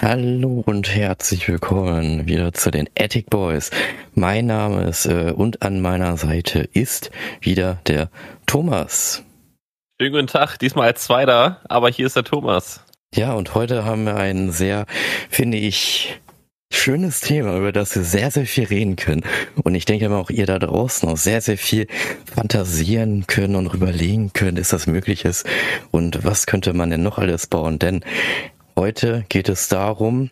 Hallo 0.00 0.62
und 0.64 0.94
herzlich 0.94 1.48
willkommen 1.48 2.28
wieder 2.28 2.52
zu 2.52 2.70
den 2.70 2.88
Attic 2.96 3.30
Boys. 3.30 3.72
Mein 4.14 4.46
Name 4.46 4.84
ist 4.84 5.06
äh, 5.06 5.32
und 5.34 5.62
an 5.62 5.80
meiner 5.80 6.16
Seite 6.16 6.60
ist 6.60 7.10
wieder 7.40 7.80
der 7.88 8.08
Thomas. 8.46 9.24
Schönen 10.00 10.12
guten 10.12 10.28
Tag, 10.28 10.56
diesmal 10.58 10.86
als 10.86 11.02
Zweiter, 11.02 11.60
aber 11.68 11.90
hier 11.90 12.06
ist 12.06 12.14
der 12.14 12.22
Thomas. 12.22 12.80
Ja, 13.12 13.32
und 13.32 13.56
heute 13.56 13.84
haben 13.84 14.04
wir 14.04 14.14
ein 14.14 14.52
sehr, 14.52 14.86
finde 15.30 15.56
ich, 15.56 16.20
schönes 16.72 17.20
Thema, 17.20 17.56
über 17.56 17.72
das 17.72 17.96
wir 17.96 18.04
sehr, 18.04 18.30
sehr 18.30 18.46
viel 18.46 18.66
reden 18.66 18.94
können. 18.94 19.24
Und 19.64 19.74
ich 19.74 19.84
denke 19.84 20.08
mal 20.08 20.20
auch 20.20 20.30
ihr 20.30 20.46
da 20.46 20.60
draußen 20.60 21.08
auch 21.08 21.16
sehr, 21.16 21.40
sehr 21.40 21.58
viel 21.58 21.88
fantasieren 22.36 23.26
können 23.26 23.56
und 23.56 23.74
überlegen 23.74 24.32
können, 24.32 24.58
ist 24.58 24.72
das 24.72 24.86
möglich 24.86 25.24
ist 25.24 25.44
und 25.90 26.24
was 26.24 26.46
könnte 26.46 26.72
man 26.72 26.90
denn 26.90 27.02
noch 27.02 27.18
alles 27.18 27.48
bauen. 27.48 27.80
Denn 27.80 28.04
Heute 28.78 29.24
geht 29.28 29.48
es 29.48 29.66
darum, 29.66 30.30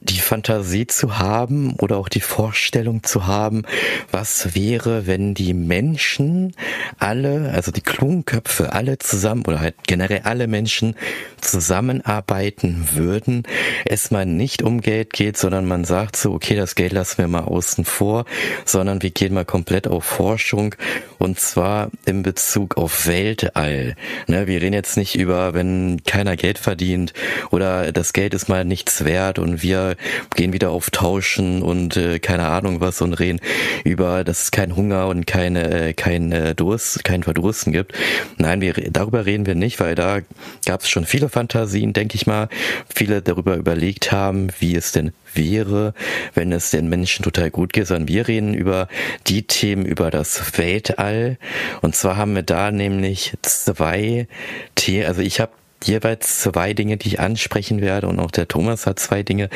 die 0.00 0.20
Fantasie 0.20 0.86
zu 0.86 1.18
haben 1.18 1.74
oder 1.74 1.96
auch 1.96 2.08
die 2.08 2.20
Vorstellung 2.20 3.02
zu 3.02 3.26
haben, 3.26 3.64
was 4.12 4.54
wäre, 4.54 5.06
wenn 5.06 5.34
die 5.34 5.54
Menschen 5.54 6.54
alle, 6.98 7.50
also 7.52 7.72
die 7.72 7.80
klugen 7.80 8.24
Köpfe 8.24 8.72
alle 8.72 8.98
zusammen 8.98 9.44
oder 9.46 9.60
halt 9.60 9.74
generell 9.86 10.20
alle 10.22 10.46
Menschen 10.46 10.94
zusammenarbeiten 11.40 12.88
würden, 12.92 13.42
es 13.84 14.10
mal 14.10 14.24
nicht 14.24 14.62
um 14.62 14.80
Geld 14.80 15.12
geht, 15.12 15.36
sondern 15.36 15.66
man 15.66 15.84
sagt 15.84 16.16
so, 16.16 16.32
okay, 16.32 16.54
das 16.54 16.76
Geld 16.76 16.92
lassen 16.92 17.18
wir 17.18 17.28
mal 17.28 17.44
außen 17.44 17.84
vor, 17.84 18.24
sondern 18.64 19.02
wir 19.02 19.10
gehen 19.10 19.34
mal 19.34 19.44
komplett 19.44 19.88
auf 19.88 20.04
Forschung 20.04 20.76
und 21.18 21.40
zwar 21.40 21.90
in 22.06 22.22
Bezug 22.22 22.76
auf 22.76 23.06
Weltall. 23.06 23.96
Ne, 24.28 24.46
wir 24.46 24.60
reden 24.60 24.74
jetzt 24.74 24.96
nicht 24.96 25.16
über, 25.16 25.54
wenn 25.54 26.02
keiner 26.04 26.36
Geld 26.36 26.58
verdient 26.58 27.12
oder 27.50 27.90
das 27.92 28.12
Geld 28.12 28.34
ist 28.34 28.48
mal 28.48 28.64
nichts 28.64 29.04
wert 29.04 29.38
und 29.38 29.62
wir 29.62 29.87
gehen 30.34 30.52
wieder 30.52 30.70
auf 30.70 30.90
Tauschen 30.90 31.62
und 31.62 31.96
äh, 31.96 32.18
keine 32.18 32.48
Ahnung 32.48 32.80
was 32.80 33.00
und 33.00 33.14
reden 33.14 33.40
über, 33.84 34.24
dass 34.24 34.42
es 34.42 34.50
keinen 34.50 34.76
Hunger 34.76 35.08
und 35.08 35.26
keine, 35.26 35.70
äh, 35.70 35.92
äh, 35.92 36.54
Durst, 36.54 37.04
kein 37.04 37.22
Verdursten 37.22 37.72
gibt. 37.72 37.92
Nein, 38.36 38.60
wir, 38.60 38.74
darüber 38.90 39.26
reden 39.26 39.46
wir 39.46 39.54
nicht, 39.54 39.80
weil 39.80 39.94
da 39.94 40.20
gab 40.66 40.82
es 40.82 40.88
schon 40.88 41.04
viele 41.04 41.28
Fantasien, 41.28 41.92
denke 41.92 42.16
ich 42.16 42.26
mal. 42.26 42.48
Viele 42.94 43.22
darüber 43.22 43.56
überlegt 43.56 44.12
haben, 44.12 44.48
wie 44.58 44.76
es 44.76 44.92
denn 44.92 45.12
wäre, 45.34 45.94
wenn 46.34 46.52
es 46.52 46.70
den 46.70 46.88
Menschen 46.88 47.22
total 47.22 47.50
gut 47.50 47.72
geht, 47.72 47.86
sondern 47.86 48.08
wir 48.08 48.28
reden 48.28 48.54
über 48.54 48.88
die 49.26 49.42
Themen 49.42 49.84
über 49.84 50.10
das 50.10 50.58
Weltall. 50.58 51.38
Und 51.82 51.94
zwar 51.94 52.16
haben 52.16 52.34
wir 52.34 52.42
da 52.42 52.70
nämlich 52.70 53.34
zwei 53.42 54.26
Themen, 54.74 55.06
also 55.06 55.20
ich 55.20 55.40
habe 55.40 55.52
jeweils 55.84 56.40
zwei 56.40 56.74
Dinge, 56.74 56.96
die 56.96 57.08
ich 57.08 57.20
ansprechen 57.20 57.80
werde. 57.80 58.08
Und 58.08 58.18
auch 58.18 58.30
der 58.30 58.48
Thomas 58.48 58.86
hat 58.86 58.98
zwei 58.98 59.22
Dinge, 59.22 59.48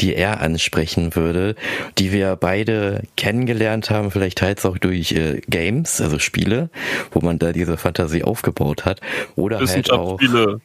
die 0.00 0.14
er 0.14 0.40
ansprechen 0.40 1.14
würde, 1.14 1.54
die 1.98 2.12
wir 2.12 2.36
beide 2.36 3.02
kennengelernt 3.16 3.90
haben, 3.90 4.10
vielleicht 4.10 4.38
teils 4.38 4.64
auch 4.64 4.78
durch 4.78 5.12
äh, 5.12 5.40
Games, 5.48 6.00
also 6.00 6.18
Spiele, 6.18 6.70
wo 7.10 7.20
man 7.20 7.38
da 7.38 7.52
diese 7.52 7.76
Fantasie 7.76 8.24
aufgebaut 8.24 8.84
hat. 8.84 9.00
Oder 9.36 9.60
halt 9.60 9.92
auch 9.92 10.18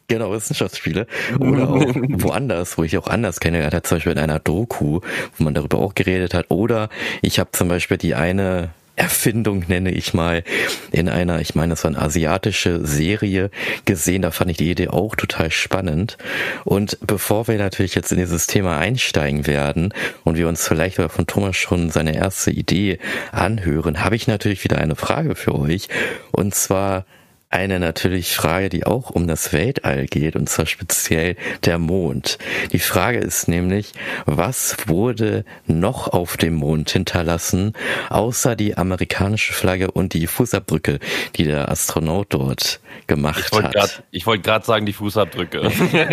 genau 0.08 0.32
Wissenschaftsspiele. 0.32 1.08
Oder 1.40 1.70
auch 1.70 1.86
woanders, 1.96 2.78
wo 2.78 2.84
ich 2.84 2.98
auch 2.98 3.08
anders 3.08 3.40
kennengelernt 3.40 3.74
habe, 3.74 3.84
zum 3.84 3.98
Beispiel 3.98 4.14
in 4.14 4.20
einer 4.20 4.40
Doku, 4.40 5.02
wo 5.38 5.44
man 5.44 5.54
darüber 5.54 5.80
auch 5.80 5.96
geredet 5.96 6.34
hat. 6.34 6.48
Oder 6.50 6.90
ich 7.22 7.40
habe 7.40 7.52
zum 7.52 7.68
Beispiel 7.68 7.98
die 7.98 8.16
eine 8.16 8.70
Erfindung 8.96 9.66
nenne 9.68 9.92
ich 9.92 10.14
mal 10.14 10.44
in 10.92 11.10
einer, 11.10 11.42
ich 11.42 11.56
meine, 11.56 11.74
es 11.74 11.84
war 11.84 11.90
eine 11.90 12.02
asiatische 12.02 12.86
Serie 12.86 13.50
gesehen. 13.86 14.22
Da 14.22 14.32
fand 14.32 14.52
ich 14.52 14.58
die 14.58 14.70
Idee 14.70 14.90
auch 14.90 15.16
total 15.16 15.50
spannend. 15.50 16.18
Und 16.64 16.98
bevor 17.02 17.48
wir 17.48 17.58
natürlich 17.58 17.96
jetzt 17.96 18.12
in 18.12 18.20
dieses 18.20 18.46
Thema 18.46 18.78
einsteigen 18.78 19.48
werden 19.48 19.94
und 20.24 20.38
wir 20.38 20.48
uns 20.48 20.68
vielleicht 20.68 20.98
von 20.98 21.28
Thomas 21.28 21.58
schon 21.58 21.90
seine 21.90 22.16
erste 22.16 22.52
Idee 22.52 23.00
anhören, 23.32 24.04
habe 24.04 24.16
ich 24.16 24.28
natürlich 24.28 24.64
wieder 24.64 24.78
eine 24.78 24.96
Frage 24.96 25.36
für 25.36 25.56
euch. 25.56 25.90
Und 26.32 26.54
zwar, 26.54 27.06
eine 27.54 27.80
natürlich 27.80 28.36
Frage, 28.36 28.70
die 28.70 28.86
auch 28.86 29.12
um 29.12 29.28
das 29.28 29.54
Weltall 29.54 30.08
geht, 30.08 30.36
und 30.36 30.50
zwar 30.50 30.66
speziell 30.66 31.36
der 31.66 31.78
Mond. 31.78 32.40
Die 32.72 32.80
Frage 32.80 33.20
ist 33.20 33.48
nämlich, 33.48 33.94
was 34.26 34.88
wurde 34.88 35.46
noch 35.68 36.08
auf 36.08 36.36
dem 36.36 36.56
Mond 36.56 36.90
hinterlassen, 36.90 37.74
außer 38.10 38.56
die 38.56 38.76
amerikanische 38.76 39.54
Flagge 39.54 39.92
und 39.92 40.14
die 40.14 40.26
Fußabdrücke, 40.26 40.98
die 41.36 41.44
der 41.44 41.70
Astronaut 41.70 42.28
dort 42.30 42.80
gemacht 43.06 43.52
ich 43.52 43.58
hat? 43.60 43.74
Grad, 43.74 44.04
ich 44.10 44.26
wollte 44.26 44.42
gerade 44.42 44.66
sagen, 44.66 44.88
die 44.88 44.94
Fußabdrücke. 44.94 45.62
ja, 45.94 46.10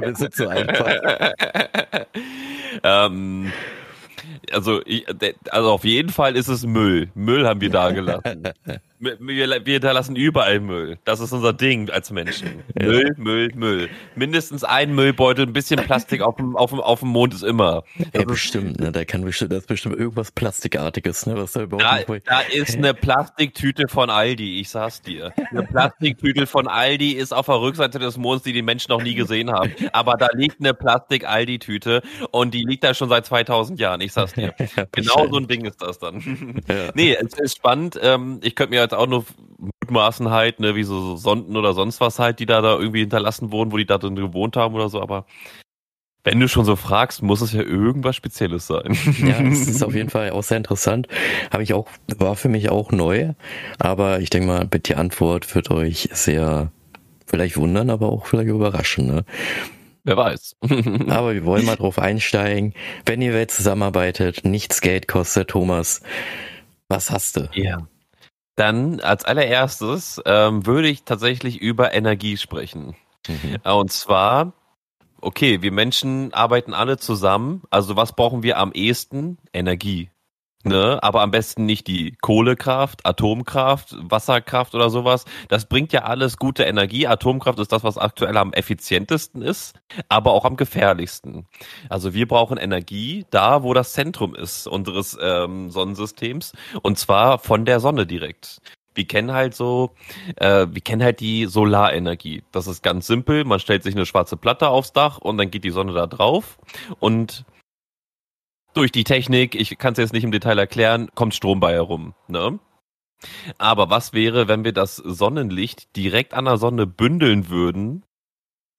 wir 0.00 0.14
sind 0.14 0.32
so 0.32 0.46
einfach. 0.46 0.94
ähm, 2.84 3.52
also, 4.52 4.80
ich, 4.86 5.06
also 5.50 5.70
auf 5.70 5.84
jeden 5.84 6.10
Fall 6.10 6.36
ist 6.36 6.48
es 6.48 6.64
Müll. 6.64 7.10
Müll 7.14 7.48
haben 7.48 7.60
wir 7.60 7.70
da 7.70 7.90
gelassen. 7.90 8.44
wir, 9.02 9.66
wir 9.66 9.72
hinterlassen 9.72 10.14
überall 10.14 10.60
Müll. 10.60 10.98
Das 11.04 11.20
ist 11.20 11.32
unser 11.32 11.52
Ding 11.52 11.90
als 11.90 12.10
Menschen. 12.10 12.62
Müll, 12.80 13.12
Müll, 13.16 13.50
Müll. 13.54 13.88
Mindestens 14.14 14.62
ein 14.62 14.94
Müllbeutel, 14.94 15.46
ein 15.46 15.52
bisschen 15.52 15.80
Plastik 15.80 16.22
auf 16.22 16.36
dem, 16.36 16.56
auf 16.56 16.70
dem, 16.70 16.80
auf 16.80 17.00
dem 17.00 17.08
Mond 17.08 17.34
ist 17.34 17.42
immer. 17.42 17.82
Ja, 18.14 18.24
bestimmt, 18.24 18.78
ne? 18.78 18.92
Da 18.92 19.04
kann 19.04 19.24
bestimmt, 19.24 19.52
das 19.52 19.60
ist 19.60 19.66
bestimmt 19.66 19.96
irgendwas 19.96 20.30
Plastikartiges, 20.30 21.26
ne? 21.26 21.36
Was 21.36 21.52
da 21.52 21.62
überhaupt 21.62 22.08
da, 22.08 22.16
da 22.24 22.40
ist 22.40 22.76
eine 22.76 22.94
Plastiktüte 22.94 23.88
von 23.88 24.08
Aldi, 24.08 24.60
ich 24.60 24.68
sag's 24.68 25.02
dir. 25.02 25.32
Eine 25.50 25.64
Plastiktüte 25.64 26.46
von 26.46 26.68
Aldi 26.68 27.12
ist 27.12 27.34
auf 27.34 27.46
der 27.46 27.60
Rückseite 27.60 27.98
des 27.98 28.16
Monds, 28.16 28.44
die 28.44 28.52
die 28.52 28.62
Menschen 28.62 28.90
noch 28.92 29.02
nie 29.02 29.14
gesehen 29.14 29.50
haben. 29.50 29.72
Aber 29.92 30.14
da 30.14 30.28
liegt 30.32 30.60
eine 30.60 30.74
Plastik-Aldi-Tüte 30.74 32.02
und 32.30 32.54
die 32.54 32.64
liegt 32.64 32.84
da 32.84 32.94
schon 32.94 33.08
seit 33.08 33.26
2000 33.26 33.80
Jahren, 33.80 34.00
ich 34.00 34.12
sag's 34.12 34.34
dir. 34.34 34.54
Ja, 34.76 34.86
genau 34.90 35.28
so 35.28 35.36
ein 35.36 35.48
Ding 35.48 35.64
ist 35.66 35.82
das 35.82 35.98
dann. 35.98 36.62
Ja. 36.68 36.90
Nee, 36.94 37.14
es 37.14 37.38
ist 37.38 37.56
spannend. 37.56 37.98
Ähm, 38.00 38.40
ich 38.42 38.54
könnte 38.54 38.70
mir 38.70 38.91
jetzt 38.92 38.98
auch 38.98 39.06
nur 39.06 39.24
mutmaßen 39.58 40.30
halt, 40.30 40.60
ne, 40.60 40.74
wie 40.74 40.84
so 40.84 41.16
Sonden 41.16 41.56
oder 41.56 41.72
sonst 41.72 42.00
was 42.00 42.18
halt, 42.18 42.38
die 42.38 42.46
da, 42.46 42.60
da 42.60 42.78
irgendwie 42.78 43.00
hinterlassen 43.00 43.52
wurden, 43.52 43.72
wo 43.72 43.76
die 43.76 43.86
da 43.86 43.98
drin 43.98 44.16
gewohnt 44.16 44.56
haben 44.56 44.74
oder 44.74 44.88
so, 44.88 45.00
aber 45.00 45.26
wenn 46.24 46.38
du 46.38 46.48
schon 46.48 46.64
so 46.64 46.76
fragst, 46.76 47.20
muss 47.20 47.40
es 47.40 47.52
ja 47.52 47.62
irgendwas 47.62 48.14
Spezielles 48.14 48.68
sein. 48.68 48.96
Ja, 49.18 49.40
es 49.40 49.66
ist 49.66 49.82
auf 49.82 49.92
jeden 49.92 50.08
Fall 50.08 50.30
auch 50.30 50.44
sehr 50.44 50.56
interessant. 50.56 51.08
Habe 51.50 51.64
ich 51.64 51.74
auch, 51.74 51.88
war 52.16 52.36
für 52.36 52.48
mich 52.48 52.70
auch 52.70 52.92
neu, 52.92 53.32
aber 53.80 54.20
ich 54.20 54.30
denke 54.30 54.46
mal, 54.46 54.66
die 54.66 54.94
Antwort 54.94 55.52
wird 55.52 55.72
euch 55.72 56.10
sehr 56.12 56.70
vielleicht 57.26 57.56
wundern, 57.56 57.90
aber 57.90 58.10
auch 58.10 58.26
vielleicht 58.26 58.50
überraschen, 58.50 59.06
ne? 59.06 59.24
Wer 60.04 60.16
weiß. 60.16 60.56
aber 61.08 61.34
wir 61.34 61.44
wollen 61.44 61.64
mal 61.64 61.76
drauf 61.76 61.98
einsteigen. 61.98 62.74
Wenn 63.04 63.22
ihr 63.22 63.32
Welt 63.32 63.50
zusammenarbeitet, 63.50 64.44
nichts 64.44 64.80
Geld 64.80 65.08
kostet, 65.08 65.50
Thomas, 65.50 66.02
was 66.88 67.10
hast 67.10 67.36
du? 67.36 67.48
Ja. 67.54 67.88
Dann 68.56 69.00
als 69.00 69.24
allererstes 69.24 70.20
ähm, 70.26 70.66
würde 70.66 70.88
ich 70.88 71.04
tatsächlich 71.04 71.60
über 71.60 71.94
Energie 71.94 72.36
sprechen. 72.36 72.94
Mhm. 73.26 73.56
Äh, 73.64 73.72
und 73.72 73.92
zwar, 73.92 74.52
okay, 75.20 75.62
wir 75.62 75.72
Menschen 75.72 76.32
arbeiten 76.34 76.74
alle 76.74 76.98
zusammen. 76.98 77.62
Also 77.70 77.96
was 77.96 78.14
brauchen 78.14 78.42
wir 78.42 78.58
am 78.58 78.72
ehesten? 78.72 79.38
Energie. 79.52 80.10
Ne, 80.64 81.02
aber 81.02 81.22
am 81.22 81.32
besten 81.32 81.66
nicht 81.66 81.88
die 81.88 82.14
Kohlekraft, 82.20 83.04
Atomkraft, 83.04 83.96
Wasserkraft 83.98 84.76
oder 84.76 84.90
sowas. 84.90 85.24
Das 85.48 85.66
bringt 85.66 85.92
ja 85.92 86.02
alles 86.04 86.36
gute 86.36 86.62
Energie. 86.62 87.08
Atomkraft 87.08 87.58
ist 87.58 87.72
das, 87.72 87.82
was 87.82 87.98
aktuell 87.98 88.36
am 88.36 88.52
effizientesten 88.52 89.42
ist, 89.42 89.74
aber 90.08 90.32
auch 90.32 90.44
am 90.44 90.56
gefährlichsten. 90.56 91.46
Also 91.88 92.14
wir 92.14 92.28
brauchen 92.28 92.58
Energie 92.58 93.26
da, 93.30 93.64
wo 93.64 93.74
das 93.74 93.92
Zentrum 93.92 94.36
ist 94.36 94.68
unseres 94.68 95.18
ähm, 95.20 95.70
Sonnensystems 95.70 96.52
und 96.82 96.96
zwar 96.96 97.40
von 97.40 97.64
der 97.64 97.80
Sonne 97.80 98.06
direkt. 98.06 98.60
Wir 98.94 99.06
kennen 99.06 99.32
halt 99.32 99.54
so, 99.54 99.90
äh, 100.36 100.66
wir 100.70 100.80
kennen 100.82 101.02
halt 101.02 101.20
die 101.20 101.46
Solarenergie. 101.46 102.44
Das 102.52 102.66
ist 102.66 102.82
ganz 102.82 103.06
simpel. 103.06 103.44
Man 103.44 103.58
stellt 103.58 103.82
sich 103.82 103.96
eine 103.96 104.06
schwarze 104.06 104.36
Platte 104.36 104.68
aufs 104.68 104.92
Dach 104.92 105.18
und 105.18 105.38
dann 105.38 105.50
geht 105.50 105.64
die 105.64 105.70
Sonne 105.70 105.92
da 105.92 106.06
drauf 106.06 106.58
und 107.00 107.44
durch 108.74 108.92
die 108.92 109.04
Technik, 109.04 109.54
ich 109.54 109.76
kann 109.78 109.92
es 109.92 109.98
jetzt 109.98 110.12
nicht 110.12 110.24
im 110.24 110.32
Detail 110.32 110.58
erklären, 110.58 111.08
kommt 111.14 111.34
Strom 111.34 111.60
bei 111.60 111.72
herum. 111.72 112.14
Ne? 112.28 112.58
Aber 113.58 113.90
was 113.90 114.12
wäre, 114.12 114.48
wenn 114.48 114.64
wir 114.64 114.72
das 114.72 114.96
Sonnenlicht 114.96 115.94
direkt 115.96 116.34
an 116.34 116.46
der 116.46 116.56
Sonne 116.56 116.86
bündeln 116.86 117.48
würden 117.48 118.04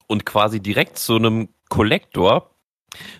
und 0.08 0.26
quasi 0.26 0.60
direkt 0.60 0.98
zu 0.98 1.16
einem 1.16 1.50
Kollektor, 1.70 2.52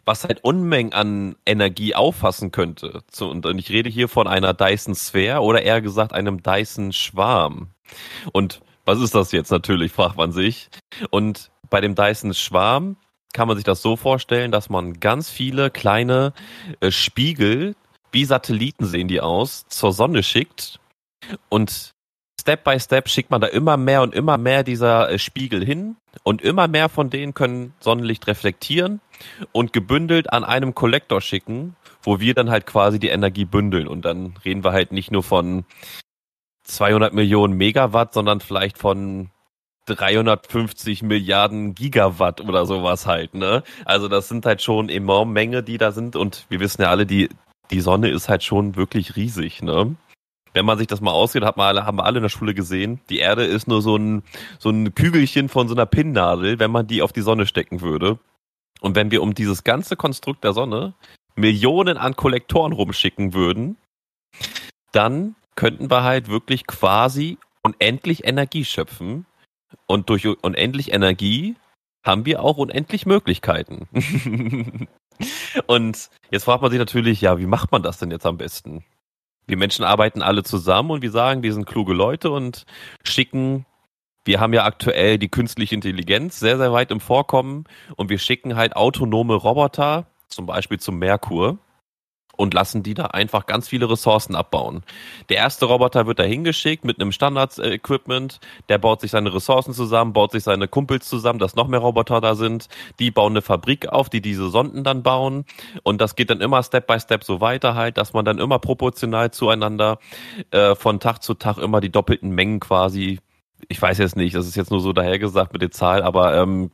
was 0.06 0.24
halt 0.24 0.44
Unmengen 0.44 0.94
an 0.94 1.36
Energie 1.46 1.96
auffassen 1.96 2.52
könnte. 2.52 3.02
Und 3.20 3.46
ich 3.58 3.70
rede 3.70 3.90
hier 3.90 4.08
von 4.08 4.28
einer 4.28 4.54
Dyson 4.54 4.96
Sphere 4.96 5.42
oder 5.42 5.64
eher 5.64 5.82
gesagt 5.82 6.14
einem 6.14 6.44
Dyson 6.44 6.94
Schwarm. 6.94 7.72
Und 8.32 8.62
was 8.86 9.00
ist 9.00 9.16
das 9.16 9.32
jetzt 9.32 9.52
natürlich, 9.52 9.92
fragt 9.92 10.18
man 10.18 10.32
sich. 10.32 10.70
Und 11.10 11.52
bei 11.70 11.82
dem 11.82 11.96
Dyson 11.96 12.34
Schwarm 12.34 12.98
kann 13.34 13.48
man 13.48 13.58
sich 13.58 13.66
das 13.66 13.82
so 13.82 13.96
vorstellen, 13.96 14.52
dass 14.52 14.70
man 14.70 15.00
ganz 15.00 15.30
viele 15.30 15.70
kleine 15.70 16.34
äh, 16.80 16.92
Spiegel, 16.92 17.76
wie 18.12 18.26
Satelliten 18.26 18.86
sehen 18.86 19.08
die 19.08 19.22
aus, 19.22 19.66
zur 19.68 19.92
Sonne 19.92 20.24
schickt 20.24 20.80
und 21.50 21.94
Step 22.44 22.66
by 22.66 22.78
Step 22.78 23.08
schickt 23.08 23.32
man 23.32 23.40
da 23.40 23.48
immer 23.48 23.78
mehr 23.78 24.02
und 24.02 24.14
immer 24.14 24.38
mehr 24.38 24.64
dieser 24.64 25.10
äh, 25.10 25.18
Spiegel 25.18 25.64
hin 25.64 25.96
und 26.24 26.42
immer 26.42 26.68
mehr 26.68 26.90
von 26.90 27.10
denen 27.10 27.34
können 27.34 27.74
Sonnenlicht 27.80 28.28
reflektieren 28.28 29.00
und 29.54 29.72
gebündelt 29.72 30.34
an 30.34 30.44
einem 30.44 30.76
Kollektor 30.76 31.22
schicken, 31.22 31.78
wo 32.02 32.20
wir 32.20 32.34
dann 32.34 32.50
halt 32.50 32.66
quasi 32.66 33.00
die 33.00 33.08
Energie 33.08 33.46
bündeln. 33.46 33.88
Und 33.88 34.04
dann 34.04 34.36
reden 34.44 34.66
wir 34.66 34.74
halt 34.74 34.92
nicht 34.92 35.10
nur 35.10 35.24
von 35.24 35.64
200 36.66 37.14
Millionen 37.14 37.56
Megawatt, 37.56 38.14
sondern 38.14 38.42
vielleicht 38.42 38.78
von 38.78 39.30
350 39.86 41.04
Milliarden 41.04 41.76
Gigawatt 41.76 42.42
oder 42.42 42.66
sowas 42.66 43.06
halt, 43.06 43.34
ne? 43.34 43.64
Also 43.86 44.08
das 44.08 44.28
sind 44.28 44.46
halt 44.46 44.62
schon 44.62 44.90
enorm 44.90 45.34
Menge, 45.34 45.64
die 45.64 45.78
da 45.78 45.92
sind 45.92 46.16
und 46.16 46.46
wir 46.50 46.60
wissen 46.60 46.82
ja 46.82 46.90
alle, 46.90 47.06
die, 47.06 47.30
die 47.72 47.82
Sonne 47.82 48.10
ist 48.10 48.30
halt 48.30 48.44
schon 48.44 48.76
wirklich 48.76 49.16
riesig, 49.16 49.62
ne? 49.62 49.96
Wenn 50.54 50.66
man 50.66 50.78
sich 50.78 50.88
das 50.88 51.02
mal 51.02 51.12
ausgeht, 51.12 51.44
hat 51.44 51.58
man 51.58 51.68
alle, 51.68 51.86
haben 51.86 51.98
wir 51.98 52.06
alle 52.06 52.18
in 52.18 52.24
der 52.24 52.30
Schule 52.30 52.54
gesehen, 52.54 53.02
die 53.10 53.18
Erde 53.18 53.44
ist 53.44 53.68
nur 53.68 53.82
so 53.82 53.96
ein, 53.98 54.24
so 54.60 54.70
ein 54.70 54.94
Kügelchen 54.94 55.50
von 55.50 55.68
so 55.68 55.74
einer 55.74 55.88
Pinnnadel, 55.88 56.60
wenn 56.60 56.72
man 56.72 56.86
die 56.86 57.02
auf 57.02 57.12
die 57.12 57.22
Sonne 57.22 57.48
stecken 57.48 57.82
würde. 57.82 58.20
Und 58.80 58.96
wenn 58.96 59.12
wir 59.12 59.24
um 59.24 59.34
dieses 59.34 59.64
ganze 59.64 59.96
Konstrukt 59.96 60.44
der 60.44 60.54
Sonne 60.54 60.94
Millionen 61.36 61.98
an 61.98 62.16
Kollektoren 62.16 62.74
rumschicken 62.74 63.34
würden, 63.34 63.78
dann 64.92 65.36
könnten 65.56 65.90
wir 65.90 66.04
halt 66.04 66.28
wirklich 66.28 66.68
quasi 66.68 67.38
unendlich 67.64 68.26
Energie 68.26 68.66
schöpfen 68.66 69.26
und 69.88 70.10
durch 70.10 70.26
unendlich 70.28 70.94
Energie 70.94 71.56
haben 72.04 72.26
wir 72.26 72.44
auch 72.44 72.58
unendlich 72.58 73.06
Möglichkeiten. 73.06 73.88
und 75.68 76.10
jetzt 76.32 76.44
fragt 76.44 76.62
man 76.62 76.72
sich 76.72 76.80
natürlich, 76.80 77.22
ja, 77.22 77.38
wie 77.40 77.46
macht 77.46 77.72
man 77.72 77.84
das 77.84 77.98
denn 77.98 78.12
jetzt 78.12 78.26
am 78.26 78.38
besten? 78.38 78.84
Wir 79.48 79.58
Menschen 79.58 79.86
arbeiten 79.86 80.22
alle 80.22 80.44
zusammen 80.44 80.92
und 80.92 81.02
wir 81.02 81.12
sagen, 81.12 81.44
wir 81.44 81.54
sind 81.54 81.66
kluge 81.66 81.94
Leute 81.94 82.32
und 82.32 82.66
schicken, 83.04 83.66
wir 84.26 84.40
haben 84.40 84.54
ja 84.54 84.64
aktuell 84.64 85.18
die 85.18 85.30
künstliche 85.30 85.76
Intelligenz 85.76 86.40
sehr, 86.40 86.58
sehr 86.58 86.72
weit 86.72 86.92
im 86.92 87.02
Vorkommen 87.02 87.66
und 87.96 88.10
wir 88.10 88.20
schicken 88.20 88.56
halt 88.56 88.76
autonome 88.76 89.36
Roboter, 89.36 90.08
zum 90.30 90.46
Beispiel 90.46 90.80
zum 90.80 90.98
Merkur, 90.98 91.58
und 92.36 92.54
lassen 92.54 92.84
die 92.84 92.94
da 92.94 93.06
einfach 93.06 93.46
ganz 93.46 93.68
viele 93.68 93.90
Ressourcen 93.90 94.36
abbauen. 94.36 94.84
Der 95.30 95.38
erste 95.38 95.66
Roboter 95.66 96.08
wird 96.08 96.20
da 96.20 96.24
hingeschickt 96.24 96.84
mit 96.84 97.00
einem 97.00 97.12
Standards-Equipment, 97.12 98.40
der 98.70 98.80
baut 98.80 99.02
sich 99.02 99.12
seine 99.12 99.34
Ressourcen 99.34 99.74
zusammen, 99.74 100.14
baut 100.14 100.32
sich 100.32 100.44
seine 100.44 100.68
Kumpels 100.68 101.08
zusammen, 101.08 101.40
dass 101.40 101.56
noch 101.56 101.68
mehr 101.68 101.80
Roboter 101.80 102.22
da 102.22 102.36
sind, 102.36 102.70
die 103.00 103.12
bauen 103.12 103.34
eine 103.34 103.42
Fabrik 103.42 103.88
auf, 103.88 104.10
die 104.10 104.22
diese 104.22 104.50
Sonden 104.50 104.84
dann 104.84 105.04
bauen. 105.04 105.46
Und 105.84 106.02
das 106.02 106.16
geht 106.16 106.30
dann 106.32 106.42
immer 106.42 106.64
Step 106.64 106.88
by 106.88 107.00
Step 107.00 107.24
so 107.24 107.40
weiter 107.40 107.76
halt, 107.76 107.98
dass 107.98 108.14
man 108.14 108.26
dann 108.26 108.40
immer 108.40 108.60
proportional 108.60 109.32
zueinander 109.32 110.00
äh, 110.52 110.76
von 110.76 111.00
Tag 111.00 111.22
zu 111.22 111.36
Tag 111.36 111.60
immer 111.60 111.82
die 111.82 111.92
doppelten 111.92 112.32
Mengen 112.32 112.60
quasi, 112.60 113.20
ich 113.70 113.82
weiß 113.82 114.00
jetzt 114.00 114.16
nicht, 114.16 114.36
das 114.36 114.48
ist 114.48 114.56
jetzt 114.56 114.72
nur 114.72 114.82
so 114.82 114.92
dahergesagt 114.92 115.54
mit 115.54 115.62
der 115.62 115.72
Zahl, 115.72 116.02
aber 116.02 116.36
ähm, 116.36 116.72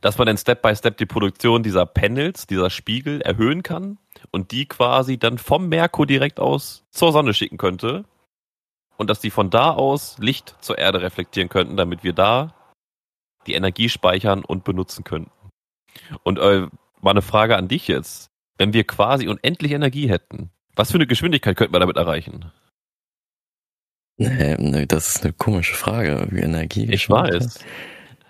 dass 0.00 0.18
man 0.18 0.26
dann 0.26 0.36
Step 0.36 0.62
by 0.62 0.74
Step 0.76 0.98
die 0.98 1.06
Produktion 1.06 1.62
dieser 1.62 1.86
Panels, 1.86 2.46
dieser 2.46 2.70
Spiegel 2.70 3.20
erhöhen 3.22 3.62
kann 3.62 3.98
und 4.30 4.52
die 4.52 4.66
quasi 4.66 5.18
dann 5.18 5.38
vom 5.38 5.68
Merkur 5.68 6.06
direkt 6.06 6.40
aus 6.40 6.84
zur 6.90 7.12
Sonne 7.12 7.34
schicken 7.34 7.58
könnte 7.58 8.04
und 8.96 9.08
dass 9.08 9.20
die 9.20 9.30
von 9.30 9.50
da 9.50 9.70
aus 9.70 10.16
Licht 10.18 10.56
zur 10.60 10.78
Erde 10.78 11.00
reflektieren 11.00 11.48
könnten, 11.48 11.76
damit 11.76 12.04
wir 12.04 12.12
da 12.12 12.54
die 13.46 13.54
Energie 13.54 13.88
speichern 13.88 14.44
und 14.44 14.64
benutzen 14.64 15.04
könnten. 15.04 15.30
Und 16.22 16.38
äh, 16.38 16.66
mal 17.00 17.10
eine 17.10 17.22
Frage 17.22 17.56
an 17.56 17.68
dich 17.68 17.88
jetzt. 17.88 18.30
Wenn 18.58 18.72
wir 18.72 18.84
quasi 18.84 19.28
unendlich 19.28 19.72
Energie 19.72 20.08
hätten, 20.08 20.50
was 20.74 20.90
für 20.90 20.96
eine 20.96 21.06
Geschwindigkeit 21.06 21.56
könnten 21.56 21.74
wir 21.74 21.80
damit 21.80 21.96
erreichen? 21.96 22.52
Nee, 24.16 24.86
das 24.86 25.14
ist 25.14 25.24
eine 25.24 25.32
komische 25.32 25.76
Frage, 25.76 26.26
wie 26.30 26.40
Energie. 26.40 26.92
Ich 26.92 27.08
weiß. 27.08 27.60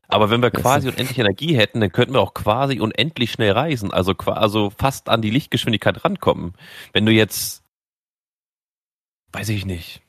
Aber 0.09 0.31
wenn 0.31 0.43
wir 0.43 0.51
quasi 0.51 0.89
unendlich 0.89 1.19
Energie 1.19 1.57
hätten, 1.57 1.81
dann 1.81 1.93
könnten 1.93 2.15
wir 2.15 2.21
auch 2.21 2.35
quasi 2.35 2.81
unendlich 2.81 3.31
schnell 3.31 3.53
reisen, 3.53 3.93
also, 3.93 4.13
also 4.13 4.71
fast 4.71 5.09
an 5.11 5.23
die 5.23 5.31
Lichtgeschwindigkeit 5.31 6.05
rankommen. 6.05 6.55
Wenn 6.95 7.05
du 7.07 7.13
jetzt, 7.13 7.63
weiß 9.33 9.51
ich 9.51 9.67
nicht, 9.67 10.03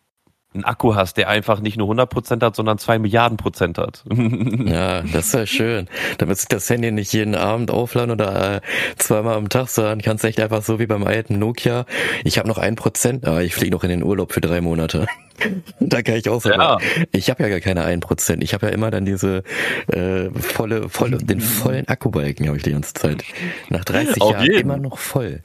einen 0.54 0.64
Akku 0.64 0.96
hast, 0.96 1.18
der 1.18 1.30
einfach 1.30 1.60
nicht 1.60 1.78
nur 1.78 1.90
100% 1.90 2.44
hat, 2.44 2.56
sondern 2.56 2.80
2 2.80 2.98
Milliarden 2.98 3.38
Prozent 3.38 3.78
hat. 3.78 4.04
ja, 4.66 5.02
das 5.02 5.34
wäre 5.34 5.46
schön. 5.46 5.88
Damit 6.18 6.38
sich 6.38 6.48
das 6.48 6.68
Handy 6.70 6.92
nicht 6.92 7.14
jeden 7.14 7.36
Abend 7.36 7.70
aufladen 7.70 8.12
oder 8.12 8.56
äh, 8.56 8.62
zweimal 8.98 9.36
am 9.36 9.50
Tag, 9.50 9.68
sondern 9.70 10.02
kannst 10.02 10.26
echt 10.26 10.40
einfach 10.40 10.64
so 10.64 10.80
wie 10.80 10.88
beim 10.88 11.04
alten 11.04 11.38
Nokia, 11.38 11.86
ich 12.24 12.40
habe 12.40 12.48
noch 12.48 12.58
ein 12.58 12.76
Prozent, 12.76 13.26
aber 13.28 13.44
ich 13.44 13.54
fliege 13.54 13.72
noch 13.72 13.84
in 13.84 13.90
den 13.90 14.04
Urlaub 14.04 14.32
für 14.32 14.42
drei 14.42 14.60
Monate. 14.60 15.06
da 15.80 16.02
kann 16.02 16.16
ich 16.16 16.28
auch 16.30 16.42
sagen. 16.42 16.60
Ja. 16.60 16.78
Ich 17.12 17.30
habe 17.30 17.44
ja 17.44 17.50
gar 17.50 17.60
keine 17.60 17.84
ein 17.84 18.00
Prozent. 18.00 18.44
Ich 18.44 18.56
habe 18.56 18.68
ja 18.68 18.72
immer 18.72 18.90
dann 18.90 19.06
diese 19.06 19.44
äh, 19.88 20.32
volle, 20.32 20.90
volle, 20.90 21.20
den 21.20 21.42
vollen 21.42 21.88
Akkubalken 21.88 22.48
habe 22.48 22.58
ich 22.58 22.64
die 22.64 22.72
ganze 22.72 22.94
Zeit. 22.94 23.24
Nach 23.70 23.86
30 23.86 24.20
Auf 24.22 24.32
Jahren 24.32 24.46
jeden. 24.46 24.62
immer 24.62 24.78
noch 24.78 24.98
voll. 24.98 25.42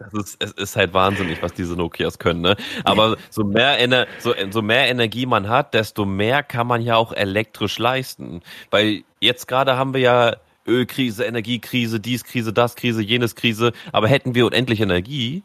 Das 0.00 0.12
ist, 0.14 0.42
es 0.42 0.52
ist 0.52 0.76
halt 0.76 0.94
wahnsinnig, 0.94 1.42
was 1.42 1.52
diese 1.52 1.74
Nokias 1.74 2.18
können, 2.18 2.40
ne? 2.40 2.56
Aber 2.84 3.16
so 3.28 3.44
mehr, 3.44 3.78
Ener 3.78 4.06
so, 4.18 4.34
so 4.50 4.62
mehr 4.62 4.88
Energie 4.88 5.26
man 5.26 5.48
hat, 5.48 5.74
desto 5.74 6.06
mehr 6.06 6.42
kann 6.42 6.66
man 6.66 6.80
ja 6.80 6.96
auch 6.96 7.12
elektrisch 7.12 7.78
leisten. 7.78 8.40
Weil 8.70 9.04
jetzt 9.20 9.46
gerade 9.46 9.76
haben 9.76 9.92
wir 9.92 10.00
ja 10.00 10.36
Ölkrise, 10.66 11.24
Energiekrise, 11.24 12.00
dies 12.00 12.24
Krise, 12.24 12.52
das 12.52 12.76
Krise, 12.76 13.02
jenes 13.02 13.34
Krise. 13.34 13.72
Aber 13.92 14.08
hätten 14.08 14.34
wir 14.34 14.46
unendlich 14.46 14.80
Energie, 14.80 15.42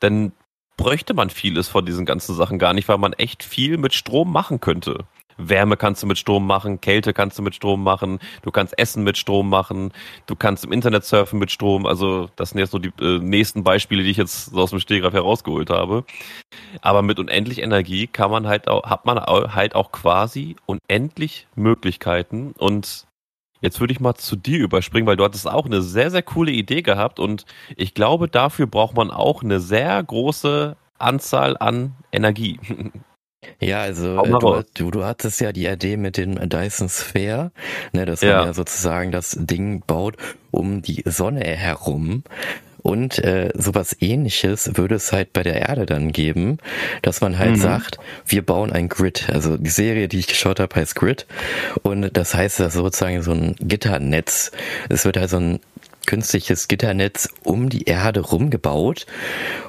dann 0.00 0.32
bräuchte 0.76 1.14
man 1.14 1.30
vieles 1.30 1.68
von 1.68 1.84
diesen 1.84 2.04
ganzen 2.04 2.34
Sachen 2.34 2.58
gar 2.58 2.74
nicht, 2.74 2.88
weil 2.88 2.98
man 2.98 3.12
echt 3.14 3.42
viel 3.42 3.78
mit 3.78 3.94
Strom 3.94 4.30
machen 4.30 4.60
könnte. 4.60 5.04
Wärme 5.36 5.76
kannst 5.76 6.02
du 6.02 6.06
mit 6.06 6.18
Strom 6.18 6.46
machen, 6.46 6.80
Kälte 6.80 7.12
kannst 7.12 7.38
du 7.38 7.42
mit 7.42 7.54
Strom 7.54 7.82
machen, 7.82 8.18
du 8.42 8.50
kannst 8.50 8.78
Essen 8.78 9.04
mit 9.04 9.18
Strom 9.18 9.48
machen, 9.48 9.92
du 10.26 10.36
kannst 10.36 10.64
im 10.64 10.72
Internet 10.72 11.04
surfen 11.04 11.38
mit 11.38 11.50
Strom. 11.50 11.86
Also 11.86 12.28
das 12.36 12.50
sind 12.50 12.58
jetzt 12.58 12.70
so 12.70 12.78
die 12.78 12.92
äh, 13.00 13.18
nächsten 13.18 13.64
Beispiele, 13.64 14.02
die 14.02 14.10
ich 14.10 14.16
jetzt 14.16 14.46
so 14.46 14.60
aus 14.60 14.70
dem 14.70 14.80
Stehgreif 14.80 15.12
herausgeholt 15.12 15.70
habe. 15.70 16.04
Aber 16.82 17.02
mit 17.02 17.18
unendlich 17.18 17.62
Energie 17.62 18.06
kann 18.06 18.30
man 18.30 18.46
halt 18.46 18.68
auch, 18.68 18.84
hat 18.84 19.06
man 19.06 19.18
halt 19.18 19.74
auch 19.74 19.92
quasi 19.92 20.56
unendlich 20.66 21.46
Möglichkeiten 21.54 22.54
und 22.58 23.06
Jetzt 23.62 23.80
würde 23.80 23.92
ich 23.92 24.00
mal 24.00 24.14
zu 24.14 24.36
dir 24.36 24.58
überspringen, 24.58 25.06
weil 25.06 25.16
du 25.16 25.24
hattest 25.24 25.48
auch 25.48 25.64
eine 25.64 25.80
sehr, 25.80 26.10
sehr 26.10 26.22
coole 26.22 26.52
Idee 26.52 26.82
gehabt 26.82 27.18
und 27.18 27.46
ich 27.74 27.94
glaube, 27.94 28.28
dafür 28.28 28.66
braucht 28.66 28.94
man 28.94 29.10
auch 29.10 29.42
eine 29.42 29.60
sehr 29.60 30.02
große 30.02 30.76
Anzahl 30.98 31.56
an 31.56 31.94
Energie. 32.12 32.60
Ja, 33.60 33.80
also 33.80 34.22
du, 34.22 34.62
du, 34.74 34.90
du, 34.90 35.04
hattest 35.04 35.40
ja 35.40 35.52
die 35.52 35.66
Idee 35.66 35.96
mit 35.96 36.16
dem 36.16 36.48
Dyson 36.48 36.88
Sphere, 36.88 37.52
ne, 37.92 38.04
dass 38.04 38.20
ja. 38.20 38.38
man 38.38 38.46
ja 38.48 38.52
sozusagen 38.52 39.12
das 39.12 39.36
Ding 39.38 39.82
baut 39.86 40.16
um 40.50 40.82
die 40.82 41.02
Sonne 41.06 41.44
herum. 41.44 42.22
Und 42.86 43.18
äh, 43.18 43.50
sowas 43.54 43.96
ähnliches 43.98 44.76
würde 44.76 44.94
es 44.94 45.12
halt 45.12 45.32
bei 45.32 45.42
der 45.42 45.56
Erde 45.56 45.86
dann 45.86 46.12
geben, 46.12 46.58
dass 47.02 47.20
man 47.20 47.36
halt 47.36 47.56
mhm. 47.56 47.60
sagt, 47.60 47.98
wir 48.26 48.46
bauen 48.46 48.72
ein 48.72 48.88
Grid. 48.88 49.28
Also 49.28 49.56
die 49.56 49.70
Serie, 49.70 50.06
die 50.06 50.20
ich 50.20 50.28
geschaut 50.28 50.60
habe, 50.60 50.76
heißt 50.76 50.94
Grid. 50.94 51.26
Und 51.82 52.16
das 52.16 52.34
heißt, 52.36 52.60
das 52.60 52.74
sozusagen 52.74 53.22
so 53.22 53.32
ein 53.32 53.56
Gitternetz. 53.58 54.52
Es 54.88 55.04
wird 55.04 55.16
halt 55.16 55.30
so 55.30 55.38
ein 55.38 55.58
künstliches 56.06 56.68
Gitternetz 56.68 57.28
um 57.42 57.68
die 57.68 57.86
Erde 57.86 58.20
rumgebaut. 58.20 59.06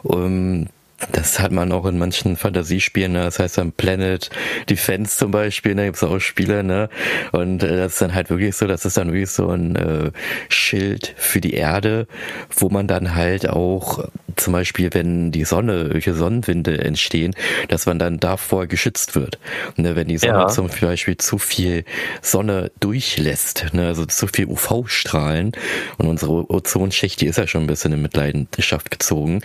Um, 0.03 0.67
das 1.12 1.39
hat 1.39 1.51
man 1.51 1.72
auch 1.72 1.86
in 1.86 1.98
manchen 1.98 2.38
Fantasiespielen, 2.38 3.12
ne? 3.12 3.24
das 3.24 3.38
heißt 3.38 3.60
dann 3.60 3.72
Planet 3.72 4.32
Defense 4.68 5.18
zum 5.18 5.32
Beispiel, 5.32 5.75
da 5.75 5.82
ne? 5.82 5.86
gibt 5.88 5.98
es 5.98 6.04
auch 6.04 6.20
Spiele, 6.20 6.63
ne? 6.63 6.89
Und 7.32 7.62
äh, 7.62 7.77
das 7.77 7.94
ist 7.94 8.01
dann 8.01 8.16
halt 8.16 8.30
wirklich 8.32 8.56
so, 8.56 8.66
das 8.66 8.84
ist 8.84 8.98
dann 8.98 9.13
wirklich 9.13 9.30
so 9.30 9.50
ein 9.50 9.75
äh, 9.75 10.12
Schild 10.50 11.13
für 11.16 11.39
die 11.39 11.54
Erde, 11.54 12.08
wo 12.56 12.70
man 12.70 12.88
dann 12.88 13.13
halt 13.13 13.48
auch 13.48 14.10
zum 14.36 14.54
Beispiel, 14.54 14.89
wenn 14.94 15.32
die 15.32 15.44
Sonne, 15.44 15.94
welche 15.94 16.13
Sonnenwinde 16.13 16.80
entstehen, 16.80 17.36
dass 17.68 17.86
man 17.86 18.00
dann 18.00 18.20
davor 18.20 18.68
geschützt 18.68 19.16
wird. 19.16 19.38
Ne? 19.75 19.96
Wenn 19.96 20.08
die 20.08 20.18
Sonne 20.18 20.34
ja. 20.34 20.48
zum 20.48 20.70
Beispiel 20.82 21.18
zu 21.18 21.38
viel 21.38 21.86
Sonne 22.22 22.72
durchlässt, 22.80 23.68
ne? 23.74 23.88
also 23.88 24.06
zu 24.06 24.27
viel 24.27 24.46
UV-Strahlen 24.48 25.51
und 25.98 26.08
unsere 26.08 26.50
Ozonschicht, 26.51 27.22
die 27.22 27.27
ist 27.27 27.38
ja 27.38 27.48
schon 27.48 27.62
ein 27.62 27.68
bisschen 27.68 27.94
in 27.94 28.01
Mitleidenschaft 28.01 28.89
gezogen, 28.92 29.42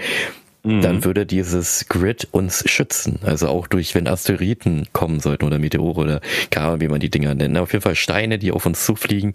dann 0.64 0.97
mhm. 0.97 1.04
würde 1.04 1.26
dieses 1.26 1.87
Grid 1.88 2.28
uns 2.31 2.62
schützen. 2.71 3.19
Also 3.25 3.49
auch 3.49 3.66
durch, 3.66 3.97
wenn 3.97 4.07
Asteroiden 4.07 4.87
kommen 4.92 5.19
sollten 5.19 5.45
oder 5.45 5.59
Meteore 5.59 6.00
oder 6.00 6.21
Ahnung, 6.54 6.81
wie 6.81 6.88
man 6.88 7.00
die 7.00 7.11
Dinger 7.11 7.35
nennt. 7.35 7.59
Auf 7.59 7.73
jeden 7.73 7.83
Fall 7.83 7.97
Steine, 7.97 8.38
die 8.38 8.52
auf 8.52 8.64
uns 8.64 8.85
zufliegen, 8.85 9.33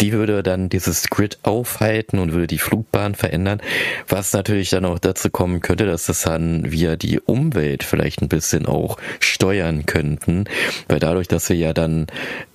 die 0.00 0.12
würde 0.12 0.42
dann 0.42 0.68
dieses 0.68 1.10
Grid 1.10 1.38
aufhalten 1.42 2.18
und 2.20 2.32
würde 2.32 2.46
die 2.46 2.58
Flugbahn 2.58 3.14
verändern. 3.16 3.60
Was 4.08 4.32
natürlich 4.32 4.70
dann 4.70 4.84
auch 4.84 5.00
dazu 5.00 5.30
kommen 5.30 5.60
könnte, 5.60 5.86
dass 5.86 6.06
das 6.06 6.22
dann 6.22 6.70
wir 6.70 6.96
die 6.96 7.18
Umwelt 7.20 7.82
vielleicht 7.82 8.22
ein 8.22 8.28
bisschen 8.28 8.66
auch 8.66 8.98
steuern 9.18 9.84
könnten. 9.86 10.44
Weil 10.88 11.00
dadurch, 11.00 11.26
dass 11.26 11.48
wir 11.48 11.56
ja 11.56 11.72
dann 11.72 12.06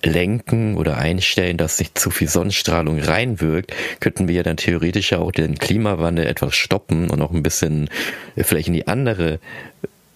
lenken 0.02 0.76
oder 0.76 0.96
einstellen, 0.96 1.58
dass 1.58 1.78
nicht 1.78 1.98
zu 1.98 2.10
viel 2.10 2.28
Sonnenstrahlung 2.28 3.00
reinwirkt, 3.00 3.74
könnten 4.00 4.28
wir 4.28 4.36
ja 4.36 4.42
dann 4.42 4.56
theoretisch 4.56 5.12
auch 5.12 5.32
den 5.32 5.58
Klimawandel 5.58 6.26
etwas 6.26 6.54
stoppen 6.54 7.10
und 7.10 7.20
auch 7.20 7.32
ein 7.32 7.42
bisschen 7.42 7.90
vielleicht 8.36 8.68
in 8.68 8.74
die 8.74 8.86
andere 8.86 9.40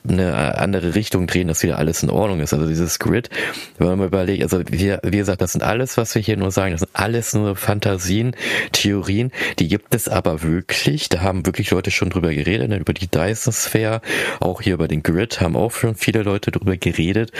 eine 0.08 0.58
andere 0.58 0.94
Richtung 0.94 1.26
drehen, 1.26 1.48
dass 1.48 1.62
wieder 1.62 1.78
alles 1.78 2.02
in 2.02 2.10
Ordnung 2.10 2.40
ist. 2.40 2.52
Also 2.52 2.66
dieses 2.66 2.98
Grid, 2.98 3.30
wenn 3.78 3.88
man 3.88 3.98
mal 3.98 4.06
überlegt, 4.06 4.42
also 4.42 4.60
wie, 4.68 4.96
wie 5.02 5.16
gesagt, 5.16 5.40
das 5.40 5.52
sind 5.52 5.62
alles, 5.62 5.96
was 5.96 6.14
wir 6.14 6.22
hier 6.22 6.36
nur 6.36 6.50
sagen, 6.50 6.72
das 6.72 6.80
sind 6.80 6.90
alles 6.92 7.34
nur 7.34 7.56
Fantasien, 7.56 8.34
Theorien, 8.72 9.30
die 9.58 9.68
gibt 9.68 9.94
es 9.94 10.08
aber 10.08 10.42
wirklich. 10.42 11.08
Da 11.08 11.20
haben 11.20 11.46
wirklich 11.46 11.70
Leute 11.70 11.90
schon 11.90 12.10
drüber 12.10 12.32
geredet, 12.34 12.68
ne, 12.68 12.78
über 12.78 12.92
die 12.92 13.08
Dyson 13.08 13.52
Sphere, 13.52 14.00
auch 14.40 14.60
hier 14.62 14.74
über 14.74 14.88
den 14.88 15.02
Grid 15.02 15.40
haben 15.40 15.56
auch 15.56 15.72
schon 15.72 15.94
viele 15.94 16.22
Leute 16.22 16.50
drüber 16.50 16.76
geredet. 16.76 17.32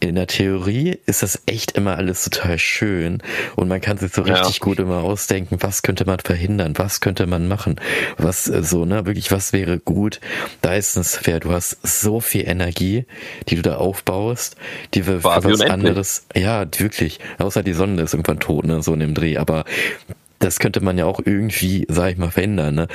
In 0.00 0.14
der 0.14 0.26
Theorie 0.26 0.98
ist 1.06 1.22
das 1.22 1.42
echt 1.46 1.72
immer 1.72 1.96
alles 1.96 2.24
total 2.24 2.58
schön 2.58 3.22
und 3.56 3.68
man 3.68 3.80
kann 3.80 3.98
sich 3.98 4.12
so 4.12 4.24
ja. 4.24 4.34
richtig 4.34 4.60
gut 4.60 4.78
immer 4.78 5.02
ausdenken, 5.02 5.58
was 5.60 5.82
könnte 5.82 6.06
man 6.06 6.20
verhindern, 6.20 6.74
was 6.76 7.00
könnte 7.00 7.26
man 7.26 7.48
machen, 7.48 7.76
was 8.16 8.48
äh, 8.48 8.62
so, 8.62 8.84
ne, 8.84 9.04
wirklich, 9.04 9.30
was 9.30 9.52
wäre 9.52 9.78
gut. 9.78 10.20
Dyson 10.64 11.04
Sphere, 11.04 11.40
du 11.40 11.52
hast 11.52 11.78
so 11.90 12.20
viel 12.20 12.48
Energie, 12.48 13.04
die 13.48 13.56
du 13.56 13.62
da 13.62 13.76
aufbaust, 13.76 14.56
die 14.94 15.06
wir 15.06 15.20
für 15.20 15.24
was 15.24 15.60
anderes, 15.60 16.26
ja, 16.34 16.66
wirklich, 16.78 17.18
außer 17.38 17.62
die 17.62 17.72
Sonne 17.72 18.02
ist 18.02 18.14
irgendwann 18.14 18.40
tot, 18.40 18.64
ne, 18.64 18.82
so 18.82 18.94
in 18.94 19.00
dem 19.00 19.14
Dreh, 19.14 19.36
aber 19.36 19.64
das 20.38 20.58
könnte 20.58 20.80
man 20.80 20.96
ja 20.96 21.04
auch 21.04 21.20
irgendwie, 21.24 21.86
sag 21.88 22.12
ich 22.12 22.18
mal, 22.18 22.30
verändern, 22.30 22.74
ne? 22.74 22.88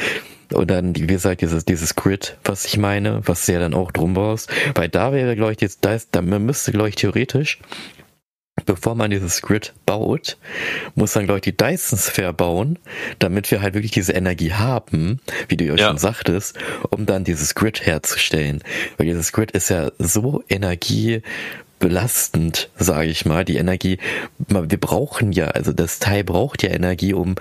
Und 0.53 0.69
dann, 0.69 0.95
wie 0.95 1.07
gesagt, 1.07 1.41
dieses, 1.41 1.65
dieses 1.65 1.95
Grid, 1.95 2.37
was 2.43 2.65
ich 2.65 2.77
meine, 2.77 3.21
was 3.25 3.45
du 3.45 3.53
ja 3.53 3.59
dann 3.59 3.73
auch 3.73 3.91
drum 3.91 4.13
baust, 4.13 4.49
weil 4.75 4.89
da 4.89 5.11
wäre, 5.11 5.35
glaube 5.35 5.53
ich, 5.53 5.61
jetzt, 5.61 5.83
da 5.83 5.95
ist, 5.95 6.09
da, 6.11 6.21
müsste, 6.21 6.71
glaube 6.71 6.89
ich, 6.89 6.95
theoretisch 6.95 7.59
bevor 8.65 8.95
man 8.95 9.11
dieses 9.11 9.41
Grid 9.41 9.73
baut, 9.85 10.37
muss 10.95 11.13
dann, 11.13 11.25
glaube 11.25 11.37
ich, 11.39 11.43
die 11.43 11.55
Dyson 11.55 11.99
Sphere 11.99 12.33
bauen, 12.33 12.77
damit 13.19 13.51
wir 13.51 13.61
halt 13.61 13.73
wirklich 13.73 13.91
diese 13.91 14.11
Energie 14.13 14.53
haben, 14.53 15.19
wie 15.47 15.57
du 15.57 15.65
ja, 15.65 15.77
schon 15.77 15.97
sagtest, 15.97 16.57
um 16.89 17.05
dann 17.05 17.23
dieses 17.23 17.55
Grid 17.55 17.85
herzustellen. 17.85 18.63
Weil 18.97 19.07
dieses 19.07 19.31
Grid 19.31 19.51
ist 19.51 19.69
ja 19.69 19.91
so 19.99 20.43
energiebelastend, 20.49 22.69
sage 22.77 23.07
ich 23.07 23.25
mal. 23.25 23.45
Die 23.45 23.55
Energie, 23.57 23.99
wir 24.37 24.79
brauchen 24.79 25.31
ja, 25.31 25.47
also 25.47 25.71
das 25.71 25.99
Teil 25.99 26.23
braucht 26.23 26.63
ja 26.63 26.69
Energie, 26.69 27.13
um 27.13 27.35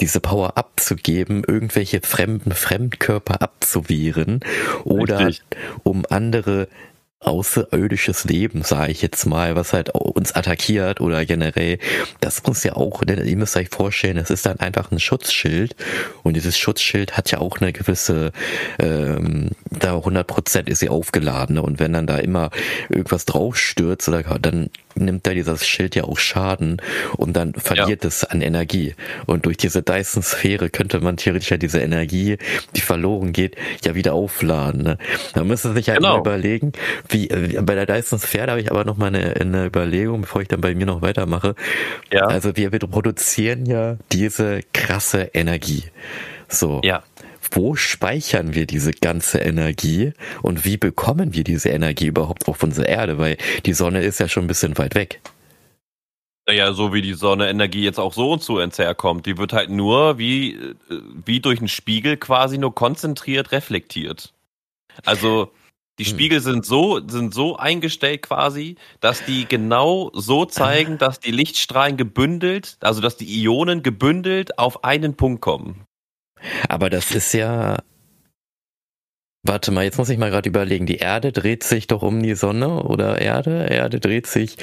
diese 0.00 0.18
Power 0.20 0.58
abzugeben, 0.58 1.44
irgendwelche 1.46 2.00
fremden 2.00 2.50
Fremdkörper 2.52 3.42
abzuwehren 3.42 4.40
oder 4.84 5.28
Richtig. 5.28 5.44
um 5.84 6.04
andere 6.10 6.66
außerirdisches 7.24 8.24
Leben, 8.24 8.62
sage 8.62 8.92
ich 8.92 9.02
jetzt 9.02 9.24
mal, 9.26 9.56
was 9.56 9.72
halt 9.72 9.90
uns 9.90 10.32
attackiert 10.32 11.00
oder 11.00 11.24
generell, 11.24 11.78
das 12.20 12.42
muss 12.44 12.64
ja 12.64 12.74
auch, 12.74 13.02
ihr 13.02 13.36
müsst 13.36 13.56
euch 13.56 13.68
vorstellen, 13.68 14.16
das 14.16 14.30
ist 14.30 14.46
dann 14.46 14.60
einfach 14.60 14.90
ein 14.90 15.00
Schutzschild. 15.00 15.74
Und 16.22 16.34
dieses 16.34 16.58
Schutzschild 16.58 17.16
hat 17.16 17.30
ja 17.30 17.38
auch 17.38 17.60
eine 17.60 17.72
gewisse, 17.72 18.32
ähm, 18.78 19.50
da 19.70 19.96
100 19.96 20.26
Prozent 20.26 20.68
ist 20.68 20.80
sie 20.80 20.88
aufgeladen. 20.88 21.58
Und 21.58 21.78
wenn 21.78 21.92
dann 21.92 22.06
da 22.06 22.18
immer 22.18 22.50
irgendwas 22.88 23.24
draufstürzt 23.24 24.08
oder 24.08 24.22
dann 24.38 24.70
nimmt 24.96 25.26
da 25.26 25.32
dieses 25.32 25.66
Schild 25.66 25.94
ja 25.94 26.04
auch 26.04 26.18
Schaden 26.18 26.80
und 27.16 27.34
dann 27.34 27.54
verliert 27.54 28.04
ja. 28.04 28.08
es 28.08 28.24
an 28.24 28.40
Energie. 28.40 28.94
Und 29.26 29.46
durch 29.46 29.56
diese 29.56 29.82
Dyson-Sphäre 29.82 30.70
könnte 30.70 31.00
man 31.00 31.16
theoretisch 31.16 31.50
ja 31.50 31.56
diese 31.56 31.80
Energie, 31.80 32.38
die 32.76 32.80
verloren 32.80 33.32
geht, 33.32 33.56
ja 33.84 33.94
wieder 33.94 34.14
aufladen. 34.14 34.82
Ne? 34.82 34.98
Da 35.34 35.44
müsste 35.44 35.72
sich 35.72 35.88
halt 35.88 35.98
genau. 35.98 36.14
mal 36.14 36.20
überlegen, 36.20 36.72
wie 37.08 37.28
äh, 37.28 37.60
bei 37.62 37.74
der 37.74 37.86
Dyson-Sphäre 37.86 38.50
habe 38.50 38.60
ich 38.60 38.70
aber 38.70 38.84
noch 38.84 38.96
mal 38.96 39.06
eine, 39.06 39.34
eine 39.36 39.66
Überlegung, 39.66 40.22
bevor 40.22 40.42
ich 40.42 40.48
dann 40.48 40.60
bei 40.60 40.74
mir 40.74 40.86
noch 40.86 41.02
weitermache. 41.02 41.54
Ja. 42.12 42.26
Also 42.26 42.56
wir, 42.56 42.72
wir 42.72 42.78
produzieren 42.80 43.66
ja 43.66 43.96
diese 44.12 44.60
krasse 44.72 45.30
Energie. 45.32 45.84
So. 46.48 46.80
Ja 46.84 47.02
wo 47.52 47.74
speichern 47.74 48.54
wir 48.54 48.66
diese 48.66 48.92
ganze 48.92 49.38
Energie 49.38 50.12
und 50.42 50.64
wie 50.64 50.76
bekommen 50.76 51.34
wir 51.34 51.44
diese 51.44 51.70
Energie 51.70 52.06
überhaupt 52.06 52.48
auf 52.48 52.62
unsere 52.62 52.86
Erde? 52.86 53.18
Weil 53.18 53.36
die 53.66 53.74
Sonne 53.74 54.02
ist 54.02 54.20
ja 54.20 54.28
schon 54.28 54.44
ein 54.44 54.48
bisschen 54.48 54.78
weit 54.78 54.94
weg. 54.94 55.20
Naja, 56.46 56.74
so 56.74 56.92
wie 56.92 57.00
die 57.00 57.14
Sonne 57.14 57.48
Energie 57.48 57.84
jetzt 57.84 57.98
auch 57.98 58.12
so 58.12 58.36
zu 58.36 58.58
uns 58.58 58.78
herkommt. 58.78 59.24
Die 59.24 59.38
wird 59.38 59.54
halt 59.54 59.70
nur 59.70 60.18
wie, 60.18 60.52
äh, 60.54 60.74
wie 61.24 61.40
durch 61.40 61.58
einen 61.58 61.68
Spiegel 61.68 62.18
quasi 62.18 62.58
nur 62.58 62.74
konzentriert 62.74 63.50
reflektiert. 63.50 64.34
Also, 65.06 65.52
die 65.98 66.04
hm. 66.04 66.10
Spiegel 66.10 66.40
sind 66.40 66.66
so, 66.66 67.00
sind 67.08 67.32
so 67.32 67.56
eingestellt 67.56 68.22
quasi, 68.22 68.76
dass 69.00 69.24
die 69.24 69.46
genau 69.48 70.10
so 70.12 70.44
zeigen, 70.44 70.98
dass 70.98 71.18
die 71.18 71.30
Lichtstrahlen 71.30 71.96
gebündelt, 71.96 72.76
also 72.80 73.00
dass 73.00 73.16
die 73.16 73.42
Ionen 73.42 73.82
gebündelt 73.82 74.58
auf 74.58 74.84
einen 74.84 75.16
Punkt 75.16 75.40
kommen. 75.40 75.83
Aber 76.68 76.90
das 76.90 77.10
ist 77.12 77.32
ja. 77.32 77.78
Warte 79.46 79.72
mal, 79.72 79.84
jetzt 79.84 79.98
muss 79.98 80.08
ich 80.08 80.16
mal 80.16 80.30
gerade 80.30 80.48
überlegen. 80.48 80.86
Die 80.86 80.96
Erde 80.96 81.30
dreht 81.30 81.64
sich 81.64 81.86
doch 81.86 82.02
um 82.02 82.22
die 82.22 82.34
Sonne 82.34 82.82
oder 82.82 83.20
Erde? 83.20 83.66
Erde 83.66 84.00
dreht 84.00 84.26
sich. 84.26 84.56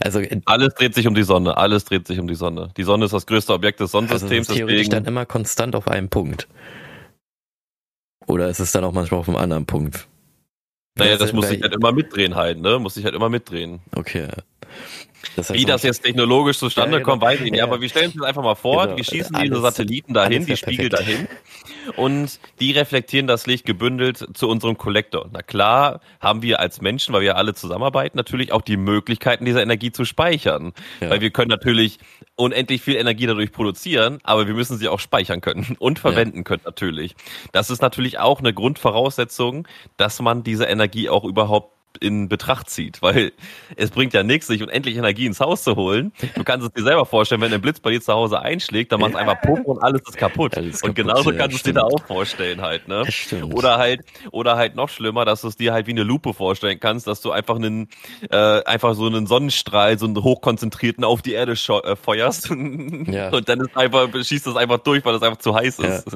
Also 0.00 0.20
alles 0.44 0.74
dreht 0.74 0.94
sich 0.94 1.08
um 1.08 1.14
die 1.16 1.24
Sonne. 1.24 1.56
Alles 1.56 1.84
dreht 1.84 2.06
sich 2.06 2.20
um 2.20 2.28
die 2.28 2.36
Sonne. 2.36 2.70
Die 2.76 2.84
Sonne 2.84 3.06
ist 3.06 3.14
das 3.14 3.26
größte 3.26 3.52
Objekt 3.52 3.80
des 3.80 3.90
Sonnensystems. 3.90 4.48
Also 4.48 4.54
theoretisch 4.54 4.86
deswegen... 4.86 5.04
dann 5.04 5.12
immer 5.12 5.26
konstant 5.26 5.74
auf 5.74 5.88
einem 5.88 6.08
Punkt. 6.08 6.46
Oder 8.28 8.48
ist 8.48 8.60
es 8.60 8.70
dann 8.70 8.84
auch 8.84 8.92
manchmal 8.92 9.20
auf 9.20 9.28
einem 9.28 9.38
anderen 9.38 9.66
Punkt? 9.66 10.06
Naja, 10.96 11.16
das 11.16 11.32
muss 11.32 11.48
sich 11.48 11.62
halt 11.62 11.74
immer 11.74 11.92
mitdrehen 11.92 12.34
halt, 12.34 12.60
ne? 12.60 12.78
Muss 12.78 12.94
sich 12.94 13.04
halt 13.04 13.14
immer 13.14 13.28
mitdrehen. 13.28 13.80
Okay. 13.94 14.28
Das 15.36 15.50
heißt, 15.50 15.58
Wie 15.58 15.64
das 15.64 15.82
jetzt 15.82 16.04
technologisch 16.04 16.58
zustande 16.58 16.92
ja, 16.92 16.98
genau. 16.98 17.10
kommt, 17.10 17.22
weiß 17.22 17.40
ich 17.40 17.50
nicht. 17.50 17.58
Ja. 17.58 17.64
Aber 17.64 17.80
wir 17.80 17.88
stellen 17.88 18.06
uns 18.06 18.14
das 18.14 18.24
einfach 18.24 18.42
mal 18.42 18.54
vor, 18.54 18.84
genau. 18.84 18.96
wir 18.96 19.04
schießen 19.04 19.34
alles, 19.34 19.50
diese 19.50 19.60
Satelliten 19.60 20.14
dahin, 20.14 20.46
die 20.46 20.56
Spiegel 20.56 20.88
dahin 20.88 21.28
und 21.96 22.38
die 22.60 22.72
reflektieren 22.72 23.26
das 23.26 23.46
Licht 23.46 23.64
gebündelt 23.64 24.26
zu 24.34 24.48
unserem 24.48 24.78
Kollektor. 24.78 25.28
Na 25.32 25.42
klar, 25.42 26.00
haben 26.20 26.42
wir 26.42 26.60
als 26.60 26.80
Menschen, 26.80 27.14
weil 27.14 27.22
wir 27.22 27.36
alle 27.36 27.54
zusammenarbeiten, 27.54 28.16
natürlich 28.16 28.52
auch 28.52 28.62
die 28.62 28.76
Möglichkeiten, 28.76 29.44
diese 29.44 29.60
Energie 29.60 29.92
zu 29.92 30.04
speichern. 30.04 30.72
Ja. 31.00 31.10
Weil 31.10 31.20
wir 31.20 31.30
können 31.30 31.50
natürlich 31.50 31.98
unendlich 32.36 32.82
viel 32.82 32.96
Energie 32.96 33.26
dadurch 33.26 33.52
produzieren, 33.52 34.18
aber 34.22 34.46
wir 34.46 34.54
müssen 34.54 34.78
sie 34.78 34.88
auch 34.88 35.00
speichern 35.00 35.40
können 35.40 35.76
und 35.78 35.98
verwenden 35.98 36.38
ja. 36.38 36.44
können 36.44 36.62
natürlich. 36.64 37.16
Das 37.52 37.70
ist 37.70 37.82
natürlich 37.82 38.18
auch 38.18 38.38
eine 38.38 38.54
Grundvoraussetzung, 38.54 39.66
dass 39.96 40.20
man 40.20 40.44
diese 40.44 40.64
Energie 40.64 41.08
auch 41.08 41.24
überhaupt 41.24 41.77
in 42.00 42.28
Betracht 42.28 42.70
zieht, 42.70 43.02
weil 43.02 43.32
es 43.76 43.90
bringt 43.90 44.14
ja 44.14 44.22
nichts, 44.22 44.46
sich 44.46 44.62
unendlich 44.62 44.96
Energie 44.96 45.26
ins 45.26 45.40
Haus 45.40 45.62
zu 45.62 45.76
holen. 45.76 46.12
Du 46.34 46.44
kannst 46.44 46.66
es 46.66 46.72
dir 46.72 46.82
selber 46.82 47.06
vorstellen, 47.06 47.40
wenn 47.40 47.52
ein 47.52 47.60
Blitz 47.60 47.80
bei 47.80 47.90
dir 47.90 48.00
zu 48.00 48.12
Hause 48.12 48.40
einschlägt, 48.40 48.92
dann 48.92 49.00
macht 49.00 49.10
es 49.10 49.16
einfach 49.16 49.40
Puff 49.40 49.60
und 49.64 49.82
alles 49.82 50.02
ist 50.08 50.16
kaputt. 50.16 50.56
Alles 50.56 50.82
und 50.82 50.94
genauso 50.94 51.30
ja, 51.30 51.38
kannst 51.38 51.54
du 51.54 51.56
es 51.56 51.62
dir 51.62 51.74
da 51.74 51.82
auch 51.82 52.04
vorstellen 52.06 52.62
halt, 52.62 52.88
ne? 52.88 53.04
Oder 53.52 53.78
halt, 53.78 54.00
oder 54.30 54.56
halt 54.56 54.74
noch 54.74 54.88
schlimmer, 54.88 55.24
dass 55.24 55.42
du 55.42 55.48
es 55.48 55.56
dir 55.56 55.72
halt 55.72 55.86
wie 55.86 55.92
eine 55.92 56.02
Lupe 56.02 56.34
vorstellen 56.34 56.80
kannst, 56.80 57.06
dass 57.06 57.20
du 57.20 57.30
einfach 57.30 57.56
einen, 57.56 57.88
äh, 58.30 58.62
einfach 58.64 58.94
so 58.94 59.06
einen 59.06 59.26
Sonnenstrahl, 59.26 59.98
so 59.98 60.06
einen 60.06 60.22
hochkonzentrierten 60.22 61.04
auf 61.04 61.22
die 61.22 61.32
Erde 61.32 61.52
äh, 61.52 61.96
feuerst 61.96 62.50
und, 62.50 63.06
ja. 63.12 63.30
und 63.30 63.48
dann 63.48 63.60
ist 63.60 63.76
einfach, 63.76 64.08
schießt 64.12 64.46
das 64.46 64.56
einfach 64.56 64.78
durch, 64.78 65.04
weil 65.04 65.14
es 65.14 65.22
einfach 65.22 65.38
zu 65.38 65.54
heiß 65.54 65.78
ist. 65.78 66.06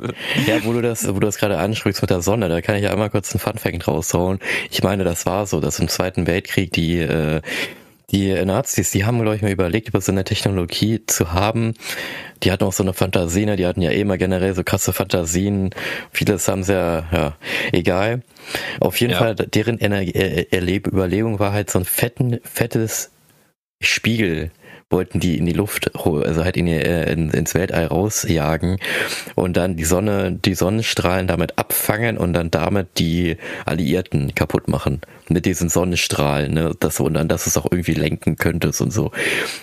Ja. 0.47 0.57
ja, 0.57 0.65
wo 0.65 0.73
du 0.73 0.83
das, 0.83 1.07
wo 1.07 1.15
du 1.15 1.27
das 1.27 1.39
gerade 1.39 1.59
ansprichst 1.59 2.03
mit 2.03 2.11
der 2.11 2.23
Sonne, 2.23 2.49
da 2.49 2.61
kann 2.61 2.77
ich 2.77 2.83
ja 2.83 2.91
einmal 2.91 3.11
kurz 3.11 3.33
einen 3.33 3.41
Funfact 3.41 3.89
raushauen. 3.89 4.39
Ich 4.71 4.83
meine, 4.83 5.05
das 5.05 5.27
war 5.27 5.47
so, 5.47 5.61
dass 5.73 5.81
im 5.81 5.88
Zweiten 5.88 6.26
Weltkrieg 6.26 6.73
die 6.73 6.99
äh, 6.99 7.41
die 8.11 8.35
Nazis, 8.45 8.91
die 8.91 9.07
haben, 9.07 9.23
glaube 9.23 9.37
ich, 9.37 9.43
mal 9.43 9.50
überlegt, 9.50 9.88
über 9.88 10.02
so 10.02 10.12
eine 10.12 10.25
Technologie 10.25 11.00
zu 11.07 11.33
haben. 11.33 11.73
Die 12.43 12.52
hatten 12.52 12.64
auch 12.64 12.73
so 12.75 12.83
eine 12.83 12.93
Fantasie, 12.93 13.47
ne? 13.47 13.57
die 13.57 13.64
hatten 13.64 13.81
ja 13.81 13.91
eh 13.91 14.02
immer 14.02 14.19
generell 14.19 14.55
so 14.55 14.62
krasse 14.62 14.93
Fantasien. 14.93 15.71
Vieles 16.11 16.47
haben 16.47 16.62
sie 16.62 16.75
ja, 16.75 17.09
ja, 17.11 17.37
egal. 17.73 18.21
Auf 18.81 19.00
jeden 19.00 19.12
ja. 19.14 19.19
Fall, 19.19 19.35
deren 19.35 19.81
Ener 19.81 20.02
äh, 20.02 20.47
Überlegung 20.76 21.38
war 21.38 21.52
halt 21.52 21.71
so 21.71 21.79
ein 21.79 21.87
fetten, 21.87 22.38
fettes 22.45 23.12
Spiegel 23.81 24.50
wollten 24.92 25.18
die 25.20 25.38
in 25.38 25.46
die 25.46 25.52
Luft, 25.52 25.90
also 25.96 26.44
halt 26.44 26.56
in 26.56 26.66
die, 26.66 26.72
äh, 26.72 27.11
in, 27.12 27.30
ins 27.30 27.54
Weltall 27.54 27.87
rausjagen 27.87 28.78
und 29.34 29.56
dann 29.56 29.76
die 29.76 29.84
Sonne, 29.84 30.32
die 30.32 30.54
Sonnenstrahlen 30.54 31.26
damit 31.26 31.58
abfangen 31.58 32.18
und 32.18 32.34
dann 32.34 32.50
damit 32.50 32.99
die 32.99 33.37
Alliierten 33.64 34.34
kaputt 34.34 34.68
machen. 34.68 35.00
Mit 35.28 35.46
diesen 35.46 35.68
Sonnenstrahlen, 35.68 36.52
ne, 36.52 36.76
das 36.78 37.00
und 37.00 37.14
dann, 37.14 37.28
dass 37.28 37.46
es 37.46 37.56
auch 37.56 37.66
irgendwie 37.70 37.94
lenken 37.94 38.37
könntest 38.37 38.80
und 38.82 38.92
so. 38.92 39.12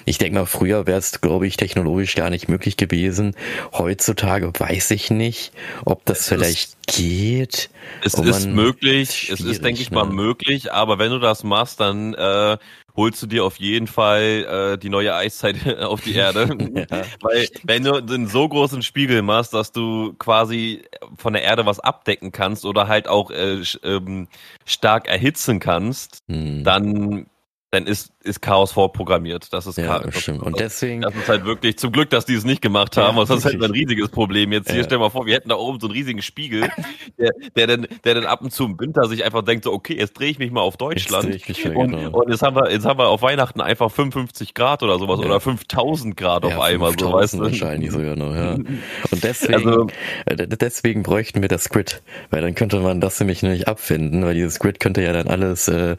Ich 0.05 0.17
denke 0.17 0.39
mal, 0.39 0.45
früher 0.45 0.88
wäre 0.88 0.98
es, 0.98 1.21
glaube 1.21 1.45
ich, 1.45 1.57
technologisch 1.57 2.15
gar 2.15 2.29
nicht 2.29 2.50
möglich 2.50 2.75
gewesen. 2.75 3.36
Heutzutage 3.74 4.51
weiß 4.57 4.91
ich 4.91 5.12
nicht, 5.12 5.51
ob 5.86 6.05
das 6.05 6.21
es 6.21 6.29
vielleicht 6.29 6.69
ist, 6.88 6.98
geht. 6.98 7.69
Es 8.03 8.15
ist 8.15 8.48
möglich, 8.48 9.29
es 9.31 9.41
ist, 9.41 9.63
denke 9.63 9.81
ich 9.81 9.91
ne? 9.91 9.95
mal, 9.95 10.05
möglich, 10.05 10.71
aber 10.71 10.98
wenn 10.98 11.12
du 11.12 11.19
das 11.19 11.43
machst, 11.43 11.79
dann 11.79 12.13
äh, 12.15 12.57
holst 13.00 13.24
du 13.24 13.27
dir 13.27 13.46
auf 13.46 13.56
jeden 13.58 13.88
Fall 13.88 14.74
äh, 14.74 14.77
die 14.77 14.89
neue 14.89 15.15
Eiszeit 15.15 15.56
auf 15.79 16.01
die 16.01 16.15
Erde. 16.15 16.50
ja. 16.91 17.03
Weil 17.22 17.48
wenn 17.63 17.84
du 17.84 17.96
einen 17.96 18.27
so 18.27 18.48
großen 18.48 18.84
Spiegel 18.84 19.22
machst, 19.22 19.53
dass 19.53 19.72
du 19.72 20.13
quasi 20.20 20.84
von 21.18 21.34
der 21.34 21.44
Erde 21.44 21.65
was 21.65 21.79
abdecken 21.79 22.32
kannst 22.32 22.65
oder 22.65 22.88
halt 22.88 23.08
auch 23.08 23.32
äh, 23.32 23.63
ähm, 23.84 24.27
stark 24.65 25.08
erhitzen 25.08 25.60
kannst, 25.60 26.24
hm. 26.27 26.63
dann 26.63 27.25
dann 27.72 27.86
ist 27.86 28.12
ist 28.29 28.41
Chaos 28.41 28.71
vorprogrammiert. 28.71 29.51
Das 29.51 29.67
ist 29.67 29.77
Ja, 29.77 30.00
Chaos. 30.00 30.15
stimmt. 30.19 30.43
Und 30.43 30.59
deswegen, 30.59 31.01
Das 31.01 31.15
ist 31.15 31.27
halt 31.27 31.45
wirklich 31.45 31.77
zum 31.77 31.91
Glück, 31.91 32.09
dass 32.09 32.25
die 32.25 32.36
es 32.36 32.45
nicht 32.45 32.62
gemacht 32.62 32.95
haben. 32.98 33.17
Ja, 33.17 33.25
das 33.25 33.38
ist 33.39 33.45
halt 33.45 33.62
ein 33.63 33.71
riesiges 33.71 34.09
Problem. 34.09 34.51
Jetzt 34.51 34.69
hier 34.69 34.79
Ja. 34.79 34.86
stell 34.86 35.00
mal 35.00 35.09
vor, 35.09 35.25
wir 35.25 35.33
hätten 35.36 35.50
da 35.50 35.55
oben 35.55 35.79
so 35.79 35.88
einen 35.88 35.93
riesigen 35.95 36.21
Spiegel, 36.21 36.69
der, 37.17 37.31
der, 37.55 37.67
dann, 37.67 37.88
der 38.05 38.13
dann 38.15 38.25
ab 38.25 38.41
und 38.41 38.51
zu 38.53 38.65
im 38.65 38.79
Winter 38.79 39.07
sich 39.07 39.25
einfach 39.25 39.41
denkt, 39.43 39.63
so, 39.65 39.74
okay, 39.74 39.95
jetzt 39.98 40.13
drehe 40.17 40.29
ich 40.29 40.39
mich 40.39 40.51
mal 40.51 40.62
auf 40.62 40.74
Jetzt 40.75 40.81
Deutschland. 40.81 41.33
ich 41.36 41.48
mich 41.48 41.65
Und, 41.65 41.91
genau. 41.91 42.09
und 42.21 42.29
jetzt 42.29 42.41
haben 42.41 42.55
wir, 42.55 42.71
jetzt 42.71 42.86
haben 42.86 43.00
wir 43.00 43.07
auf 43.07 43.21
Weihnachten 43.21 43.62
einfach 43.62 43.91
55 43.91 44.53
Grad 44.53 44.83
oder 44.83 45.00
sowas 45.00 45.19
Ja. 45.19 45.25
oder 45.25 45.39
5000 45.39 46.15
Grad 46.15 46.45
auf 46.45 46.59
einmal, 46.59 46.91
so 46.98 47.12
weißt 47.12 47.31
5000 47.31 47.41
du. 47.41 47.45
wahrscheinlich 47.45 47.91
sogar 47.91 48.15
noch, 48.15 48.36
ja. 48.36 48.53
Und 48.53 49.24
deswegen, 49.24 49.53
Also- 49.55 49.88
äh, 50.25 50.36
deswegen 50.48 51.03
bräuchten 51.03 51.41
wir 51.41 51.50
das 51.50 51.69
Grid, 51.69 52.01
weil 52.29 52.41
dann 52.41 52.55
könnte 52.55 52.79
man 52.79 53.01
das 53.01 53.19
nämlich 53.19 53.41
nicht 53.43 53.67
abfinden, 53.67 54.24
weil 54.25 54.36
dieses 54.36 54.59
Grid 54.59 54.79
könnte 54.79 55.01
ja 55.01 55.13
dann 55.13 55.27
alles 55.27 55.67
äh, 55.67 55.95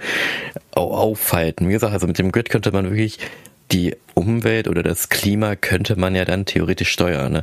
au- 0.74 0.90
aufhalten. 0.92 1.68
Wie 1.68 1.72
gesagt, 1.72 1.92
also 1.92 2.06
mit 2.06 2.18
dem 2.20 2.32
Grid 2.32 2.50
könnte 2.50 2.70
man 2.70 2.84
wirklich 2.84 3.18
die 3.72 3.96
Umwelt 4.14 4.68
oder 4.68 4.82
das 4.82 5.08
Klima 5.08 5.56
könnte 5.56 5.98
man 5.98 6.14
ja 6.14 6.24
dann 6.24 6.44
theoretisch 6.44 6.90
steuern. 6.90 7.32
Ne? 7.32 7.42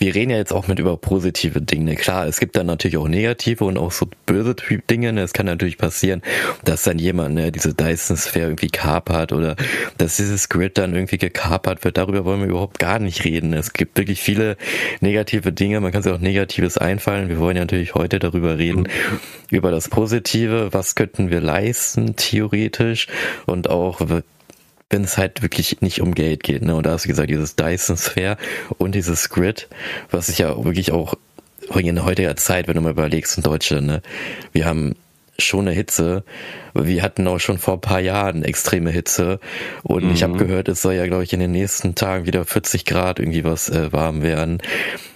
Wir 0.00 0.14
reden 0.14 0.30
ja 0.30 0.38
jetzt 0.38 0.54
auch 0.54 0.66
mit 0.66 0.78
über 0.78 0.96
positive 0.96 1.60
Dinge. 1.60 1.94
Klar, 1.94 2.26
es 2.26 2.40
gibt 2.40 2.56
dann 2.56 2.64
natürlich 2.64 2.96
auch 2.96 3.06
negative 3.06 3.66
und 3.66 3.76
auch 3.76 3.92
so 3.92 4.08
böse 4.24 4.56
Dinge. 4.88 5.12
Ne? 5.12 5.20
Es 5.20 5.34
kann 5.34 5.44
natürlich 5.44 5.76
passieren, 5.76 6.22
dass 6.64 6.84
dann 6.84 6.98
jemand 6.98 7.34
ne, 7.34 7.52
diese 7.52 7.74
Dyson-Sphäre 7.74 8.46
irgendwie 8.46 8.70
kapert 8.70 9.34
oder 9.34 9.56
dass 9.98 10.16
dieses 10.16 10.48
Grid 10.48 10.78
dann 10.78 10.94
irgendwie 10.94 11.18
gekapert 11.18 11.84
wird. 11.84 11.98
Darüber 11.98 12.24
wollen 12.24 12.40
wir 12.40 12.48
überhaupt 12.48 12.78
gar 12.78 12.98
nicht 12.98 13.24
reden. 13.24 13.52
Es 13.52 13.74
gibt 13.74 13.98
wirklich 13.98 14.22
viele 14.22 14.56
negative 15.00 15.52
Dinge. 15.52 15.80
Man 15.80 15.92
kann 15.92 16.02
sich 16.02 16.12
auch 16.12 16.18
Negatives 16.18 16.78
einfallen. 16.78 17.28
Wir 17.28 17.38
wollen 17.38 17.56
ja 17.56 17.64
natürlich 17.64 17.94
heute 17.94 18.20
darüber 18.20 18.56
reden, 18.56 18.88
über 19.50 19.70
das 19.70 19.90
Positive. 19.90 20.72
Was 20.72 20.94
könnten 20.94 21.28
wir 21.28 21.42
leisten, 21.42 22.16
theoretisch? 22.16 23.06
Und 23.44 23.68
auch, 23.68 24.00
wenn 24.90 25.04
es 25.04 25.16
halt 25.16 25.40
wirklich 25.40 25.80
nicht 25.80 26.00
um 26.00 26.14
Geld 26.14 26.42
geht. 26.42 26.62
Ne? 26.62 26.74
Und 26.74 26.84
da 26.84 26.90
hast 26.90 27.04
du 27.04 27.08
gesagt, 27.08 27.30
dieses 27.30 27.56
Dyson 27.56 27.96
Sphere 27.96 28.36
und 28.78 28.94
dieses 28.94 29.30
Grid, 29.30 29.68
was 30.10 30.26
sich 30.26 30.38
ja 30.38 30.64
wirklich 30.64 30.92
auch 30.92 31.14
in 31.74 32.04
heutiger 32.04 32.34
Zeit, 32.36 32.66
wenn 32.66 32.74
du 32.74 32.80
mal 32.80 32.90
überlegst, 32.90 33.36
in 33.36 33.44
Deutschland, 33.44 33.86
ne? 33.86 34.02
wir 34.52 34.66
haben 34.66 34.96
schon 35.38 35.66
eine 35.66 35.72
Hitze. 35.72 36.24
Wir 36.74 37.02
hatten 37.02 37.26
auch 37.26 37.38
schon 37.38 37.58
vor 37.58 37.74
ein 37.74 37.80
paar 37.80 38.00
Jahren 38.00 38.44
extreme 38.44 38.90
Hitze. 38.90 39.40
Und 39.82 40.10
ich 40.12 40.22
habe 40.22 40.36
gehört, 40.36 40.68
es 40.68 40.82
soll 40.82 40.94
ja, 40.94 41.06
glaube 41.06 41.24
ich, 41.24 41.32
in 41.32 41.40
den 41.40 41.52
nächsten 41.52 41.94
Tagen 41.94 42.26
wieder 42.26 42.44
40 42.44 42.84
Grad 42.84 43.18
irgendwie 43.18 43.44
was 43.44 43.68
äh, 43.68 43.92
warm 43.92 44.22
werden. 44.22 44.58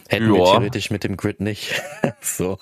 Hätten 0.09 0.33
wir 0.33 0.39
Ja. 0.39 0.45
theoretisch 0.53 0.91
mit 0.91 1.03
dem 1.03 1.17
Grid 1.17 1.41
nicht. 1.41 1.81
so. 2.21 2.59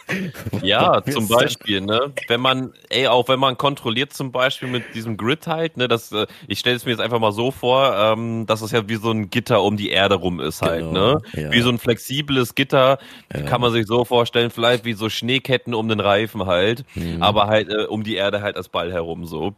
Ja, 0.63 1.05
Wir 1.05 1.13
zum 1.13 1.27
Beispiel, 1.29 1.81
ne? 1.81 2.13
Wenn 2.29 2.41
man, 2.41 2.73
ey, 2.89 3.09
auch 3.09 3.29
wenn 3.29 3.41
man 3.41 3.59
kontrolliert 3.59 4.13
zum 4.13 4.31
Beispiel 4.31 4.69
mit 4.69 4.95
diesem 4.95 5.17
Grid 5.17 5.47
halt, 5.49 5.77
ne, 5.77 5.89
das, 5.89 6.13
äh, 6.13 6.27
ich 6.47 6.61
stelle 6.61 6.77
es 6.77 6.85
mir 6.85 6.93
jetzt 6.93 7.01
einfach 7.01 7.19
mal 7.19 7.33
so 7.33 7.51
vor, 7.51 7.97
ähm, 7.97 8.47
dass 8.47 8.61
es 8.63 8.71
ja 8.71 8.89
wie 8.89 8.95
so 8.95 9.11
ein 9.11 9.29
Gitter 9.31 9.63
um 9.63 9.77
die 9.77 9.91
Erde 9.91 10.15
rum 10.15 10.39
ist 10.41 10.63
halt, 10.63 10.85
Genau, 10.87 11.15
ne? 11.15 11.23
ja. 11.35 11.51
Wie 11.51 11.61
so 11.63 11.69
ein 11.71 11.79
flexibles 11.79 12.55
Gitter, 12.55 12.99
Ja. 13.35 13.43
kann 13.43 13.61
man 13.61 13.73
sich 13.73 13.87
so 13.87 14.05
vorstellen, 14.05 14.51
vielleicht 14.51 14.85
wie 14.85 14.93
so 14.95 15.09
Schneeketten 15.09 15.75
um 15.75 15.89
den 15.89 16.01
Reifen 16.01 16.47
halt, 16.47 16.85
Mhm. 16.95 17.23
aber 17.23 17.49
halt 17.49 17.69
äh, 17.71 17.85
um 17.87 18.05
die 18.05 18.15
Erde 18.15 18.41
halt 18.43 18.57
als 18.57 18.69
Ball 18.69 18.93
herum 18.93 19.25
so. 19.27 19.55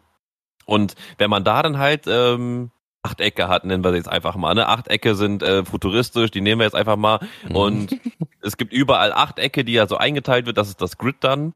Und 0.66 0.94
wenn 1.18 1.28
man 1.28 1.44
da 1.44 1.62
dann 1.62 1.76
halt 1.78 2.04
ähm, 2.06 2.70
Achtecke 3.04 3.48
hat, 3.48 3.64
nennen 3.64 3.84
wir 3.84 3.90
sie 3.90 3.98
jetzt 3.98 4.08
einfach 4.08 4.34
mal. 4.34 4.54
Ne? 4.54 4.66
Achtecke 4.66 5.14
sind 5.14 5.42
äh, 5.42 5.64
futuristisch, 5.64 6.30
die 6.30 6.40
nehmen 6.40 6.60
wir 6.60 6.64
jetzt 6.64 6.74
einfach 6.74 6.96
mal. 6.96 7.20
Mhm. 7.48 7.56
Und 7.56 8.00
es 8.40 8.56
gibt 8.56 8.72
überall 8.72 9.12
Achtecke, 9.12 9.64
die 9.64 9.74
ja 9.74 9.86
so 9.86 9.96
eingeteilt 9.96 10.46
wird, 10.46 10.56
das 10.56 10.68
ist 10.68 10.80
das 10.80 10.96
Grid 10.98 11.16
dann. 11.20 11.52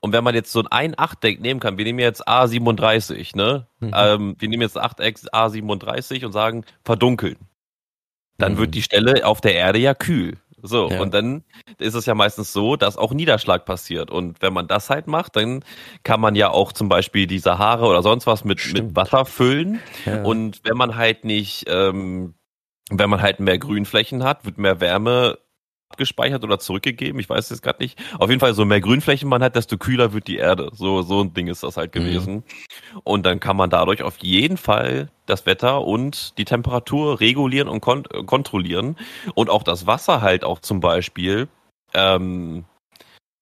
Und 0.00 0.12
wenn 0.12 0.24
man 0.24 0.34
jetzt 0.34 0.52
so 0.52 0.64
ein 0.70 0.98
Achteck 0.98 1.40
nehmen 1.40 1.60
kann, 1.60 1.78
wir 1.78 1.84
nehmen 1.84 1.98
jetzt 1.98 2.26
A37, 2.26 3.36
ne? 3.36 3.66
Mhm. 3.80 3.92
Ähm, 3.94 4.36
wir 4.38 4.48
nehmen 4.48 4.62
jetzt 4.62 4.78
Achteck 4.78 5.18
A37 5.32 6.24
und 6.24 6.32
sagen 6.32 6.64
verdunkeln. 6.84 7.36
Dann 8.38 8.54
Mhm. 8.54 8.58
wird 8.58 8.74
die 8.74 8.82
Stelle 8.82 9.26
auf 9.26 9.40
der 9.40 9.54
Erde 9.54 9.78
ja 9.78 9.94
kühl. 9.94 10.38
So, 10.62 10.88
Ja. 10.90 11.00
und 11.00 11.12
dann 11.14 11.44
ist 11.78 11.94
es 11.94 12.06
ja 12.06 12.14
meistens 12.14 12.52
so, 12.52 12.76
dass 12.76 12.96
auch 12.96 13.12
Niederschlag 13.12 13.64
passiert. 13.66 14.10
Und 14.10 14.40
wenn 14.42 14.52
man 14.52 14.66
das 14.66 14.88
halt 14.90 15.06
macht, 15.06 15.36
dann 15.36 15.62
kann 16.02 16.20
man 16.20 16.34
ja 16.34 16.50
auch 16.50 16.72
zum 16.72 16.88
Beispiel 16.88 17.26
die 17.26 17.38
Sahara 17.38 17.84
oder 17.86 18.02
sonst 18.02 18.26
was 18.26 18.44
mit, 18.44 18.60
Stimmt. 18.60 18.88
mit 18.88 18.96
Wasser 18.96 19.24
füllen. 19.26 19.80
Ja. 20.06 20.22
Und 20.22 20.60
wenn 20.64 20.76
man 20.76 20.96
halt 20.96 21.24
nicht, 21.24 21.64
ähm, 21.68 22.34
wenn 22.90 23.10
man 23.10 23.20
halt 23.20 23.40
mehr 23.40 23.58
Grünflächen 23.58 24.24
hat, 24.24 24.44
wird 24.44 24.58
mehr 24.58 24.80
Wärme 24.80 25.38
abgespeichert 25.90 26.44
oder 26.44 26.58
zurückgegeben. 26.58 27.20
Ich 27.20 27.28
weiß 27.28 27.44
es 27.44 27.50
jetzt 27.50 27.62
gerade 27.62 27.82
nicht. 27.82 27.98
Auf 28.18 28.28
jeden 28.28 28.40
Fall, 28.40 28.54
so 28.54 28.64
mehr 28.64 28.80
Grünflächen 28.80 29.28
man 29.28 29.42
hat, 29.42 29.56
desto 29.56 29.78
kühler 29.78 30.12
wird 30.12 30.26
die 30.26 30.36
Erde. 30.36 30.70
So, 30.74 31.02
so 31.02 31.22
ein 31.22 31.32
Ding 31.32 31.46
ist 31.46 31.62
das 31.62 31.76
halt 31.76 31.94
Mhm. 31.94 31.98
gewesen. 32.00 32.44
Und 33.04 33.24
dann 33.24 33.40
kann 33.40 33.56
man 33.56 33.70
dadurch 33.70 34.02
auf 34.02 34.18
jeden 34.18 34.56
Fall 34.56 35.10
das 35.26 35.46
Wetter 35.46 35.82
und 35.84 36.36
die 36.38 36.44
Temperatur 36.44 37.20
regulieren 37.20 37.68
und 37.68 37.80
kon 37.80 38.04
äh, 38.12 38.22
kontrollieren. 38.24 38.96
Und 39.34 39.50
auch 39.50 39.62
das 39.62 39.86
Wasser 39.86 40.22
halt 40.22 40.44
auch 40.44 40.60
zum 40.60 40.80
Beispiel. 40.80 41.48
Ähm, 41.94 42.64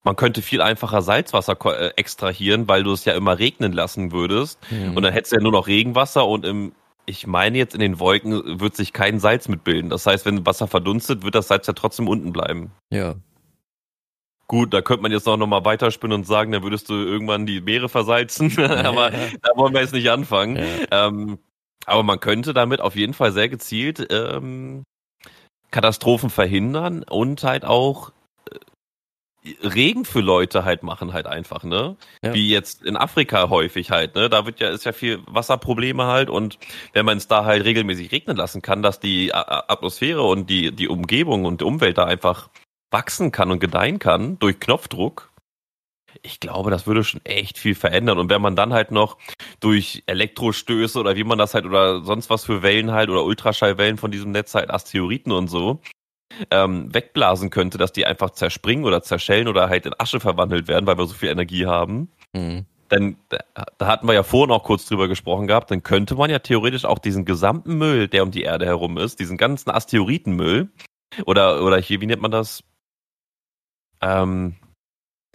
man 0.07 0.17
könnte 0.17 0.43
viel 0.43 0.61
einfacher 0.61 1.01
Salzwasser 1.01 1.57
äh, 1.81 1.93
extrahieren, 1.97 2.69
weil 2.69 2.83
du 2.83 2.93
es 2.93 3.07
ja 3.07 3.15
immer 3.15 3.39
regnen 3.39 3.73
lassen 3.73 4.13
würdest. 4.13 4.59
Mhm. 4.71 4.97
Und 4.97 5.03
dann 5.03 5.15
hättest 5.15 5.33
du 5.33 5.37
ja 5.37 5.43
nur 5.43 5.53
noch 5.53 5.67
Regenwasser 5.67 6.27
und 6.27 6.45
im, 6.45 6.73
ich 7.07 7.27
meine 7.27 7.59
jetzt 7.59 7.75
in 7.75 7.81
den 7.81 7.99
Wolken 7.99 8.61
wird 8.61 8.77
sich 8.77 8.93
kein 8.93 9.21
Salz 9.21 9.49
mitbilden. 9.49 9.91
Das 9.91 10.07
heißt, 10.07 10.27
wenn 10.27 10.47
Wasser 10.47 10.67
verdunstet, 10.67 11.23
wird 11.23 11.35
das 11.35 11.49
Salz 11.49 11.67
ja 11.67 11.73
trotzdem 11.73 12.09
unten 12.09 12.33
bleiben. 12.33 12.73
ja. 12.91 13.15
Gut, 14.47 14.75
da 14.75 14.83
könnte 14.83 15.03
man 15.03 15.11
jetzt 15.11 15.27
auch 15.27 15.39
noch 15.39 15.47
mal 15.47 15.65
weiterspinnen 15.65 16.19
und 16.19 16.27
sagen, 16.27 16.53
dann 16.53 16.63
würdest 16.63 16.91
du 16.91 16.93
irgendwann 16.93 17.47
die 17.47 17.63
Meere 17.63 17.89
versalzen. 17.89 18.57
aber 18.59 19.11
da 19.11 19.51
wollen 19.57 19.73
wir 19.73 19.81
jetzt 19.81 19.95
nicht 19.95 20.11
anfangen. 20.11 20.57
Ja. 20.57 21.09
Ähm, 21.09 21.39
aber 21.87 22.03
man 22.03 22.21
könnte 22.21 22.53
damit 22.53 22.81
auf 22.81 22.95
jeden 22.95 23.15
Fall 23.15 23.33
sehr 23.33 23.49
gezielt 23.49 24.07
ähm, 24.11 24.85
Katastrophen 25.71 26.31
verhindern 26.31 27.03
und 27.03 27.43
halt 27.43 27.65
auch 27.65 28.13
Regen 29.63 30.05
für 30.05 30.21
Leute 30.21 30.65
halt 30.65 30.83
machen 30.83 31.13
halt 31.13 31.27
einfach, 31.27 31.65
ne? 31.65 31.97
Ja. 32.23 32.33
Wie 32.33 32.49
jetzt 32.49 32.83
in 32.83 32.97
Afrika 32.97 33.51
häufig 33.51 33.91
halt, 33.91 34.15
ne? 34.15 34.31
Da 34.31 34.47
wird 34.47 34.61
ja, 34.61 34.71
ist 34.71 34.85
ja 34.85 34.93
viel 34.93 35.21
Wasserprobleme 35.27 36.07
halt 36.07 36.31
und 36.31 36.59
wenn 36.93 37.05
man 37.05 37.19
es 37.19 37.29
da 37.29 37.45
halt 37.45 37.65
regelmäßig 37.65 38.11
regnen 38.13 38.37
lassen 38.37 38.63
kann, 38.63 38.83
dass 38.83 39.01
die 39.01 39.35
Atmosphäre 39.35 40.23
und 40.23 40.49
die, 40.49 40.73
die 40.73 40.89
Umgebung 40.89 41.45
und 41.45 41.61
die 41.61 41.65
Umwelt 41.65 41.99
da 41.99 42.05
einfach 42.05 42.49
wachsen 42.91 43.33
kann 43.33 43.51
und 43.51 43.61
gedeihen 43.61 43.99
kann 43.99 44.39
durch 44.39 44.61
Knopfdruck, 44.61 45.31
ich 46.23 46.41
glaube, 46.41 46.71
das 46.71 46.87
würde 46.87 47.05
schon 47.05 47.25
echt 47.25 47.59
viel 47.59 47.75
verändern. 47.75 48.19
Und 48.19 48.31
wenn 48.31 48.41
man 48.41 48.57
dann 48.57 48.73
halt 48.73 48.93
noch 48.93 49.19
durch 49.61 50.05
Elektrostöße 50.07 50.99
oder 50.99 51.17
wie 51.17 51.25
man 51.25 51.39
das 51.39 51.55
halt 51.55 51.67
oder 51.67 52.03
sonst 52.03 52.31
was 52.31 52.45
für 52.45 52.63
Wellen 52.63 52.93
halt 52.93 53.11
oder 53.11 53.25
Ultraschallwellen 53.25 53.99
von 53.99 54.11
diesem 54.11 54.31
Netz 54.31 54.55
halt 54.55 54.71
Asteroiden 54.71 55.33
und 55.33 55.49
so 55.49 55.81
ähm, 56.51 56.93
wegblasen 56.95 57.51
könnte, 57.51 57.79
dass 57.79 57.93
die 57.93 58.07
einfach 58.07 58.31
zerspringen 58.31 58.85
oder 58.85 59.03
zerschellen 59.03 59.49
oder 59.49 59.69
halt 59.69 59.87
in 59.87 59.95
Asche 59.99 60.21
verwandelt 60.21 60.69
werden, 60.69 60.87
weil 60.87 60.99
wir 60.99 61.07
so 61.07 61.15
viel 61.15 61.29
Energie 61.31 61.67
haben, 61.67 62.09
Mhm. 62.35 62.65
dann, 62.89 63.17
da, 63.29 63.39
da 63.79 63.87
hatten 63.87 64.07
wir 64.07 64.15
ja 64.15 64.23
vorhin 64.23 64.51
auch 64.51 64.65
kurz 64.65 64.87
drüber 64.87 65.09
gesprochen 65.09 65.47
gehabt, 65.47 65.71
dann 65.71 65.83
könnte 65.83 66.15
man 66.17 66.31
ja 66.31 66.39
theoretisch 66.41 66.85
auch 66.85 66.99
diesen 66.99 67.25
gesamten 67.25 67.77
Müll, 67.79 68.09
der 68.09 68.23
um 68.25 68.31
die 68.31 68.43
Erde 68.43 68.67
herum 68.67 68.99
ist, 68.99 69.21
diesen 69.21 69.37
ganzen 69.37 69.71
Asteroidenmüll 69.71 70.69
oder, 71.27 71.63
oder 71.65 71.79
hier, 71.79 72.01
wie 72.01 72.07
nennt 72.07 72.23
man 72.23 72.31
das? 72.31 72.63
Ähm, 74.01 74.57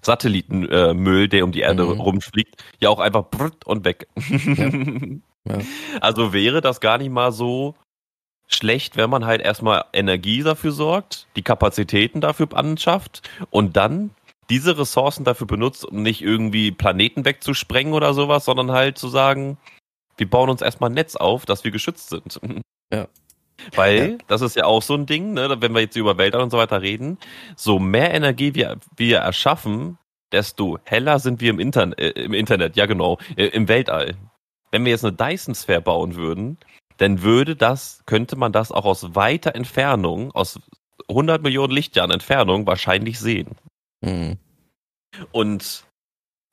Satellitenmüll, 0.02 1.24
äh, 1.24 1.28
der 1.28 1.44
um 1.44 1.52
die 1.52 1.62
Erde 1.62 1.86
Mhm. 1.86 2.00
rumfliegt, 2.00 2.64
ja 2.80 2.90
auch 2.90 3.00
einfach 3.00 3.26
und 3.66 3.86
weg. 3.86 4.08
Ja. 5.48 5.58
Also 6.02 6.34
wäre 6.34 6.60
das 6.60 6.82
gar 6.82 6.98
nicht 6.98 7.10
mal 7.10 7.32
so 7.32 7.76
schlecht, 8.50 8.98
wenn 8.98 9.10
man 9.10 9.26
halt 9.26 9.42
erstmal 9.42 9.86
Energie 9.94 10.44
dafür 10.44 10.72
sorgt, 10.72 11.28
die 11.36 11.44
Kapazitäten 11.44 12.20
dafür 12.20 12.50
anschafft 12.54 13.22
und 13.52 13.78
dann 13.78 14.10
diese 14.50 14.78
Ressourcen 14.78 15.24
dafür 15.24 15.48
benutzt, 15.48 15.86
um 15.86 16.02
nicht 16.02 16.22
irgendwie 16.22 16.72
Planeten 16.72 17.24
wegzusprengen 17.24 17.94
oder 17.94 18.14
sowas, 18.14 18.46
sondern 18.46 18.72
halt 18.72 18.98
zu 18.98 19.08
sagen, 19.08 19.58
wir 20.18 20.30
bauen 20.30 20.50
uns 20.50 20.62
erstmal 20.62 20.90
ein 20.90 20.96
Netz 20.96 21.16
auf, 21.16 21.46
dass 21.46 21.64
wir 21.64 21.72
geschützt 21.72 22.10
sind. 22.10 22.40
Ja. 22.92 23.08
Weil, 23.76 24.12
Ja. 24.12 24.18
das 24.28 24.42
ist 24.42 24.56
ja 24.56 24.66
auch 24.66 24.82
so 24.82 24.96
ein 24.96 25.06
Ding, 25.06 25.34
ne, 25.34 25.58
wenn 25.60 25.74
wir 25.74 25.82
jetzt 25.82 25.96
über 25.96 26.18
Weltall 26.18 26.42
und 26.42 26.50
so 26.50 26.58
weiter 26.58 26.82
reden, 26.82 27.18
so 27.56 27.78
mehr 27.78 28.14
Energie 28.14 28.56
wir, 28.56 28.78
wir 28.96 29.20
erschaffen, 29.20 29.98
desto 30.32 30.80
heller 30.86 31.20
sind 31.20 31.42
wir 31.42 31.50
im, 31.50 31.60
Intern 31.60 31.94
äh, 31.94 32.10
im 32.12 32.34
Internet, 32.34 32.78
ja 32.78 32.86
genau, 32.86 33.18
äh, 33.36 33.48
im 33.48 33.68
Weltall. 33.68 34.16
Wenn 34.72 34.86
wir 34.86 34.92
jetzt 34.92 35.04
eine 35.04 35.14
Dyson-Sphere 35.14 35.82
bauen 35.82 36.16
würden, 36.16 36.58
dann 37.00 37.22
würde 37.22 37.56
das, 37.56 38.04
könnte 38.06 38.36
man 38.36 38.52
das 38.52 38.72
auch 38.72 38.86
aus 38.86 39.16
weiter 39.16 39.56
Entfernung, 39.56 40.32
aus 40.32 40.60
100 41.08 41.42
Millionen 41.42 41.74
Lichtjahren 41.74 42.12
Entfernung 42.12 42.68
wahrscheinlich 42.68 43.20
sehen. 43.20 43.56
Mhm. 44.02 44.38
Und 45.32 45.86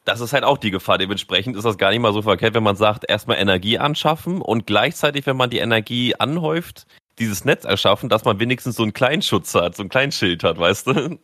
das 0.04 0.20
ist 0.20 0.32
halt 0.32 0.44
auch 0.44 0.56
die 0.56 0.70
Gefahr. 0.70 0.98
Dementsprechend 0.98 1.56
ist 1.56 1.64
das 1.64 1.78
gar 1.78 1.90
nicht 1.90 1.98
mal 1.98 2.12
so 2.12 2.22
verkehrt, 2.22 2.54
wenn 2.54 2.62
man 2.62 2.76
sagt, 2.76 3.04
erstmal 3.09 3.38
Energie 3.38 3.78
anschaffen 3.78 4.40
und 4.40 4.66
gleichzeitig, 4.66 5.26
wenn 5.26 5.37
man 5.37 5.50
die 5.50 5.59
Energie 5.59 6.14
anhäuft, 6.14 6.87
dieses 7.18 7.44
Netz 7.44 7.64
erschaffen, 7.64 8.09
dass 8.09 8.24
man 8.24 8.38
wenigstens 8.38 8.76
so 8.76 8.85
einen 8.85 8.92
Kleinschutz 8.92 9.54
hat, 9.54 9.74
so 9.74 9.82
einen 9.82 9.90
Kleinschild 9.90 10.44
hat, 10.44 10.59
weißt 10.59 10.87
du? 10.87 11.18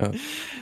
Ja. 0.00 0.12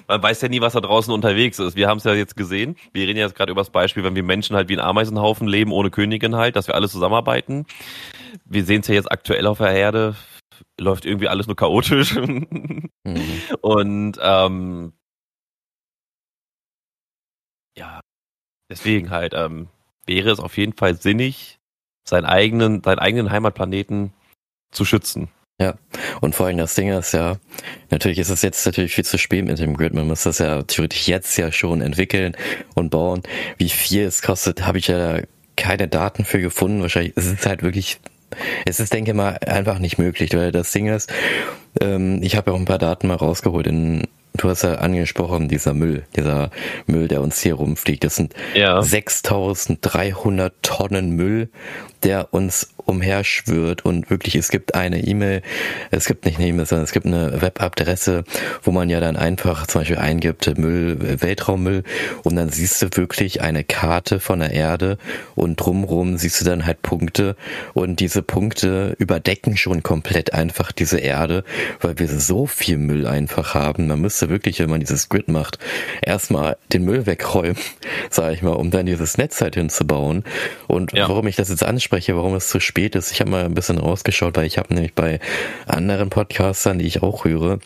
Man 0.09 0.23
weiß 0.23 0.41
ja 0.41 0.49
nie, 0.49 0.61
was 0.61 0.73
da 0.73 0.81
draußen 0.81 1.13
unterwegs 1.13 1.59
ist. 1.59 1.77
Wir 1.77 1.89
haben 1.89 1.99
es 1.99 2.05
ja 2.05 2.15
jetzt 2.15 2.37
gesehen. 2.37 2.77
Wir 2.93 3.07
reden 3.07 3.19
jetzt 3.19 3.35
gerade 3.35 3.53
über 3.53 3.61
das 3.61 3.71
Beispiel, 3.71 4.03
wenn 4.05 4.15
wir 4.15 4.23
Menschen 4.23 4.57
halt 4.57 4.69
wie 4.69 4.77
ein 4.77 4.85
Ameisenhaufen 4.85 5.47
leben, 5.47 5.73
ohne 5.73 5.91
Königin 5.91 6.37
halt, 6.37 6.57
dass 6.57 6.69
wir 6.69 6.75
alle 6.75 6.89
zusammenarbeiten. 6.89 7.67
Wir 8.45 8.65
sehen 8.65 8.81
es 8.81 8.89
ja 8.89 8.95
jetzt 8.95 9.11
aktuell 9.11 9.47
auf 9.47 9.59
der 9.59 9.73
Herde, 9.73 10.17
läuft 10.81 11.05
irgendwie 11.05 11.29
alles 11.29 11.47
nur 11.47 11.57
chaotisch. 11.57 12.15
mhm. 12.15 12.89
Und 13.61 14.19
ähm, 14.23 14.93
ja, 17.77 18.01
deswegen 18.71 19.11
halt 19.11 19.35
ähm, 19.35 19.69
wäre 20.07 20.31
es 20.31 20.41
auf 20.41 20.57
jeden 20.57 20.73
Fall 20.73 20.95
sinnig, 20.97 21.59
seinen 22.09 22.25
eigenen, 22.25 22.83
seinen 22.83 23.01
eigenen 23.01 23.31
Heimatplaneten 23.31 24.13
zu 24.71 24.85
schützen. 24.85 25.29
Ja, 25.59 25.75
und 26.21 26.35
vor 26.35 26.47
allem 26.47 26.59
das 26.59 26.75
Ding 26.75 26.91
ist 26.91 27.13
ja, 27.13 27.37
natürlich 27.91 28.19
ist 28.19 28.29
es 28.29 28.43
jetzt 28.43 28.67
natürlich 28.67 28.95
viel 28.95 29.07
zu 29.07 29.17
spät 29.17 29.47
mit 29.47 29.59
dem 29.59 29.75
Grid. 29.75 29.95
Man 29.95 30.07
muss 30.07 30.25
das 30.25 30.39
ja 30.39 30.63
theoretisch 30.63 31.09
jetzt 31.09 31.39
ja 31.39 31.51
schon 31.51 31.81
entwickeln 31.81 32.37
und 32.75 32.91
bauen. 32.91 33.23
Wie 33.57 33.71
viel 33.71 34.05
es 34.05 34.21
kostet, 34.21 34.67
habe 34.67 34.79
ich 34.79 34.89
ja 34.89 35.21
keine 35.57 35.89
Daten 35.89 36.27
für 36.27 36.41
gefunden. 36.41 36.83
Wahrscheinlich 36.83 37.15
es 37.17 37.27
ist 37.27 37.47
halt 37.47 37.63
wirklich, 37.63 37.99
es 38.67 38.81
ist, 38.81 38.93
denke 38.93 39.13
ich 39.13 39.17
mal, 39.17 39.39
einfach 39.47 39.79
nicht 39.79 39.97
möglich, 39.97 40.35
weil 40.35 40.53
das 40.53 40.73
Ding 40.73 40.89
ist, 40.89 41.11
ähm, 41.81 42.23
ich 42.23 42.37
habe 42.37 42.51
ja 42.51 42.55
auch 42.55 42.61
ein 42.61 42.67
paar 42.67 42.79
Daten 42.79 43.07
mal 43.07 43.15
rausgeholt 43.15 43.67
in 43.67 44.07
du 44.37 44.51
hast 44.51 44.63
ja 44.63 44.75
angesprochen, 44.75 45.49
dieser 45.49 45.73
Müll, 45.73 46.05
dieser 46.15 46.51
Müll, 46.87 47.09
der 47.09 47.23
uns 47.23 47.41
hier 47.41 47.55
rumfliegt. 47.55 48.05
Das 48.05 48.17
sind 48.17 48.35
ja. 48.55 48.83
6300 48.83 50.53
Tonnen 50.63 51.11
Müll, 51.11 51.49
der 52.03 52.33
uns 52.33 52.75
umherschwirrt 52.87 53.85
und 53.85 54.09
wirklich, 54.11 54.37
es 54.37 54.49
gibt 54.49 54.75
eine 54.75 55.01
E-Mail, 55.01 55.43
es 55.91 56.07
gibt 56.07 56.25
nicht 56.25 56.39
eine 56.39 56.49
E-Mail, 56.49 56.67
sondern 56.67 56.85
es 56.85 56.93
gibt 56.93 57.07
eine 57.07 57.43
Webadresse, 57.43 58.25
wo 58.63 58.71
man 58.71 58.89
ja 58.89 59.01
dann 59.01 59.17
einfach 59.17 59.67
zum 59.67 59.81
Beispiel 59.81 59.99
eingibt 59.99 60.57
Müll, 60.57 61.21
Weltraummüll 61.21 61.83
und 62.23 62.37
dann 62.37 62.49
siehst 62.49 62.81
du 62.83 62.89
wirklich 62.95 63.43
eine 63.43 63.65
Karte 63.65 64.21
von 64.21 64.39
der 64.39 64.53
Erde 64.53 64.99
und 65.35 65.57
drumrum 65.57 66.17
siehst 66.17 66.41
du 66.41 66.45
dann 66.45 66.65
halt 66.65 66.83
Punkte 66.83 67.37
und 67.75 67.99
diese 68.01 68.23
Punkte 68.23 68.95
überdecken 68.99 69.57
schon 69.57 69.83
komplett 69.83 70.33
einfach 70.33 70.71
diese 70.71 70.99
Erde, 70.99 71.45
weil 71.81 71.99
wir 71.99 72.09
so 72.09 72.47
viel 72.47 72.79
Müll 72.79 73.07
einfach 73.07 73.55
haben. 73.55 73.89
Man 73.89 74.01
müsste 74.01 74.29
wirklich, 74.29 74.61
wenn 74.61 74.71
man 74.71 74.81
dieses 74.81 75.09
Grid 75.09 75.29
macht, 75.29 75.59
erstmal 76.03 76.57
den 76.73 76.85
Müll 76.85 77.07
wegräumen, 77.07 77.57
sage 78.11 78.35
ich 78.35 78.43
mal, 78.43 78.53
um 78.53 78.71
dann 78.71 78.87
dieses 78.87 79.19
Netz 79.19 79.41
halt 79.41 79.57
hinzubauen. 79.57 80.23
Und 80.69 80.93
ja. 80.93 81.09
warum 81.09 81.27
ich 81.27 81.35
das 81.35 81.49
jetzt 81.49 81.65
anspreche, 81.65 82.17
warum 82.17 82.35
es 82.35 82.49
zu 82.49 82.61
spät 82.61 82.76
ist, 82.77 83.13
ich 83.13 83.21
habe 83.21 83.31
mal 83.31 83.45
ein 83.45 83.55
bisschen 83.55 83.79
rausgeschaut, 83.79 84.37
weil 84.37 84.47
ich 84.47 84.59
habe 84.59 84.75
nämlich 84.75 84.95
bei 84.95 85.21
anderen 85.67 86.11
Podcastern, 86.11 86.79
die 86.79 86.87
ich 86.87 87.03
auch 87.03 87.25
höre, 87.25 87.59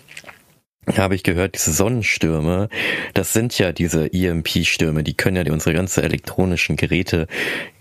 habe 0.97 1.15
ich 1.15 1.23
gehört, 1.23 1.55
diese 1.55 1.73
Sonnenstürme, 1.73 2.69
das 3.15 3.33
sind 3.33 3.59
ja 3.59 3.73
diese 3.73 4.13
EMP-Stürme, 4.13 5.03
die 5.05 5.15
können 5.15 5.45
ja 5.45 5.53
unsere 5.53 5.75
ganze 5.75 6.03
elektronischen 6.03 6.77
Geräte 6.77 7.27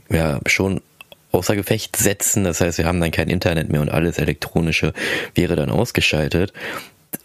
ja 0.10 0.40
schon 0.46 0.82
außer 1.32 1.56
Gefecht 1.56 1.96
setzen. 1.96 2.44
Das 2.44 2.62
heißt, 2.62 2.78
wir 2.78 2.86
haben 2.86 3.00
dann 3.00 3.12
kein 3.12 3.30
Internet 3.30 3.70
mehr 3.70 3.82
und 3.82 3.90
alles 3.90 4.18
elektronische 4.18 4.94
wäre 5.36 5.56
dann 5.56 5.70
ausgeschaltet. 5.70 6.54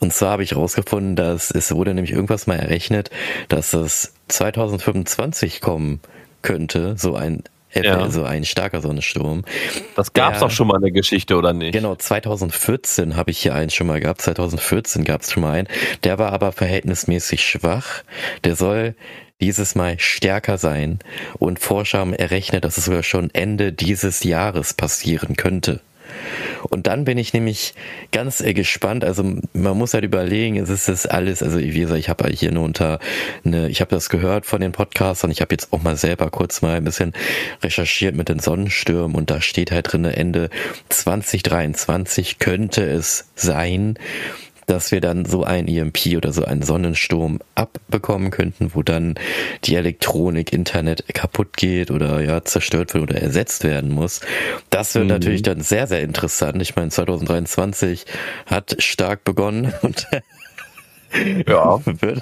Und 0.00 0.12
zwar 0.12 0.32
habe 0.32 0.42
ich 0.42 0.52
herausgefunden, 0.52 1.16
dass 1.16 1.50
es 1.50 1.74
wurde 1.74 1.94
nämlich 1.94 2.12
irgendwas 2.12 2.46
mal 2.46 2.58
errechnet, 2.58 3.10
dass 3.48 3.72
es 3.74 4.14
2025 4.28 5.60
kommen 5.60 6.00
könnte, 6.42 6.96
so 6.96 7.16
ein 7.16 7.42
ja. 7.82 8.10
so 8.10 8.24
ein 8.24 8.44
starker 8.44 8.80
Sonnensturm. 8.80 9.44
Das 9.96 10.12
gab 10.12 10.34
es 10.34 10.40
doch 10.40 10.50
schon 10.50 10.68
mal 10.68 10.76
in 10.76 10.82
der 10.82 10.92
Geschichte, 10.92 11.36
oder 11.36 11.52
nicht? 11.52 11.72
Genau, 11.72 11.94
2014 11.94 13.16
habe 13.16 13.30
ich 13.30 13.38
hier 13.38 13.54
einen 13.54 13.70
schon 13.70 13.86
mal 13.86 14.00
gehabt. 14.00 14.22
2014 14.22 15.04
gab 15.04 15.22
es 15.22 15.32
schon 15.32 15.42
mal 15.42 15.52
einen. 15.52 15.68
Der 16.04 16.18
war 16.18 16.32
aber 16.32 16.52
verhältnismäßig 16.52 17.44
schwach. 17.44 18.02
Der 18.44 18.56
soll 18.56 18.94
dieses 19.40 19.74
Mal 19.74 19.98
stärker 19.98 20.58
sein. 20.58 21.00
Und 21.38 21.58
Forscher 21.58 21.98
haben 21.98 22.14
errechnet, 22.14 22.64
dass 22.64 22.78
es 22.78 22.86
sogar 22.86 23.02
schon 23.02 23.30
Ende 23.32 23.72
dieses 23.72 24.24
Jahres 24.24 24.74
passieren 24.74 25.36
könnte. 25.36 25.80
Und 26.68 26.86
dann 26.86 27.04
bin 27.04 27.18
ich 27.18 27.32
nämlich 27.32 27.74
ganz 28.12 28.40
äh, 28.40 28.54
gespannt. 28.54 29.04
Also 29.04 29.24
man 29.52 29.78
muss 29.78 29.94
halt 29.94 30.04
überlegen, 30.04 30.56
es 30.56 30.68
ist 30.68 30.88
das 30.88 31.06
alles, 31.06 31.42
also 31.42 31.58
wie 31.58 31.80
gesagt, 31.80 31.98
ich 31.98 32.08
habe 32.08 32.28
hier 32.28 32.52
nur 32.52 32.64
unter 32.64 32.98
eine, 33.44 33.68
ich 33.68 33.80
habe 33.80 33.90
das 33.90 34.08
gehört 34.08 34.46
von 34.46 34.60
den 34.60 34.72
Podcasts 34.72 35.24
und 35.24 35.30
ich 35.30 35.40
habe 35.40 35.54
jetzt 35.54 35.72
auch 35.72 35.82
mal 35.82 35.96
selber 35.96 36.30
kurz 36.30 36.62
mal 36.62 36.76
ein 36.76 36.84
bisschen 36.84 37.12
recherchiert 37.62 38.14
mit 38.14 38.28
den 38.28 38.38
Sonnenstürmen 38.38 39.16
und 39.16 39.30
da 39.30 39.40
steht 39.40 39.70
halt 39.70 39.92
drin, 39.92 40.04
Ende 40.04 40.50
2023 40.88 42.38
könnte 42.38 42.84
es 42.84 43.28
sein 43.34 43.98
dass 44.66 44.92
wir 44.92 45.00
dann 45.00 45.24
so 45.24 45.44
ein 45.44 45.68
EMP 45.68 46.16
oder 46.16 46.32
so 46.32 46.44
einen 46.44 46.62
Sonnensturm 46.62 47.40
abbekommen 47.54 48.30
könnten, 48.30 48.70
wo 48.74 48.82
dann 48.82 49.14
die 49.64 49.76
Elektronik, 49.76 50.52
Internet 50.52 51.04
kaputt 51.14 51.56
geht 51.56 51.90
oder 51.90 52.22
ja 52.22 52.44
zerstört 52.44 52.94
wird 52.94 53.10
oder 53.10 53.20
ersetzt 53.20 53.64
werden 53.64 53.92
muss. 53.92 54.20
Das 54.70 54.94
wird 54.94 55.04
mhm. 55.04 55.10
natürlich 55.10 55.42
dann 55.42 55.60
sehr, 55.60 55.86
sehr 55.86 56.02
interessant. 56.02 56.60
Ich 56.62 56.76
meine, 56.76 56.90
2023 56.90 58.06
hat 58.46 58.76
stark 58.78 59.24
begonnen 59.24 59.72
und 59.82 60.06
ja. 61.46 61.80
Wird. 61.84 62.20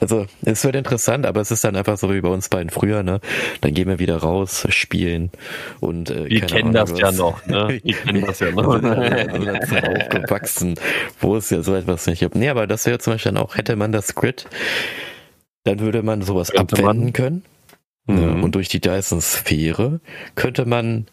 Also 0.00 0.26
es 0.44 0.64
wird 0.64 0.76
interessant, 0.76 1.26
aber 1.26 1.40
es 1.40 1.50
ist 1.50 1.64
dann 1.64 1.76
einfach 1.76 1.98
so 1.98 2.12
wie 2.12 2.20
bei 2.20 2.28
uns 2.28 2.48
beiden 2.48 2.70
früher, 2.70 3.02
ne? 3.02 3.20
Dann 3.60 3.74
gehen 3.74 3.88
wir 3.88 3.98
wieder 3.98 4.18
raus, 4.18 4.66
spielen 4.70 5.30
und 5.80 6.10
äh, 6.10 6.28
Wir 6.28 6.40
kennen 6.42 6.76
Ahnung, 6.76 6.96
das 6.96 6.98
ja 6.98 7.12
noch, 7.12 7.44
ne? 7.46 7.68
Wir 7.82 7.94
kennen 7.94 8.24
das 8.26 8.40
ja 8.40 8.50
noch. 8.50 8.66
aufgewachsen, 8.66 10.74
wo 11.20 11.36
es 11.36 11.50
ja 11.50 11.62
so 11.62 11.74
etwas 11.74 12.06
nicht 12.06 12.20
gibt. 12.20 12.34
Nee, 12.34 12.48
aber 12.48 12.66
das 12.66 12.86
wäre 12.86 12.98
zum 12.98 13.14
Beispiel 13.14 13.32
dann 13.32 13.42
auch, 13.42 13.56
hätte 13.56 13.76
man 13.76 13.92
das 13.92 14.14
Grid, 14.14 14.46
dann 15.64 15.80
würde 15.80 16.02
man 16.02 16.22
sowas 16.22 16.50
könnte 16.50 16.76
abwenden 16.76 17.04
man. 17.04 17.12
können. 17.12 17.42
Mhm. 18.06 18.22
Ja, 18.22 18.28
und 18.42 18.54
durch 18.54 18.68
die 18.68 18.80
Dyson-Sphäre 18.80 20.00
könnte 20.34 20.64
man 20.64 21.06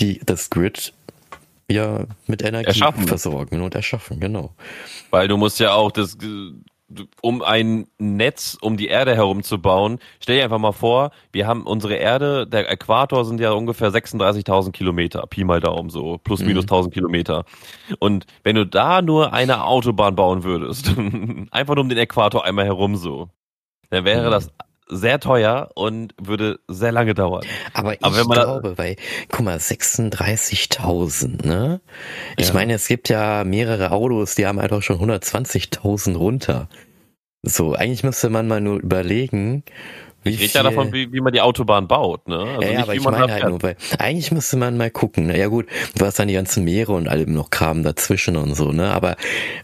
die, 0.00 0.20
das 0.24 0.50
Grid 0.50 0.92
ja 1.70 2.04
mit 2.26 2.42
Energie 2.42 2.66
erschaffen. 2.66 3.06
versorgen 3.06 3.60
und 3.60 3.74
erschaffen, 3.74 4.20
genau. 4.20 4.54
Weil 5.10 5.28
du 5.28 5.36
musst 5.36 5.60
ja 5.60 5.72
auch 5.72 5.92
das 5.92 6.16
um 7.20 7.42
ein 7.42 7.86
Netz 7.98 8.56
um 8.60 8.76
die 8.76 8.88
Erde 8.88 9.14
herum 9.14 9.42
zu 9.42 9.60
bauen, 9.60 9.98
stell 10.20 10.36
dir 10.36 10.44
einfach 10.44 10.58
mal 10.58 10.72
vor, 10.72 11.10
wir 11.32 11.46
haben 11.46 11.66
unsere 11.66 11.94
Erde, 11.96 12.46
der 12.46 12.70
Äquator 12.70 13.24
sind 13.24 13.40
ja 13.40 13.52
ungefähr 13.52 13.90
36.000 13.90 14.72
Kilometer, 14.72 15.26
Pi 15.26 15.44
mal 15.44 15.60
Daumen 15.60 15.90
so, 15.90 16.18
plus 16.18 16.40
minus 16.40 16.64
mhm. 16.64 16.70
1000 16.70 16.94
Kilometer. 16.94 17.44
Und 17.98 18.26
wenn 18.42 18.56
du 18.56 18.64
da 18.64 19.02
nur 19.02 19.32
eine 19.32 19.64
Autobahn 19.64 20.16
bauen 20.16 20.44
würdest, 20.44 20.88
einfach 21.50 21.74
nur 21.74 21.82
um 21.84 21.90
den 21.90 21.98
Äquator 21.98 22.44
einmal 22.44 22.64
herum 22.64 22.96
so, 22.96 23.28
dann 23.90 24.04
wäre 24.04 24.26
mhm. 24.26 24.30
das 24.30 24.50
sehr 24.88 25.20
teuer 25.20 25.70
und 25.74 26.14
würde 26.20 26.60
sehr 26.68 26.92
lange 26.92 27.14
dauern. 27.14 27.44
Aber 27.72 27.94
ich 27.94 28.04
Aber 28.04 28.24
glaube, 28.24 28.78
weil, 28.78 28.96
guck 29.28 29.44
mal, 29.44 29.58
36.000, 29.58 31.46
ne? 31.46 31.80
Ich 32.36 32.48
ja. 32.48 32.54
meine, 32.54 32.74
es 32.74 32.88
gibt 32.88 33.08
ja 33.08 33.44
mehrere 33.44 33.90
Autos, 33.92 34.34
die 34.34 34.46
haben 34.46 34.58
einfach 34.58 34.82
schon 34.82 34.98
120.000 34.98 36.16
runter. 36.16 36.68
So, 37.42 37.74
eigentlich 37.74 38.02
müsste 38.02 38.30
man 38.30 38.48
mal 38.48 38.60
nur 38.60 38.80
überlegen, 38.80 39.62
wie 40.24 40.30
ich 40.30 40.40
rede 40.40 40.52
ja 40.54 40.62
davon, 40.64 40.92
wie, 40.92 41.12
wie 41.12 41.20
man 41.20 41.32
die 41.32 41.40
Autobahn 41.40 41.86
baut, 41.86 42.26
ne? 42.26 42.38
Also 42.38 42.62
ja, 42.62 42.72
ja 42.72 42.82
aber 42.82 42.94
ich 42.94 43.02
meine 43.02 43.32
halt 43.32 43.48
nur, 43.48 43.62
weil 43.62 43.76
eigentlich 43.98 44.32
müsste 44.32 44.56
man 44.56 44.76
mal 44.76 44.90
gucken. 44.90 45.28
Na 45.28 45.36
ja 45.36 45.46
gut, 45.46 45.66
du 45.96 46.04
hast 46.04 46.18
dann 46.18 46.26
die 46.28 46.34
ganzen 46.34 46.64
Meere 46.64 46.92
und 46.92 47.08
allem 47.08 47.32
noch 47.32 47.50
Kram 47.50 47.84
dazwischen 47.84 48.36
und 48.36 48.54
so, 48.54 48.72
ne? 48.72 48.92
Aber 48.92 49.16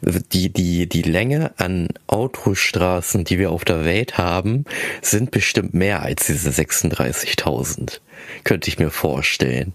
die, 0.02 0.52
die, 0.52 0.88
die 0.88 1.02
Länge 1.02 1.52
an 1.56 1.88
Autostraßen, 2.06 3.24
die 3.24 3.38
wir 3.38 3.50
auf 3.50 3.64
der 3.64 3.84
Welt 3.84 4.16
haben, 4.16 4.64
sind 5.02 5.32
bestimmt 5.32 5.74
mehr 5.74 6.02
als 6.02 6.26
diese 6.26 6.50
36.000. 6.50 8.00
Könnte 8.44 8.68
ich 8.68 8.78
mir 8.78 8.90
vorstellen. 8.90 9.74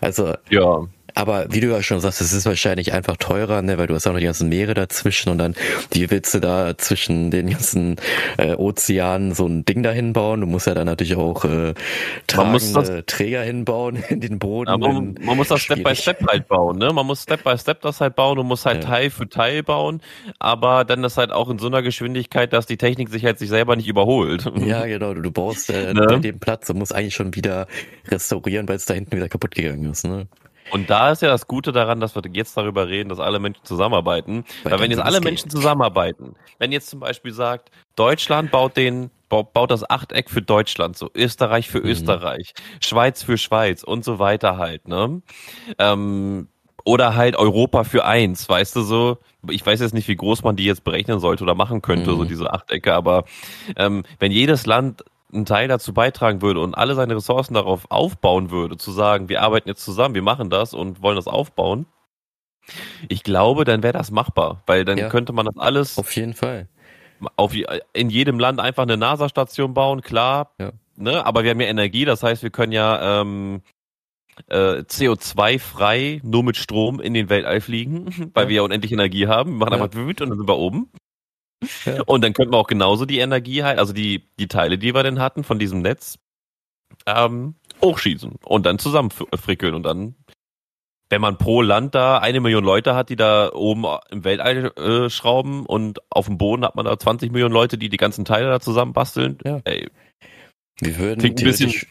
Also. 0.00 0.34
Ja. 0.50 0.86
Aber 1.14 1.46
wie 1.50 1.60
du 1.60 1.68
ja 1.68 1.82
schon 1.82 2.00
sagst, 2.00 2.20
es 2.20 2.32
ist 2.32 2.46
wahrscheinlich 2.46 2.92
einfach 2.92 3.16
teurer, 3.16 3.62
ne, 3.62 3.78
weil 3.78 3.86
du 3.86 3.94
hast 3.94 4.06
auch 4.06 4.12
noch 4.12 4.18
die 4.18 4.26
ganzen 4.26 4.48
Meere 4.48 4.74
dazwischen 4.74 5.30
und 5.30 5.38
dann 5.38 5.54
die 5.92 6.10
willst 6.10 6.34
du 6.34 6.40
da 6.40 6.76
zwischen 6.78 7.30
den 7.30 7.50
ganzen 7.50 7.96
äh, 8.38 8.54
Ozeanen 8.54 9.34
so 9.34 9.46
ein 9.46 9.64
Ding 9.64 9.82
dahin 9.82 10.12
bauen. 10.12 10.40
Du 10.40 10.46
musst 10.46 10.66
ja 10.66 10.74
dann 10.74 10.86
natürlich 10.86 11.16
auch 11.16 11.44
äh, 11.44 11.74
tragende 12.26 13.04
Träger 13.06 13.42
hinbauen 13.42 14.02
in 14.08 14.20
den 14.20 14.38
Boden. 14.38 14.70
Ja, 14.70 14.78
man, 14.78 15.14
man, 15.22 15.36
muss 15.36 15.48
das 15.48 15.60
Step 15.60 15.82
by 15.82 15.94
Step 15.94 16.26
halt 16.26 16.48
bauen, 16.48 16.78
ne? 16.78 16.92
Man 16.92 17.06
muss 17.06 17.22
Step 17.22 17.44
by 17.44 17.56
Step 17.58 17.82
das 17.82 18.00
halt 18.00 18.16
bauen, 18.16 18.36
du 18.36 18.42
musst 18.42 18.66
halt 18.66 18.84
ja. 18.84 18.90
Teil 18.90 19.10
für 19.10 19.28
Teil 19.28 19.62
bauen, 19.62 20.00
aber 20.38 20.84
dann 20.84 21.02
das 21.02 21.16
halt 21.16 21.32
auch 21.32 21.50
in 21.50 21.58
so 21.58 21.66
einer 21.66 21.82
Geschwindigkeit, 21.82 22.52
dass 22.52 22.66
die 22.66 22.76
Technik 22.76 23.10
sich 23.10 23.24
halt 23.24 23.38
sich 23.38 23.48
selber 23.48 23.76
nicht 23.76 23.88
überholt. 23.88 24.50
Ja, 24.62 24.86
genau, 24.86 25.12
du, 25.12 25.22
du 25.22 25.30
baust 25.30 25.70
äh, 25.70 25.92
ne? 25.92 26.20
den 26.20 26.38
Platz 26.38 26.70
und 26.70 26.78
musst 26.78 26.94
eigentlich 26.94 27.14
schon 27.14 27.34
wieder 27.34 27.66
restaurieren, 28.06 28.68
weil 28.68 28.76
es 28.76 28.86
da 28.86 28.94
hinten 28.94 29.16
wieder 29.16 29.28
kaputt 29.28 29.54
gegangen 29.54 29.90
ist, 29.90 30.04
ne? 30.04 30.28
Und 30.70 30.88
da 30.90 31.10
ist 31.10 31.22
ja 31.22 31.28
das 31.28 31.46
Gute 31.46 31.72
daran, 31.72 32.00
dass 32.00 32.14
wir 32.14 32.22
jetzt 32.32 32.56
darüber 32.56 32.88
reden, 32.88 33.08
dass 33.08 33.18
alle 33.18 33.38
Menschen 33.38 33.64
zusammenarbeiten. 33.64 34.44
Weil, 34.62 34.72
Weil 34.72 34.80
wenn 34.80 34.90
jetzt 34.90 35.00
alle 35.00 35.20
Menschen 35.20 35.50
zusammenarbeiten, 35.50 36.34
wenn 36.58 36.72
jetzt 36.72 36.88
zum 36.88 37.00
Beispiel 37.00 37.32
sagt, 37.32 37.70
Deutschland 37.96 38.50
baut 38.50 38.76
den 38.76 39.10
baut 39.28 39.70
das 39.70 39.88
Achteck 39.88 40.28
für 40.28 40.42
Deutschland, 40.42 40.96
so 40.96 41.10
Österreich 41.14 41.68
für 41.68 41.78
mhm. 41.78 41.86
Österreich, 41.86 42.52
Schweiz 42.80 43.22
für 43.22 43.38
Schweiz 43.38 43.82
und 43.82 44.04
so 44.04 44.18
weiter 44.18 44.58
halt, 44.58 44.86
ne? 44.88 45.22
Ähm, 45.78 46.48
oder 46.84 47.14
halt 47.14 47.36
Europa 47.36 47.84
für 47.84 48.04
eins, 48.04 48.48
weißt 48.48 48.76
du 48.76 48.82
so? 48.82 49.18
Ich 49.48 49.64
weiß 49.64 49.80
jetzt 49.80 49.94
nicht, 49.94 50.08
wie 50.08 50.16
groß 50.16 50.42
man 50.42 50.56
die 50.56 50.64
jetzt 50.64 50.84
berechnen 50.84 51.20
sollte 51.20 51.44
oder 51.44 51.54
machen 51.54 51.80
könnte, 51.80 52.12
mhm. 52.12 52.16
so 52.16 52.24
diese 52.24 52.52
Achtecke, 52.52 52.92
aber 52.92 53.24
ähm, 53.76 54.04
wenn 54.18 54.32
jedes 54.32 54.66
Land 54.66 55.02
einen 55.32 55.46
Teil 55.46 55.68
dazu 55.68 55.94
beitragen 55.94 56.42
würde 56.42 56.60
und 56.60 56.74
alle 56.74 56.94
seine 56.94 57.16
Ressourcen 57.16 57.54
darauf 57.54 57.90
aufbauen 57.90 58.50
würde, 58.50 58.76
zu 58.76 58.90
sagen, 58.92 59.28
wir 59.28 59.42
arbeiten 59.42 59.68
jetzt 59.68 59.84
zusammen, 59.84 60.14
wir 60.14 60.22
machen 60.22 60.50
das 60.50 60.74
und 60.74 61.02
wollen 61.02 61.16
das 61.16 61.26
aufbauen, 61.26 61.86
ich 63.08 63.22
glaube, 63.22 63.64
dann 63.64 63.82
wäre 63.82 63.92
das 63.92 64.10
machbar, 64.10 64.62
weil 64.66 64.84
dann 64.84 64.98
ja, 64.98 65.08
könnte 65.08 65.32
man 65.32 65.46
das 65.46 65.56
alles 65.56 65.98
auf 65.98 66.14
jeden 66.14 66.34
Fall 66.34 66.68
auf 67.36 67.54
in 67.92 68.10
jedem 68.10 68.38
Land 68.38 68.60
einfach 68.60 68.82
eine 68.82 68.96
NASA-Station 68.96 69.74
bauen, 69.74 70.00
klar, 70.00 70.52
ja. 70.58 70.72
ne? 70.96 71.24
Aber 71.24 71.44
wir 71.44 71.50
haben 71.50 71.60
ja 71.60 71.68
Energie, 71.68 72.04
das 72.04 72.22
heißt, 72.22 72.42
wir 72.42 72.50
können 72.50 72.72
ja 72.72 73.20
ähm, 73.20 73.62
äh, 74.48 74.80
CO2-frei 74.80 76.20
nur 76.24 76.42
mit 76.42 76.56
Strom 76.56 77.00
in 77.00 77.14
den 77.14 77.28
Weltall 77.28 77.60
fliegen, 77.60 78.30
weil 78.34 78.44
ja. 78.44 78.48
wir 78.48 78.56
ja 78.56 78.62
unendlich 78.62 78.92
Energie 78.92 79.26
haben. 79.26 79.52
Wir 79.52 79.58
machen 79.58 79.74
ja. 79.74 79.82
einfach 79.82 79.96
wüt 79.96 80.20
und 80.20 80.30
dann 80.30 80.38
sind 80.38 80.48
wir 80.48 80.58
oben. 80.58 80.90
Ja. 81.84 82.02
Und 82.06 82.22
dann 82.22 82.32
könnten 82.32 82.52
wir 82.52 82.58
auch 82.58 82.66
genauso 82.66 83.06
die 83.06 83.18
Energie 83.18 83.62
halt, 83.62 83.78
also 83.78 83.92
die, 83.92 84.28
die 84.38 84.48
Teile, 84.48 84.78
die 84.78 84.94
wir 84.94 85.02
denn 85.02 85.20
hatten 85.20 85.44
von 85.44 85.58
diesem 85.58 85.80
Netz, 85.80 86.18
ähm, 87.06 87.54
hochschießen 87.80 88.36
und 88.44 88.66
dann 88.66 88.78
zusammenfrickeln 88.78 89.74
und 89.74 89.82
dann, 89.82 90.14
wenn 91.08 91.20
man 91.20 91.38
pro 91.38 91.62
Land 91.62 91.94
da 91.94 92.18
eine 92.18 92.40
Million 92.40 92.64
Leute 92.64 92.94
hat, 92.94 93.08
die 93.08 93.16
da 93.16 93.52
oben 93.52 93.84
im 94.10 94.24
Weltall 94.24 94.72
äh, 94.76 95.10
schrauben 95.10 95.66
und 95.66 96.00
auf 96.10 96.26
dem 96.26 96.38
Boden 96.38 96.64
hat 96.64 96.76
man 96.76 96.84
da 96.84 96.98
20 96.98 97.32
Millionen 97.32 97.54
Leute, 97.54 97.78
die 97.78 97.88
die 97.88 97.96
ganzen 97.96 98.24
Teile 98.24 98.48
da 98.48 98.60
zusammenbasteln, 98.60 99.38
ja. 99.44 99.60
ey, 99.64 99.88
wir 100.80 100.98
würden 100.98 101.36
theoretisch, 101.36 101.86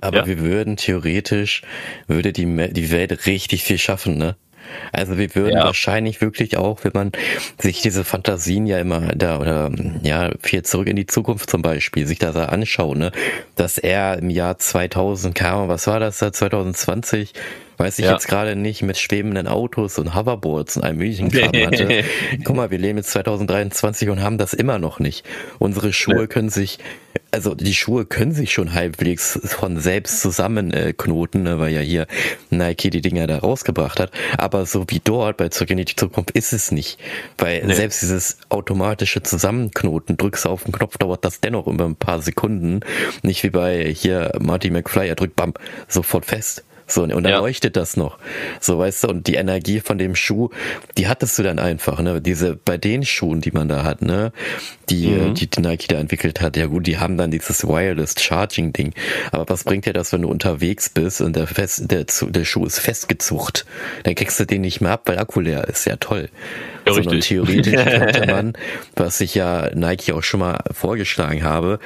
aber 0.00 0.18
ja. 0.18 0.26
wir 0.26 0.38
würden 0.38 0.76
theoretisch, 0.76 1.62
würde 2.06 2.32
die, 2.32 2.44
die 2.72 2.90
Welt 2.90 3.26
richtig 3.26 3.64
viel 3.64 3.78
schaffen, 3.78 4.16
ne? 4.16 4.36
Also 4.92 5.18
wir 5.18 5.34
würden 5.34 5.56
ja. 5.56 5.64
wahrscheinlich 5.64 6.20
wirklich 6.20 6.56
auch, 6.56 6.84
wenn 6.84 6.92
man 6.94 7.12
sich 7.58 7.80
diese 7.82 8.04
Fantasien 8.04 8.66
ja 8.66 8.78
immer 8.78 9.00
da 9.14 9.38
oder 9.38 9.70
ja 10.02 10.30
viel 10.40 10.62
zurück 10.62 10.88
in 10.88 10.96
die 10.96 11.06
Zukunft 11.06 11.50
zum 11.50 11.62
Beispiel 11.62 12.06
sich 12.06 12.18
da 12.18 12.30
anschauen, 12.30 12.98
ne, 12.98 13.12
dass 13.56 13.78
er 13.78 14.18
im 14.18 14.30
Jahr 14.30 14.58
2000 14.58 15.34
kam, 15.34 15.68
was 15.68 15.86
war 15.86 16.00
das 16.00 16.18
da 16.18 16.32
2020? 16.32 17.32
Weiß 17.78 18.00
ich 18.00 18.06
ja. 18.06 18.12
jetzt 18.12 18.26
gerade 18.26 18.56
nicht, 18.56 18.82
mit 18.82 18.98
schwebenden 18.98 19.46
Autos 19.46 20.00
und 20.00 20.16
Hoverboards 20.16 20.76
und 20.76 20.82
allem 20.82 20.96
möglichen 20.96 21.30
Kram 21.30 21.52
hatte. 21.66 22.04
Guck 22.42 22.56
mal, 22.56 22.72
wir 22.72 22.78
leben 22.78 22.98
jetzt 22.98 23.10
2023 23.10 24.08
und 24.08 24.20
haben 24.20 24.36
das 24.36 24.52
immer 24.52 24.80
noch 24.80 24.98
nicht. 24.98 25.24
Unsere 25.60 25.92
Schuhe 25.92 26.26
können 26.26 26.48
sich 26.48 26.80
also 27.38 27.54
die 27.54 27.72
Schuhe 27.72 28.04
können 28.04 28.32
sich 28.32 28.52
schon 28.52 28.74
halbwegs 28.74 29.38
von 29.44 29.78
selbst 29.78 30.22
zusammenknoten, 30.22 31.44
ne, 31.44 31.60
weil 31.60 31.72
ja 31.72 31.80
hier 31.80 32.08
Nike 32.50 32.90
die 32.90 33.00
Dinger 33.00 33.28
da 33.28 33.38
rausgebracht 33.38 34.00
hat. 34.00 34.10
Aber 34.36 34.66
so 34.66 34.84
wie 34.88 34.98
dort 34.98 35.36
bei 35.36 35.48
Zurück 35.48 35.70
in 35.70 35.76
die 35.76 35.84
Zukunft 35.84 36.32
ist 36.32 36.52
es 36.52 36.72
nicht. 36.72 36.98
Weil 37.36 37.64
nee. 37.64 37.74
selbst 37.74 38.02
dieses 38.02 38.38
automatische 38.48 39.22
Zusammenknoten, 39.22 40.16
drückst 40.16 40.46
du 40.46 40.48
auf 40.48 40.64
den 40.64 40.72
Knopf, 40.72 40.98
dauert 40.98 41.24
das 41.24 41.40
dennoch 41.40 41.68
über 41.68 41.84
ein 41.84 41.94
paar 41.94 42.20
Sekunden. 42.22 42.80
Nicht 43.22 43.44
wie 43.44 43.50
bei 43.50 43.84
hier 43.84 44.32
Marty 44.40 44.70
McFly, 44.70 45.06
er 45.06 45.14
drückt 45.14 45.36
bam, 45.36 45.54
sofort 45.86 46.26
fest. 46.26 46.64
So, 46.88 47.02
und 47.02 47.10
dann 47.10 47.26
ja. 47.26 47.38
leuchtet 47.38 47.76
das 47.76 47.96
noch. 47.96 48.18
So, 48.60 48.78
weißt 48.78 49.04
du, 49.04 49.08
und 49.08 49.26
die 49.26 49.34
Energie 49.34 49.80
von 49.80 49.98
dem 49.98 50.16
Schuh, 50.16 50.48
die 50.96 51.06
hattest 51.06 51.38
du 51.38 51.42
dann 51.42 51.58
einfach, 51.58 52.00
ne? 52.00 52.20
Diese, 52.22 52.56
bei 52.56 52.78
den 52.78 53.04
Schuhen, 53.04 53.42
die 53.42 53.50
man 53.50 53.68
da 53.68 53.84
hat, 53.84 54.00
ne? 54.00 54.32
Die, 54.88 55.08
mhm. 55.08 55.34
die, 55.34 55.48
die 55.48 55.60
Nike 55.60 55.88
da 55.88 55.96
entwickelt 55.96 56.40
hat, 56.40 56.56
ja 56.56 56.66
gut, 56.66 56.86
die 56.86 56.98
haben 56.98 57.18
dann 57.18 57.30
dieses 57.30 57.68
Wireless 57.68 58.14
Charging 58.18 58.72
Ding. 58.72 58.94
Aber 59.32 59.46
was 59.48 59.64
bringt 59.64 59.84
dir 59.84 59.92
das, 59.92 60.12
wenn 60.12 60.22
du 60.22 60.28
unterwegs 60.28 60.88
bist 60.88 61.20
und 61.20 61.36
der, 61.36 61.46
fest, 61.46 61.90
der, 61.90 62.04
der 62.04 62.44
Schuh 62.44 62.64
ist 62.64 62.78
festgezucht? 62.78 63.66
Dann 64.04 64.14
kriegst 64.14 64.40
du 64.40 64.46
den 64.46 64.62
nicht 64.62 64.80
mehr 64.80 64.92
ab, 64.92 65.02
weil 65.04 65.18
Akku 65.18 65.40
leer 65.40 65.68
ist. 65.68 65.84
Ja, 65.84 65.96
toll. 65.96 66.30
Ja, 66.88 67.02
sondern 67.02 67.20
theoretisch 67.20 67.74
könnte 67.84 68.26
man, 68.26 68.52
was 68.96 69.20
ich 69.20 69.34
ja 69.34 69.70
Nike 69.74 70.12
auch 70.12 70.22
schon 70.22 70.40
mal 70.40 70.58
vorgeschlagen 70.72 71.42
habe, 71.42 71.78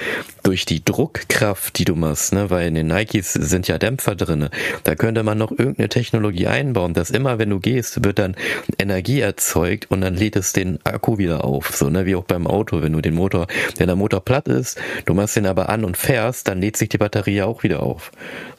durch 0.42 0.64
die 0.64 0.84
Druckkraft, 0.84 1.78
die 1.78 1.84
du 1.84 1.94
machst, 1.94 2.32
ne, 2.32 2.50
weil 2.50 2.68
in 2.68 2.74
den 2.74 2.88
Nikes 2.88 3.32
sind 3.32 3.68
ja 3.68 3.78
Dämpfer 3.78 4.14
drinne, 4.14 4.50
da 4.84 4.94
könnte 4.94 5.22
man 5.22 5.38
noch 5.38 5.50
irgendeine 5.50 5.88
Technologie 5.88 6.46
einbauen, 6.46 6.94
dass 6.94 7.10
immer, 7.10 7.38
wenn 7.38 7.50
du 7.50 7.60
gehst, 7.60 8.04
wird 8.04 8.18
dann 8.18 8.36
Energie 8.78 9.20
erzeugt 9.20 9.90
und 9.90 10.00
dann 10.00 10.14
lädt 10.14 10.36
es 10.36 10.52
den 10.52 10.78
Akku 10.84 11.18
wieder 11.18 11.44
auf, 11.44 11.74
so, 11.76 11.88
ne, 11.88 12.06
wie 12.06 12.16
auch 12.16 12.24
beim 12.24 12.46
Auto, 12.46 12.82
wenn 12.82 12.92
du 12.92 13.00
den 13.00 13.14
Motor, 13.14 13.46
wenn 13.76 13.86
der 13.86 13.96
Motor 13.96 14.20
platt 14.20 14.48
ist, 14.48 14.80
du 15.06 15.14
machst 15.14 15.36
den 15.36 15.46
aber 15.46 15.68
an 15.68 15.84
und 15.84 15.96
fährst, 15.96 16.48
dann 16.48 16.60
lädt 16.60 16.76
sich 16.76 16.88
die 16.88 16.98
Batterie 16.98 17.42
auch 17.42 17.62
wieder 17.62 17.82
auf. 17.82 18.10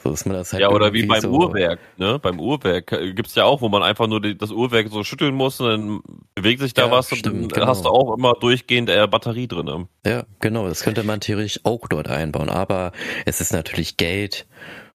So 0.02 0.10
dass 0.10 0.26
man 0.26 0.36
das 0.36 0.52
halt 0.52 0.60
Ja, 0.60 0.70
oder 0.70 0.92
wie 0.92 1.06
beim 1.06 1.20
so 1.20 1.30
Uhrwerk, 1.30 1.78
ne, 1.96 2.18
beim 2.18 2.38
Uhrwerk 2.40 2.86
gibt's 3.14 3.34
ja 3.34 3.44
auch, 3.44 3.60
wo 3.60 3.68
man 3.68 3.82
einfach 3.82 4.06
nur 4.06 4.20
das 4.20 4.50
Uhrwerk 4.50 4.88
so 4.90 5.02
schütteln 5.02 5.34
muss 5.34 5.60
und 5.60 5.68
dann 5.68 6.00
bewegt 6.34 6.60
sich 6.60 6.74
da 6.74 6.86
ja, 6.86 6.90
was 6.90 7.06
stimmt, 7.06 7.26
und 7.26 7.52
dann 7.52 7.60
genau. 7.60 7.66
hast 7.66 7.84
du 7.84 7.88
auch 7.88 8.16
immer 8.16 8.34
durchgehend 8.34 8.90
äh, 8.90 9.06
Batterie 9.06 9.46
drin. 9.46 9.88
Ja, 10.04 10.24
genau, 10.40 10.68
das 10.68 10.82
könnte 10.82 11.04
man 11.04 11.20
theoretisch 11.20 11.60
auch 11.64 11.86
dort 11.88 12.08
einbauen, 12.08 12.50
aber 12.50 12.92
es 13.24 13.40
ist 13.40 13.52
natürlich 13.52 13.96
Geld 13.96 14.46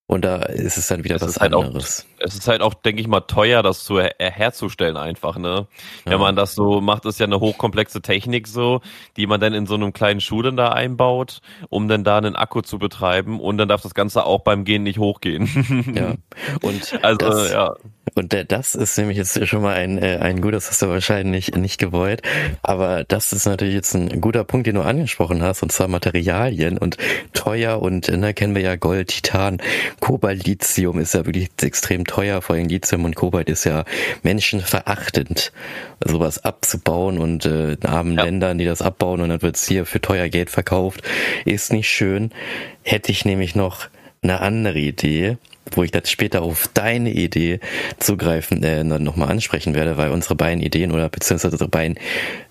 und 0.09 0.25
da 0.25 0.37
ist 0.37 0.75
es 0.75 0.87
dann 0.87 1.03
wieder 1.03 1.17
es 1.17 1.21
was 1.21 1.37
halt 1.37 1.53
anderes. 1.53 2.07
Auch, 2.17 2.25
es 2.25 2.33
ist 2.33 2.47
halt 2.47 2.63
auch, 2.63 2.73
denke 2.73 2.99
ich 2.99 3.07
mal, 3.07 3.21
teuer, 3.21 3.61
das 3.61 3.83
zu 3.83 3.99
her 4.01 4.15
herzustellen 4.17 4.97
einfach, 4.97 5.37
ne? 5.37 5.67
Ja. 6.03 6.13
Wenn 6.13 6.19
man 6.19 6.35
das 6.35 6.55
so 6.55 6.81
macht, 6.81 7.05
ist 7.05 7.19
ja 7.19 7.27
eine 7.27 7.39
hochkomplexe 7.39 8.01
Technik 8.01 8.47
so, 8.47 8.81
die 9.17 9.27
man 9.27 9.39
dann 9.39 9.53
in 9.53 9.67
so 9.67 9.75
einem 9.75 9.93
kleinen 9.93 10.19
Schuh 10.19 10.41
dann 10.41 10.57
da 10.57 10.69
einbaut, 10.69 11.41
um 11.69 11.87
dann 11.87 12.03
da 12.03 12.17
einen 12.17 12.35
Akku 12.35 12.61
zu 12.61 12.79
betreiben 12.79 13.39
und 13.39 13.59
dann 13.59 13.69
darf 13.69 13.83
das 13.83 13.93
Ganze 13.93 14.25
auch 14.25 14.41
beim 14.41 14.65
Gehen 14.65 14.81
nicht 14.81 14.97
hochgehen. 14.97 15.47
Ja. 15.99 16.15
Und 16.61 17.03
also, 17.03 17.17
das, 17.17 17.51
ja. 17.51 17.75
Und 18.15 18.35
das 18.51 18.75
ist 18.75 18.97
nämlich 18.97 19.17
jetzt 19.17 19.47
schon 19.47 19.61
mal 19.61 19.75
ein, 19.75 19.97
äh, 19.97 20.17
ein 20.17 20.41
gut, 20.41 20.53
das 20.53 20.69
hast 20.69 20.81
du 20.81 20.87
wahrscheinlich 20.87 21.53
nicht 21.55 21.77
gewollt. 21.77 22.21
Aber 22.61 23.03
das 23.03 23.33
ist 23.33 23.45
natürlich 23.45 23.75
jetzt 23.75 23.93
ein 23.95 24.21
guter 24.21 24.43
Punkt, 24.43 24.67
den 24.67 24.75
du 24.75 24.81
angesprochen 24.81 25.41
hast, 25.41 25.63
und 25.63 25.71
zwar 25.71 25.87
Materialien 25.87 26.77
und 26.77 26.97
teuer 27.33 27.81
und 27.81 28.07
ne, 28.09 28.33
kennen 28.33 28.55
wir 28.55 28.61
ja 28.61 28.75
Gold, 28.75 29.09
Titan, 29.09 29.61
Kobalt, 29.99 30.45
Lithium 30.45 30.99
ist 30.99 31.13
ja 31.13 31.25
wirklich 31.25 31.49
extrem 31.62 32.05
teuer. 32.05 32.41
Vor 32.41 32.55
allem 32.55 32.67
Lithium 32.67 33.05
und 33.05 33.15
Kobalt 33.15 33.49
ist 33.49 33.63
ja 33.63 33.85
menschenverachtend, 34.23 35.51
sowas 36.05 36.43
abzubauen 36.43 37.17
und 37.17 37.45
äh, 37.45 37.73
in 37.73 37.85
armen 37.85 38.17
ja. 38.17 38.23
Ländern, 38.23 38.57
die 38.57 38.65
das 38.65 38.81
abbauen 38.81 39.21
und 39.21 39.29
dann 39.29 39.41
wird's 39.41 39.67
hier 39.67 39.85
für 39.85 40.01
teuer 40.01 40.29
Geld 40.29 40.49
verkauft, 40.49 41.01
ist 41.45 41.71
nicht 41.71 41.89
schön. 41.89 42.31
Hätte 42.83 43.12
ich 43.12 43.25
nämlich 43.25 43.55
noch 43.55 43.88
eine 44.21 44.41
andere 44.41 44.79
Idee 44.79 45.38
wo 45.75 45.84
ich 45.84 45.91
das 45.91 46.10
später 46.10 46.41
auf 46.41 46.69
deine 46.73 47.12
Idee 47.12 47.60
zugreifen, 47.99 48.63
äh, 48.63 48.84
nochmal 48.84 49.29
ansprechen 49.29 49.73
werde, 49.75 49.97
weil 49.97 50.12
unsere 50.12 50.36
beiden 50.36 50.62
Ideen 50.62 50.91
oder 50.91 51.10
beziehungsweise 51.10 51.53
unsere 51.53 51.69
beiden 51.69 51.97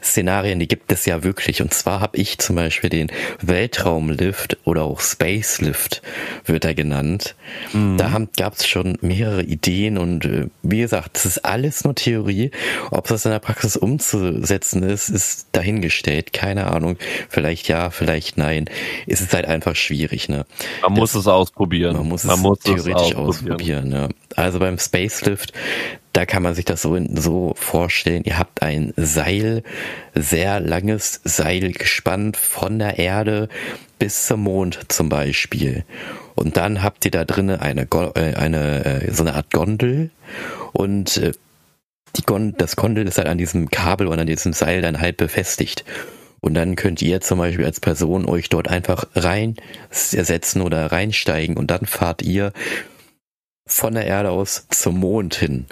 Szenarien, 0.02 0.58
die 0.58 0.68
gibt 0.68 0.92
es 0.92 1.06
ja 1.06 1.24
wirklich. 1.24 1.62
Und 1.62 1.74
zwar 1.74 2.00
habe 2.00 2.16
ich 2.16 2.38
zum 2.38 2.56
Beispiel 2.56 2.90
den 2.90 3.10
Weltraumlift 3.40 4.58
oder 4.64 4.84
auch 4.84 5.00
Space 5.00 5.60
Lift 5.60 6.02
wird 6.44 6.64
er 6.64 6.74
genannt. 6.74 7.34
Mhm. 7.72 7.96
Da 7.96 8.26
gab 8.36 8.54
es 8.54 8.66
schon 8.66 8.98
mehrere 9.00 9.42
Ideen 9.42 9.98
und 9.98 10.24
äh, 10.24 10.46
wie 10.62 10.80
gesagt, 10.80 11.16
das 11.16 11.26
ist 11.26 11.44
alles 11.44 11.84
nur 11.84 11.94
Theorie. 11.94 12.50
Ob 12.90 13.08
das 13.08 13.24
in 13.24 13.30
der 13.30 13.38
Praxis 13.38 13.76
umzusetzen 13.76 14.82
ist, 14.82 15.08
ist 15.08 15.48
dahingestellt. 15.52 16.32
Keine 16.32 16.68
Ahnung. 16.68 16.96
Vielleicht 17.28 17.68
ja, 17.68 17.90
vielleicht 17.90 18.38
nein. 18.38 18.66
Es 19.06 19.20
ist 19.20 19.32
halt 19.32 19.46
einfach 19.46 19.76
schwierig. 19.76 20.28
Ne? 20.28 20.46
Man 20.82 20.94
das, 20.94 21.00
muss 21.00 21.14
es 21.14 21.26
ausprobieren. 21.26 21.96
Man 21.96 22.08
muss 22.08 22.24
man 22.24 22.36
es 22.36 22.42
muss 22.42 22.58
theoretisch 22.60 23.07
es 23.10 23.16
ausprobieren. 23.16 23.92
Ja. 23.92 24.08
Also 24.36 24.58
beim 24.58 24.78
Spacelift, 24.78 25.52
da 26.12 26.26
kann 26.26 26.42
man 26.42 26.54
sich 26.54 26.64
das 26.64 26.82
so, 26.82 26.98
so 27.14 27.54
vorstellen. 27.56 28.24
Ihr 28.24 28.38
habt 28.38 28.62
ein 28.62 28.92
Seil, 28.96 29.62
sehr 30.14 30.60
langes 30.60 31.20
Seil 31.24 31.72
gespannt 31.72 32.36
von 32.36 32.78
der 32.78 32.98
Erde 32.98 33.48
bis 33.98 34.26
zum 34.26 34.40
Mond 34.40 34.80
zum 34.88 35.08
Beispiel. 35.08 35.84
Und 36.34 36.56
dann 36.56 36.82
habt 36.82 37.04
ihr 37.04 37.10
da 37.10 37.24
drinnen 37.24 37.60
eine, 37.60 37.82
äh, 37.82 38.34
eine, 38.34 38.84
äh, 38.84 39.12
so 39.12 39.24
eine 39.24 39.34
Art 39.34 39.50
Gondel 39.50 40.10
und 40.72 41.16
äh, 41.16 41.32
die 42.16 42.22
Gondel, 42.22 42.54
das 42.56 42.76
Gondel 42.76 43.06
ist 43.06 43.18
halt 43.18 43.28
an 43.28 43.38
diesem 43.38 43.70
Kabel 43.70 44.06
oder 44.06 44.20
an 44.20 44.26
diesem 44.26 44.52
Seil 44.52 44.82
dann 44.82 45.00
halt 45.00 45.16
befestigt. 45.16 45.84
Und 46.40 46.54
dann 46.54 46.76
könnt 46.76 47.02
ihr 47.02 47.20
zum 47.20 47.38
Beispiel 47.38 47.64
als 47.64 47.80
Person 47.80 48.24
euch 48.24 48.48
dort 48.48 48.68
einfach 48.68 49.06
rein 49.14 49.56
ersetzen 49.90 50.62
oder 50.62 50.92
reinsteigen 50.92 51.56
und 51.56 51.70
dann 51.70 51.84
fahrt 51.84 52.22
ihr 52.22 52.52
von 53.68 53.94
der 53.94 54.06
Erde 54.06 54.30
aus 54.30 54.66
zum 54.70 54.98
Mond 54.98 55.34
hin. 55.34 55.66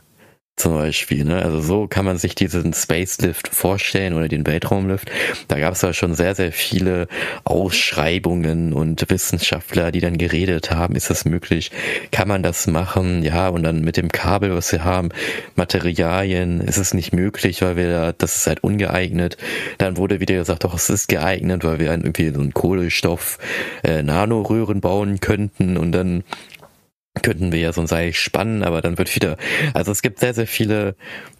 Zum 0.59 0.73
Beispiel, 0.73 1.23
ne? 1.25 1.43
Also 1.43 1.61
so 1.61 1.87
kann 1.87 2.07
man 2.07 2.17
sich 2.17 2.35
diesen 2.35 2.73
Space 2.73 3.19
Lift 3.19 3.47
vorstellen 3.49 4.15
oder 4.15 4.27
den 4.27 4.47
Weltraumlift. 4.47 5.11
Da 5.49 5.59
gab 5.59 5.75
es 5.75 5.83
ja 5.83 5.93
schon 5.93 6.15
sehr, 6.15 6.35
sehr 6.35 6.51
viele 6.51 7.09
Ausschreibungen 7.45 8.73
und 8.73 9.05
Wissenschaftler, 9.11 9.93
die 9.93 10.01
dann 10.01 10.17
geredet 10.17 10.71
haben, 10.71 10.97
ist 10.97 11.11
das 11.11 11.27
möglich? 11.27 11.73
Kann 12.11 12.27
man 12.27 12.43
das 12.43 12.67
machen? 12.67 13.23
Ja, 13.23 13.51
und 13.51 13.65
dann 13.65 13.83
mit 13.83 13.99
dem 13.99 14.09
Kabel, 14.09 14.55
was 14.55 14.73
wir 14.73 14.83
haben, 14.83 15.11
Materialien, 15.57 16.63
ist 16.63 16.79
es 16.79 16.95
nicht 16.95 17.13
möglich, 17.13 17.61
weil 17.61 17.77
wir 17.77 17.91
da, 17.91 18.13
das 18.13 18.37
ist 18.37 18.47
halt 18.47 18.65
ungeeignet. 18.65 19.37
Dann 19.77 19.99
wurde 19.99 20.21
wieder 20.21 20.37
gesagt, 20.37 20.65
doch, 20.65 20.73
es 20.73 20.89
ist 20.89 21.09
geeignet, 21.09 21.65
weil 21.65 21.81
wir 21.81 21.89
dann 21.89 22.01
irgendwie 22.01 22.31
so 22.31 22.41
einen 22.41 22.55
Kohlenstoff 22.55 23.39
äh, 23.85 24.03
Nanoröhren 24.03 24.81
bauen 24.81 25.21
könnten 25.21 25.77
und 25.77 25.93
dann 25.93 26.25
könnten 27.23 27.53
wir 27.53 27.61
ja 27.61 27.73
so 27.73 27.81
ein 27.81 27.87
Seil 27.87 28.13
spannen, 28.13 28.63
aber 28.63 28.83
dann 28.83 28.99
wird 28.99 29.15
wieder, 29.15 29.37
also 29.75 29.93
es 29.93 30.03
gibt 30.03 30.21
sehr, 30.21 30.35
sehr 30.35 30.47
viele 30.47 30.95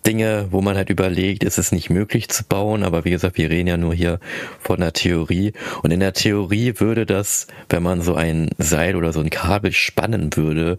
Dinge, 0.07 0.49
wo 0.51 0.61
man 0.61 0.77
halt 0.77 0.91
überlegt, 0.91 1.45
ist 1.45 1.59
es 1.59 1.73
nicht 1.73 1.91
möglich 1.91 2.29
zu 2.29 2.45
bauen, 2.45 2.83
aber 2.83 3.05
wie 3.05 3.11
gesagt, 3.11 3.39
wir 3.39 3.51
reden 3.51 3.69
ja 3.69 3.77
nur 3.77 3.95
hier 3.95 4.21
von 4.61 4.81
der 4.81 4.93
Theorie 4.93 5.53
und 5.83 5.91
in 5.91 6.01
der 6.01 6.13
Theorie 6.13 6.75
würde 6.79 7.07
das, 7.07 7.47
wenn 7.69 7.83
man 7.83 8.03
so 8.03 8.15
ein 8.15 8.51
Seil 8.59 8.97
oder 8.97 9.13
so 9.13 9.21
ein 9.21 9.31
Kabel 9.31 9.73
spannen 9.73 10.37
würde, 10.37 10.79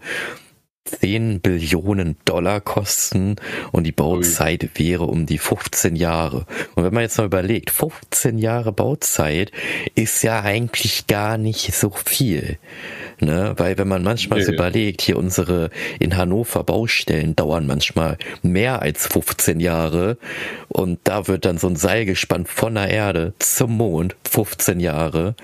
10 0.87 1.41
Billionen 1.41 2.17
Dollar 2.25 2.61
kosten 2.61 3.35
und 3.71 3.83
die 3.83 3.91
Bauzeit 3.91 4.69
wäre 4.75 5.03
um 5.03 5.25
die 5.25 5.37
15 5.37 5.95
Jahre. 5.95 6.45
Und 6.75 6.83
wenn 6.83 6.93
man 6.93 7.03
jetzt 7.03 7.17
mal 7.17 7.25
überlegt, 7.25 7.71
15 7.71 8.37
Jahre 8.37 8.71
Bauzeit 8.71 9.51
ist 9.95 10.23
ja 10.23 10.41
eigentlich 10.41 11.07
gar 11.07 11.37
nicht 11.37 11.73
so 11.73 11.91
viel. 11.91 12.57
Ne? 13.19 13.53
Weil 13.57 13.77
wenn 13.77 13.87
man 13.87 14.03
manchmal 14.03 14.41
so 14.43 14.51
überlegt, 14.51 15.01
hier 15.01 15.17
unsere 15.17 15.71
in 15.99 16.17
Hannover 16.17 16.63
Baustellen 16.63 17.35
dauern 17.35 17.65
manchmal 17.65 18.17
mehr 18.43 18.81
als 18.81 19.07
15 19.07 19.59
Jahre 19.59 20.17
und 20.67 20.99
da 21.03 21.27
wird 21.27 21.45
dann 21.45 21.57
so 21.57 21.67
ein 21.67 21.75
Seil 21.75 22.05
gespannt 22.05 22.47
von 22.47 22.75
der 22.75 22.89
Erde 22.89 23.33
zum 23.39 23.75
Mond, 23.77 24.15
15 24.29 24.79
Jahre. 24.79 25.35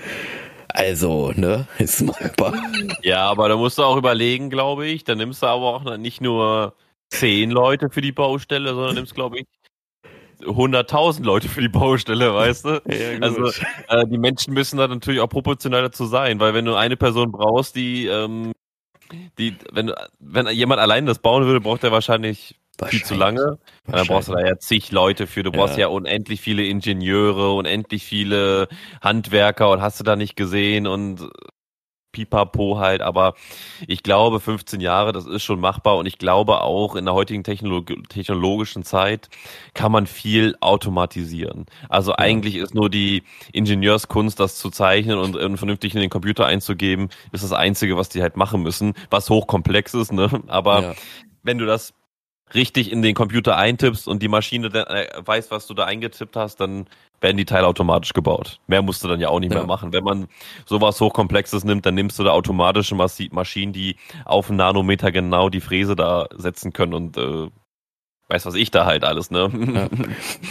Also, 0.68 1.32
ne, 1.34 1.66
ist 1.78 2.02
machbar. 2.02 2.54
Ja, 3.02 3.28
aber 3.28 3.48
da 3.48 3.56
musst 3.56 3.78
du 3.78 3.82
auch 3.82 3.96
überlegen, 3.96 4.50
glaube 4.50 4.86
ich. 4.86 5.04
Da 5.04 5.14
nimmst 5.14 5.42
du 5.42 5.46
aber 5.46 5.74
auch 5.74 5.96
nicht 5.96 6.20
nur 6.20 6.74
zehn 7.10 7.50
Leute 7.50 7.90
für 7.90 8.00
die 8.00 8.12
Baustelle, 8.12 8.74
sondern 8.74 8.96
nimmst, 8.96 9.14
glaube 9.14 9.38
ich, 9.38 9.46
100.000 10.46 11.24
Leute 11.24 11.48
für 11.48 11.60
die 11.60 11.68
Baustelle, 11.68 12.34
weißt 12.34 12.64
du? 12.64 12.82
Ja, 12.88 13.18
also 13.20 13.46
äh, 13.88 14.06
die 14.06 14.18
Menschen 14.18 14.54
müssen 14.54 14.76
da 14.76 14.86
natürlich 14.86 15.20
auch 15.20 15.28
proportional 15.28 15.82
dazu 15.82 16.06
sein, 16.06 16.40
weil 16.40 16.54
wenn 16.54 16.64
du 16.64 16.74
eine 16.74 16.96
Person 16.96 17.32
brauchst, 17.32 17.76
die, 17.76 18.06
ähm, 18.06 18.52
die, 19.38 19.56
wenn, 19.72 19.92
wenn 20.18 20.48
jemand 20.48 20.80
allein 20.80 21.06
das 21.06 21.18
bauen 21.18 21.44
würde, 21.44 21.60
braucht 21.60 21.84
er 21.84 21.92
wahrscheinlich 21.92 22.56
viel 22.86 23.04
zu 23.04 23.14
lange. 23.14 23.58
Dann 23.86 24.06
brauchst 24.06 24.28
du 24.28 24.32
da 24.32 24.44
ja 24.44 24.58
zig 24.58 24.90
Leute 24.90 25.26
für. 25.26 25.42
Du 25.42 25.52
brauchst 25.52 25.76
ja. 25.76 25.82
ja 25.82 25.86
unendlich 25.88 26.40
viele 26.40 26.64
Ingenieure, 26.64 27.54
unendlich 27.54 28.04
viele 28.04 28.68
Handwerker 29.00 29.70
und 29.70 29.80
hast 29.80 30.00
du 30.00 30.04
da 30.04 30.16
nicht 30.16 30.36
gesehen 30.36 30.86
und 30.86 31.28
pipapo 32.14 32.78
halt, 32.78 33.02
aber 33.02 33.34
ich 33.86 34.02
glaube, 34.02 34.40
15 34.40 34.80
Jahre, 34.80 35.12
das 35.12 35.26
ist 35.26 35.42
schon 35.42 35.60
machbar 35.60 35.98
und 35.98 36.06
ich 36.06 36.16
glaube 36.16 36.62
auch 36.62 36.96
in 36.96 37.04
der 37.04 37.14
heutigen 37.14 37.44
Technolog 37.44 37.92
technologischen 38.08 38.84
Zeit 38.84 39.28
kann 39.74 39.92
man 39.92 40.06
viel 40.06 40.56
automatisieren. 40.60 41.66
Also 41.88 42.12
ja. 42.12 42.18
eigentlich 42.18 42.56
ist 42.56 42.74
nur 42.74 42.88
die 42.88 43.24
Ingenieurskunst, 43.52 44.38
das 44.40 44.56
zu 44.56 44.70
zeichnen 44.70 45.18
und 45.18 45.36
äh, 45.36 45.56
vernünftig 45.56 45.94
in 45.94 46.00
den 46.00 46.10
Computer 46.10 46.46
einzugeben, 46.46 47.10
ist 47.32 47.44
das 47.44 47.52
Einzige, 47.52 47.96
was 47.96 48.08
die 48.08 48.22
halt 48.22 48.36
machen 48.36 48.62
müssen, 48.62 48.94
was 49.10 49.28
hochkomplex 49.28 49.94
ist, 49.94 50.12
ne? 50.12 50.30
Aber 50.46 50.82
ja. 50.82 50.94
wenn 51.42 51.58
du 51.58 51.66
das 51.66 51.92
richtig 52.54 52.92
in 52.92 53.02
den 53.02 53.14
Computer 53.14 53.56
eintippst 53.56 54.06
und 54.06 54.22
die 54.22 54.28
Maschine 54.28 54.68
äh, 54.68 55.08
weiß, 55.24 55.50
was 55.50 55.66
du 55.66 55.74
da 55.74 55.84
eingetippt 55.84 56.36
hast, 56.36 56.60
dann 56.60 56.86
werden 57.24 57.38
die 57.38 57.46
Teile 57.46 57.66
automatisch 57.66 58.12
gebaut. 58.12 58.60
Mehr 58.66 58.82
musst 58.82 59.02
du 59.02 59.08
dann 59.08 59.18
ja 59.18 59.30
auch 59.30 59.40
nicht 59.40 59.52
ja. 59.52 59.60
mehr 59.60 59.66
machen. 59.66 59.92
Wenn 59.94 60.04
man 60.04 60.28
sowas 60.66 61.00
Hochkomplexes 61.00 61.64
nimmt, 61.64 61.86
dann 61.86 61.94
nimmst 61.94 62.18
du 62.18 62.22
da 62.22 62.30
automatische 62.30 62.94
Maschinen, 62.94 63.72
die 63.72 63.96
auf 64.26 64.50
einen 64.50 64.58
Nanometer 64.58 65.10
genau 65.10 65.48
die 65.48 65.62
Fräse 65.62 65.96
da 65.96 66.26
setzen 66.36 66.74
können 66.74 66.92
und 66.92 67.16
äh, 67.16 67.48
weiß 68.28 68.44
was 68.44 68.54
ich 68.54 68.70
da 68.70 68.84
halt 68.84 69.04
alles, 69.04 69.30
ne? 69.30 69.50
Ja, 69.74 69.88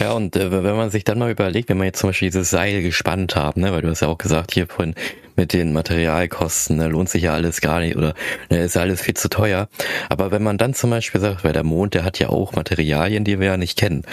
ja 0.06 0.12
und 0.12 0.34
äh, 0.34 0.50
wenn 0.50 0.76
man 0.76 0.90
sich 0.90 1.04
dann 1.04 1.18
mal 1.18 1.30
überlegt, 1.30 1.68
wenn 1.68 1.78
man 1.78 1.86
jetzt 1.86 2.00
zum 2.00 2.10
Beispiel 2.10 2.28
dieses 2.28 2.50
Seil 2.50 2.82
gespannt 2.82 3.36
haben, 3.36 3.60
ne, 3.60 3.72
weil 3.72 3.82
du 3.82 3.88
hast 3.88 4.00
ja 4.00 4.08
auch 4.08 4.18
gesagt, 4.18 4.52
hier 4.52 4.66
vorhin 4.66 4.96
mit 5.36 5.52
den 5.52 5.72
Materialkosten, 5.72 6.76
ne, 6.76 6.88
lohnt 6.88 7.08
sich 7.08 7.24
ja 7.24 7.34
alles 7.34 7.60
gar 7.60 7.80
nicht 7.80 7.96
oder 7.96 8.14
ne, 8.50 8.64
ist 8.64 8.74
ja 8.74 8.82
alles 8.82 9.00
viel 9.00 9.14
zu 9.14 9.28
teuer. 9.28 9.68
Aber 10.08 10.30
wenn 10.30 10.42
man 10.42 10.58
dann 10.58 10.74
zum 10.74 10.90
Beispiel 10.90 11.20
sagt, 11.20 11.44
weil 11.44 11.52
der 11.52 11.64
Mond, 11.64 11.94
der 11.94 12.04
hat 12.04 12.18
ja 12.18 12.28
auch 12.28 12.52
Materialien, 12.52 13.24
die 13.24 13.40
wir 13.40 13.46
ja 13.48 13.56
nicht 13.56 13.78
kennen. 13.78 14.04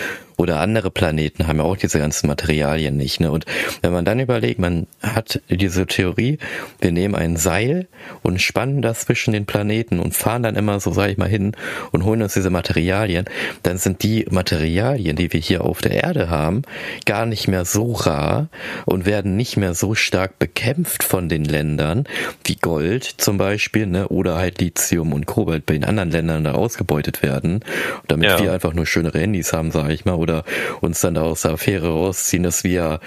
Oder 0.41 0.59
andere 0.59 0.89
Planeten 0.89 1.45
haben 1.45 1.59
ja 1.59 1.65
auch 1.65 1.77
diese 1.77 1.99
ganzen 1.99 2.25
Materialien 2.25 2.97
nicht. 2.97 3.19
Ne? 3.19 3.29
Und 3.29 3.45
wenn 3.83 3.91
man 3.91 4.05
dann 4.05 4.19
überlegt, 4.19 4.59
man 4.59 4.87
hat 5.03 5.39
diese 5.49 5.85
Theorie, 5.85 6.39
wir 6.79 6.91
nehmen 6.91 7.13
ein 7.13 7.37
Seil 7.37 7.87
und 8.23 8.41
spannen 8.41 8.81
das 8.81 9.01
zwischen 9.01 9.33
den 9.33 9.45
Planeten 9.45 9.99
und 9.99 10.15
fahren 10.15 10.41
dann 10.41 10.55
immer 10.55 10.79
so, 10.79 10.91
sag 10.93 11.11
ich 11.11 11.17
mal, 11.17 11.29
hin 11.29 11.55
und 11.91 12.05
holen 12.05 12.23
uns 12.23 12.33
diese 12.33 12.49
Materialien, 12.49 13.25
dann 13.61 13.77
sind 13.77 14.01
die 14.01 14.25
Materialien, 14.31 15.15
die 15.15 15.31
wir 15.31 15.39
hier 15.39 15.63
auf 15.63 15.81
der 15.81 16.03
Erde 16.03 16.31
haben, 16.31 16.63
gar 17.05 17.27
nicht 17.27 17.47
mehr 17.47 17.63
so 17.63 17.91
rar 17.91 18.49
und 18.85 19.05
werden 19.05 19.35
nicht 19.35 19.57
mehr 19.57 19.75
so 19.75 19.93
stark 19.93 20.39
bekämpft 20.39 21.03
von 21.11 21.27
den 21.27 21.43
Ländern, 21.43 22.05
wie 22.45 22.55
Gold 22.55 23.03
zum 23.03 23.37
Beispiel, 23.37 23.85
ne, 23.85 24.07
oder 24.07 24.37
halt 24.37 24.61
Lithium 24.61 25.11
und 25.11 25.25
Kobalt 25.25 25.65
bei 25.65 25.73
den 25.73 25.83
anderen 25.83 26.09
Ländern 26.09 26.45
da 26.45 26.53
ausgebeutet 26.53 27.21
werden, 27.21 27.65
damit 28.07 28.29
ja. 28.29 28.41
wir 28.41 28.53
einfach 28.53 28.73
nur 28.73 28.85
schönere 28.85 29.19
Handys 29.19 29.51
haben, 29.51 29.71
sage 29.71 29.91
ich 29.91 30.05
mal, 30.05 30.15
oder 30.15 30.45
uns 30.79 31.01
dann 31.01 31.15
da 31.15 31.23
aus 31.23 31.41
der 31.41 31.51
Affäre 31.51 31.89
rausziehen, 31.89 32.43
dass 32.43 32.63
wir, 32.63 33.01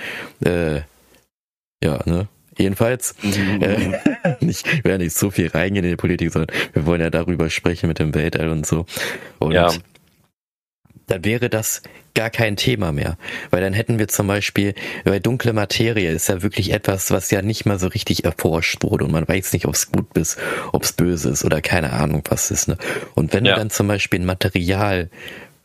äh, 0.45 0.83
ja, 1.83 2.01
ne, 2.05 2.29
Jedenfalls, 2.57 3.17
äh, 3.25 3.99
nicht, 4.41 4.65
wir 4.67 4.85
werden 4.85 5.03
nicht 5.03 5.17
so 5.17 5.33
viel 5.33 5.49
reingehen 5.49 5.85
in 5.85 5.91
die 5.91 5.97
Politik, 5.97 6.31
sondern 6.31 6.55
wir 6.73 6.87
wollen 6.87 7.01
ja 7.01 7.11
darüber 7.11 7.51
sprechen 7.51 7.89
mit 7.89 7.99
dem 7.99 8.15
Weltall 8.15 8.49
und 8.49 8.65
so. 8.65 8.87
Und 9.41 9.53
ja 9.53 9.71
dann 11.07 11.25
wäre 11.25 11.49
das 11.51 11.83
gar 12.15 12.31
kein 12.31 12.57
Thema 12.57 12.93
mehr. 12.93 13.19
Weil 13.51 13.61
dann 13.61 13.73
hätten 13.73 13.99
wir 13.99 14.09
zum 14.09 14.29
Beispiel, 14.29 14.75
weil 15.05 15.21
dunkle 15.21 15.53
Materie 15.53 16.11
ist 16.11 16.29
ja 16.29 16.43
wirklich 16.43 16.73
etwas, 16.73 17.11
was 17.11 17.31
ja 17.31 17.43
nicht 17.43 17.67
mal 17.67 17.79
so 17.79 17.89
richtig 17.89 18.25
erforscht 18.25 18.83
wurde 18.83 19.05
und 19.05 19.13
man 19.13 19.27
weiß 19.27 19.53
nicht, 19.53 19.67
ob 19.67 19.75
es 19.75 19.91
gut 19.91 20.17
ist, 20.17 20.39
ob 20.73 20.85
es 20.85 20.93
böse 20.93 21.31
ist 21.31 21.45
oder 21.45 21.61
keine 21.61 21.93
Ahnung 21.93 22.23
was 22.29 22.51
ist. 22.51 22.69
Ne? 22.69 22.79
Und 23.15 23.33
wenn 23.33 23.45
ja. 23.45 23.55
du 23.55 23.61
dann 23.61 23.71
zum 23.71 23.89
Beispiel 23.89 24.21
ein 24.21 24.27
Material 24.27 25.11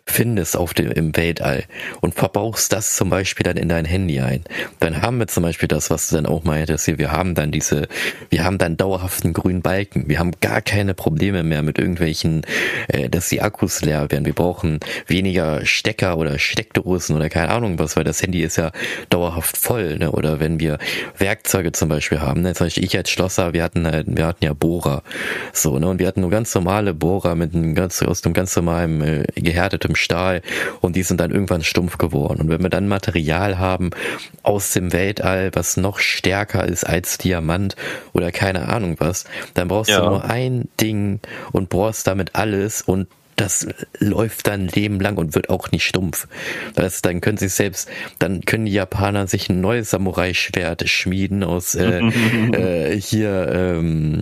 findest 0.10 0.58
auf 0.58 0.74
dem, 0.74 0.92
im 0.92 1.16
Weltall 1.16 1.64
und 2.02 2.16
verbaust 2.16 2.74
das 2.74 2.96
zum 2.96 3.10
Beispiel 3.10 3.44
dann 3.44 3.58
in 3.58 3.70
dein 3.70 3.86
Handy 3.86 4.20
ein, 4.20 4.44
dann 4.80 5.02
haben 5.02 5.20
wir 5.20 5.28
zum 5.28 5.44
Beispiel 5.44 5.68
das, 5.68 5.90
was 5.90 6.10
du 6.10 6.16
dann 6.16 6.26
auch 6.26 6.44
meintest 6.44 6.86
hier, 6.86 6.98
wir 6.98 7.12
haben 7.12 7.36
dann 7.36 7.52
diese, 7.52 7.88
wir 8.30 8.44
haben 8.44 8.58
dann 8.58 8.78
dauerhaften 8.78 9.34
grünen 9.34 9.62
Balken, 9.62 10.08
wir 10.08 10.20
haben 10.20 10.32
gar 10.42 10.62
keine 10.62 10.94
Probleme 10.94 11.44
mehr 11.44 11.62
mit 11.62 11.78
irgendwelchen, 11.78 12.44
äh, 12.88 13.10
dass 13.10 13.30
die 13.30 13.42
Akkus 13.42 13.82
leer 13.82 14.12
werden, 14.12 14.26
wir 14.26 14.34
brauchen 14.34 14.80
weniger 15.08 15.66
Stecker 15.66 16.18
oder 16.18 16.40
Steckdosen 16.40 17.16
oder 17.16 17.30
keine 17.30 17.50
Ahnung 17.50 17.80
was, 17.80 17.96
weil 17.96 18.04
das 18.04 18.22
Handy 18.22 18.42
ist 18.42 18.58
ja 18.58 18.72
dauerhaft 19.10 19.58
voll, 19.58 19.98
ne? 19.98 20.12
oder 20.12 20.40
wenn 20.40 20.60
wir 20.60 20.78
Werkzeuge 21.18 21.72
zum 21.72 21.90
Beispiel 21.90 22.20
haben, 22.20 22.42
ne? 22.42 22.54
zum 22.54 22.68
Beispiel 22.68 22.84
ich 22.84 22.98
als 22.98 23.10
Schlosser, 23.10 23.54
wir 23.54 23.64
hatten 23.64 23.86
halt, 23.86 24.08
wir 24.10 24.26
hatten 24.26 24.44
ja 24.44 24.54
Bohrer, 24.54 25.04
so, 25.54 25.80
ne, 25.80 25.88
und 25.88 26.00
wir 26.00 26.08
hatten 26.08 26.22
nur 26.22 26.30
ganz 26.30 26.54
normale 26.56 26.94
Bohrer 26.94 27.36
mit 27.36 27.54
einem 27.54 27.76
ganz, 27.76 28.02
aus 28.02 28.24
einem 28.24 28.34
ganz 28.34 28.56
normalen 28.56 29.02
äh, 29.02 29.24
gehärtetem 29.36 29.96
Stahl 30.00 30.42
und 30.82 30.96
die 30.96 31.04
sind 31.04 31.20
dann 31.20 31.32
irgendwann 31.32 31.64
stumpf 31.64 31.98
geworden. 31.98 32.42
Und 32.42 32.50
wenn 32.50 32.62
wir 32.62 32.70
dann 32.70 32.88
Material 32.88 33.60
haben 33.60 33.92
aus 34.44 34.72
dem 34.74 34.94
Weltall, 34.94 35.52
was 35.54 35.78
noch 35.78 36.00
stärker 36.00 36.66
ist 36.66 36.84
als 36.84 37.18
Diamant 37.18 37.76
oder 38.14 38.32
keine 38.32 38.70
Ahnung 38.70 38.96
was, 39.00 39.26
dann 39.54 39.68
brauchst 39.68 39.92
ja. 39.92 40.00
du 40.00 40.06
nur 40.06 40.24
ein 40.24 40.68
Ding 40.80 41.20
und 41.52 41.70
bohrst 41.70 42.08
damit 42.08 42.36
alles 42.36 42.82
und 42.82 43.08
das 43.40 43.68
läuft 44.00 44.48
dann 44.48 44.68
Leben 44.68 45.00
lang 45.00 45.18
und 45.18 45.34
wird 45.34 45.50
auch 45.50 45.72
nicht 45.72 45.86
stumpf. 45.86 46.28
Das, 46.76 47.02
dann 47.02 47.22
können 47.22 47.38
sie 47.38 47.48
selbst, 47.48 47.90
dann 48.20 48.42
können 48.42 48.66
die 48.66 48.74
Japaner 48.74 49.28
sich 49.28 49.50
ein 49.50 49.62
neues 49.62 49.92
Samurai-Schwert 49.92 50.90
schmieden 50.90 51.44
aus 51.44 51.74
äh, 51.76 52.00
äh, 52.52 53.00
hier, 53.00 53.48
ähm, 53.50 54.22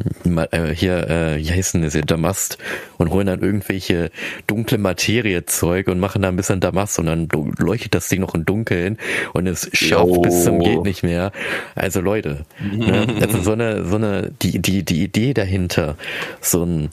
äh, 0.52 0.68
hier, 0.68 1.10
äh, 1.10 1.38
wie 1.40 1.52
heißen 1.52 1.82
das 1.82 1.94
hier, 1.94 2.04
Damast 2.04 2.60
und 2.98 3.10
holen 3.10 3.26
dann 3.26 3.42
irgendwelche 3.42 4.12
dunkle 4.46 4.78
Materie-Zeug 4.78 5.88
und 5.88 6.00
machen 6.00 6.22
da 6.22 6.30
ein 6.30 6.36
bisschen 6.36 6.60
Damast 6.60 7.00
und 7.00 7.08
dann 7.08 7.28
leuchtet 7.58 7.96
das 7.96 8.10
Ding 8.10 8.22
noch 8.22 8.36
im 8.36 8.46
Dunkeln 8.46 8.98
und 9.34 9.48
es 9.48 9.70
schauft 9.74 10.22
bis 10.22 10.44
zum 10.44 10.60
geht 10.60 10.84
nicht 10.84 11.02
mehr. 11.02 11.32
Also 11.74 12.02
Leute, 12.02 12.46
ne? 12.62 13.08
also 13.20 13.42
so 13.42 13.54
eine, 13.54 13.84
so 13.84 13.96
eine, 13.96 14.32
die, 14.44 14.60
die, 14.60 14.84
die 14.84 15.04
Idee 15.04 15.34
dahinter, 15.34 15.98
so 16.40 16.64
ein 16.64 16.90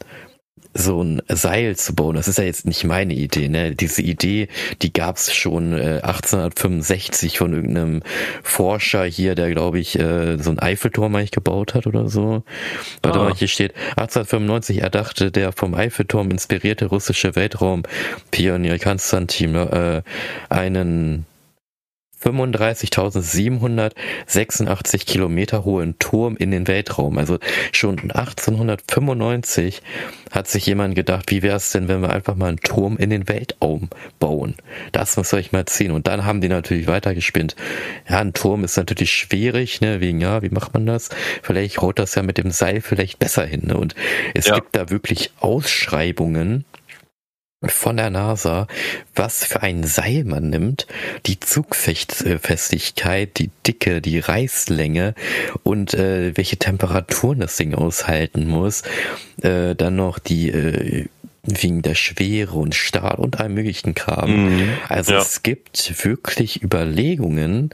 so 0.74 1.02
ein 1.02 1.22
Seil 1.28 1.76
zu 1.76 1.94
bauen. 1.94 2.16
Das 2.16 2.26
ist 2.26 2.38
ja 2.38 2.44
jetzt 2.44 2.66
nicht 2.66 2.84
meine 2.84 3.14
Idee. 3.14 3.48
Ne? 3.48 3.74
Diese 3.74 4.02
Idee, 4.02 4.48
die 4.82 4.92
gab's 4.92 5.32
schon 5.32 5.72
äh, 5.72 6.00
1865 6.02 7.38
von 7.38 7.52
irgendeinem 7.54 8.02
Forscher 8.42 9.04
hier, 9.04 9.36
der 9.36 9.50
glaube 9.50 9.78
ich 9.78 9.98
äh, 9.98 10.36
so 10.38 10.50
ein 10.50 10.58
Eiffelturm 10.58 11.14
eigentlich 11.14 11.30
gebaut 11.30 11.74
hat 11.74 11.86
oder 11.86 12.08
so. 12.08 12.42
Warte 13.02 13.20
ah. 13.20 13.24
mal, 13.24 13.34
hier 13.34 13.48
steht 13.48 13.72
1895 13.90 14.82
erdachte 14.82 15.30
der 15.30 15.52
vom 15.52 15.74
Eiffelturm 15.74 16.30
inspirierte 16.30 16.86
russische 16.86 17.36
Weltraumpionier 17.36 18.78
Konstantin 18.80 19.54
äh, 19.54 20.02
einen 20.48 21.24
35.786 22.24 25.06
Kilometer 25.06 25.64
hohen 25.64 25.98
Turm 25.98 26.36
in 26.36 26.50
den 26.50 26.66
Weltraum. 26.66 27.18
Also 27.18 27.38
schon 27.72 27.98
1895 27.98 29.82
hat 30.30 30.48
sich 30.48 30.66
jemand 30.66 30.94
gedacht, 30.94 31.30
wie 31.30 31.42
wäre 31.42 31.56
es 31.56 31.70
denn, 31.70 31.88
wenn 31.88 32.00
wir 32.00 32.10
einfach 32.10 32.34
mal 32.34 32.48
einen 32.48 32.60
Turm 32.60 32.96
in 32.96 33.10
den 33.10 33.28
Weltraum 33.28 33.90
bauen? 34.18 34.54
Das 34.92 35.16
muss 35.16 35.34
euch 35.34 35.52
mal 35.52 35.66
ziehen. 35.66 35.92
Und 35.92 36.06
dann 36.06 36.24
haben 36.24 36.40
die 36.40 36.48
natürlich 36.48 36.86
weitergespinnt. 36.86 37.54
Ja, 38.08 38.20
ein 38.20 38.32
Turm 38.32 38.64
ist 38.64 38.76
natürlich 38.76 39.12
schwierig, 39.12 39.80
ne? 39.80 40.00
Wegen, 40.00 40.20
ja, 40.20 40.42
wie 40.42 40.48
macht 40.48 40.74
man 40.74 40.86
das? 40.86 41.10
Vielleicht 41.42 41.80
haut 41.80 41.98
das 41.98 42.14
ja 42.14 42.22
mit 42.22 42.38
dem 42.38 42.50
Seil 42.50 42.80
vielleicht 42.80 43.18
besser 43.18 43.44
hin. 43.44 43.62
Ne? 43.66 43.76
Und 43.76 43.94
es 44.34 44.46
ja. 44.46 44.54
gibt 44.54 44.74
da 44.74 44.90
wirklich 44.90 45.32
Ausschreibungen 45.40 46.64
von 47.68 47.96
der 47.96 48.10
NASA, 48.10 48.66
was 49.14 49.44
für 49.44 49.62
ein 49.62 49.84
Seil 49.84 50.24
man 50.24 50.50
nimmt, 50.50 50.86
die 51.26 51.40
Zugfestigkeit, 51.40 53.38
die 53.38 53.50
Dicke, 53.66 54.00
die 54.00 54.18
Reißlänge 54.18 55.14
und 55.62 55.94
äh, 55.94 56.36
welche 56.36 56.56
Temperaturen 56.56 57.40
das 57.40 57.56
Ding 57.56 57.74
aushalten 57.74 58.46
muss. 58.48 58.82
Äh, 59.42 59.74
dann 59.74 59.96
noch 59.96 60.18
die 60.18 60.50
äh, 60.50 61.06
wegen 61.46 61.82
der 61.82 61.94
Schwere 61.94 62.54
und 62.54 62.74
Stahl 62.74 63.16
und 63.16 63.38
allem 63.38 63.54
möglichen 63.54 63.94
Kram. 63.94 64.46
Mhm, 64.46 64.68
also 64.88 65.12
ja. 65.12 65.20
es 65.20 65.42
gibt 65.42 66.04
wirklich 66.04 66.62
Überlegungen, 66.62 67.70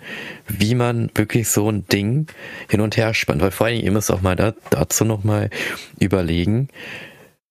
wie 0.48 0.74
man 0.74 1.10
wirklich 1.14 1.48
so 1.48 1.70
ein 1.70 1.86
Ding 1.86 2.26
hin 2.68 2.80
und 2.80 2.96
her 2.96 3.14
spannt. 3.14 3.40
Weil 3.42 3.52
vor 3.52 3.68
allem, 3.68 3.80
ihr 3.80 3.92
müsst 3.92 4.10
auch 4.10 4.22
mal 4.22 4.36
da, 4.36 4.54
dazu 4.70 5.04
nochmal 5.04 5.50
überlegen, 5.98 6.68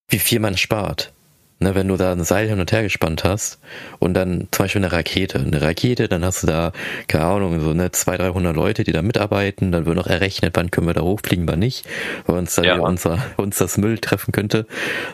wie 0.10 0.20
viel 0.20 0.40
man 0.40 0.58
spart. 0.58 1.14
Ne, 1.62 1.76
wenn 1.76 1.90
du 1.90 1.98
da 1.98 2.14
ein 2.14 2.24
Seil 2.24 2.48
hin 2.48 2.62
und 2.62 2.72
her 2.72 2.84
gespannt 2.84 3.26
hast 3.26 3.60
und 4.00 4.14
dann 4.14 4.48
zum 4.52 4.64
Beispiel 4.64 4.82
eine 4.82 4.94
Rakete. 4.94 5.40
Eine 5.40 5.62
Rakete, 5.62 6.08
dann 6.08 6.24
hast 6.24 6.44
du 6.44 6.48
da, 6.48 6.72
keine 7.08 7.26
Ahnung, 7.26 7.60
so 7.60 7.74
ne, 7.74 7.92
200, 7.92 8.34
300 8.34 8.56
Leute, 8.56 8.86
die 8.86 8.94
da 8.94 9.02
mitarbeiten. 9.02 9.74
Dann 9.74 9.86
wird 9.86 9.98
noch 9.98 10.08
errechnet, 10.08 10.56
wann 10.56 10.72
können 10.72 10.88
wir 10.88 10.94
da 10.94 11.02
hochfliegen, 11.02 11.46
wann 11.50 11.60
nicht. 11.60 11.86
Weil 12.26 12.38
uns 12.38 12.56
dann 12.56 12.64
ja. 12.64 12.80
unser, 12.80 13.20
uns 13.36 13.58
das 13.58 13.78
Müll 13.78 13.98
treffen 13.98 14.32
könnte 14.32 14.68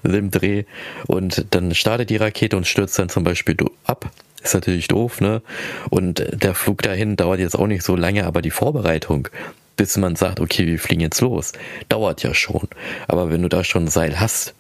im 0.04 0.30
Dreh. 0.30 0.66
Und 1.08 1.48
dann 1.50 1.74
startet 1.74 2.12
die 2.12 2.18
Rakete 2.18 2.56
und 2.56 2.68
stürzt 2.68 3.00
dann 3.00 3.10
zum 3.10 3.24
Beispiel 3.24 3.58
ab. 3.86 4.12
Ist 4.44 4.54
natürlich 4.54 4.88
doof, 4.88 5.22
ne? 5.22 5.42
Und 5.90 6.24
der 6.32 6.54
Flug 6.54 6.84
dahin 6.84 7.16
dauert 7.16 7.40
jetzt 7.40 7.58
auch 7.58 7.66
nicht 7.66 7.82
so 7.82 7.96
lange, 7.96 8.28
aber 8.28 8.44
die 8.44 8.52
Vorbereitung, 8.52 9.30
bis 9.78 9.98
man 9.98 10.16
sagt, 10.16 10.40
okay, 10.40 10.68
wir 10.68 10.78
fliegen 10.78 11.02
jetzt 11.02 11.22
los, 11.22 11.54
dauert 11.90 12.22
ja 12.22 12.36
schon. 12.36 12.68
Aber 13.08 13.32
wenn 13.32 13.42
du 13.42 13.50
da 13.50 13.64
schon 13.64 13.86
ein 13.86 13.88
Seil 13.88 14.20
hast 14.20 14.54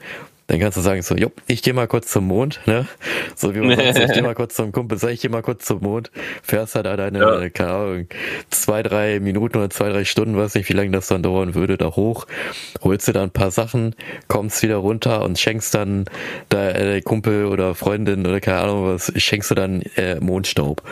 dann 0.48 0.60
kannst 0.60 0.78
du 0.78 0.82
sagen 0.82 1.02
so, 1.02 1.16
jo, 1.16 1.32
ich 1.48 1.64
gehe 1.64 1.74
mal 1.74 1.88
kurz 1.88 2.12
zum 2.12 2.28
Mond, 2.28 2.60
ne? 2.68 2.88
So 3.36 3.56
wie 3.56 3.62
man 3.62 3.76
sagt, 3.78 3.98
ich 3.98 4.14
gehe 4.14 4.22
mal 4.22 4.36
kurz 4.36 4.54
zum 4.54 4.72
Kumpel, 4.72 5.00
sag 5.00 5.10
ich 5.10 5.22
gehe 5.22 5.32
mal 5.32 5.41
kurz 5.41 5.66
zum 5.66 5.82
Mond, 5.82 6.12
fährst 6.43 6.76
halt 6.76 6.86
da 6.86 6.96
deine, 6.96 7.20
ja. 7.20 7.50
keine 7.50 7.72
Ahnung, 7.72 8.08
zwei, 8.52 8.84
drei 8.84 9.20
Minuten 9.20 9.58
oder 9.58 9.72
zwei, 9.72 9.89
drei 9.89 10.06
Stunden, 10.06 10.38
weiß 10.38 10.54
nicht, 10.54 10.70
wie 10.70 10.74
lange 10.74 10.91
das 10.91 11.08
dann 11.08 11.24
dauern 11.24 11.56
würde, 11.56 11.78
da 11.78 11.88
hoch, 11.96 12.28
holst 12.84 13.08
dir 13.08 13.14
da 13.14 13.24
ein 13.24 13.32
paar 13.32 13.50
Sachen, 13.50 13.96
kommst 14.28 14.62
wieder 14.62 14.76
runter 14.78 15.24
und 15.24 15.39
schenkst 15.39 15.74
dann 15.74 16.06
da 16.50 16.70
äh, 16.70 17.02
Kumpel 17.02 17.46
oder 17.46 17.74
Freundin 17.74 18.28
oder 18.28 18.39
keine 18.39 18.60
Ahnung 18.60 18.86
was, 18.86 19.12
schenkst 19.16 19.50
du 19.50 19.56
dann 19.56 19.82
äh, 19.96 20.20
Mondstaub. 20.20 20.84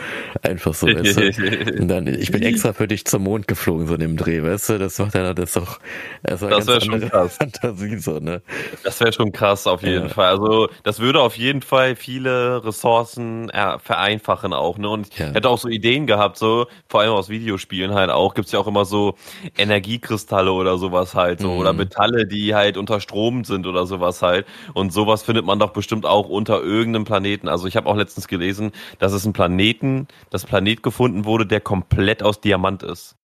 Einfach 0.42 0.74
so, 0.74 0.88
weißt 0.88 1.16
du? 1.16 1.24
Und 1.80 1.88
dann, 1.88 2.06
ich 2.06 2.32
bin 2.32 2.42
extra 2.42 2.72
für 2.72 2.88
dich 2.88 3.04
zum 3.04 3.22
Mond 3.22 3.48
geflogen, 3.48 3.86
so 3.86 3.94
in 3.94 4.00
dem 4.00 4.16
Dreh, 4.16 4.42
weißt 4.42 4.70
du? 4.70 4.78
Das 4.78 4.98
macht 4.98 5.14
dann 5.14 5.34
das 5.34 5.52
doch, 5.52 5.80
das, 6.22 6.40
das 6.40 6.66
wäre 6.66 6.80
schon 6.80 7.00
krass. 7.08 7.36
Fantasie, 7.38 7.96
so, 7.98 8.18
ne? 8.18 8.42
Das 8.82 9.00
wäre 9.00 9.12
schon 9.12 9.32
krass 9.32 9.43
krass 9.44 9.66
auf 9.66 9.82
jeden 9.82 10.08
ja. 10.08 10.08
Fall. 10.08 10.28
Also 10.28 10.68
das 10.82 11.00
würde 11.00 11.20
auf 11.20 11.36
jeden 11.36 11.60
Fall 11.60 11.96
viele 11.96 12.64
Ressourcen 12.64 13.50
äh, 13.50 13.78
vereinfachen 13.78 14.52
auch. 14.52 14.78
Ne? 14.78 14.88
Und 14.88 15.16
ja. 15.18 15.28
ich 15.28 15.34
hätte 15.34 15.48
auch 15.48 15.58
so 15.58 15.68
Ideen 15.68 16.06
gehabt, 16.06 16.38
so 16.38 16.66
vor 16.88 17.00
allem 17.00 17.12
aus 17.12 17.28
Videospielen 17.28 17.94
halt 17.94 18.10
auch. 18.10 18.34
Gibt's 18.34 18.52
ja 18.52 18.58
auch 18.58 18.66
immer 18.66 18.84
so 18.84 19.16
Energiekristalle 19.56 20.52
oder 20.52 20.78
sowas 20.78 21.14
halt 21.14 21.40
so 21.40 21.50
mhm. 21.52 21.58
oder 21.58 21.72
Metalle, 21.72 22.26
die 22.26 22.54
halt 22.54 22.76
unter 22.76 23.00
Strom 23.00 23.44
sind 23.44 23.66
oder 23.66 23.86
sowas 23.86 24.22
halt. 24.22 24.46
Und 24.72 24.92
sowas 24.92 25.22
findet 25.22 25.44
man 25.44 25.58
doch 25.58 25.72
bestimmt 25.72 26.06
auch 26.06 26.28
unter 26.28 26.62
irgendeinem 26.62 27.04
Planeten. 27.04 27.48
Also 27.48 27.66
ich 27.66 27.76
habe 27.76 27.88
auch 27.88 27.96
letztens 27.96 28.28
gelesen, 28.28 28.72
dass 28.98 29.12
es 29.12 29.26
ein 29.26 29.34
Planeten, 29.34 30.08
das 30.30 30.46
Planet 30.46 30.82
gefunden 30.82 31.24
wurde, 31.26 31.46
der 31.46 31.60
komplett 31.60 32.22
aus 32.22 32.40
Diamant 32.40 32.82
ist. 32.82 33.16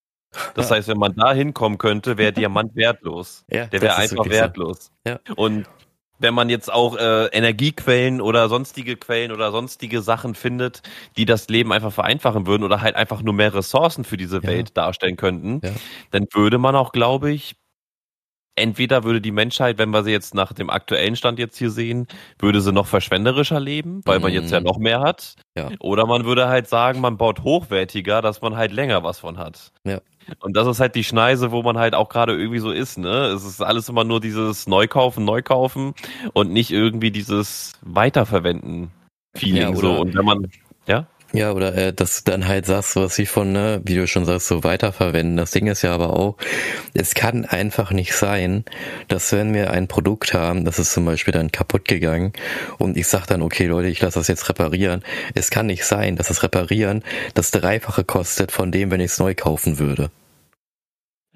Das 0.54 0.70
heißt, 0.70 0.86
wenn 0.86 0.98
man 0.98 1.14
da 1.16 1.32
hinkommen 1.32 1.76
könnte, 1.78 2.16
wäre 2.16 2.32
Diamant 2.32 2.76
wertlos. 2.76 3.44
Ja, 3.50 3.66
der 3.66 3.82
wäre 3.82 3.96
einfach 3.96 4.26
wertlos. 4.26 4.92
So. 5.04 5.10
Ja. 5.10 5.18
Und 5.34 5.66
wenn 6.20 6.34
man 6.34 6.48
jetzt 6.50 6.72
auch 6.72 6.96
äh, 6.96 7.26
Energiequellen 7.26 8.20
oder 8.20 8.48
sonstige 8.48 8.96
Quellen 8.96 9.32
oder 9.32 9.50
sonstige 9.50 10.02
Sachen 10.02 10.34
findet, 10.34 10.82
die 11.16 11.24
das 11.24 11.48
Leben 11.48 11.72
einfach 11.72 11.92
vereinfachen 11.92 12.46
würden 12.46 12.62
oder 12.62 12.80
halt 12.80 12.94
einfach 12.94 13.22
nur 13.22 13.34
mehr 13.34 13.52
Ressourcen 13.52 14.04
für 14.04 14.16
diese 14.16 14.42
Welt 14.44 14.68
ja. 14.68 14.74
darstellen 14.74 15.16
könnten, 15.16 15.60
ja. 15.64 15.72
dann 16.12 16.26
würde 16.32 16.58
man 16.58 16.76
auch, 16.76 16.92
glaube 16.92 17.32
ich, 17.32 17.56
entweder 18.60 19.04
würde 19.04 19.20
die 19.20 19.32
Menschheit, 19.32 19.78
wenn 19.78 19.90
wir 19.90 20.04
sie 20.04 20.12
jetzt 20.12 20.34
nach 20.34 20.52
dem 20.52 20.70
aktuellen 20.70 21.16
Stand 21.16 21.38
jetzt 21.38 21.56
hier 21.56 21.70
sehen, 21.70 22.06
würde 22.38 22.60
sie 22.60 22.72
noch 22.72 22.86
verschwenderischer 22.86 23.60
leben, 23.60 24.02
weil 24.04 24.20
man 24.20 24.32
jetzt 24.32 24.50
ja 24.52 24.60
mhm. 24.60 24.66
noch 24.66 24.78
mehr 24.78 25.00
hat. 25.00 25.34
Ja. 25.56 25.70
Oder 25.80 26.06
man 26.06 26.24
würde 26.24 26.48
halt 26.48 26.68
sagen, 26.68 27.00
man 27.00 27.16
baut 27.16 27.42
hochwertiger, 27.42 28.22
dass 28.22 28.40
man 28.40 28.56
halt 28.56 28.72
länger 28.72 29.02
was 29.02 29.18
von 29.18 29.38
hat. 29.38 29.72
Ja. 29.84 30.00
Und 30.40 30.56
das 30.56 30.66
ist 30.68 30.80
halt 30.80 30.94
die 30.94 31.04
Schneise, 31.04 31.50
wo 31.50 31.62
man 31.62 31.78
halt 31.78 31.94
auch 31.94 32.08
gerade 32.08 32.36
irgendwie 32.36 32.60
so 32.60 32.70
ist, 32.70 32.98
ne? 32.98 33.26
Es 33.26 33.44
ist 33.44 33.60
alles 33.60 33.88
immer 33.88 34.04
nur 34.04 34.20
dieses 34.20 34.66
Neukaufen, 34.68 35.24
Neukaufen 35.24 35.94
und 36.34 36.52
nicht 36.52 36.70
irgendwie 36.70 37.10
dieses 37.10 37.72
Weiterverwenden 37.82 38.92
Feeling 39.34 39.74
ja, 39.74 39.76
so. 39.76 39.92
Und 40.00 40.14
wenn 40.14 40.24
man, 40.24 40.50
ja? 40.86 41.06
Ja, 41.32 41.52
oder 41.52 41.74
äh, 41.76 41.92
dass 41.92 42.24
du 42.24 42.32
dann 42.32 42.48
halt 42.48 42.66
sagst, 42.66 42.96
was 42.96 43.14
sie 43.14 43.26
von, 43.26 43.52
ne, 43.52 43.80
wie 43.84 43.94
du 43.94 44.08
schon 44.08 44.24
sagst, 44.24 44.48
so 44.48 44.64
weiterverwenden. 44.64 45.36
Das 45.36 45.52
Ding 45.52 45.68
ist 45.68 45.82
ja 45.82 45.94
aber 45.94 46.18
auch, 46.18 46.36
es 46.92 47.14
kann 47.14 47.44
einfach 47.44 47.92
nicht 47.92 48.14
sein, 48.14 48.64
dass 49.06 49.30
wenn 49.30 49.54
wir 49.54 49.70
ein 49.70 49.86
Produkt 49.86 50.34
haben, 50.34 50.64
das 50.64 50.80
ist 50.80 50.92
zum 50.92 51.04
Beispiel 51.04 51.32
dann 51.32 51.52
kaputt 51.52 51.86
gegangen 51.86 52.32
und 52.78 52.96
ich 52.96 53.06
sag 53.06 53.26
dann, 53.26 53.42
okay 53.42 53.66
Leute, 53.66 53.88
ich 53.88 54.00
lasse 54.00 54.18
das 54.18 54.26
jetzt 54.26 54.48
reparieren. 54.48 55.04
Es 55.34 55.50
kann 55.50 55.66
nicht 55.66 55.84
sein, 55.84 56.16
dass 56.16 56.28
das 56.28 56.42
Reparieren 56.42 57.04
das 57.34 57.52
Dreifache 57.52 58.02
kostet 58.02 58.50
von 58.50 58.72
dem, 58.72 58.90
wenn 58.90 59.00
ich 59.00 59.12
es 59.12 59.18
neu 59.20 59.34
kaufen 59.34 59.78
würde. 59.78 60.10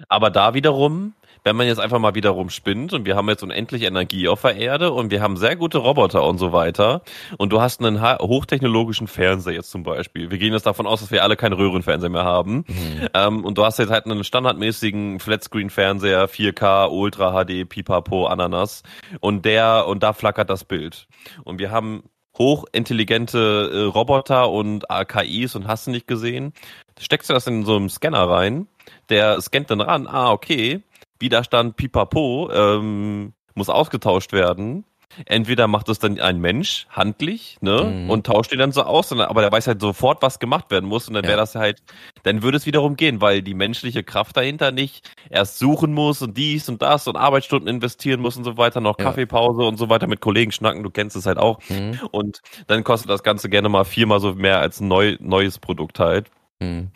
Aber 0.09 0.29
da 0.29 0.53
wiederum 0.53 1.13
wenn 1.45 1.55
man 1.55 1.67
jetzt 1.67 1.79
einfach 1.79 1.99
mal 1.99 2.15
wiederum 2.15 2.49
spinnt 2.49 2.91
und 2.91 3.05
wir 3.05 3.15
haben 3.15 3.29
jetzt 3.29 3.43
unendlich 3.43 3.83
Energie 3.83 4.27
auf 4.27 4.41
der 4.41 4.55
Erde 4.55 4.91
und 4.91 5.11
wir 5.11 5.21
haben 5.21 5.37
sehr 5.37 5.55
gute 5.55 5.77
Roboter 5.77 6.23
und 6.23 6.39
so 6.39 6.51
weiter 6.51 7.03
und 7.37 7.53
du 7.53 7.61
hast 7.61 7.79
einen 7.85 8.01
hochtechnologischen 8.01 9.07
Fernseher 9.07 9.53
jetzt 9.53 9.69
zum 9.69 9.83
Beispiel. 9.83 10.31
Wir 10.31 10.39
gehen 10.39 10.53
jetzt 10.53 10.65
davon 10.65 10.87
aus, 10.87 11.01
dass 11.01 11.11
wir 11.11 11.21
alle 11.21 11.37
keinen 11.37 11.53
Röhrenfernseher 11.53 12.09
mehr 12.09 12.23
haben 12.25 12.65
mhm. 12.67 13.09
ähm, 13.13 13.45
und 13.45 13.59
du 13.59 13.63
hast 13.63 13.77
jetzt 13.77 13.91
halt 13.91 14.05
einen 14.05 14.23
standardmäßigen 14.23 15.19
Flatscreen-Fernseher, 15.19 16.27
4K, 16.27 16.89
Ultra 16.89 17.45
HD, 17.45 17.69
Pipapo, 17.69 18.25
Ananas 18.25 18.81
und 19.19 19.45
der 19.45 19.85
und 19.87 20.01
da 20.01 20.13
flackert 20.13 20.49
das 20.49 20.63
Bild 20.63 21.07
und 21.43 21.59
wir 21.59 21.69
haben 21.69 22.03
hochintelligente 22.39 23.69
äh, 23.71 23.81
Roboter 23.83 24.49
und 24.49 24.85
KIs 25.07 25.55
und 25.55 25.67
hast 25.67 25.85
du 25.85 25.91
nicht 25.91 26.07
gesehen. 26.07 26.53
Steckst 26.99 27.29
du 27.29 27.33
das 27.33 27.45
in 27.45 27.65
so 27.65 27.75
einem 27.75 27.89
Scanner 27.89 28.27
rein, 28.27 28.67
der 29.09 29.39
scannt 29.41 29.69
dann 29.69 29.81
ran, 29.81 30.07
ah, 30.07 30.31
okay, 30.31 30.81
Widerstand 31.19 31.75
pipapo 31.75 32.49
ähm, 32.51 33.33
muss 33.53 33.69
ausgetauscht 33.69 34.33
werden. 34.33 34.85
Entweder 35.25 35.67
macht 35.67 35.87
es 35.87 35.99
dann 35.99 36.19
ein 36.19 36.41
Mensch 36.41 36.87
handlich, 36.89 37.57
ne, 37.61 37.83
mhm. 37.83 38.09
und 38.09 38.25
tauscht 38.25 38.51
ihn 38.51 38.59
dann 38.59 38.73
so 38.73 38.83
aus, 38.83 39.13
aber 39.13 39.41
der 39.41 39.51
weiß 39.51 39.67
halt 39.67 39.79
sofort, 39.79 40.21
was 40.21 40.39
gemacht 40.39 40.71
werden 40.71 40.89
muss, 40.89 41.07
und 41.07 41.13
dann 41.13 41.23
wäre 41.23 41.37
das 41.37 41.55
halt, 41.55 41.81
dann 42.23 42.41
würde 42.41 42.57
es 42.57 42.65
wiederum 42.65 42.97
gehen, 42.97 43.21
weil 43.21 43.41
die 43.41 43.53
menschliche 43.53 44.03
Kraft 44.03 44.35
dahinter 44.35 44.71
nicht 44.71 45.09
erst 45.29 45.59
suchen 45.59 45.93
muss 45.93 46.21
und 46.21 46.35
dies 46.37 46.67
und 46.67 46.81
das 46.81 47.07
und 47.07 47.15
Arbeitsstunden 47.15 47.69
investieren 47.69 48.19
muss 48.19 48.35
und 48.35 48.43
so 48.43 48.57
weiter, 48.57 48.81
noch 48.81 48.97
Kaffeepause 48.97 49.61
und 49.61 49.77
so 49.77 49.89
weiter 49.89 50.07
mit 50.07 50.19
Kollegen 50.19 50.51
schnacken, 50.51 50.83
du 50.83 50.89
kennst 50.89 51.15
es 51.15 51.25
halt 51.25 51.37
auch. 51.37 51.59
Mhm. 51.69 51.99
Und 52.11 52.41
dann 52.67 52.83
kostet 52.83 53.09
das 53.09 53.23
Ganze 53.23 53.47
gerne 53.47 53.69
mal 53.69 53.85
viermal 53.85 54.19
so 54.19 54.33
mehr 54.33 54.59
als 54.59 54.81
ein 54.81 54.89
neu, 54.89 55.15
neues 55.21 55.59
Produkt 55.59 55.99
halt. 55.99 56.29
Mhm. 56.59 56.91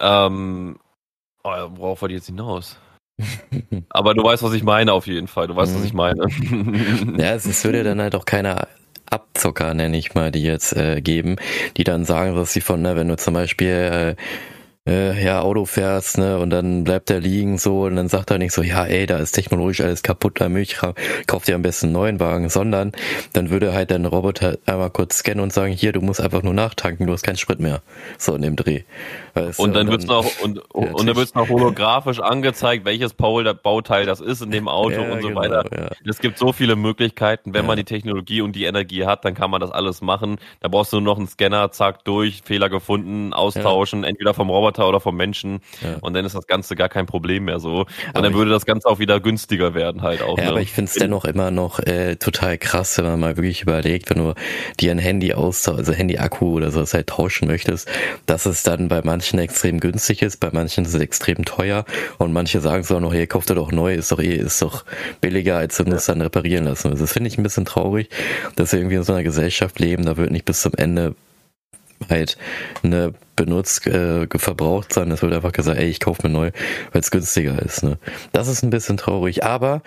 Ähm, 0.00 0.78
oh, 1.44 1.50
worauf 1.76 2.02
wollte 2.02 2.14
ich 2.14 2.20
jetzt 2.20 2.26
hinaus? 2.26 2.78
Aber 3.88 4.14
du 4.14 4.22
weißt, 4.22 4.42
was 4.42 4.52
ich 4.52 4.62
meine 4.62 4.92
auf 4.92 5.06
jeden 5.06 5.28
Fall. 5.28 5.46
Du 5.46 5.56
weißt, 5.56 5.74
was 5.74 5.84
ich 5.84 5.92
mhm. 5.92 5.96
meine. 5.96 6.26
ja, 7.18 7.34
es, 7.34 7.46
es 7.46 7.64
würde 7.64 7.82
dann 7.82 8.00
halt 8.00 8.14
auch 8.14 8.24
keiner 8.24 8.68
Abzocker, 9.08 9.72
nenne 9.74 9.96
ich 9.96 10.14
mal, 10.14 10.30
die 10.30 10.42
jetzt 10.42 10.76
äh, 10.76 11.00
geben, 11.00 11.36
die 11.76 11.84
dann 11.84 12.04
sagen, 12.04 12.34
dass 12.34 12.52
sie 12.52 12.60
von, 12.60 12.82
ne, 12.82 12.96
wenn 12.96 13.08
du 13.08 13.16
zum 13.16 13.34
Beispiel 13.34 14.16
äh, 14.86 14.90
äh, 14.90 15.24
ja, 15.24 15.40
Auto 15.40 15.64
fährst, 15.64 16.18
ne, 16.18 16.38
und 16.38 16.50
dann 16.50 16.84
bleibt 16.84 17.10
er 17.10 17.20
liegen 17.20 17.58
so 17.58 17.84
und 17.84 17.96
dann 17.96 18.08
sagt 18.08 18.30
er 18.30 18.38
nicht 18.38 18.52
so, 18.52 18.62
ja, 18.62 18.84
ey, 18.84 19.06
da 19.06 19.18
ist 19.18 19.32
technologisch 19.32 19.80
alles 19.80 20.02
kaputt, 20.02 20.40
da 20.40 20.48
Milch, 20.48 20.76
kauf 21.26 21.44
dir 21.44 21.54
am 21.54 21.62
besten 21.62 21.86
einen 21.86 21.92
neuen 21.94 22.20
Wagen, 22.20 22.48
sondern 22.48 22.92
dann 23.32 23.50
würde 23.50 23.72
halt 23.72 23.90
dein 23.90 24.06
Roboter 24.06 24.58
einmal 24.66 24.90
kurz 24.90 25.18
scannen 25.18 25.42
und 25.42 25.52
sagen, 25.52 25.72
hier, 25.72 25.92
du 25.92 26.00
musst 26.00 26.20
einfach 26.20 26.42
nur 26.42 26.54
nachtanken, 26.54 27.06
du 27.06 27.12
hast 27.12 27.22
keinen 27.22 27.36
Sprit 27.36 27.60
mehr. 27.60 27.82
So 28.18 28.34
in 28.34 28.42
dem 28.42 28.56
Dreh. 28.56 28.82
Weißt 29.36 29.58
und 29.60 29.74
dann, 29.74 29.88
wird's 29.88 30.06
noch, 30.06 30.24
und, 30.42 30.58
und, 30.74 30.94
und 30.94 31.06
dann 31.06 31.14
wird's 31.14 31.34
noch 31.34 31.48
holographisch 31.48 32.20
angezeigt, 32.20 32.84
welches 32.84 33.12
Bauteil 33.14 34.06
das 34.06 34.20
ist 34.20 34.40
in 34.40 34.50
dem 34.50 34.66
Auto 34.66 35.02
ja, 35.02 35.12
und 35.12 35.20
so 35.20 35.28
genau, 35.28 35.40
weiter. 35.40 35.64
Ja. 35.72 35.90
Es 36.08 36.20
gibt 36.20 36.38
so 36.38 36.52
viele 36.52 36.74
Möglichkeiten, 36.74 37.52
wenn 37.52 37.62
ja. 37.62 37.66
man 37.66 37.76
die 37.76 37.84
Technologie 37.84 38.40
und 38.40 38.56
die 38.56 38.64
Energie 38.64 39.04
hat, 39.04 39.24
dann 39.24 39.34
kann 39.34 39.50
man 39.50 39.60
das 39.60 39.70
alles 39.70 40.00
machen. 40.00 40.38
Da 40.60 40.68
brauchst 40.68 40.92
du 40.92 40.96
nur 41.00 41.14
noch 41.14 41.18
einen 41.18 41.28
Scanner, 41.28 41.70
zack, 41.70 42.04
durch, 42.04 42.42
Fehler 42.44 42.70
gefunden, 42.70 43.32
austauschen, 43.34 44.04
entweder 44.04 44.32
vom 44.32 44.48
Roboter 44.48 44.88
oder 44.88 45.00
vom 45.00 45.16
Menschen 45.16 45.60
ja. 45.82 45.98
und 46.00 46.14
dann 46.14 46.24
ist 46.24 46.34
das 46.34 46.46
Ganze 46.46 46.74
gar 46.74 46.88
kein 46.88 47.06
Problem 47.06 47.44
mehr 47.44 47.60
so. 47.60 47.80
Und 47.80 47.88
aber 48.14 48.22
dann 48.22 48.34
würde 48.34 48.50
das 48.50 48.64
Ganze 48.64 48.88
auch 48.88 48.98
wieder 48.98 49.20
günstiger 49.20 49.74
werden 49.74 50.02
halt 50.02 50.22
auch. 50.22 50.38
Ja, 50.38 50.44
ne? 50.44 50.50
aber 50.50 50.60
ich 50.60 50.72
finde 50.72 50.90
es 50.90 50.94
dennoch 50.94 51.24
immer 51.26 51.50
noch 51.50 51.78
äh, 51.80 52.16
total 52.16 52.56
krass, 52.56 52.96
wenn 52.98 53.04
man 53.04 53.20
mal 53.20 53.36
wirklich 53.36 53.62
überlegt, 53.62 54.08
wenn 54.10 54.18
du 54.18 54.34
dir 54.80 54.92
ein 54.92 54.98
Handy 54.98 55.34
aus, 55.34 55.68
also 55.68 55.92
Handy-Akku 55.92 56.56
oder 56.56 56.70
so 56.70 56.86
halt 56.86 57.08
tauschen 57.08 57.48
möchtest, 57.48 57.88
dass 58.26 58.46
es 58.46 58.62
dann 58.62 58.88
bei 58.88 59.02
manchen 59.02 59.25
extrem 59.34 59.80
günstig 59.80 60.22
ist, 60.22 60.38
bei 60.38 60.50
manchen 60.52 60.84
ist 60.84 60.94
es 60.94 61.00
extrem 61.00 61.44
teuer. 61.44 61.84
Und 62.18 62.32
manche 62.32 62.60
sagen 62.60 62.82
so 62.82 63.00
noch, 63.00 63.12
hier 63.12 63.26
kauft 63.26 63.50
er 63.50 63.56
doch 63.56 63.72
neu, 63.72 63.94
ist 63.94 64.12
doch 64.12 64.20
eh, 64.20 64.36
ist 64.36 64.62
doch 64.62 64.84
billiger, 65.20 65.56
als 65.56 65.78
wenn 65.78 65.90
du 65.90 65.96
es 65.96 66.06
dann 66.06 66.20
reparieren 66.20 66.64
lassen 66.64 66.96
Das 66.96 67.12
finde 67.12 67.28
ich 67.28 67.38
ein 67.38 67.42
bisschen 67.42 67.64
traurig, 67.64 68.08
dass 68.56 68.72
wir 68.72 68.80
irgendwie 68.80 68.96
in 68.96 69.02
so 69.02 69.12
einer 69.12 69.22
Gesellschaft 69.22 69.78
leben, 69.78 70.04
da 70.04 70.16
wird 70.16 70.30
nicht 70.30 70.44
bis 70.44 70.62
zum 70.62 70.72
Ende 70.76 71.14
halt 72.08 72.36
ne, 72.82 73.14
benutzt, 73.36 73.86
äh, 73.86 74.26
verbraucht 74.34 74.92
sein. 74.92 75.10
Es 75.10 75.22
wird 75.22 75.34
einfach 75.34 75.52
gesagt, 75.52 75.78
ey, 75.78 75.88
ich 75.88 76.00
kaufe 76.00 76.26
mir 76.26 76.32
neu, 76.32 76.50
weil 76.92 77.00
es 77.00 77.10
günstiger 77.10 77.60
ist. 77.60 77.82
Ne? 77.82 77.98
Das 78.32 78.48
ist 78.48 78.62
ein 78.62 78.70
bisschen 78.70 78.96
traurig, 78.96 79.44
aber 79.44 79.82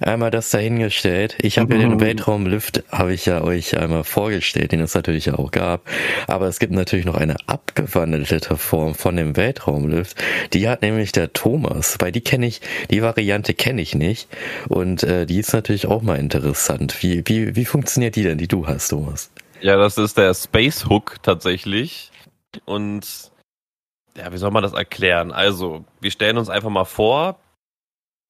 einmal 0.00 0.30
das 0.30 0.50
dahingestellt. 0.50 1.36
Ich 1.40 1.58
habe 1.58 1.74
mhm. 1.74 1.80
ja 1.80 1.88
den. 1.88 2.00
Weltraumlift, 2.00 2.84
habe 2.90 3.14
ich 3.14 3.26
ja 3.26 3.42
euch 3.42 3.78
einmal 3.78 4.04
vorgestellt, 4.04 4.72
den 4.72 4.80
es 4.80 4.94
natürlich 4.94 5.32
auch 5.32 5.50
gab. 5.50 5.88
Aber 6.26 6.46
es 6.46 6.58
gibt 6.58 6.72
natürlich 6.72 7.06
noch 7.06 7.16
eine 7.16 7.36
abgewandelte 7.46 8.56
Form 8.56 8.94
von 8.94 9.16
dem 9.16 9.36
Weltraumlift. 9.36 10.22
Die 10.52 10.68
hat 10.68 10.82
nämlich 10.82 11.12
der 11.12 11.32
Thomas, 11.32 11.96
weil 12.00 12.12
die 12.12 12.20
kenne 12.20 12.46
ich, 12.46 12.60
die 12.90 13.02
Variante 13.02 13.54
kenne 13.54 13.80
ich 13.80 13.94
nicht. 13.94 14.28
Und 14.68 15.02
äh, 15.02 15.24
die 15.24 15.38
ist 15.38 15.54
natürlich 15.54 15.86
auch 15.86 16.02
mal 16.02 16.18
interessant. 16.18 17.02
Wie, 17.02 17.22
wie, 17.26 17.56
wie 17.56 17.64
funktioniert 17.64 18.16
die 18.16 18.24
denn, 18.24 18.38
die 18.38 18.48
du 18.48 18.66
hast, 18.66 18.88
Thomas? 18.88 19.30
Ja, 19.64 19.78
das 19.78 19.96
ist 19.96 20.18
der 20.18 20.34
Space 20.34 20.84
Hook 20.90 21.22
tatsächlich. 21.22 22.12
Und 22.66 23.32
ja, 24.14 24.30
wie 24.30 24.36
soll 24.36 24.50
man 24.50 24.62
das 24.62 24.74
erklären? 24.74 25.32
Also, 25.32 25.86
wir 26.02 26.10
stellen 26.10 26.36
uns 26.36 26.50
einfach 26.50 26.68
mal 26.68 26.84
vor, 26.84 27.38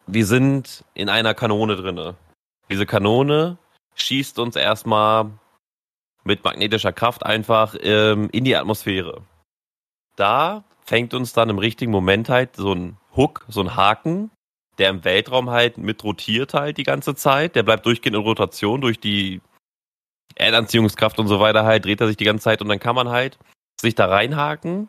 wir 0.07 0.27
sind 0.27 0.85
in 0.95 1.09
einer 1.09 1.35
Kanone 1.35 1.75
drinne. 1.75 2.15
Diese 2.71 2.87
Kanone 2.87 3.59
schießt 3.97 4.39
uns 4.39 4.55
erstmal 4.55 5.29
mit 6.23 6.45
magnetischer 6.45 6.93
Kraft 6.93 7.27
einfach 7.27 7.75
ähm, 7.81 8.29
in 8.31 8.45
die 8.45 8.55
Atmosphäre. 8.55 9.23
Da 10.15 10.63
fängt 10.85 11.15
uns 11.15 11.33
dann 11.33 11.51
im 11.51 11.59
richtigen 11.59 11.91
Moment 11.91 12.29
halt 12.29 12.55
so 12.55 12.73
ein 12.73 12.97
Hook, 13.17 13.45
so 13.49 13.61
ein 13.61 13.75
Haken, 13.75 14.31
der 14.79 14.91
im 14.91 15.03
Weltraum 15.03 15.51
halt 15.51 15.79
mit 15.79 16.05
rotiert 16.05 16.55
halt 16.55 16.79
die 16.79 16.85
ganze 16.85 17.17
Zeit. 17.17 17.57
Der 17.57 17.65
bleibt 17.65 17.87
durchgehend 17.87 18.15
in 18.15 18.23
Rotation 18.23 18.81
durch 18.81 19.01
die 19.01 19.41
Erdanziehungskraft 20.37 21.19
und 21.19 21.29
so 21.29 21.41
weiter 21.41 21.65
halt, 21.65 21.85
dreht 21.85 22.01
er 22.01 22.09
sich 22.09 22.17
die 22.17 22.25
ganze 22.25 22.45
Zeit 22.45 22.61
und 22.61 22.69
dann 22.69 22.81
kann 22.81 22.95
man 22.95 23.09
halt 23.09 23.39
sich 23.81 23.95
da 23.95 24.07
reinhaken, 24.07 24.89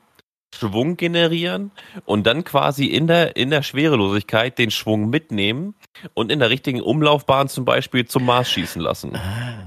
Schwung 0.53 0.97
generieren 0.97 1.71
und 2.05 2.25
dann 2.25 2.43
quasi 2.43 2.85
in 2.85 3.07
der, 3.07 3.35
in 3.35 3.49
der 3.49 3.61
Schwerelosigkeit 3.61 4.57
den 4.57 4.71
Schwung 4.71 5.09
mitnehmen 5.09 5.75
und 6.13 6.31
in 6.31 6.39
der 6.39 6.49
richtigen 6.49 6.81
Umlaufbahn 6.81 7.49
zum 7.49 7.65
Beispiel 7.65 8.05
zum 8.05 8.25
Mars 8.25 8.49
schießen 8.49 8.81
lassen. 8.81 9.15
Ah. 9.15 9.65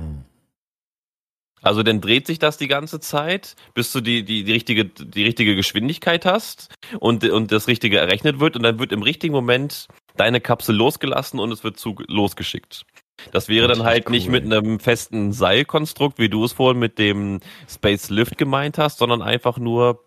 Also 1.61 1.83
dann 1.83 2.01
dreht 2.01 2.27
sich 2.27 2.39
das 2.39 2.57
die 2.57 2.69
ganze 2.69 3.01
Zeit, 3.01 3.57
bis 3.75 3.93
du 3.93 4.01
die, 4.01 4.25
die, 4.25 4.45
die, 4.45 4.53
richtige, 4.53 4.85
die 4.85 5.25
richtige 5.25 5.57
Geschwindigkeit 5.57 6.25
hast 6.25 6.75
und, 7.01 7.29
und 7.29 7.53
das 7.53 7.67
Richtige 7.67 7.99
errechnet 7.99 8.41
wird 8.41 8.57
und 8.57 8.63
dann 8.63 8.79
wird 8.79 8.93
im 8.93 9.03
richtigen 9.03 9.35
Moment 9.35 9.89
deine 10.17 10.41
Kapsel 10.41 10.75
losgelassen 10.75 11.41
und 11.41 11.53
es 11.53 11.65
wird 11.65 11.79
zu, 11.79 11.97
losgeschickt. 12.07 12.87
Das 13.33 13.49
wäre 13.49 13.69
dann 13.69 13.83
halt 13.85 14.07
cool. 14.07 14.13
nicht 14.13 14.29
mit 14.29 14.45
einem 14.45 14.81
festen 14.81 15.33
Seilkonstrukt, 15.33 16.19
wie 16.19 16.29
du 16.29 16.45
es 16.45 16.53
vorhin 16.53 16.79
mit 16.79 16.99
dem 16.99 17.41
Space 17.69 18.11
Lift 18.11 18.39
gemeint 18.39 18.79
hast, 18.79 18.99
sondern 18.99 19.23
einfach 19.23 19.59
nur, 19.59 20.05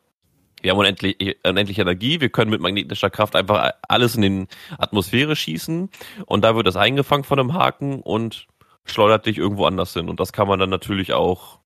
wir 0.61 0.71
haben 0.71 0.79
unendlich, 0.79 1.37
unendlich 1.43 1.79
Energie, 1.79 2.21
wir 2.21 2.29
können 2.29 2.51
mit 2.51 2.61
magnetischer 2.61 3.09
Kraft 3.09 3.35
einfach 3.35 3.71
alles 3.87 4.15
in 4.15 4.21
die 4.21 4.47
Atmosphäre 4.77 5.35
schießen 5.35 5.89
und 6.25 6.43
da 6.43 6.55
wird 6.55 6.67
das 6.67 6.75
eingefangen 6.75 7.23
von 7.23 7.39
einem 7.39 7.53
Haken 7.53 8.01
und 8.01 8.47
schleudert 8.85 9.25
dich 9.25 9.37
irgendwo 9.37 9.65
anders 9.65 9.93
hin. 9.93 10.09
Und 10.09 10.19
das 10.19 10.33
kann 10.33 10.47
man 10.47 10.59
dann 10.59 10.69
natürlich 10.69 11.13
auch 11.13 11.60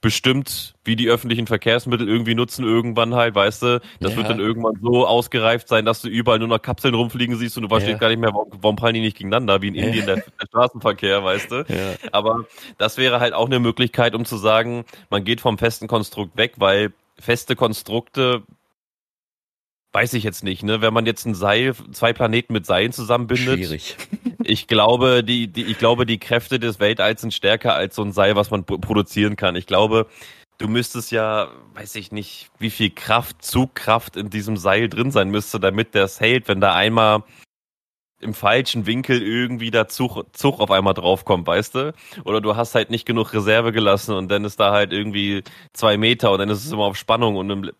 bestimmt, 0.00 0.74
wie 0.84 0.96
die 0.96 1.08
öffentlichen 1.08 1.46
Verkehrsmittel 1.46 2.08
irgendwie 2.08 2.34
nutzen, 2.34 2.64
irgendwann 2.64 3.14
halt, 3.14 3.34
weißt 3.34 3.62
du, 3.62 3.80
das 4.00 4.12
ja. 4.12 4.16
wird 4.16 4.30
dann 4.30 4.40
irgendwann 4.40 4.78
so 4.82 5.06
ausgereift 5.06 5.68
sein, 5.68 5.84
dass 5.84 6.02
du 6.02 6.08
überall 6.08 6.38
nur 6.38 6.48
noch 6.48 6.60
Kapseln 6.60 6.94
rumfliegen 6.94 7.36
siehst 7.36 7.56
und 7.58 7.70
du 7.70 7.76
ja. 7.76 7.96
gar 7.98 8.08
nicht 8.08 8.20
mehr, 8.20 8.32
warum, 8.32 8.50
warum 8.60 8.76
prallen 8.76 8.94
die 8.94 9.00
nicht 9.00 9.16
gegeneinander, 9.16 9.62
wie 9.62 9.68
in 9.68 9.74
ja. 9.74 9.84
Indien 9.84 10.06
der, 10.06 10.16
der, 10.16 10.46
Straßenverkehr, 10.48 11.22
weißt 11.22 11.50
du. 11.50 11.64
Aber 12.10 12.46
das 12.78 12.96
wäre 12.98 13.20
halt 13.20 13.34
auch 13.34 13.46
eine 13.46 13.60
Möglichkeit, 13.60 14.14
um 14.14 14.24
zu 14.24 14.36
sagen, 14.36 14.84
man 15.10 15.24
geht 15.24 15.40
vom 15.40 15.58
festen 15.58 15.88
Konstrukt 15.88 16.36
weg, 16.36 16.54
weil 16.56 16.92
feste 17.18 17.56
Konstrukte 17.56 18.42
Weiß 19.94 20.14
ich 20.14 20.24
jetzt 20.24 20.42
nicht, 20.42 20.62
ne? 20.62 20.80
Wenn 20.80 20.94
man 20.94 21.04
jetzt 21.04 21.26
ein 21.26 21.34
Seil, 21.34 21.74
zwei 21.92 22.14
Planeten 22.14 22.54
mit 22.54 22.64
Seilen 22.64 22.92
zusammenbindet. 22.92 23.58
Schwierig. 23.58 23.96
Ich 24.52 24.66
glaube, 24.66 25.24
die, 25.24 25.48
die, 25.48 25.64
ich 25.64 25.78
glaube, 25.78 26.04
die 26.04 26.18
Kräfte 26.18 26.60
des 26.60 26.78
Weltalls 26.78 27.22
sind 27.22 27.32
stärker 27.32 27.74
als 27.74 27.96
so 27.96 28.02
ein 28.02 28.12
Seil, 28.12 28.36
was 28.36 28.50
man 28.50 28.66
produzieren 28.66 29.34
kann. 29.34 29.56
Ich 29.56 29.64
glaube, 29.64 30.08
du 30.58 30.68
müsstest 30.68 31.10
ja, 31.10 31.48
weiß 31.72 31.94
ich 31.94 32.12
nicht, 32.12 32.50
wie 32.58 32.68
viel 32.68 32.90
Kraft, 32.90 33.42
Zugkraft 33.42 34.14
in 34.14 34.28
diesem 34.28 34.58
Seil 34.58 34.90
drin 34.90 35.10
sein 35.10 35.30
müsste, 35.30 35.58
damit 35.58 35.94
das 35.94 36.20
hält, 36.20 36.48
wenn 36.48 36.60
da 36.60 36.74
einmal 36.74 37.22
im 38.20 38.34
falschen 38.34 38.84
Winkel 38.84 39.22
irgendwie 39.22 39.70
der 39.70 39.88
Zug, 39.88 40.22
Zug 40.36 40.60
auf 40.60 40.70
einmal 40.70 40.92
draufkommt, 40.92 41.46
weißt 41.46 41.74
du? 41.74 41.94
Oder 42.24 42.42
du 42.42 42.54
hast 42.54 42.74
halt 42.74 42.90
nicht 42.90 43.06
genug 43.06 43.32
Reserve 43.32 43.72
gelassen 43.72 44.14
und 44.14 44.28
dann 44.30 44.44
ist 44.44 44.60
da 44.60 44.70
halt 44.70 44.92
irgendwie 44.92 45.44
zwei 45.72 45.96
Meter 45.96 46.30
und 46.30 46.40
dann 46.40 46.50
ist 46.50 46.62
es 46.62 46.70
immer 46.70 46.84
auf 46.84 46.98
Spannung 46.98 47.36
und 47.36 47.48
im 47.48 47.70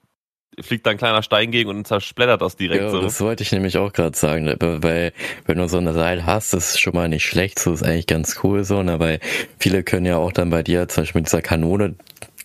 fliegt 0.61 0.87
da 0.87 0.91
ein 0.91 0.99
kleiner 0.99 1.23
Stein 1.23 1.51
gegen 1.51 1.71
und 1.71 1.87
zersplättert 1.87 2.43
das 2.43 2.57
direkt 2.57 2.85
ja, 2.85 2.91
so. 2.91 3.01
Das 3.01 3.21
wollte 3.21 3.43
ich 3.43 3.53
nämlich 3.53 3.79
auch 3.79 3.93
gerade 3.93 4.17
sagen, 4.17 4.55
weil 4.61 5.13
wenn 5.47 5.59
du 5.59 5.69
so 5.69 5.79
eine 5.79 5.95
Seil 5.95 6.27
hast, 6.27 6.53
ist 6.53 6.81
schon 6.81 6.95
mal 6.95 7.09
nicht 7.09 7.25
schlecht, 7.25 7.59
so 7.59 7.73
ist 7.73 7.83
eigentlich 7.83 8.07
ganz 8.07 8.41
cool 8.43 8.65
so, 8.65 8.83
ne? 8.83 8.99
weil 8.99 9.21
viele 9.59 9.83
können 9.83 10.07
ja 10.07 10.17
auch 10.17 10.33
dann 10.33 10.51
bei 10.51 10.63
dir 10.63 10.89
zum 10.89 11.03
Beispiel 11.03 11.21
mit 11.21 11.29
dieser 11.29 11.43
Kanone 11.43 11.95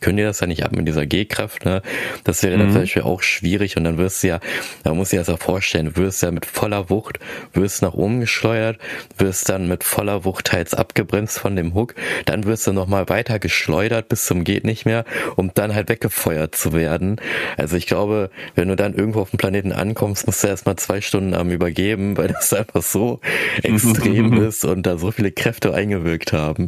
können 0.02 0.18
die 0.18 0.24
das 0.24 0.40
ja 0.40 0.48
nicht 0.48 0.64
ab 0.64 0.76
mit 0.76 0.88
dieser 0.88 1.06
G-Kraft, 1.06 1.66
ne? 1.66 1.82
Das 2.24 2.44
wäre 2.44 2.56
mhm. 2.56 2.60
dann 2.60 2.72
zum 2.72 2.82
Beispiel 2.82 3.02
auch 3.04 3.22
schwierig 3.22 3.78
und 3.78 3.84
dann 3.84 3.98
wirst 3.98 4.24
du 4.24 4.28
ja, 4.28 4.40
da 4.84 4.94
muss 4.94 5.14
ich 5.14 5.20
das 5.20 5.30
auch 5.30 5.40
vorstellen, 5.40 5.94
du 5.94 5.98
wirst 5.98 6.24
ja 6.24 6.32
mit 6.32 6.46
voller 6.46 6.90
Wucht, 6.90 7.20
wirst 7.54 7.82
nach 7.82 7.94
oben 7.94 8.20
geschleudert, 8.20 8.78
wirst 9.18 9.50
dann 9.50 9.68
mit 9.68 9.84
voller 9.84 10.26
Wucht 10.26 10.46
teils 10.46 10.74
abgebremst 10.74 11.40
von 11.40 11.56
dem 11.56 11.74
Hook, 11.74 11.96
dann 12.26 12.46
wirst 12.46 12.68
du 12.68 12.74
nochmal 12.74 13.10
weiter 13.10 13.40
geschleudert 13.40 14.10
bis 14.10 14.26
zum 14.26 14.44
geht 14.44 14.64
nicht 14.64 14.86
mehr, 14.86 15.06
um 15.36 15.52
dann 15.54 15.74
halt 15.74 15.90
weggefeuert 15.90 16.56
zu 16.56 16.74
werden. 16.74 17.18
Also 17.58 17.76
ich 17.76 17.88
glaube, 17.88 18.30
wenn 18.56 18.68
du 18.68 18.76
dann 18.76 18.94
irgendwo 18.94 19.22
auf 19.22 19.32
dem 19.32 19.38
Planeten 19.38 19.72
ankommst, 19.72 20.26
musst 20.28 20.44
du 20.44 20.48
erstmal 20.48 20.76
zwei 20.78 21.02
Stunden 21.02 21.34
am 21.34 21.52
übergeben, 21.52 22.18
weil 22.18 22.30
das 22.30 22.54
einfach 22.54 22.82
so 22.82 23.20
extrem 23.64 24.34
ist 24.48 24.66
und 24.66 24.84
da 24.86 24.98
so 24.98 25.12
viele 25.12 25.32
Kräfte 25.32 25.74
eingewirkt 25.74 26.34
haben, 26.34 26.68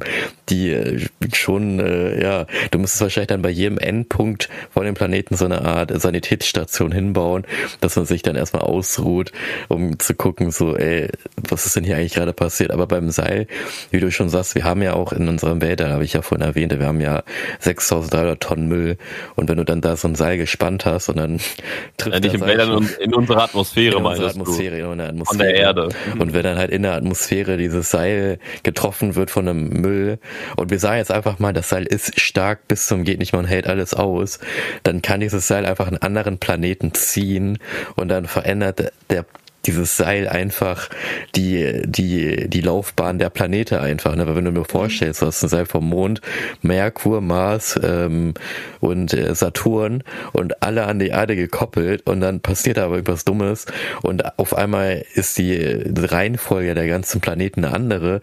die 0.49 0.71
äh, 0.71 1.07
schon, 1.33 1.79
äh, 1.79 2.21
ja, 2.21 2.45
du 2.71 2.79
müsstest 2.79 3.01
wahrscheinlich 3.01 3.18
vielleicht 3.19 3.31
dann 3.31 3.41
bei 3.41 3.49
jedem 3.49 3.77
Endpunkt 3.77 4.47
von 4.69 4.85
dem 4.85 4.95
Planeten 4.95 5.35
so 5.35 5.43
eine 5.43 5.65
Art 5.65 5.91
Sanitätsstation 5.93 6.93
hinbauen, 6.93 7.43
dass 7.81 7.97
man 7.97 8.05
sich 8.05 8.21
dann 8.21 8.37
erstmal 8.37 8.61
ausruht, 8.61 9.33
um 9.67 9.99
zu 9.99 10.13
gucken, 10.13 10.51
so, 10.51 10.77
ey, 10.77 11.09
was 11.49 11.65
ist 11.65 11.75
denn 11.75 11.83
hier 11.83 11.97
eigentlich 11.97 12.13
gerade 12.13 12.31
passiert? 12.31 12.71
Aber 12.71 12.87
beim 12.87 13.09
Seil, 13.09 13.47
wie 13.91 13.99
du 13.99 14.09
schon 14.09 14.29
sagst, 14.29 14.55
wir 14.55 14.63
haben 14.63 14.81
ja 14.81 14.93
auch 14.93 15.11
in 15.11 15.27
unserem 15.27 15.61
Wälder, 15.61 15.89
habe 15.89 16.05
ich 16.05 16.13
ja 16.13 16.21
vorhin 16.21 16.47
erwähnt, 16.47 16.79
wir 16.79 16.87
haben 16.87 17.01
ja 17.01 17.23
6300 17.59 18.41
Tonnen 18.41 18.69
Müll 18.69 18.97
und 19.35 19.49
wenn 19.49 19.57
du 19.57 19.65
dann 19.65 19.81
da 19.81 19.97
so 19.97 20.07
ein 20.07 20.15
Seil 20.15 20.37
gespannt 20.37 20.85
hast 20.85 21.09
und 21.09 21.17
dann 21.17 21.39
trifft 21.97 22.15
ja, 22.15 22.19
nicht 22.21 22.35
im 22.35 22.41
Wäldern 22.41 22.89
in 23.01 23.13
unserer 23.13 23.43
Atmosphäre, 23.43 23.97
in 23.97 24.05
unserer 24.05 24.29
Atmosphäre, 24.29 24.91
in 24.91 24.97
der 24.97 25.09
Atmosphäre. 25.09 25.25
Von 25.25 25.37
der 25.39 25.55
Erde. 25.55 25.89
Und 26.17 26.33
wenn 26.33 26.43
dann 26.43 26.57
halt 26.57 26.71
in 26.71 26.83
der 26.83 26.93
Atmosphäre 26.93 27.57
dieses 27.57 27.91
Seil 27.91 28.39
getroffen 28.63 29.15
wird 29.15 29.29
von 29.29 29.47
einem 29.47 29.67
Müll 29.67 30.19
und 30.55 30.71
wir 30.71 30.79
sagen 30.79 30.99
jetzt 30.99 31.11
einfach 31.11 31.39
mal, 31.39 31.51
das 31.51 31.67
Seil 31.67 31.85
ist 31.85 32.17
stark 32.19 32.67
bis 32.69 32.87
zum 32.87 33.03
geht 33.09 33.19
nicht 33.19 33.33
und 33.33 33.45
hält 33.45 33.65
alles 33.65 33.95
aus, 33.95 34.39
dann 34.83 35.01
kann 35.01 35.19
dieses 35.19 35.47
Seil 35.47 35.65
einfach 35.65 35.87
einen 35.87 35.97
anderen 35.97 36.37
Planeten 36.37 36.93
ziehen 36.93 37.57
und 37.95 38.09
dann 38.09 38.27
verändert 38.27 38.91
der 39.09 39.25
dieses 39.65 39.97
Seil 39.97 40.27
einfach 40.27 40.89
die, 41.35 41.81
die, 41.85 42.49
die 42.49 42.61
Laufbahn 42.61 43.19
der 43.19 43.29
Planete 43.29 43.81
einfach. 43.81 44.15
Ne? 44.15 44.27
Weil 44.27 44.35
wenn 44.35 44.45
du 44.45 44.51
mir 44.51 44.65
vorstellst, 44.65 45.21
du 45.21 45.25
hast 45.25 45.43
ein 45.43 45.49
Seil 45.49 45.65
vom 45.65 45.87
Mond, 45.89 46.21
Merkur, 46.61 47.21
Mars 47.21 47.79
ähm, 47.83 48.33
und 48.79 49.13
äh, 49.13 49.35
Saturn 49.35 50.03
und 50.31 50.63
alle 50.63 50.85
an 50.85 50.99
die 50.99 51.07
Erde 51.07 51.35
gekoppelt 51.35 52.07
und 52.07 52.21
dann 52.21 52.39
passiert 52.39 52.77
aber 52.77 52.95
irgendwas 52.95 53.25
Dummes 53.25 53.65
und 54.01 54.37
auf 54.39 54.55
einmal 54.55 55.03
ist 55.13 55.37
die 55.37 55.83
Reihenfolge 55.97 56.73
der 56.75 56.87
ganzen 56.87 57.21
Planeten 57.21 57.65
eine 57.65 57.73
andere, 57.73 58.21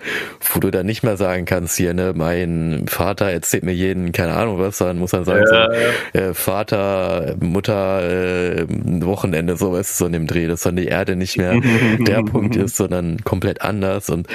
wo 0.52 0.60
du 0.60 0.70
dann 0.70 0.86
nicht 0.86 1.02
mehr 1.02 1.16
sagen 1.16 1.44
kannst, 1.44 1.76
hier, 1.76 1.94
ne, 1.94 2.12
mein 2.14 2.86
Vater 2.88 3.26
erzählt 3.30 3.64
mir 3.64 3.74
jeden, 3.74 4.12
keine 4.12 4.34
Ahnung 4.34 4.58
was, 4.58 4.78
dann 4.78 4.98
muss 4.98 5.12
er 5.12 5.24
sagen, 5.24 5.44
ja, 5.50 5.68
so, 5.68 6.18
Äh, 6.18 6.34
Vater, 6.34 7.34
Mutter, 7.40 8.02
äh, 8.02 8.66
Wochenende, 8.68 9.56
so 9.56 9.72
weißt 9.72 9.90
du, 9.90 10.04
so 10.04 10.06
in 10.06 10.12
dem 10.12 10.26
Dreh, 10.26 10.46
dass 10.46 10.62
dann 10.62 10.76
die 10.76 10.86
Erde 10.86 11.16
nicht 11.16 11.25
mehr 11.36 11.60
der 11.98 12.22
Punkt 12.24 12.56
ist, 12.56 12.76
sondern 12.76 13.18
komplett 13.24 13.62
anders 13.62 14.10
und 14.10 14.28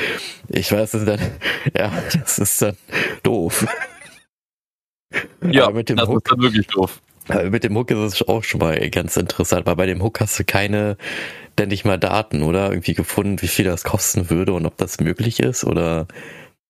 ich 0.50 0.72
weiß, 0.72 0.92
das 0.92 1.02
ist 1.02 1.08
dann, 1.08 1.20
ja, 1.76 1.92
das 2.14 2.40
ist 2.40 2.62
dann 2.62 2.78
doof. 3.24 3.66
Ja, 5.50 5.70
mit 5.72 5.90
dem 5.90 5.98
das 5.98 6.08
Hook, 6.08 6.18
ist 6.18 6.32
dann 6.32 6.42
wirklich 6.42 6.68
doof. 6.68 7.02
Mit 7.50 7.64
dem 7.64 7.78
Hook 7.78 7.92
ist 7.92 8.22
es 8.22 8.28
auch 8.28 8.44
schon 8.44 8.60
mal 8.60 8.78
ganz 8.90 9.16
interessant, 9.18 9.66
weil 9.66 9.76
bei 9.76 9.86
dem 9.86 10.04
Hook 10.04 10.20
hast 10.20 10.40
du 10.40 10.44
keine, 10.44 10.98
denke 11.58 11.74
ich 11.74 11.86
mal, 11.86 11.98
Daten, 11.98 12.44
oder? 12.44 12.72
Irgendwie 12.72 12.94
gefunden, 12.94 13.42
wie 13.42 13.48
viel 13.48 13.66
das 13.66 13.84
kosten 13.84 14.30
würde 14.30 14.54
und 14.54 14.66
ob 14.66 14.78
das 14.78 15.00
möglich 15.00 15.40
ist, 15.40 15.64
oder? 15.64 16.08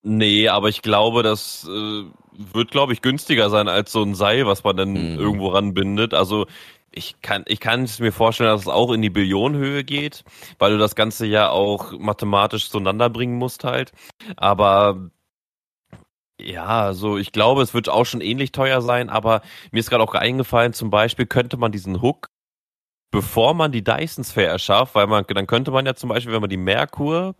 Nee, 0.03 0.47
aber 0.49 0.69
ich 0.69 0.81
glaube, 0.81 1.23
das 1.23 1.67
äh, 1.69 2.03
wird, 2.53 2.71
glaube 2.71 2.93
ich, 2.93 3.01
günstiger 3.01 3.49
sein 3.49 3.67
als 3.67 3.91
so 3.91 4.03
ein 4.03 4.15
Seil, 4.15 4.45
was 4.45 4.63
man 4.63 4.77
dann 4.77 4.89
mhm. 4.91 5.19
irgendwo 5.19 5.49
ranbindet. 5.49 6.13
Also 6.13 6.47
ich 6.91 7.21
kann, 7.21 7.43
ich 7.47 7.59
kann 7.59 7.83
es 7.83 7.99
mir 7.99 8.11
vorstellen, 8.11 8.49
dass 8.49 8.61
es 8.61 8.67
auch 8.67 8.91
in 8.91 9.01
die 9.01 9.09
Billionenhöhe 9.09 9.83
geht, 9.83 10.23
weil 10.59 10.71
du 10.71 10.77
das 10.77 10.95
Ganze 10.95 11.25
ja 11.25 11.49
auch 11.49 11.97
mathematisch 11.97 12.69
zueinander 12.69 13.09
bringen 13.09 13.37
musst 13.37 13.63
halt. 13.63 13.91
Aber 14.35 15.09
ja, 16.39 16.65
also 16.65 17.17
ich 17.17 17.31
glaube, 17.31 17.61
es 17.61 17.73
wird 17.73 17.87
auch 17.89 18.05
schon 18.05 18.21
ähnlich 18.21 18.51
teuer 18.51 18.81
sein, 18.81 19.09
aber 19.09 19.41
mir 19.71 19.79
ist 19.79 19.89
gerade 19.89 20.03
auch 20.03 20.15
eingefallen, 20.15 20.73
zum 20.73 20.89
Beispiel 20.89 21.25
könnte 21.25 21.57
man 21.57 21.71
diesen 21.71 22.01
Hook, 22.01 22.27
bevor 23.11 23.53
man 23.53 23.71
die 23.71 23.83
Dyson 23.83 24.23
Sphere 24.23 24.47
erschafft, 24.47 24.95
weil 24.95 25.07
man, 25.07 25.25
dann 25.27 25.47
könnte 25.47 25.71
man 25.71 25.85
ja 25.85 25.95
zum 25.95 26.09
Beispiel, 26.09 26.33
wenn 26.33 26.41
man 26.41 26.49
die 26.49 26.57
Merkur 26.57 27.35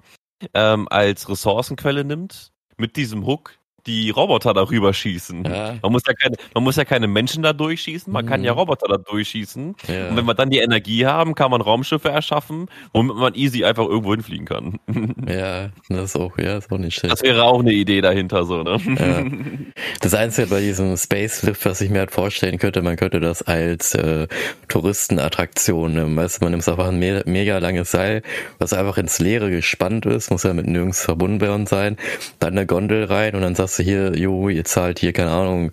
ähm, 0.53 0.87
als 0.89 1.27
Ressourcenquelle 1.29 2.03
nimmt, 2.05 2.51
mit 2.77 2.95
diesem 2.95 3.25
Hook 3.25 3.57
die 3.86 4.09
Roboter 4.09 4.53
darüber 4.53 4.93
schießen. 4.93 5.43
Ja. 5.45 5.75
Man, 5.82 5.91
muss 5.91 6.03
ja 6.07 6.13
keine, 6.13 6.36
man 6.53 6.63
muss 6.63 6.75
ja 6.75 6.86
keine 6.86 7.07
Menschen 7.07 7.43
da 7.43 7.53
durchschießen, 7.53 8.11
man 8.11 8.25
mhm. 8.25 8.29
kann 8.29 8.43
ja. 8.43 8.53
Roboter 8.53 8.88
da 8.88 8.97
durchschießen. 8.97 9.75
Ja. 9.88 10.09
Und 10.09 10.17
wenn 10.17 10.25
wir 10.25 10.34
dann 10.34 10.49
die 10.49 10.59
Energie 10.59 11.05
haben, 11.05 11.36
kann 11.36 11.51
man 11.51 11.61
Raumschiffe 11.61 12.09
erschaffen, 12.09 12.67
womit 12.93 13.15
man 13.15 13.36
easy 13.36 13.63
einfach 13.63 13.86
irgendwo 13.86 14.11
hinfliegen 14.11 14.45
kann. 14.45 14.79
Ja, 15.27 15.69
das 15.88 16.15
ist 16.15 16.15
auch, 16.15 16.38
ja, 16.38 16.57
ist 16.57 16.71
auch 16.71 16.77
nicht 16.77 16.95
schlecht. 16.95 17.13
Das 17.13 17.21
wäre 17.21 17.43
auch 17.43 17.59
eine 17.59 17.71
Idee 17.73 18.01
dahinter, 18.01 18.43
so, 18.43 18.63
ne? 18.63 18.79
Ja. 18.99 19.23
Das 20.01 20.13
Einzige 20.13 20.47
bei 20.47 20.59
diesem 20.59 20.95
Space 20.97 21.43
Lift, 21.43 21.65
was 21.65 21.82
ich 21.82 21.89
mir 21.89 21.99
halt 21.99 22.11
vorstellen 22.11 22.57
könnte, 22.57 22.82
man 22.82 22.95
könnte 22.95 23.19
das 23.19 23.41
als 23.41 23.93
äh, 23.93 24.27
Touristenattraktion, 24.67 25.93
ne? 25.93 26.15
weißt 26.15 26.41
du, 26.41 26.45
man 26.45 26.51
nimmt 26.51 26.67
einfach 26.67 26.88
ein 26.88 26.99
me 26.99 27.23
mega 27.25 27.57
langes 27.59 27.91
Seil, 27.91 28.21
was 28.59 28.73
einfach 28.73 28.97
ins 28.97 29.19
Leere 29.19 29.49
gespannt 29.49 30.05
ist, 30.05 30.32
muss 30.32 30.43
ja 30.43 30.53
mit 30.53 30.67
nirgends 30.67 31.03
verbunden 31.03 31.41
werden 31.41 31.65
sein, 31.65 31.97
dann 32.39 32.53
eine 32.53 32.65
Gondel 32.65 33.05
rein 33.05 33.36
und 33.36 33.41
dann 33.41 33.55
sagst 33.55 33.70
sagst 33.72 33.80
du 33.80 33.84
hier, 33.84 34.17
jo, 34.17 34.49
ihr 34.49 34.65
zahlt 34.65 34.99
hier, 34.99 35.13
keine 35.13 35.32
Ahnung, 35.32 35.72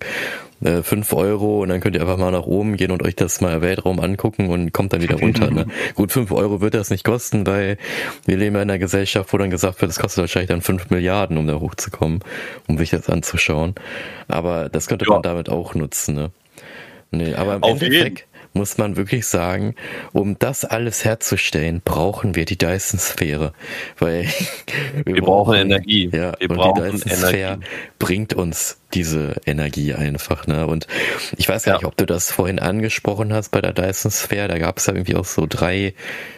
äh, 0.60 0.82
fünf 0.82 1.12
Euro 1.12 1.62
und 1.62 1.68
dann 1.68 1.80
könnt 1.80 1.96
ihr 1.96 2.00
einfach 2.00 2.16
mal 2.16 2.30
nach 2.30 2.44
oben 2.46 2.76
gehen 2.76 2.92
und 2.92 3.02
euch 3.02 3.16
das 3.16 3.40
mal 3.40 3.56
im 3.56 3.60
Weltraum 3.60 3.98
angucken 3.98 4.48
und 4.48 4.72
kommt 4.72 4.92
dann 4.92 5.02
wieder 5.02 5.16
runter. 5.20 5.50
Ne? 5.50 5.66
Gut, 5.96 6.12
fünf 6.12 6.30
Euro 6.30 6.60
wird 6.60 6.74
das 6.74 6.90
nicht 6.90 7.04
kosten, 7.04 7.44
weil 7.46 7.76
wir 8.24 8.36
leben 8.36 8.54
ja 8.54 8.62
in 8.62 8.70
einer 8.70 8.78
Gesellschaft, 8.78 9.32
wo 9.32 9.38
dann 9.38 9.50
gesagt 9.50 9.80
wird, 9.80 9.90
es 9.90 9.98
kostet 9.98 10.22
wahrscheinlich 10.22 10.48
dann 10.48 10.62
fünf 10.62 10.90
Milliarden, 10.90 11.38
um 11.38 11.46
da 11.48 11.54
hochzukommen, 11.58 12.20
um 12.68 12.78
sich 12.78 12.90
das 12.90 13.08
anzuschauen. 13.08 13.74
Aber 14.28 14.68
das 14.68 14.86
könnte 14.86 15.06
ja. 15.06 15.14
man 15.14 15.22
damit 15.22 15.48
auch 15.48 15.74
nutzen. 15.74 16.14
Ne? 16.14 16.30
Nee, 17.10 17.34
aber 17.34 17.56
im 17.56 17.62
Auf 17.64 17.82
Endeffekt, 17.82 18.27
muss 18.52 18.78
man 18.78 18.96
wirklich 18.96 19.26
sagen, 19.26 19.74
um 20.12 20.38
das 20.38 20.64
alles 20.64 21.04
herzustellen, 21.04 21.80
brauchen 21.84 22.34
wir 22.34 22.44
die 22.44 22.58
Dyson-Sphäre. 22.58 23.52
Weil 23.98 24.24
wir, 25.04 25.14
wir 25.14 25.22
brauchen, 25.22 25.24
brauchen, 25.24 25.56
Energie. 25.56 26.10
Ja, 26.12 26.32
wir 26.38 26.50
und 26.50 26.56
brauchen 26.56 26.84
die 26.84 26.90
Dyson-Sphäre 26.92 27.60
bringt 27.98 28.34
uns 28.34 28.80
diese 28.94 29.36
Energie 29.44 29.94
einfach. 29.94 30.46
Ne? 30.46 30.66
Und 30.66 30.86
ich 31.36 31.48
weiß 31.48 31.64
gar 31.64 31.74
ja. 31.74 31.78
nicht, 31.78 31.86
ob 31.86 31.96
du 31.96 32.06
das 32.06 32.30
vorhin 32.30 32.58
angesprochen 32.58 33.32
hast 33.32 33.50
bei 33.50 33.60
der 33.60 33.72
Dyson 33.72 34.10
Sphere. 34.10 34.48
Da 34.48 34.58
gab 34.58 34.78
es 34.78 34.86
ja 34.86 34.94
irgendwie 34.94 35.16
auch 35.16 35.24
so 35.24 35.46
drei 35.48 35.94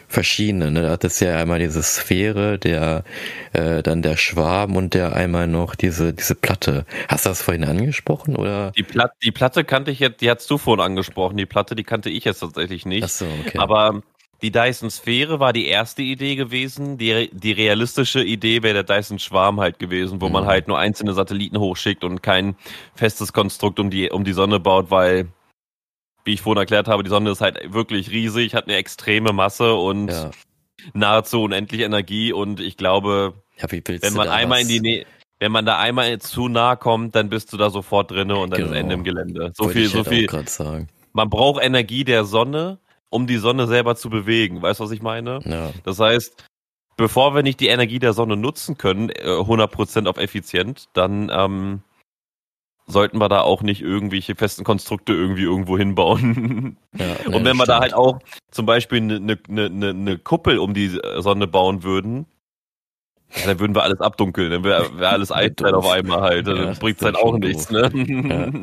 verschiedene. 0.09 0.71
Ne? 0.71 0.83
Da 0.83 0.91
hat 0.91 1.05
es 1.05 1.21
ja 1.21 1.37
einmal 1.37 1.61
diese 1.61 1.83
Sphäre, 1.83 2.59
der 2.59 3.05
äh, 3.53 3.83
dann 3.83 4.03
der 4.03 4.17
Schwarm 4.17 4.77
und 4.77 4.95
der 4.95 5.15
einmal 5.15 5.47
noch 5.47 5.77
diese 5.77 6.13
diese 6.13 6.35
Platte. 6.35 6.85
Hast 7.09 7.27
du 7.27 7.31
das 7.31 7.43
vorhin 7.43 7.65
angesprochen 7.65 8.35
oder? 8.35 8.73
Die 8.77 8.83
Platte, 8.83 9.15
die 9.23 9.31
Platte 9.31 9.65
kannte 9.65 9.93
ich 9.93 10.01
jetzt, 10.01 10.21
die 10.21 10.31
hast 10.31 10.51
du 10.51 10.59
vorhin 10.59 10.85
angesprochen. 10.85 11.37
Die 11.37 11.47
Platte, 11.47 11.77
die 11.77 11.85
kannte 11.85 12.11
ich 12.11 12.25
jetzt 12.25 12.41
tatsächlich 12.41 12.85
nicht. 12.87 13.05
Ach 13.05 13.09
so, 13.09 13.27
okay. 13.47 13.59
Aber 13.59 14.03
die 14.43 14.51
Dyson 14.51 14.91
Sphäre 14.91 15.39
war 15.39 15.53
die 15.53 15.67
erste 15.67 16.03
Idee 16.03 16.35
gewesen. 16.35 16.97
Die, 16.99 17.31
die 17.33 17.53
realistische 17.53 18.23
Idee 18.23 18.63
wäre 18.63 18.83
der 18.83 18.97
Dyson 18.97 19.19
Schwarm 19.19 19.61
halt 19.61 19.79
gewesen, 19.79 20.21
wo 20.21 20.27
mhm. 20.27 20.33
man 20.33 20.47
halt 20.47 20.69
nur 20.69 20.79
einzelne 20.79 21.13
Satelliten 21.13 21.59
hochschickt 21.59 22.05
und 22.05 22.23
kein 22.23 22.57
festes 22.95 23.33
Konstrukt 23.33 23.79
um 23.79 23.91
die, 23.91 24.11
um 24.11 24.25
die 24.25 24.33
Sonne 24.33 24.59
baut, 24.61 24.91
weil, 24.91 25.29
wie 26.25 26.35
ich 26.35 26.43
vorhin 26.43 26.61
erklärt 26.61 26.89
habe, 26.89 27.03
die 27.03 27.11
Sonne 27.11 27.31
ist 27.31 27.41
halt 27.41 27.73
wirklich 27.73 28.11
riesig, 28.11 28.55
hat 28.55 28.67
eine 28.67 28.77
extreme 28.77 29.33
Masse 29.33 29.75
und 29.75 30.09
ja. 30.09 30.31
nahezu 30.95 31.43
unendlich 31.43 31.83
Energie 31.83 32.33
und 32.33 32.61
ich 32.61 32.77
glaube, 32.77 33.35
ja, 33.59 33.71
wenn 33.71 34.15
man 34.15 34.29
einmal 34.29 34.61
was? 34.61 34.63
in 34.63 34.69
die 34.69 34.81
Nähe, 34.81 35.07
wenn 35.39 35.53
man 35.53 35.67
da 35.67 35.79
einmal 35.79 36.19
zu 36.19 36.49
nah 36.49 36.77
kommt, 36.77 37.15
dann 37.15 37.29
bist 37.29 37.53
du 37.53 37.57
da 37.57 37.71
sofort 37.71 38.11
drinne 38.11 38.37
und 38.37 38.51
dann 38.51 38.61
genau. 38.61 38.73
ist 38.73 38.79
Ende 38.79 38.95
im 38.95 39.05
Gelände. 39.05 39.53
So 39.55 39.65
Wollte 39.65 39.79
viel, 39.79 39.89
so 39.89 40.05
viel. 40.05 40.29
Man 41.13 41.31
braucht 41.31 41.65
Energie 41.65 42.05
der 42.05 42.25
Sonne, 42.25 42.79
um 43.11 43.27
die 43.27 43.37
Sonne 43.37 43.67
selber 43.67 43.97
zu 43.97 44.09
bewegen. 44.09 44.63
Weißt 44.63 44.81
du, 44.81 44.85
was 44.85 44.91
ich 44.93 45.03
meine? 45.03 45.41
Ja. 45.45 45.71
Das 45.85 45.99
heißt, 45.99 46.45
bevor 46.97 47.35
wir 47.35 47.43
nicht 47.43 47.61
die 47.61 47.69
Energie 47.69 47.99
der 47.99 48.13
Sonne 48.13 48.37
nutzen 48.37 48.79
können, 48.79 49.11
100% 49.11 50.05
äh, 50.05 50.09
auf 50.09 50.17
effizient, 50.17 50.89
dann 50.95 51.31
ähm, 51.33 51.83
sollten 52.87 53.19
wir 53.19 53.29
da 53.29 53.43
auch 53.43 53.63
nicht 53.63 53.83
irgendwelche 53.83 54.35
festen 54.35 54.65
Konstrukte 54.65 55.13
irgendwie 55.13 55.43
irgendwo 55.43 55.77
hinbauen. 55.77 56.77
Ja, 56.99 57.33
und 57.33 57.45
wenn 57.45 57.57
wir 57.57 57.67
da 57.67 57.79
halt 57.79 57.95
auch 57.95 58.19
zum 58.51 58.67
Beispiel 58.67 58.99
eine 58.99 59.21
ne, 59.21 59.39
ne, 59.49 59.95
ne 59.95 60.19
Kuppel 60.19 60.59
um 60.59 60.75
die 60.75 60.99
Sonne 61.19 61.47
bauen 61.47 61.85
würden, 61.85 62.27
dann 63.47 63.61
würden 63.61 63.77
wir 63.77 63.85
alles 63.85 64.01
abdunkeln, 64.01 64.51
dann 64.51 64.65
wäre 64.65 64.99
wär 64.99 65.11
alles 65.11 65.31
Eiszeit 65.33 65.73
auf 65.73 65.89
einmal 65.89 66.21
halt. 66.21 66.49
Dann 66.49 66.57
ja, 66.57 66.73
bringt 66.73 66.99
es 66.99 67.05
halt 67.05 67.17
auch 67.17 67.39
nichts, 67.39 67.71
ne? 67.71 67.91
Ja. 67.95 68.61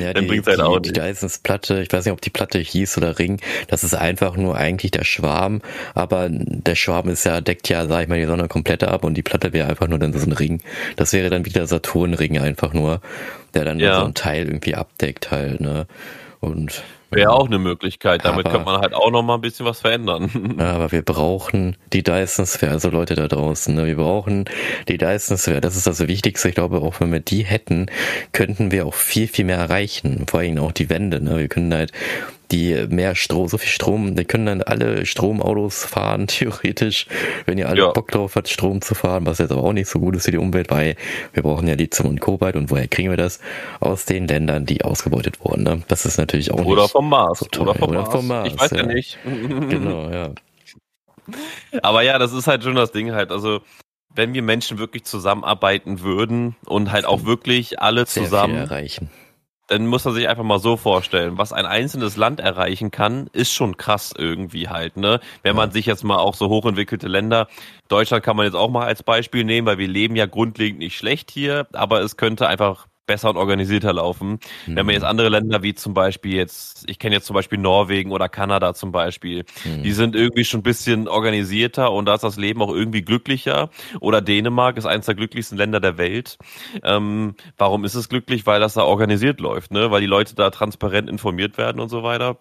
Ja, 0.00 0.14
dann 0.14 0.26
bringt 0.26 0.46
halt 0.46 0.60
auch 0.60 0.78
die, 0.80 0.90
die 0.90 1.00
Dysons-Platte, 1.00 1.82
ich 1.82 1.92
weiß 1.92 2.06
nicht, 2.06 2.12
ob 2.12 2.22
die 2.22 2.30
Platte 2.30 2.58
hieß 2.58 2.96
oder 2.96 3.18
Ring, 3.18 3.40
das 3.68 3.84
ist 3.84 3.94
einfach 3.94 4.36
nur 4.36 4.56
eigentlich 4.56 4.90
der 4.90 5.04
Schwarm, 5.04 5.60
aber 5.94 6.28
der 6.30 6.74
Schwarm 6.76 7.10
ist 7.10 7.24
ja, 7.24 7.42
deckt 7.42 7.68
ja, 7.68 7.86
sag 7.86 8.02
ich 8.02 8.08
mal, 8.08 8.18
die 8.18 8.24
Sonne 8.24 8.48
komplett 8.48 8.84
ab 8.84 9.04
und 9.04 9.14
die 9.14 9.22
Platte 9.22 9.52
wäre 9.52 9.68
einfach 9.68 9.86
nur 9.86 9.98
dann 9.98 10.14
so 10.14 10.26
ein 10.26 10.32
Ring. 10.32 10.62
Das 10.96 11.12
wäre 11.12 11.28
dann 11.28 11.44
wieder 11.44 11.66
Saturnring 11.66 12.38
einfach 12.38 12.72
nur, 12.72 13.02
der 13.52 13.66
dann 13.66 13.78
ja. 13.78 14.00
so 14.00 14.06
ein 14.06 14.14
Teil 14.14 14.46
irgendwie 14.46 14.74
abdeckt 14.74 15.30
halt, 15.30 15.60
ne? 15.60 15.86
Und 16.40 16.82
Wäre 17.10 17.32
auch 17.32 17.46
eine 17.46 17.58
Möglichkeit. 17.58 18.24
Damit 18.24 18.46
aber, 18.46 18.54
könnte 18.54 18.70
man 18.70 18.80
halt 18.80 18.94
auch 18.94 19.10
noch 19.10 19.22
mal 19.22 19.34
ein 19.34 19.40
bisschen 19.40 19.66
was 19.66 19.80
verändern. 19.80 20.56
Aber 20.58 20.92
wir 20.92 21.02
brauchen 21.02 21.76
die 21.92 22.02
Dyson 22.02 22.46
Sphere, 22.46 22.72
also 22.72 22.90
Leute 22.90 23.14
da 23.16 23.28
draußen. 23.28 23.74
Ne? 23.74 23.86
Wir 23.86 23.96
brauchen 23.96 24.44
die 24.88 24.98
Dyson 24.98 25.38
Sphere. 25.38 25.60
Das 25.60 25.76
ist 25.76 25.86
das 25.86 26.06
Wichtigste. 26.06 26.48
Ich 26.48 26.54
glaube, 26.54 26.80
auch 26.82 27.00
wenn 27.00 27.12
wir 27.12 27.20
die 27.20 27.44
hätten, 27.44 27.86
könnten 28.32 28.70
wir 28.70 28.86
auch 28.86 28.94
viel, 28.94 29.26
viel 29.26 29.44
mehr 29.44 29.58
erreichen. 29.58 30.26
Vor 30.28 30.40
allem 30.40 30.58
auch 30.58 30.72
die 30.72 30.88
Wände. 30.88 31.20
Ne? 31.20 31.38
Wir 31.38 31.48
können 31.48 31.74
halt 31.74 31.92
die 32.50 32.86
mehr 32.88 33.14
Strom, 33.14 33.48
so 33.48 33.58
viel 33.58 33.70
Strom, 33.70 34.16
die 34.16 34.24
können 34.24 34.46
dann 34.46 34.62
alle 34.62 35.06
Stromautos 35.06 35.84
fahren, 35.84 36.26
theoretisch, 36.26 37.06
wenn 37.46 37.58
ihr 37.58 37.68
alle 37.68 37.82
ja. 37.82 37.90
Bock 37.92 38.10
drauf 38.10 38.34
habt, 38.34 38.48
Strom 38.48 38.80
zu 38.80 38.94
fahren, 38.94 39.26
was 39.26 39.38
jetzt 39.38 39.52
aber 39.52 39.62
auch 39.62 39.72
nicht 39.72 39.88
so 39.88 40.00
gut 40.00 40.16
ist 40.16 40.24
für 40.24 40.30
die 40.30 40.38
Umwelt, 40.38 40.70
weil 40.70 40.96
wir 41.32 41.42
brauchen 41.42 41.68
ja 41.68 41.74
Lithium 41.74 42.08
und 42.08 42.20
Kobalt 42.20 42.56
und 42.56 42.70
woher 42.70 42.88
kriegen 42.88 43.10
wir 43.10 43.16
das? 43.16 43.40
Aus 43.78 44.04
den 44.04 44.26
Ländern, 44.26 44.66
die 44.66 44.82
ausgebeutet 44.82 45.44
wurden. 45.44 45.64
Ne? 45.64 45.82
Das 45.88 46.04
ist 46.04 46.18
natürlich 46.18 46.50
auch 46.50 46.64
Oder 46.64 46.82
nicht 46.82 46.92
vom 47.00 47.08
Mars. 47.08 47.42
Oder 47.58 47.74
vom, 47.74 47.90
Oder 47.90 48.06
vom 48.06 48.26
Mars. 48.26 48.48
Ich 48.48 48.60
weiß 48.60 48.70
ja, 48.72 48.76
ja 48.78 48.86
nicht. 48.86 49.18
genau, 49.24 50.10
ja. 50.12 50.34
Aber 51.82 52.02
ja, 52.02 52.18
das 52.18 52.32
ist 52.32 52.46
halt 52.46 52.62
schon 52.62 52.74
das 52.74 52.92
Ding 52.92 53.12
halt. 53.12 53.32
Also, 53.32 53.60
wenn 54.14 54.34
wir 54.34 54.42
Menschen 54.42 54.78
wirklich 54.78 55.04
zusammenarbeiten 55.04 56.00
würden 56.00 56.56
und 56.66 56.92
halt 56.92 57.06
auch 57.06 57.24
wirklich 57.24 57.80
alle 57.80 58.06
zusammen 58.06 58.56
erreichen 58.56 59.10
dann 59.68 59.86
muss 59.86 60.04
man 60.04 60.14
sich 60.14 60.28
einfach 60.28 60.42
mal 60.42 60.58
so 60.58 60.76
vorstellen, 60.76 61.38
was 61.38 61.52
ein 61.52 61.64
einzelnes 61.64 62.16
Land 62.16 62.40
erreichen 62.40 62.90
kann, 62.90 63.28
ist 63.32 63.52
schon 63.52 63.76
krass 63.76 64.12
irgendwie 64.18 64.68
halt, 64.68 64.96
ne? 64.96 65.20
Wenn 65.44 65.54
man 65.54 65.70
sich 65.70 65.86
jetzt 65.86 66.02
mal 66.02 66.16
auch 66.16 66.34
so 66.34 66.48
hochentwickelte 66.48 67.06
Länder, 67.06 67.46
Deutschland 67.86 68.24
kann 68.24 68.36
man 68.36 68.46
jetzt 68.46 68.56
auch 68.56 68.68
mal 68.68 68.84
als 68.84 69.04
Beispiel 69.04 69.44
nehmen, 69.44 69.68
weil 69.68 69.78
wir 69.78 69.86
leben 69.86 70.16
ja 70.16 70.26
grundlegend 70.26 70.80
nicht 70.80 70.96
schlecht 70.96 71.30
hier, 71.30 71.68
aber 71.72 72.00
es 72.00 72.16
könnte 72.16 72.48
einfach 72.48 72.88
besser 73.10 73.30
und 73.30 73.36
organisierter 73.36 73.92
laufen. 73.92 74.38
Mhm. 74.66 74.76
Wenn 74.76 74.86
man 74.86 74.94
jetzt 74.94 75.02
andere 75.02 75.30
Länder 75.30 75.64
wie 75.64 75.74
zum 75.74 75.94
Beispiel 75.94 76.36
jetzt, 76.36 76.88
ich 76.88 77.00
kenne 77.00 77.16
jetzt 77.16 77.26
zum 77.26 77.34
Beispiel 77.34 77.58
Norwegen 77.58 78.12
oder 78.12 78.28
Kanada 78.28 78.72
zum 78.72 78.92
Beispiel, 78.92 79.44
mhm. 79.64 79.82
die 79.82 79.90
sind 79.90 80.14
irgendwie 80.14 80.44
schon 80.44 80.60
ein 80.60 80.62
bisschen 80.62 81.08
organisierter 81.08 81.90
und 81.90 82.04
da 82.04 82.14
ist 82.14 82.22
das 82.22 82.36
Leben 82.36 82.62
auch 82.62 82.72
irgendwie 82.72 83.02
glücklicher. 83.02 83.70
Oder 83.98 84.20
Dänemark 84.20 84.76
ist 84.76 84.86
eines 84.86 85.06
der 85.06 85.16
glücklichsten 85.16 85.58
Länder 85.58 85.80
der 85.80 85.98
Welt. 85.98 86.38
Ähm, 86.84 87.34
warum 87.56 87.84
ist 87.84 87.96
es 87.96 88.08
glücklich? 88.08 88.46
Weil 88.46 88.60
das 88.60 88.74
da 88.74 88.84
organisiert 88.84 89.40
läuft, 89.40 89.72
ne? 89.72 89.90
Weil 89.90 90.02
die 90.02 90.06
Leute 90.06 90.36
da 90.36 90.50
transparent 90.50 91.10
informiert 91.10 91.58
werden 91.58 91.80
und 91.80 91.88
so 91.88 92.04
weiter. 92.04 92.38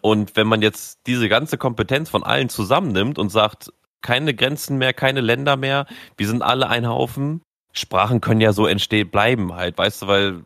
Und 0.00 0.34
wenn 0.34 0.48
man 0.48 0.62
jetzt 0.62 1.06
diese 1.06 1.28
ganze 1.28 1.58
Kompetenz 1.58 2.10
von 2.10 2.24
allen 2.24 2.48
zusammennimmt 2.48 3.20
und 3.20 3.28
sagt, 3.28 3.72
keine 4.02 4.34
Grenzen 4.34 4.78
mehr, 4.78 4.94
keine 4.94 5.20
Länder 5.20 5.56
mehr, 5.56 5.86
wir 6.16 6.26
sind 6.26 6.42
alle 6.42 6.68
ein 6.68 6.88
Haufen, 6.88 7.42
Sprachen 7.72 8.20
können 8.20 8.40
ja 8.40 8.52
so 8.52 8.66
entstehen 8.66 9.10
bleiben 9.10 9.54
halt, 9.54 9.78
weißt 9.78 10.02
du, 10.02 10.06
weil 10.06 10.42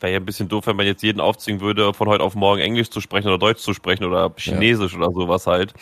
wäre 0.00 0.12
ja 0.14 0.18
ein 0.18 0.24
bisschen 0.24 0.48
doof, 0.48 0.66
wenn 0.66 0.76
man 0.76 0.86
jetzt 0.86 1.02
jeden 1.02 1.20
aufziehen 1.20 1.60
würde, 1.60 1.92
von 1.94 2.08
heute 2.08 2.24
auf 2.24 2.34
morgen 2.34 2.60
Englisch 2.60 2.90
zu 2.90 3.00
sprechen 3.00 3.28
oder 3.28 3.38
Deutsch 3.38 3.60
zu 3.60 3.74
sprechen 3.74 4.04
oder 4.04 4.32
Chinesisch 4.36 4.92
ja. 4.92 4.98
oder 4.98 5.10
sowas 5.12 5.46
halt. 5.46 5.74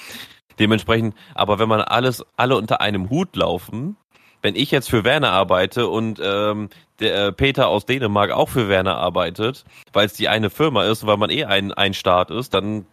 Dementsprechend, 0.58 1.14
aber 1.34 1.58
wenn 1.58 1.68
man 1.68 1.80
alles, 1.80 2.24
alle 2.36 2.56
unter 2.56 2.80
einem 2.80 3.10
Hut 3.10 3.36
laufen, 3.36 3.96
wenn 4.42 4.56
ich 4.56 4.70
jetzt 4.70 4.90
für 4.90 5.04
Werner 5.04 5.30
arbeite 5.30 5.88
und 5.88 6.20
ähm, 6.22 6.68
der 7.00 7.26
äh, 7.26 7.32
Peter 7.32 7.68
aus 7.68 7.86
Dänemark 7.86 8.30
auch 8.30 8.48
für 8.48 8.68
Werner 8.68 8.96
arbeitet, 8.96 9.64
weil 9.92 10.06
es 10.06 10.14
die 10.14 10.28
eine 10.28 10.50
Firma 10.50 10.84
ist, 10.84 11.06
weil 11.06 11.16
man 11.16 11.30
eh 11.30 11.44
ein, 11.44 11.72
ein 11.72 11.94
Staat 11.94 12.30
ist, 12.30 12.54
dann, 12.54 12.86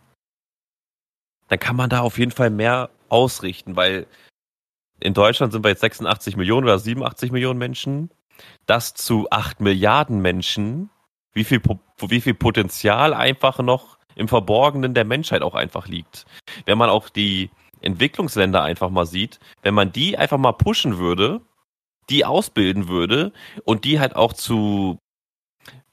dann 1.48 1.60
kann 1.60 1.76
man 1.76 1.90
da 1.90 2.02
auf 2.02 2.20
jeden 2.20 2.32
Fall 2.32 2.50
mehr 2.50 2.90
ausrichten, 3.10 3.76
weil 3.76 4.08
in 5.00 5.14
Deutschland 5.14 5.54
sind 5.54 5.64
wir 5.64 5.70
jetzt 5.70 5.82
86 5.82 6.38
Millionen 6.38 6.66
oder 6.66 6.80
87 6.80 7.32
Millionen 7.32 7.60
Menschen. 7.60 8.10
Das 8.66 8.94
zu 8.94 9.28
8 9.30 9.62
Milliarden 9.62 10.22
Menschen, 10.22 10.90
wie 11.34 11.44
viel, 11.44 11.62
wie 12.00 12.22
viel 12.22 12.34
Potenzial 12.34 13.14
einfach 13.14 13.60
noch 13.60 13.98
im 14.16 14.28
Verborgenen 14.28 14.94
der 14.94 15.06
Menschheit 15.06 15.42
auch 15.42 15.56
einfach 15.56 15.88
liegt. 15.88 16.26
Wenn 16.66 16.78
man 16.78 16.90
auch 16.90 17.10
die 17.10 17.50
Entwicklungsländer 17.82 18.64
einfach 18.64 18.90
mal 18.90 19.06
sieht, 19.06 19.40
wenn 19.62 19.74
man 19.74 19.92
die 19.92 20.18
einfach 20.18 20.38
mal 20.38 20.54
pushen 20.54 20.98
würde, 20.98 21.42
die 22.10 22.26
ausbilden 22.26 22.88
würde 22.88 23.34
und 23.64 23.84
die 23.84 24.00
halt 24.00 24.16
auch 24.16 24.34
zu 24.34 24.98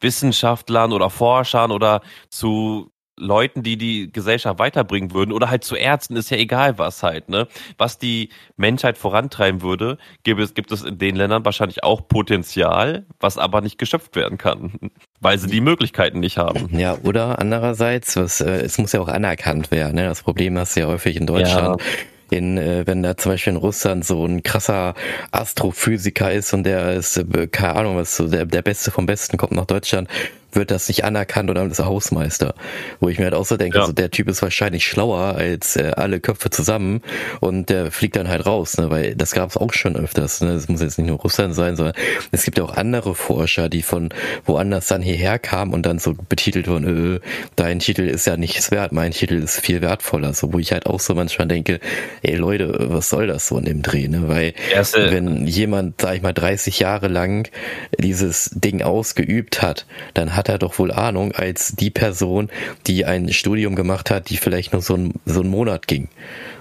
Wissenschaftlern 0.01 0.93
oder 0.93 1.11
Forschern 1.11 1.71
oder 1.71 2.03
zu 2.29 2.92
Leuten, 3.23 3.63
die 3.63 3.77
die 3.77 4.13
Gesellschaft 4.13 4.59
weiterbringen 4.59 5.13
würden 5.13 5.33
oder 5.33 5.51
halt 5.51 5.65
zu 5.65 5.77
Ärzten, 5.77 6.17
ist 6.17 6.31
ja 6.31 6.37
egal 6.37 6.79
was 6.79 7.03
halt, 7.03 7.29
ne? 7.29 7.49
Was 7.79 7.99
die 7.99 8.31
Menschheit 8.57 8.99
vorantreiben 8.99 9.63
würde, 9.63 9.99
gibt 10.25 10.41
es, 10.41 10.55
gibt 10.55 10.73
es 10.73 10.83
in 10.83 10.99
den 10.99 11.17
Ländern 11.17 11.45
wahrscheinlich 11.45 11.85
auch 11.85 12.07
Potenzial, 12.07 13.07
was 13.21 13.39
aber 13.39 13.61
nicht 13.61 13.79
geschöpft 13.79 14.17
werden 14.17 14.39
kann, 14.39 14.73
weil 15.21 15.39
sie 15.39 15.49
die 15.49 15.61
Möglichkeiten 15.61 16.21
nicht 16.21 16.39
haben. 16.39 16.77
Ja, 16.77 16.99
oder 17.03 17.39
andererseits, 17.39 18.17
was, 18.17 18.41
äh, 18.41 18.61
es 18.63 18.79
muss 18.79 18.93
ja 18.93 19.01
auch 19.01 19.09
anerkannt 19.09 19.71
werden, 19.71 19.95
ne? 19.95 20.05
Das 20.05 20.23
Problem 20.23 20.59
hast 20.59 20.77
du 20.77 20.81
ja 20.81 20.87
häufig 20.87 21.17
in 21.17 21.27
Deutschland. 21.27 21.81
Ja 21.81 21.87
in, 22.33 22.57
äh, 22.57 22.87
wenn 22.87 23.03
da 23.03 23.17
zum 23.17 23.33
Beispiel 23.33 23.53
in 23.53 23.59
Russland 23.59 24.05
so 24.05 24.25
ein 24.25 24.43
krasser 24.43 24.95
Astrophysiker 25.31 26.33
ist 26.33 26.53
und 26.55 26.65
der 26.65 26.95
ist, 26.95 27.17
äh, 27.19 27.47
keine 27.47 27.77
Ahnung, 27.77 27.97
was 27.97 28.17
so 28.17 28.27
der, 28.27 28.47
der 28.47 28.63
Beste 28.63 28.91
vom 28.91 29.07
Besten 29.07 29.37
kommt 29.37 29.53
nach 29.53 29.67
Deutschland 29.67 30.09
wird 30.57 30.71
das 30.71 30.89
nicht 30.89 31.05
anerkannt 31.05 31.51
oder 31.51 31.65
ist 31.65 31.79
er 31.79 31.87
Hausmeister. 31.87 32.55
Wo 33.01 33.09
ich 33.09 33.19
mir 33.19 33.25
halt 33.25 33.35
auch 33.35 33.47
so 33.47 33.57
denke, 33.57 33.77
ja. 33.77 33.83
also 33.83 33.93
der 33.93 34.11
Typ 34.11 34.29
ist 34.29 34.43
wahrscheinlich 34.43 34.87
schlauer 34.87 35.37
als 35.37 35.77
äh, 35.77 35.93
alle 35.97 36.21
Köpfe 36.21 36.51
zusammen 36.51 37.03
und 37.41 37.71
der 37.71 37.91
fliegt 37.91 38.17
dann 38.17 38.29
halt 38.29 38.47
raus, 38.47 38.79
ne? 38.79 38.91
weil 38.91 39.15
das 39.15 39.33
gab 39.33 39.51
es 39.51 39.57
auch 39.57 39.73
schon 39.73 39.97
öfters. 39.97 40.41
Ne? 40.41 40.55
Das 40.55 40.69
muss 40.69 40.83
jetzt 40.83 40.99
nicht 40.99 41.09
nur 41.09 41.19
Russland 41.19 41.55
sein, 41.55 41.77
sondern 41.77 41.95
es 42.31 42.45
gibt 42.45 42.59
ja 42.59 42.65
auch 42.65 42.77
andere 42.77 43.15
Forscher, 43.15 43.69
die 43.69 43.83
von 43.83 44.11
woanders 44.45 44.87
dann 44.87 45.03
hierher 45.03 45.39
kamen 45.39 45.73
und 45.73 45.87
dann 45.87 45.99
so 45.99 46.15
betitelt 46.15 46.69
wurden, 46.69 47.17
äh, 47.17 47.21
dein 47.57 47.79
Titel 47.79 48.03
ist 48.03 48.27
ja 48.27 48.37
nichts 48.37 48.71
wert, 48.71 48.93
mein 48.93 49.13
Titel 49.13 49.35
ist 49.35 49.61
viel 49.61 49.81
wertvoller. 49.81 50.35
So, 50.35 50.53
wo 50.53 50.59
ich 50.59 50.73
halt 50.73 50.87
auch 50.87 51.01
so 51.01 51.15
manchmal 51.15 51.49
denke, 51.49 51.81
ey 52.23 52.37
Leute, 52.37 52.87
was 52.91 53.09
soll 53.09 53.27
das 53.27 53.49
so 53.49 53.59
in 53.59 53.65
dem 53.65 53.83
Dreh? 53.83 54.09
Ne? 54.09 54.29
Weil 54.29 54.55
Erste. 54.73 55.11
wenn 55.11 55.47
jemand, 55.47 56.01
sag 56.01 56.17
ich 56.17 56.23
mal, 56.23 56.33
30 56.33 56.79
Jahre 56.79 57.09
lang 57.09 57.49
dieses 57.99 58.51
Ding 58.55 58.83
ausgeübt 58.83 59.63
hat, 59.63 59.87
dann 60.15 60.37
hat 60.37 60.42
hat 60.43 60.49
er 60.49 60.59
doch 60.59 60.77
wohl 60.81 60.91
Ahnung 60.91 61.31
als 61.33 61.77
die 61.77 61.91
Person, 61.91 62.51
die 62.89 63.05
ein 63.05 63.33
Studium 63.33 63.77
gemacht 63.77 64.11
hat, 64.11 64.29
die 64.29 64.37
vielleicht 64.37 64.73
nur 64.73 64.83
so 64.83 64.97
ein, 64.97 65.15
so 65.25 65.41
einen 65.41 65.51
Monat 65.51 65.87
ging. 65.87 66.09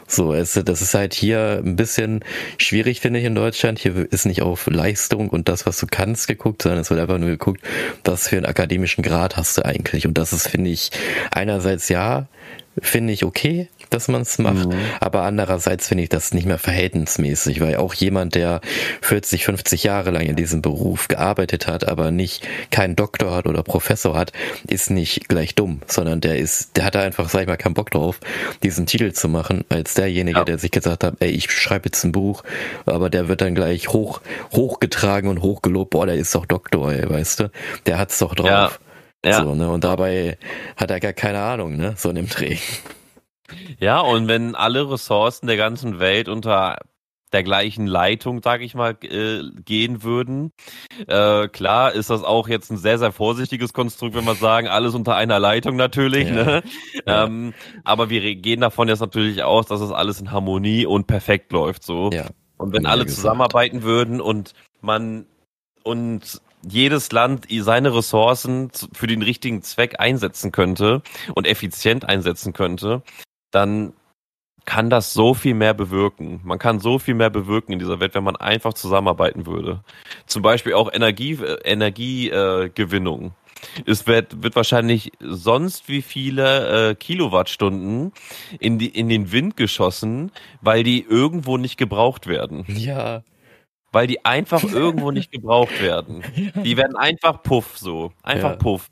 So, 0.07 0.33
es, 0.33 0.53
das 0.53 0.81
ist 0.81 0.93
halt 0.93 1.15
hier 1.15 1.61
ein 1.65 1.75
bisschen 1.75 2.23
schwierig, 2.57 2.99
finde 2.99 3.19
ich, 3.19 3.25
in 3.25 3.33
Deutschland. 3.33 3.79
Hier 3.79 4.05
ist 4.11 4.25
nicht 4.25 4.43
auf 4.43 4.67
Leistung 4.67 5.29
und 5.29 5.49
das, 5.49 5.65
was 5.65 5.79
du 5.79 5.87
kannst, 5.89 6.27
geguckt, 6.27 6.61
sondern 6.61 6.81
es 6.81 6.91
wird 6.91 6.99
einfach 6.99 7.17
nur 7.17 7.29
geguckt, 7.29 7.61
was 8.03 8.27
für 8.27 8.37
einen 8.37 8.45
akademischen 8.45 9.03
Grad 9.03 9.35
hast 9.35 9.57
du 9.57 9.65
eigentlich. 9.65 10.05
Und 10.05 10.17
das 10.17 10.31
ist, 10.31 10.47
finde 10.47 10.69
ich, 10.69 10.91
einerseits 11.31 11.89
ja, 11.89 12.27
finde 12.79 13.11
ich 13.11 13.25
okay, 13.25 13.67
dass 13.89 14.07
man 14.07 14.21
es 14.21 14.39
macht. 14.39 14.69
Mhm. 14.69 14.79
Aber 14.99 15.23
andererseits 15.23 15.89
finde 15.89 16.03
ich 16.03 16.09
das 16.09 16.33
nicht 16.33 16.45
mehr 16.45 16.57
verhältnismäßig, 16.57 17.59
weil 17.59 17.75
auch 17.75 17.93
jemand, 17.93 18.35
der 18.35 18.61
40, 19.01 19.43
50 19.45 19.83
Jahre 19.83 20.11
lang 20.11 20.23
in 20.23 20.35
diesem 20.35 20.61
Beruf 20.61 21.07
gearbeitet 21.07 21.67
hat, 21.67 21.87
aber 21.87 22.11
nicht 22.11 22.47
keinen 22.69 22.95
Doktor 22.95 23.35
hat 23.35 23.45
oder 23.45 23.63
Professor 23.63 24.15
hat, 24.15 24.31
ist 24.67 24.89
nicht 24.89 25.27
gleich 25.27 25.55
dumm, 25.55 25.81
sondern 25.87 26.21
der 26.21 26.37
ist, 26.37 26.77
der 26.77 26.85
hat 26.85 26.95
einfach, 26.95 27.27
sag 27.27 27.41
ich 27.41 27.47
mal, 27.47 27.57
keinen 27.57 27.73
Bock 27.73 27.91
drauf, 27.91 28.19
diesen 28.63 28.85
Titel 28.85 29.11
zu 29.11 29.27
machen, 29.27 29.65
als 29.67 29.93
derjenige, 29.95 30.39
ja. 30.39 30.45
der 30.45 30.57
sich 30.57 30.71
gesagt 30.71 31.03
hat, 31.03 31.15
ey, 31.19 31.29
ich 31.29 31.51
schreibe 31.51 31.85
jetzt 31.85 32.03
ein 32.05 32.13
Buch, 32.13 32.43
aber 32.85 33.09
der 33.09 33.27
wird 33.27 33.41
dann 33.41 33.53
gleich 33.53 33.89
hoch, 33.89 34.21
hochgetragen 34.53 35.29
und 35.29 35.41
hochgelobt, 35.41 35.89
boah, 35.91 36.05
der 36.05 36.15
ist 36.15 36.33
doch 36.33 36.45
Doktor, 36.45 36.93
ey, 36.93 37.09
weißt 37.09 37.41
du? 37.41 37.51
Der 37.85 37.97
hat's 37.97 38.17
doch 38.19 38.33
drauf. 38.33 38.47
Ja. 38.47 38.71
Ja. 39.23 39.43
So, 39.43 39.55
ne? 39.55 39.69
Und 39.69 39.83
dabei 39.83 40.37
hat 40.77 40.91
er 40.91 40.99
gar 40.99 41.13
keine 41.13 41.41
Ahnung, 41.41 41.77
ne? 41.77 41.93
So 41.97 42.09
in 42.09 42.15
dem 42.15 42.29
Dreh. 42.29 42.57
Ja, 43.79 43.99
und 43.99 44.27
wenn 44.27 44.55
alle 44.55 44.89
Ressourcen 44.89 45.47
der 45.47 45.57
ganzen 45.57 45.99
Welt 45.99 46.27
unter 46.29 46.77
der 47.33 47.43
gleichen 47.43 47.87
Leitung, 47.87 48.41
sage 48.41 48.65
ich 48.65 48.75
mal, 48.75 48.97
äh, 49.03 49.41
gehen 49.63 50.03
würden. 50.03 50.51
Äh, 51.07 51.47
klar 51.47 51.93
ist 51.93 52.09
das 52.09 52.23
auch 52.23 52.47
jetzt 52.49 52.71
ein 52.71 52.77
sehr, 52.77 52.99
sehr 52.99 53.11
vorsichtiges 53.11 53.73
Konstrukt, 53.73 54.15
wenn 54.15 54.25
wir 54.25 54.35
sagen, 54.35 54.67
alles 54.67 54.95
unter 54.95 55.15
einer 55.15 55.39
Leitung 55.39 55.75
natürlich. 55.77 56.27
Ja. 56.27 56.43
Ne? 56.43 56.63
Ja. 57.05 57.25
Ähm, 57.25 57.53
aber 57.83 58.09
wir 58.09 58.35
gehen 58.35 58.61
davon 58.61 58.87
jetzt 58.87 58.99
natürlich 58.99 59.43
aus, 59.43 59.65
dass 59.67 59.81
es 59.81 59.91
alles 59.91 60.19
in 60.19 60.31
Harmonie 60.31 60.85
und 60.85 61.07
perfekt 61.07 61.51
läuft. 61.51 61.83
So. 61.83 62.09
Ja. 62.11 62.27
Und 62.57 62.73
wenn 62.73 62.85
alle 62.85 63.05
zusammenarbeiten 63.05 63.81
würden 63.81 64.21
und 64.21 64.53
man 64.81 65.25
und 65.83 66.41
jedes 66.67 67.11
Land 67.11 67.47
seine 67.49 67.95
Ressourcen 67.95 68.71
für 68.93 69.07
den 69.07 69.21
richtigen 69.21 69.61
Zweck 69.61 69.99
einsetzen 69.99 70.51
könnte 70.51 71.01
und 71.33 71.47
effizient 71.47 72.05
einsetzen 72.05 72.53
könnte, 72.53 73.01
dann 73.51 73.93
kann 74.65 74.89
das 74.89 75.13
so 75.13 75.33
viel 75.33 75.55
mehr 75.55 75.73
bewirken. 75.73 76.39
Man 76.43 76.59
kann 76.59 76.79
so 76.79 76.99
viel 76.99 77.15
mehr 77.15 77.29
bewirken 77.29 77.73
in 77.73 77.79
dieser 77.79 77.99
Welt, 77.99 78.13
wenn 78.13 78.23
man 78.23 78.35
einfach 78.35 78.73
zusammenarbeiten 78.73 79.45
würde. 79.45 79.83
Zum 80.27 80.41
Beispiel 80.43 80.73
auch 80.73 80.93
Energie, 80.93 81.33
äh, 81.33 81.57
Energiegewinnung. 81.63 83.33
Es 83.85 84.07
wird, 84.07 84.43
wird 84.43 84.55
wahrscheinlich 84.55 85.11
sonst 85.19 85.87
wie 85.87 86.01
viele 86.01 86.89
äh, 86.89 86.95
Kilowattstunden 86.95 88.11
in, 88.59 88.79
die, 88.79 88.87
in 88.87 89.09
den 89.09 89.31
Wind 89.31 89.55
geschossen, 89.57 90.31
weil 90.61 90.83
die 90.83 91.03
irgendwo 91.03 91.57
nicht 91.57 91.77
gebraucht 91.77 92.27
werden. 92.27 92.65
Ja. 92.67 93.23
Weil 93.91 94.07
die 94.07 94.23
einfach 94.25 94.63
irgendwo 94.73 95.11
nicht 95.11 95.31
gebraucht 95.31 95.81
werden. 95.81 96.23
Die 96.63 96.77
werden 96.77 96.95
einfach 96.95 97.43
puff 97.43 97.77
so. 97.77 98.11
Einfach 98.23 98.51
ja. 98.51 98.55
puff. 98.57 98.87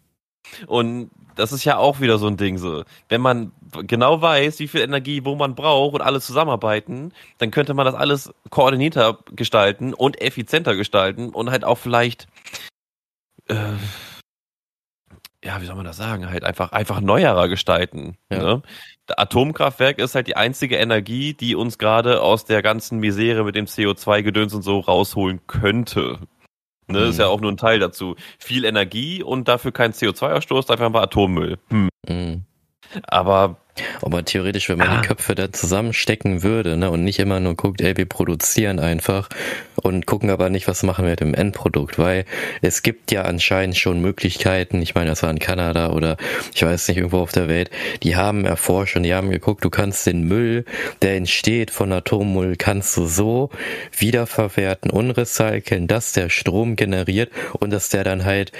Und 0.68 1.12
das 1.36 1.52
ist 1.52 1.64
ja 1.64 1.78
auch 1.78 2.00
wieder 2.00 2.18
so 2.18 2.28
ein 2.28 2.38
Ding 2.38 2.58
so. 2.58 2.84
Wenn 3.08 3.22
man 3.22 3.52
genau 3.88 4.22
weiß, 4.22 4.60
wie 4.60 4.68
viel 4.68 4.82
Energie 4.82 5.24
wo 5.24 5.36
man 5.36 5.56
braucht 5.56 5.96
und 5.96 6.02
alle 6.02 6.20
zusammenarbeiten, 6.20 7.14
dann 7.38 7.52
könnte 7.52 7.74
man 7.74 7.86
das 7.86 7.96
alles 7.96 8.34
koordinierter 8.50 9.20
gestalten 9.36 9.94
und 9.94 10.22
effizienter 10.22 10.76
gestalten 10.76 11.30
und 11.30 11.50
halt 11.50 11.64
auch 11.64 11.78
vielleicht 11.78 12.28
äh, 13.48 13.56
ja, 15.44 15.62
wie 15.62 15.66
soll 15.66 15.76
man 15.76 15.86
das 15.86 15.98
sagen, 15.98 16.30
halt 16.30 16.44
einfach 16.44 16.72
einfach 16.72 17.02
neuerer 17.02 17.48
gestalten. 17.48 18.18
Ja. 18.32 18.40
Ne? 18.40 18.62
Atomkraftwerk 19.08 20.00
ist 20.00 20.16
halt 20.16 20.28
die 20.28 20.36
einzige 20.36 20.76
Energie, 20.78 21.34
die 21.34 21.56
uns 21.56 21.78
gerade 21.78 22.22
aus 22.22 22.46
der 22.46 22.62
ganzen 22.62 23.00
Misere 23.00 23.44
mit 23.44 23.56
dem 23.56 23.66
CO2-Gedöns 23.66 24.54
und 24.54 24.62
so 24.62 24.80
rausholen 24.80 25.42
könnte. 25.48 26.20
Ne, 26.88 27.02
mhm. 27.02 27.10
Ist 27.10 27.20
ja 27.20 27.28
auch 27.28 27.40
nur 27.40 27.52
ein 27.52 27.58
Teil 27.58 27.80
dazu. 27.80 28.16
Viel 28.40 28.66
Energie 28.66 29.24
und 29.24 29.48
dafür 29.48 29.72
kein 29.72 29.94
CO2-Ausstoß, 29.94 30.68
dafür 30.68 30.86
haben 30.86 30.94
wir 30.94 31.02
Atommüll. 31.02 31.60
Hm. 31.70 31.90
Mhm. 32.08 32.44
Aber 33.04 33.58
Aber 34.02 34.24
theoretisch, 34.24 34.70
wenn 34.70 34.78
man 34.78 34.90
ah. 34.90 35.02
die 35.02 35.08
Köpfe 35.08 35.36
da 35.36 35.52
zusammenstecken 35.52 36.44
würde, 36.44 36.78
ne, 36.78 36.90
und 36.92 37.04
nicht 37.04 37.20
immer 37.20 37.40
nur 37.40 37.56
guckt, 37.56 37.82
ey, 37.82 37.96
wir 37.98 38.06
produzieren 38.06 38.80
einfach 38.80 39.30
und 39.76 40.06
gucken 40.06 40.30
aber 40.30 40.50
nicht, 40.50 40.68
was 40.68 40.84
machen 40.84 41.06
wir 41.06 41.12
mit 41.12 41.20
dem 41.22 41.34
Endprodukt, 41.34 41.98
weil 41.98 42.26
es 42.62 42.84
gibt 42.84 43.12
ja 43.12 43.24
anscheinend 43.24 43.78
schon 43.78 44.02
Möglichkeiten, 44.02 44.82
ich 44.82 44.96
meine, 44.96 45.10
das 45.10 45.24
war 45.24 45.30
in 45.30 45.40
Kanada 45.40 45.92
oder 45.92 46.18
ich 46.54 46.64
weiß 46.64 46.88
nicht, 46.88 46.98
irgendwo 46.98 47.20
auf 47.20 47.32
der 47.32 47.48
Welt, 47.48 47.70
die 48.04 48.16
haben 48.16 48.46
erforscht 48.46 48.96
und 48.96 49.04
die 49.04 49.14
haben 49.14 49.30
geguckt, 49.30 49.64
du 49.64 49.70
kannst 49.70 50.06
den 50.06 50.24
Müll, 50.24 50.66
der 51.02 51.16
entsteht 51.16 51.72
von 51.72 51.92
Atommüll, 51.92 52.56
kannst 52.58 52.96
du 52.98 53.06
so 53.06 53.50
wiederverwerten 53.98 54.92
und 54.92 55.12
recyceln, 55.12 55.88
dass 55.88 56.14
der 56.14 56.30
Strom 56.30 56.76
generiert 56.76 57.32
und 57.60 57.72
dass 57.72 57.90
der 57.90 58.04
dann 58.04 58.26
halt, 58.26 58.52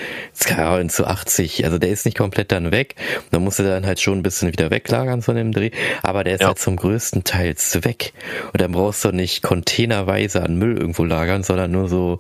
zu 0.90 1.06
80, 1.06 1.66
also 1.66 1.78
der 1.78 1.90
ist 1.90 2.06
nicht 2.06 2.18
komplett 2.18 2.52
dann 2.52 2.72
weg, 2.72 2.96
dann 3.32 3.44
musst 3.44 3.60
du 3.60 3.64
dann 3.64 3.86
halt 3.86 4.00
schon 4.00 4.20
ein 4.20 4.24
bisschen 4.24 4.52
wieder 4.52 4.70
weglagern 4.72 5.09
von 5.22 5.36
dem 5.36 5.52
Dreh, 5.52 5.72
aber 6.04 6.24
der 6.24 6.36
ist 6.36 6.42
ja. 6.42 6.48
halt 6.48 6.60
zum 6.60 6.76
größten 6.76 7.24
Teil 7.24 7.56
weg 7.82 8.14
und 8.54 8.62
dann 8.62 8.72
brauchst 8.72 9.04
du 9.04 9.12
nicht 9.12 9.42
containerweise 9.42 10.44
an 10.44 10.58
Müll 10.58 10.78
irgendwo 10.78 11.04
lagern, 11.04 11.44
sondern 11.44 11.72
nur 11.72 11.90
so, 11.90 12.20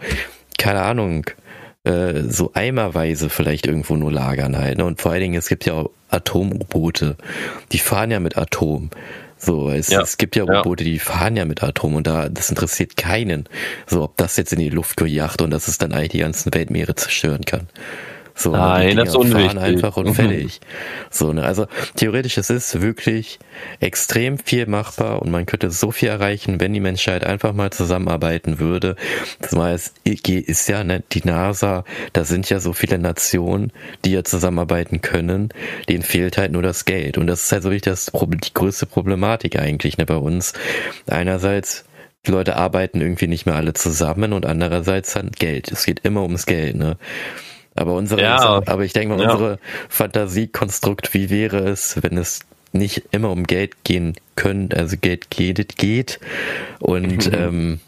keine 0.57 0.81
Ahnung, 0.81 1.25
äh, 1.83 2.23
so 2.27 2.51
eimerweise 2.53 3.29
vielleicht 3.29 3.65
irgendwo 3.65 3.95
nur 3.95 4.11
lagern 4.11 4.57
halt. 4.57 4.77
Ne? 4.77 4.85
Und 4.85 5.01
vor 5.01 5.11
allen 5.11 5.21
Dingen, 5.21 5.35
es 5.35 5.47
gibt 5.47 5.65
ja 5.65 5.73
auch 5.73 5.89
Atom-U-Boote. 6.09 7.15
Die 7.71 7.79
fahren 7.79 8.11
ja 8.11 8.19
mit 8.19 8.37
Atom. 8.37 8.89
So, 9.37 9.69
es, 9.69 9.87
ja. 9.87 10.01
es 10.01 10.17
gibt 10.17 10.35
ja 10.35 10.43
U-Boote, 10.43 10.83
die 10.83 10.99
fahren 10.99 11.37
ja 11.37 11.45
mit 11.45 11.63
Atom 11.63 11.95
und 11.95 12.07
da, 12.07 12.27
das 12.27 12.49
interessiert 12.49 12.97
keinen. 12.97 13.47
So, 13.87 14.03
ob 14.03 14.17
das 14.17 14.35
jetzt 14.35 14.51
in 14.51 14.59
die 14.59 14.69
Luft 14.69 14.97
gejagt 14.97 15.41
und 15.41 15.51
dass 15.51 15.69
es 15.69 15.77
dann 15.77 15.93
eigentlich 15.93 16.09
die 16.09 16.19
ganzen 16.19 16.53
Weltmeere 16.53 16.95
zerstören 16.95 17.45
kann. 17.45 17.69
So, 18.39 18.51
Nein, 18.51 18.95
das 18.95 19.09
ist 19.09 19.15
unwichtig. 19.17 19.59
einfach 19.59 19.97
und 19.97 20.13
fertig. 20.15 20.61
So, 21.11 21.33
ne, 21.33 21.43
also 21.43 21.67
theoretisch, 21.97 22.37
es 22.37 22.49
ist 22.49 22.81
wirklich 22.81 23.37
extrem 23.81 24.37
viel 24.37 24.65
machbar 24.65 25.21
und 25.21 25.29
man 25.29 25.45
könnte 25.45 25.71
so 25.71 25.91
viel 25.91 26.07
erreichen, 26.07 26.61
wenn 26.61 26.71
die 26.71 26.79
Menschheit 26.79 27.25
einfach 27.25 27.51
mal 27.51 27.69
zusammenarbeiten 27.71 28.57
würde. 28.59 28.95
Zumal 29.41 29.73
es 29.73 29.93
ist 30.05 30.69
ja 30.69 30.85
ne, 30.85 31.03
die 31.11 31.21
NASA, 31.25 31.83
da 32.13 32.23
sind 32.23 32.49
ja 32.49 32.61
so 32.61 32.71
viele 32.71 32.97
Nationen, 32.97 33.73
die 34.05 34.13
ja 34.13 34.23
zusammenarbeiten 34.23 35.01
können, 35.01 35.49
denen 35.89 36.03
fehlt 36.03 36.37
halt 36.37 36.53
nur 36.53 36.61
das 36.61 36.85
Geld. 36.85 37.17
Und 37.17 37.27
das 37.27 37.43
ist 37.43 37.51
halt 37.51 37.63
so 37.63 37.69
richtig 37.69 37.91
das, 37.91 38.09
die 38.13 38.53
größte 38.53 38.85
Problematik 38.85 39.59
eigentlich 39.59 39.97
ne, 39.97 40.05
bei 40.05 40.15
uns. 40.15 40.53
Einerseits 41.07 41.83
die 42.25 42.31
Leute 42.31 42.55
arbeiten 42.55 43.01
irgendwie 43.01 43.27
nicht 43.27 43.45
mehr 43.45 43.55
alle 43.55 43.73
zusammen 43.73 44.31
und 44.31 44.45
andererseits 44.45 45.13
dann 45.13 45.31
Geld. 45.31 45.71
Es 45.73 45.85
geht 45.85 46.05
immer 46.05 46.21
ums 46.23 46.45
Geld, 46.45 46.77
ne? 46.77 46.97
Aber 47.79 47.93
unsere, 47.93 48.21
ja, 48.21 48.61
aber 48.65 48.83
ich 48.83 48.91
denke 48.91 49.15
mal, 49.15 49.23
ja. 49.23 49.31
unsere 49.31 49.57
Fantasiekonstrukt, 49.87 51.13
wie 51.13 51.29
wäre 51.29 51.59
es, 51.59 52.03
wenn 52.03 52.17
es 52.17 52.41
nicht 52.73 53.03
immer 53.11 53.31
um 53.31 53.45
Geld 53.45 53.85
gehen 53.85 54.15
können, 54.35 54.69
also 54.73 54.97
Geld 54.99 55.29
geht, 55.29 55.77
geht 55.77 56.19
und 56.79 57.27
mhm. 57.27 57.33
ähm, 57.33 57.79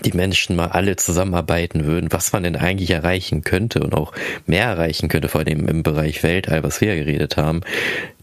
die 0.00 0.12
Menschen 0.12 0.56
mal 0.56 0.68
alle 0.68 0.96
zusammenarbeiten 0.96 1.84
würden, 1.84 2.10
was 2.12 2.32
man 2.32 2.42
denn 2.42 2.56
eigentlich 2.56 2.90
erreichen 2.90 3.42
könnte 3.42 3.80
und 3.80 3.94
auch 3.94 4.12
mehr 4.46 4.64
erreichen 4.64 5.08
könnte, 5.08 5.28
vor 5.28 5.42
allem 5.42 5.68
im 5.68 5.82
Bereich 5.82 6.22
Weltall, 6.22 6.62
was 6.62 6.80
wir 6.80 6.94
ja 6.94 7.04
geredet 7.04 7.36
haben. 7.36 7.60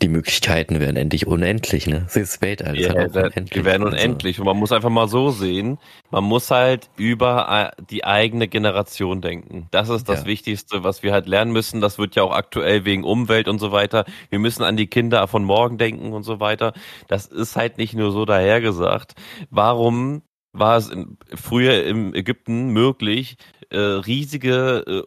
Die 0.01 0.07
Möglichkeiten 0.07 0.79
wären 0.79 0.97
endlich 0.97 1.27
unendlich, 1.27 1.87
ne? 1.87 2.01
Das 2.05 2.15
ist 2.15 2.41
Weltall. 2.41 2.75
Das 2.75 2.85
ja, 2.85 2.93
unendlich. 2.93 3.49
Die 3.49 3.65
wären 3.65 3.83
unendlich. 3.83 4.39
Und 4.39 4.45
man 4.45 4.57
muss 4.57 4.71
einfach 4.71 4.89
mal 4.89 5.07
so 5.07 5.29
sehen, 5.29 5.77
man 6.09 6.23
muss 6.23 6.49
halt 6.49 6.89
über 6.97 7.73
äh, 7.77 7.83
die 7.89 8.03
eigene 8.03 8.47
Generation 8.47 9.21
denken. 9.21 9.67
Das 9.71 9.89
ist 9.89 10.09
das 10.09 10.21
ja. 10.21 10.25
Wichtigste, 10.25 10.83
was 10.83 11.03
wir 11.03 11.11
halt 11.11 11.27
lernen 11.27 11.51
müssen. 11.51 11.81
Das 11.81 11.99
wird 11.99 12.15
ja 12.15 12.23
auch 12.23 12.33
aktuell 12.33 12.85
wegen 12.85 13.03
Umwelt 13.03 13.47
und 13.47 13.59
so 13.59 13.71
weiter. 13.71 14.05
Wir 14.29 14.39
müssen 14.39 14.63
an 14.63 14.77
die 14.77 14.87
Kinder 14.87 15.27
von 15.27 15.43
morgen 15.43 15.77
denken 15.77 16.13
und 16.13 16.23
so 16.23 16.39
weiter. 16.39 16.73
Das 17.07 17.25
ist 17.25 17.55
halt 17.55 17.77
nicht 17.77 17.93
nur 17.93 18.11
so 18.11 18.25
dahergesagt. 18.25 19.13
Warum 19.49 20.23
war 20.53 20.77
es 20.77 20.89
in, 20.89 21.17
früher 21.35 21.85
im 21.85 22.13
Ägypten 22.13 22.69
möglich, 22.69 23.37
äh, 23.69 23.77
riesige, 23.77 24.83
äh, 24.87 25.03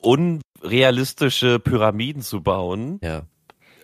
unrealistische 0.00 1.58
Pyramiden 1.58 2.22
zu 2.22 2.42
bauen. 2.42 2.98
Ja. 3.02 3.22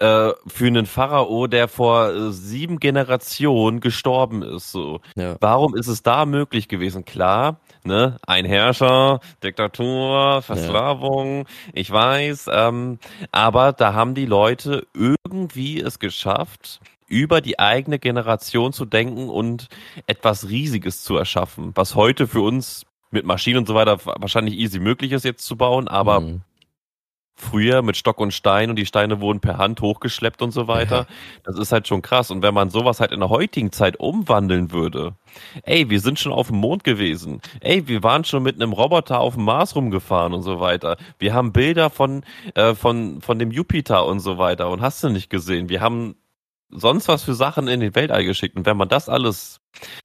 Äh, 0.01 0.32
für 0.46 0.66
einen 0.66 0.86
Pharao, 0.86 1.49
der 1.49 1.66
vor 1.66 2.11
äh, 2.11 2.30
sieben 2.30 2.78
Generationen 2.78 3.80
gestorben 3.80 4.42
ist. 4.42 4.70
So. 4.70 5.01
Ja. 5.16 5.36
Warum 5.40 5.74
ist 5.74 5.88
es 5.88 6.05
da 6.05 6.24
möglich 6.24 6.68
gewesen? 6.68 7.05
Klar, 7.05 7.59
ne, 7.82 8.16
ein 8.24 8.44
Herrscher, 8.44 9.18
Diktatur, 9.42 10.40
Versklavung, 10.42 11.38
ja. 11.38 11.44
ich 11.74 11.90
weiß, 11.90 12.46
ähm, 12.53 13.01
aber 13.32 13.72
da 13.72 13.92
haben 13.92 14.14
die 14.14 14.26
Leute 14.26 14.86
irgendwie 14.94 15.80
es 15.80 15.99
geschafft, 15.99 16.80
über 17.09 17.41
die 17.41 17.59
eigene 17.59 17.99
Generation 17.99 18.73
zu 18.73 18.85
denken 18.85 19.29
und 19.29 19.69
etwas 20.07 20.49
Riesiges 20.49 21.03
zu 21.03 21.17
erschaffen, 21.17 21.73
was 21.75 21.95
heute 21.95 22.29
für 22.29 22.43
uns 22.43 22.85
mit 23.11 23.25
Maschinen 23.25 23.59
und 23.59 23.67
so 23.67 23.75
weiter 23.75 23.99
wahrscheinlich 24.05 24.55
easy 24.55 24.79
möglich 24.79 25.13
ist 25.13 25.25
jetzt 25.25 25.47
zu 25.47 25.57
bauen, 25.57 25.89
aber 25.89 26.21
mhm. 26.21 26.43
früher 27.35 27.81
mit 27.81 27.97
Stock 27.97 28.21
und 28.21 28.35
Stein 28.35 28.69
und 28.69 28.77
die 28.77 28.85
Steine 28.85 29.23
wurden 29.23 29.41
per 29.41 29.57
Hand 29.57 29.81
hochgeschleppt 29.81 30.43
und 30.43 30.51
so 30.51 30.69
weiter. 30.69 31.07
Das 31.45 31.57
ist 31.57 31.73
halt 31.73 31.89
schon 31.89 32.03
krass. 32.03 32.31
Und 32.31 32.43
wenn 32.43 32.53
man 32.53 32.69
sowas 32.69 33.01
halt 33.01 33.13
in 33.13 33.21
der 33.21 33.31
heutigen 33.31 33.73
Zeit 33.73 33.99
umwandeln 33.99 34.71
würde, 34.73 35.15
ey, 35.63 35.89
wir 35.89 36.01
sind 36.01 36.19
schon 36.19 36.33
auf 36.33 36.49
dem 36.49 36.59
Mond 36.59 36.85
gewesen. 36.85 37.41
Ey, 37.61 37.89
wir 37.89 38.03
waren 38.03 38.25
schon 38.25 38.43
mit 38.43 38.57
einem 38.57 38.75
Roboter 38.75 39.21
auf 39.21 39.35
dem 39.35 39.45
Mars 39.45 39.75
rumgefahren 39.75 40.35
und 40.35 40.43
so 40.43 40.61
weiter. 40.61 40.99
Wir 41.19 41.33
haben 41.33 41.53
Bilder 41.53 41.89
von, 41.89 42.25
äh, 42.55 42.75
von, 42.75 43.23
von 43.23 43.39
dem 43.39 43.51
Jupiter 43.51 44.05
und 44.05 44.21
so 44.21 44.37
weiter 44.37 44.69
und 44.69 44.83
hast 44.83 45.03
du 45.03 45.09
nicht 45.09 45.31
gesehen. 45.31 45.71
Wir 45.71 45.81
haben 45.81 46.17
sonst 46.71 47.09
was 47.09 47.23
für 47.23 47.35
Sachen 47.35 47.69
in 47.69 47.81
den 47.81 47.95
Weltall 47.95 48.25
geschickt. 48.25 48.57
Und 48.57 48.66
wenn 48.66 48.77
man 48.77 48.89
das 48.89 49.09
alles, 49.09 49.61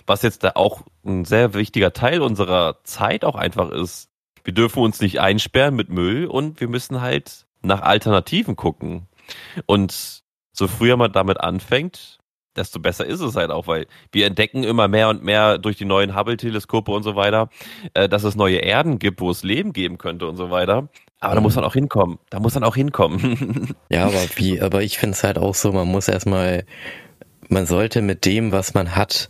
was 0.06 0.22
jetzt 0.22 0.44
da 0.44 0.52
auch 0.56 0.84
ein 1.06 1.26
sehr 1.26 1.54
wichtiger 1.54 1.94
Teil 1.94 2.22
unserer 2.22 2.84
Zeit 2.84 3.26
auch 3.26 3.36
einfach 3.36 3.70
ist, 3.70 4.10
wir 4.44 4.54
dürfen 4.54 4.84
uns 4.84 5.00
nicht 5.02 5.20
einsperren 5.22 5.76
mit 5.76 5.90
Müll 5.90 6.26
und 6.26 6.60
wir 6.60 6.68
müssen 6.68 7.02
halt 7.02 7.46
nach 7.62 7.82
Alternativen 7.82 8.56
gucken. 8.56 9.08
Und 9.66 10.24
so 10.52 10.68
früher 10.68 10.98
man 10.98 11.12
damit 11.12 11.40
anfängt, 11.40 12.20
desto 12.56 12.80
besser 12.80 13.06
ist 13.06 13.22
es 13.22 13.36
halt 13.36 13.52
auch, 13.52 13.68
weil 13.68 13.88
wir 14.12 14.28
entdecken 14.28 14.64
immer 14.64 14.88
mehr 14.88 15.10
und 15.10 15.24
mehr 15.24 15.58
durch 15.58 15.78
die 15.78 15.86
neuen 15.86 16.16
Hubble-Teleskope 16.16 16.92
und 16.92 17.04
so 17.04 17.16
weiter, 17.16 17.50
äh, 17.94 18.08
dass 18.08 18.24
es 18.24 18.36
neue 18.36 18.58
Erden 18.58 19.00
gibt, 19.00 19.22
wo 19.22 19.32
es 19.32 19.44
Leben 19.44 19.74
geben 19.74 19.98
könnte 19.98 20.28
und 20.28 20.36
so 20.36 20.52
weiter. 20.52 20.90
Aber 21.24 21.36
da 21.36 21.42
muss 21.42 21.56
man 21.56 21.64
auch 21.64 21.74
hinkommen. 21.74 22.20
Da 22.30 22.40
muss 22.40 22.54
man 22.54 22.64
auch 22.64 22.76
hinkommen. 22.76 23.76
ja, 23.90 24.06
aber 24.06 24.22
wie, 24.36 24.62
aber 24.62 24.84
ich 24.84 24.98
finde 24.98 25.16
es 25.16 25.24
halt 25.24 25.38
auch 25.38 25.56
so, 25.56 25.72
man 25.72 25.88
muss 25.88 26.08
erstmal, 26.08 26.66
man 27.48 27.66
sollte 27.66 28.02
mit 28.02 28.26
dem, 28.26 28.52
was 28.52 28.74
man 28.74 28.96
hat, 28.96 29.30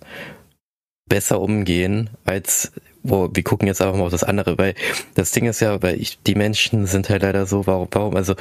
besser 1.08 1.40
umgehen, 1.40 2.10
als 2.26 2.72
wo 3.04 3.30
wir 3.34 3.44
gucken 3.44 3.68
jetzt 3.68 3.82
einfach 3.82 3.98
mal 3.98 4.06
auf 4.06 4.12
das 4.12 4.24
andere, 4.24 4.58
weil 4.58 4.76
das 5.14 5.32
Ding 5.32 5.46
ist 5.46 5.60
ja, 5.60 5.84
weil 5.84 6.02
ich, 6.02 6.20
die 6.24 6.36
Menschen 6.36 6.88
sind 6.88 7.10
halt 7.10 7.22
leider 7.22 7.46
so, 7.46 7.68
warum, 7.68 7.90
warum, 7.92 8.16
also 8.16 8.36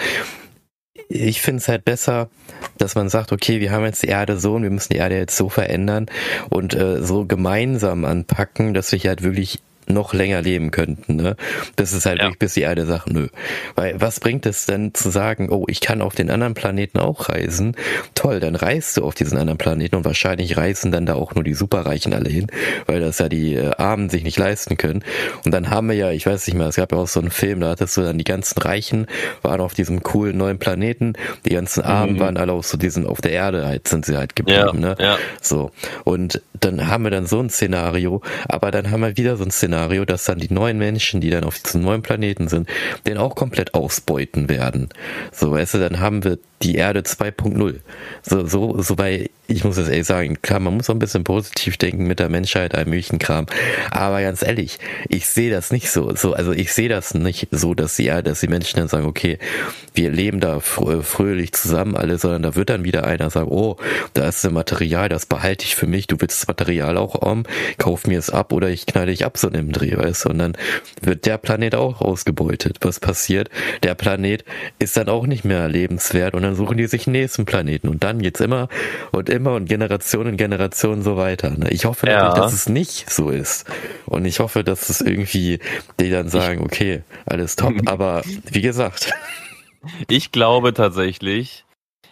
ich 1.09 1.42
finde 1.42 1.59
es 1.59 1.68
halt 1.68 1.84
besser, 1.84 2.30
dass 2.78 2.94
man 2.94 3.09
sagt, 3.09 3.32
okay, 3.32 3.61
wir 3.61 3.72
haben 3.72 3.84
jetzt 3.84 4.03
die 4.03 4.09
Erde 4.09 4.38
so 4.38 4.55
und 4.55 4.62
wir 4.62 4.70
müssen 4.70 4.92
die 4.92 4.98
Erde 4.98 5.16
jetzt 5.16 5.36
so 5.36 5.48
verändern 5.48 6.07
und 6.48 6.74
äh, 6.74 7.03
so 7.03 7.26
gemeinsam 7.26 8.05
anpacken, 8.05 8.72
dass 8.72 8.92
wir 8.92 9.00
halt 9.00 9.22
wirklich 9.22 9.61
noch 9.93 10.14
länger 10.14 10.43
leben 10.43 10.70
könnten. 10.70 11.16
Ne? 11.16 11.36
Das 11.76 11.93
ist 11.93 12.07
halt 12.07 12.18
ja. 12.18 12.24
wirklich, 12.24 12.38
bis 12.38 12.55
die 12.55 12.62
Erde 12.62 12.86
sagt, 12.86 13.11
nö. 13.11 13.28
Weil 13.74 14.01
was 14.01 14.20
bringt 14.20 14.47
es 14.47 14.66
denn 14.66 14.95
zu 14.95 15.11
sagen, 15.11 15.49
oh, 15.51 15.64
ich 15.68 15.80
kann 15.80 16.03
auf 16.03 16.14
den 16.14 16.30
anderen 16.30 16.55
Planeten 16.55 16.99
auch 16.99 17.28
reisen? 17.28 17.76
Toll, 18.14 18.40
dann 18.40 18.57
reist 18.57 18.97
du 18.97 19.05
auf 19.05 19.14
diesen 19.14 19.38
anderen 19.38 19.59
Planeten 19.59 19.97
und 19.97 20.05
wahrscheinlich 20.05 20.57
reisen 20.57 20.93
dann 20.93 21.07
da 21.07 21.14
auch 21.14 21.34
nur 21.34 21.45
die 21.45 21.55
Superreichen 21.55 22.14
alle 22.14 22.30
hin, 22.30 22.47
weil 22.86 23.01
das 23.01 23.18
ja 23.18 23.28
die 23.28 23.55
äh, 23.55 23.72
Armen 23.76 24.09
sich 24.09 24.24
nicht 24.24 24.38
leisten 24.38 24.76
können. 24.76 25.05
Und 25.45 25.53
dann 25.53 25.70
haben 25.70 25.88
wir 25.88 25.97
ja, 25.97 26.11
ich 26.11 26.26
weiß 26.26 26.47
nicht 26.47 26.57
mehr, 26.57 26.68
es 26.68 26.76
gab 26.76 26.93
ja 26.93 26.99
auch 26.99 27.09
so 27.09 27.20
einen 27.20 27.30
Film, 27.30 27.61
da 27.61 27.70
hattest 27.70 27.97
du 27.97 28.03
dann 28.03 28.18
die 28.18 28.24
ganzen 28.24 28.61
Reichen 28.61 29.07
waren 29.43 29.61
auf 29.61 29.74
diesem 29.74 30.03
coolen 30.03 30.36
neuen 30.36 30.59
Planeten, 30.59 31.14
die 31.47 31.55
ganzen 31.55 31.82
Armen 31.82 32.14
mhm. 32.14 32.20
waren 32.20 32.36
alle 32.36 32.53
auf 32.53 32.66
so 32.66 32.76
diesen, 32.76 33.07
auf 33.07 33.20
der 33.20 33.32
Erde 33.32 33.66
halt, 33.66 33.88
sind 33.88 34.05
sie 34.05 34.16
halt 34.16 34.36
geblieben, 34.36 34.82
ja, 34.82 34.95
ne? 34.95 34.97
Ja. 34.99 35.18
So. 35.40 35.70
Und 36.05 36.40
dann 36.61 36.88
haben 36.88 37.05
wir 37.05 37.11
dann 37.11 37.26
so 37.26 37.40
ein 37.40 37.51
Szenario, 37.51 38.22
aber 38.49 38.70
dann 38.70 38.90
haben 38.90 39.01
wir 39.01 39.16
wieder 39.16 39.36
so 39.36 39.45
ein 39.45 39.51
Szenario, 39.51 39.82
Szenario, 39.83 40.05
dass 40.05 40.24
dann 40.24 40.39
die 40.39 40.53
neuen 40.53 40.78
Menschen, 40.78 41.20
die 41.20 41.30
dann 41.30 41.45
auf 41.45 41.59
diesem 41.59 41.83
neuen 41.83 42.03
Planeten 42.03 42.49
sind, 42.49 42.68
den 43.07 43.18
auch 43.18 43.35
komplett 43.35 43.74
ausbeuten 43.74 44.49
werden. 44.49 44.89
So, 45.33 45.51
weißt 45.51 45.74
du, 45.74 45.78
dann 45.78 45.99
haben 45.99 46.22
wir 46.22 46.39
die 46.62 46.76
Erde 46.76 47.01
2.0. 47.01 47.80
So, 48.22 48.47
so, 48.47 48.80
so 48.80 48.95
bei, 48.95 49.30
ich 49.49 49.64
muss 49.64 49.76
das 49.76 49.89
ehrlich 49.89 50.07
sagen, 50.07 50.41
klar, 50.43 50.61
man 50.61 50.76
muss 50.76 50.89
auch 50.89 50.95
ein 50.95 51.01
bisschen 51.01 51.24
positiv 51.24 51.76
denken 51.76 52.07
mit 52.07 52.20
der 52.20 52.28
Menschheit, 52.28 52.74
allem 52.74 52.91
möglichen. 52.91 53.18
Aber 53.91 54.22
ganz 54.22 54.43
ehrlich, 54.43 54.78
ich 55.09 55.26
sehe 55.26 55.51
das 55.51 55.72
nicht 55.72 55.91
so. 55.91 56.14
so 56.14 56.33
also 56.35 56.53
ich 56.53 56.72
sehe 56.72 56.89
das 56.89 57.14
nicht 57.14 57.49
so, 57.51 57.74
dass 57.74 57.97
die 57.97 58.07
Erde, 58.07 58.30
dass 58.30 58.41
die 58.41 58.49
Menschen 58.49 58.78
dann 58.78 58.89
sagen, 58.89 59.07
okay, 59.07 59.39
wir 59.95 60.11
leben 60.11 60.41
da 60.41 60.61
fröhlich 60.61 61.53
zusammen 61.53 61.97
alle, 61.97 62.18
sondern 62.18 62.43
da 62.43 62.55
wird 62.55 62.70
dann 62.70 62.85
wieder 62.85 63.05
einer 63.05 63.30
sagen, 63.30 63.49
oh, 63.51 63.76
da 64.14 64.28
ist 64.28 64.45
ein 64.45 64.55
Material, 64.55 65.09
das 65.09 65.26
behalte 65.26 65.64
ich 65.64 65.74
für 65.74 65.87
mich, 65.87 66.07
du 66.07 66.20
willst 66.20 66.43
das 66.43 66.49
Material 66.49 66.97
auch 66.97 67.14
um, 67.14 67.45
kauf 67.78 68.07
mir 68.07 68.18
es 68.18 68.30
ab 68.30 68.53
oder 68.53 68.70
ich 68.70 68.87
knall 68.87 69.07
dich 69.07 69.24
ab, 69.24 69.37
so 69.37 69.49
in 69.49 69.55
im 69.62 69.72
Dreh, 69.72 69.96
weißt 69.96 70.26
du? 70.26 70.28
Und 70.30 70.38
dann 70.38 70.56
wird 71.00 71.26
der 71.26 71.38
Planet 71.38 71.74
auch 71.74 72.00
ausgebeutet. 72.00 72.78
Was 72.82 73.00
passiert? 73.00 73.48
Der 73.82 73.94
Planet 73.94 74.44
ist 74.78 74.96
dann 74.96 75.08
auch 75.08 75.26
nicht 75.26 75.44
mehr 75.44 75.68
lebenswert 75.68 76.34
und 76.34 76.42
dann 76.42 76.54
suchen 76.54 76.76
die 76.76 76.86
sich 76.86 77.06
einen 77.06 77.12
nächsten 77.12 77.44
Planeten 77.44 77.88
und 77.88 78.04
dann 78.04 78.20
geht's 78.20 78.40
immer 78.40 78.68
und 79.12 79.28
immer 79.28 79.54
und 79.54 79.66
Generationen, 79.66 80.36
Generationen 80.36 81.02
so 81.02 81.16
weiter. 81.16 81.50
Ne? 81.56 81.70
Ich 81.70 81.84
hoffe 81.84 82.06
Ja. 82.06 82.14
natürlich, 82.24 82.34
dass 82.34 82.52
es 82.52 82.68
nicht 82.68 83.10
so 83.10 83.30
ist. 83.30 83.66
Und 84.06 84.24
ich 84.24 84.40
hoffe, 84.40 84.64
dass 84.64 84.88
es 84.88 85.00
irgendwie, 85.00 85.58
die 86.00 86.10
dann 86.10 86.28
sagen, 86.28 86.60
okay, 86.62 87.02
alles 87.26 87.56
top, 87.56 87.74
aber 87.86 88.22
wie 88.50 88.60
gesagt, 88.62 89.12
Ich 90.08 90.30
glaube 90.32 90.74
tatsächlich, 90.74 91.64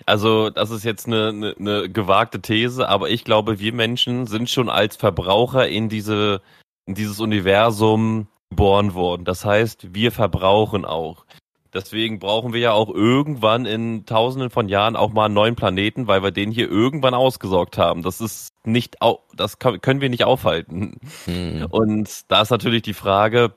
also 0.07 0.51
das 0.51 0.71
ist 0.71 0.85
jetzt 0.85 1.07
eine, 1.07 1.29
eine, 1.29 1.55
eine 1.59 1.89
gewagte 1.89 2.41
These, 2.41 2.89
aber 2.89 3.11
ich 3.11 3.25
glaube, 3.25 3.61
wir 3.61 3.73
Menschen 3.73 4.27
sind 4.27 4.51
schon 4.51 4.69
als 4.69 4.97
Verbraucher 4.97 5.69
in 5.69 5.89
diese 5.89 6.41
in 6.87 6.95
dieses 6.95 7.21
Universum 7.21 8.29
geboren 8.51 8.95
worden. 8.95 9.25
Das 9.25 9.45
heißt, 9.45 9.95
wir 9.95 10.13
verbrauchen 10.13 10.85
auch. 10.85 11.25
Deswegen 11.73 12.19
brauchen 12.19 12.53
wir 12.53 12.61
ja 12.61 12.73
auch 12.73 12.93
irgendwann 12.93 13.65
in 13.65 14.05
Tausenden 14.05 14.51
von 14.51 14.69
Jahren 14.69 14.97
auch 14.97 15.13
mal 15.13 15.27
einen 15.27 15.35
neuen 15.35 15.55
Planeten, 15.55 16.09
weil 16.09 16.21
wir 16.23 16.33
den 16.33 16.51
hier 16.51 16.69
irgendwann 16.69 17.15
ausgesorgt 17.15 17.79
haben. 17.79 18.03
Das 18.03 18.21
ist 18.21 18.53
nicht, 18.65 18.97
das 19.37 19.59
können 19.61 20.01
wir 20.01 20.11
nicht 20.11 20.25
aufhalten. 20.25 20.97
hm, 21.27 21.67
Und 21.71 22.31
da 22.31 22.43
ist 22.43 22.51
natürlich 22.51 22.83
die 22.83 22.95
Frage, 22.95 23.55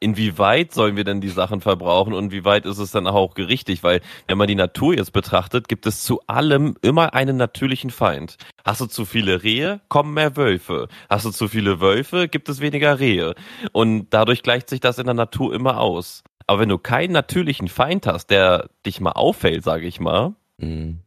inwieweit 0.00 0.72
sollen 0.72 0.96
wir 0.96 1.04
denn 1.04 1.20
die 1.20 1.28
Sachen 1.28 1.60
verbrauchen 1.60 2.12
und 2.12 2.32
wie 2.32 2.44
weit 2.44 2.66
ist 2.66 2.78
es 2.78 2.90
dann 2.90 3.06
auch 3.06 3.34
gerichtig? 3.34 3.82
Weil 3.82 4.00
wenn 4.26 4.38
man 4.38 4.48
die 4.48 4.54
Natur 4.54 4.94
jetzt 4.94 5.12
betrachtet, 5.12 5.68
gibt 5.68 5.86
es 5.86 6.02
zu 6.02 6.20
allem 6.26 6.76
immer 6.82 7.14
einen 7.14 7.36
natürlichen 7.36 7.90
Feind. 7.90 8.36
Hast 8.64 8.80
du 8.80 8.86
zu 8.86 9.04
viele 9.04 9.42
Rehe, 9.42 9.80
kommen 9.88 10.14
mehr 10.14 10.36
Wölfe. 10.36 10.88
Hast 11.08 11.24
du 11.24 11.30
zu 11.30 11.48
viele 11.48 11.80
Wölfe, 11.80 12.28
gibt 12.28 12.48
es 12.48 12.60
weniger 12.60 12.98
Rehe. 12.98 13.34
Und 13.72 14.08
dadurch 14.10 14.42
gleicht 14.42 14.68
sich 14.68 14.80
das 14.80 14.98
in 14.98 15.06
der 15.06 15.14
Natur 15.14 15.54
immer 15.54 15.80
aus. 15.80 16.22
Aber 16.46 16.60
wenn 16.60 16.68
du 16.68 16.78
keinen 16.78 17.12
natürlichen 17.12 17.68
Feind 17.68 18.06
hast, 18.06 18.26
der 18.26 18.68
dich 18.84 19.00
mal 19.00 19.12
auffällt, 19.12 19.64
sage 19.64 19.86
ich 19.86 20.00
mal, 20.00 20.34
hm. 20.60 21.00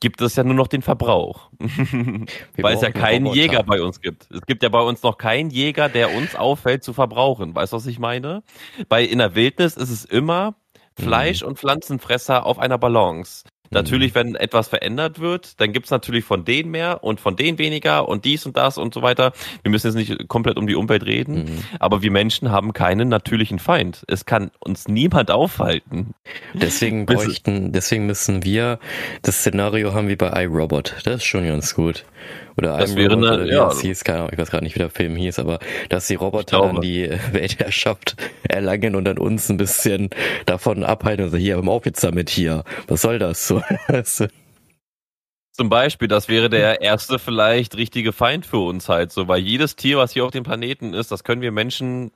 Gibt 0.00 0.20
es 0.20 0.36
ja 0.36 0.44
nur 0.44 0.54
noch 0.54 0.68
den 0.68 0.82
Verbrauch. 0.82 1.50
Weil 2.56 2.74
es 2.74 2.82
ja 2.82 2.90
keinen. 2.90 3.26
Jäger 3.26 3.62
bei 3.62 3.82
uns 3.82 4.00
gibt. 4.00 4.28
Es 4.30 4.42
gibt 4.42 4.62
ja 4.62 4.68
bei 4.68 4.80
uns 4.80 5.02
noch 5.02 5.18
keinen 5.18 5.50
Jäger, 5.50 5.88
der 5.88 6.14
uns 6.14 6.34
auffällt 6.34 6.84
zu 6.84 6.92
verbrauchen. 6.92 7.54
Weißt 7.54 7.72
du, 7.72 7.76
was 7.76 7.86
ich 7.86 7.98
meine? 7.98 8.42
Bei 8.88 9.04
in 9.04 9.18
der 9.18 9.34
Wildnis 9.34 9.76
ist 9.76 9.90
es 9.90 10.04
immer 10.04 10.54
Fleisch 10.98 11.42
und 11.42 11.58
Pflanzenfresser 11.58 12.44
auf 12.44 12.58
einer 12.58 12.78
Balance. 12.78 13.44
Natürlich, 13.70 14.14
wenn 14.14 14.34
etwas 14.34 14.68
verändert 14.68 15.18
wird, 15.18 15.60
dann 15.60 15.72
gibt's 15.72 15.90
natürlich 15.90 16.24
von 16.24 16.44
denen 16.44 16.70
mehr 16.70 17.04
und 17.04 17.20
von 17.20 17.36
denen 17.36 17.58
weniger 17.58 18.08
und 18.08 18.24
dies 18.24 18.46
und 18.46 18.56
das 18.56 18.78
und 18.78 18.94
so 18.94 19.02
weiter. 19.02 19.32
Wir 19.62 19.70
müssen 19.70 19.86
jetzt 19.88 19.96
nicht 19.96 20.28
komplett 20.28 20.56
um 20.56 20.66
die 20.66 20.74
Umwelt 20.74 21.04
reden, 21.04 21.34
Mhm. 21.44 21.64
aber 21.78 22.02
wir 22.02 22.10
Menschen 22.10 22.50
haben 22.50 22.72
keinen 22.72 23.08
natürlichen 23.08 23.58
Feind. 23.58 24.04
Es 24.08 24.24
kann 24.24 24.50
uns 24.60 24.88
niemand 24.88 25.30
aufhalten. 25.30 26.14
Deswegen 26.54 27.06
bräuchten, 27.06 27.72
deswegen 27.72 28.06
müssen 28.06 28.44
wir 28.44 28.78
das 29.22 29.38
Szenario 29.40 29.92
haben 29.94 30.08
wie 30.08 30.16
bei 30.16 30.44
iRobot. 30.44 30.96
Das 31.04 31.16
ist 31.16 31.24
schon 31.24 31.46
ganz 31.46 31.74
gut. 31.74 32.04
Oder 32.58 32.78
wäre 32.96 33.14
Robot, 33.14 33.28
eine- 33.28 33.34
oder 33.36 33.44
wie 33.44 33.50
ja. 33.50 33.72
hieß, 33.80 34.04
keine 34.04 34.18
Ahnung, 34.18 34.30
ich 34.32 34.38
weiß 34.38 34.50
gerade 34.50 34.64
nicht, 34.64 34.74
wie 34.74 34.80
der 34.80 34.90
Film 34.90 35.16
hieß, 35.16 35.38
aber 35.38 35.58
dass 35.88 36.06
die 36.08 36.16
Roboter 36.16 36.60
dann 36.60 36.80
die 36.80 37.08
Weltherrschaft 37.32 38.16
erlangen 38.42 38.94
und 38.96 39.04
dann 39.04 39.18
uns 39.18 39.48
ein 39.48 39.56
bisschen 39.56 40.10
davon 40.46 40.84
abhalten 40.84 41.24
und 41.26 41.30
so, 41.30 41.36
hier, 41.36 41.56
hör 41.56 41.68
auf 41.68 41.86
jetzt 41.86 42.02
damit 42.04 42.30
hier. 42.30 42.64
Was 42.88 43.02
soll 43.02 43.18
das? 43.18 43.46
So, 43.48 43.62
weißt 43.88 44.20
du? 44.20 44.28
Zum 45.52 45.68
Beispiel, 45.70 46.06
das 46.06 46.28
wäre 46.28 46.48
der 46.48 46.82
erste 46.82 47.18
vielleicht 47.18 47.76
richtige 47.76 48.12
Feind 48.12 48.46
für 48.46 48.58
uns 48.58 48.88
halt 48.88 49.10
so, 49.10 49.26
weil 49.26 49.40
jedes 49.40 49.74
Tier, 49.74 49.96
was 49.98 50.12
hier 50.12 50.24
auf 50.24 50.30
dem 50.30 50.44
Planeten 50.44 50.94
ist, 50.94 51.10
das 51.10 51.24
können 51.24 51.42
wir 51.42 51.50
Menschen 51.50 52.12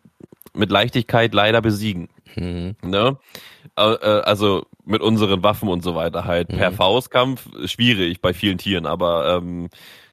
mit 0.54 0.70
Leichtigkeit 0.70 1.34
leider 1.34 1.60
besiegen. 1.60 2.08
Hm, 2.34 2.76
Ne? 2.82 3.16
Äh, 3.76 3.80
Also 3.82 4.66
mit 4.84 5.00
unseren 5.02 5.42
Waffen 5.42 5.68
und 5.68 5.82
so 5.82 5.94
weiter 5.96 6.24
halt. 6.24 6.48
Per 6.48 6.70
Mhm. 6.70 6.74
Faustkampf 6.74 7.48
schwierig 7.66 8.20
bei 8.20 8.32
vielen 8.32 8.58
Tieren, 8.58 8.86
aber 8.86 9.38
ähm, 9.38 9.68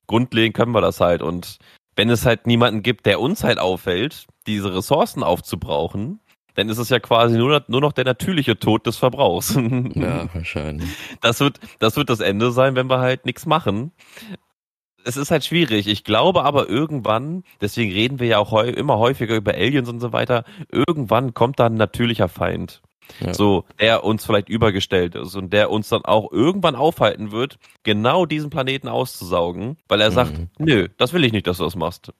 grundlegend 0.10 0.58
können 0.58 0.74
wir 0.74 0.82
das 0.82 1.00
halt. 1.00 1.22
Und 1.22 1.60
wenn 1.96 2.10
es 2.10 2.26
halt 2.26 2.48
niemanden 2.48 2.84
gibt, 2.84 3.06
der 3.06 3.22
uns 3.22 3.44
halt 3.46 3.60
auffällt, 3.60 4.26
diese 4.48 4.74
Ressourcen 4.76 5.24
aufzubrauchen, 5.24 6.20
dann 6.56 6.68
ist 6.68 6.80
es 6.80 6.90
ja 6.90 7.00
quasi 7.00 7.38
nur, 7.38 7.64
nur 7.68 7.80
noch 7.80 7.94
der 7.94 8.04
natürliche 8.04 8.60
Tod 8.60 8.86
des 8.86 8.98
Verbrauchs. 8.98 9.56
ja, 9.96 10.34
wahrscheinlich. 10.34 10.90
Das 11.22 11.40
wird, 11.40 11.60
das 11.80 11.96
wird 11.96 12.10
das 12.10 12.20
Ende 12.20 12.52
sein, 12.52 12.76
wenn 12.76 12.90
wir 12.90 13.00
halt 13.00 13.26
nichts 13.26 13.46
machen. 13.46 13.94
Es 15.06 15.16
ist 15.16 15.32
halt 15.32 15.46
schwierig. 15.46 15.88
Ich 15.88 16.04
glaube 16.04 16.44
aber 16.44 16.68
irgendwann, 16.68 17.44
deswegen 17.62 17.92
reden 17.92 18.20
wir 18.20 18.28
ja 18.28 18.40
auch 18.40 18.52
heu, 18.52 18.68
immer 18.68 18.98
häufiger 18.98 19.36
über 19.36 19.54
Aliens 19.54 19.88
und 19.88 20.02
so 20.02 20.12
weiter, 20.12 20.44
irgendwann 20.72 21.34
kommt 21.34 21.60
da 21.60 21.68
ein 21.68 21.76
natürlicher 21.76 22.28
Feind. 22.28 22.82
Ja. 23.20 23.34
So, 23.34 23.66
der 23.80 24.04
uns 24.04 24.26
vielleicht 24.26 24.50
übergestellt 24.50 25.16
ist 25.16 25.36
und 25.36 25.52
der 25.52 25.72
uns 25.72 25.90
dann 25.90 26.06
auch 26.06 26.32
irgendwann 26.32 26.76
aufhalten 26.76 27.32
wird, 27.32 27.58
genau 27.84 28.26
diesen 28.26 28.50
Planeten 28.50 28.88
auszusaugen, 28.88 29.78
weil 29.88 30.02
er 30.02 30.12
sagt, 30.12 30.38
Mhm. 30.38 30.48
nö, 30.60 30.88
das 30.98 31.12
will 31.14 31.24
ich 31.24 31.32
nicht, 31.34 31.48
dass 31.48 31.58
du 31.58 31.64
das 31.64 31.76
machst. 31.76 32.12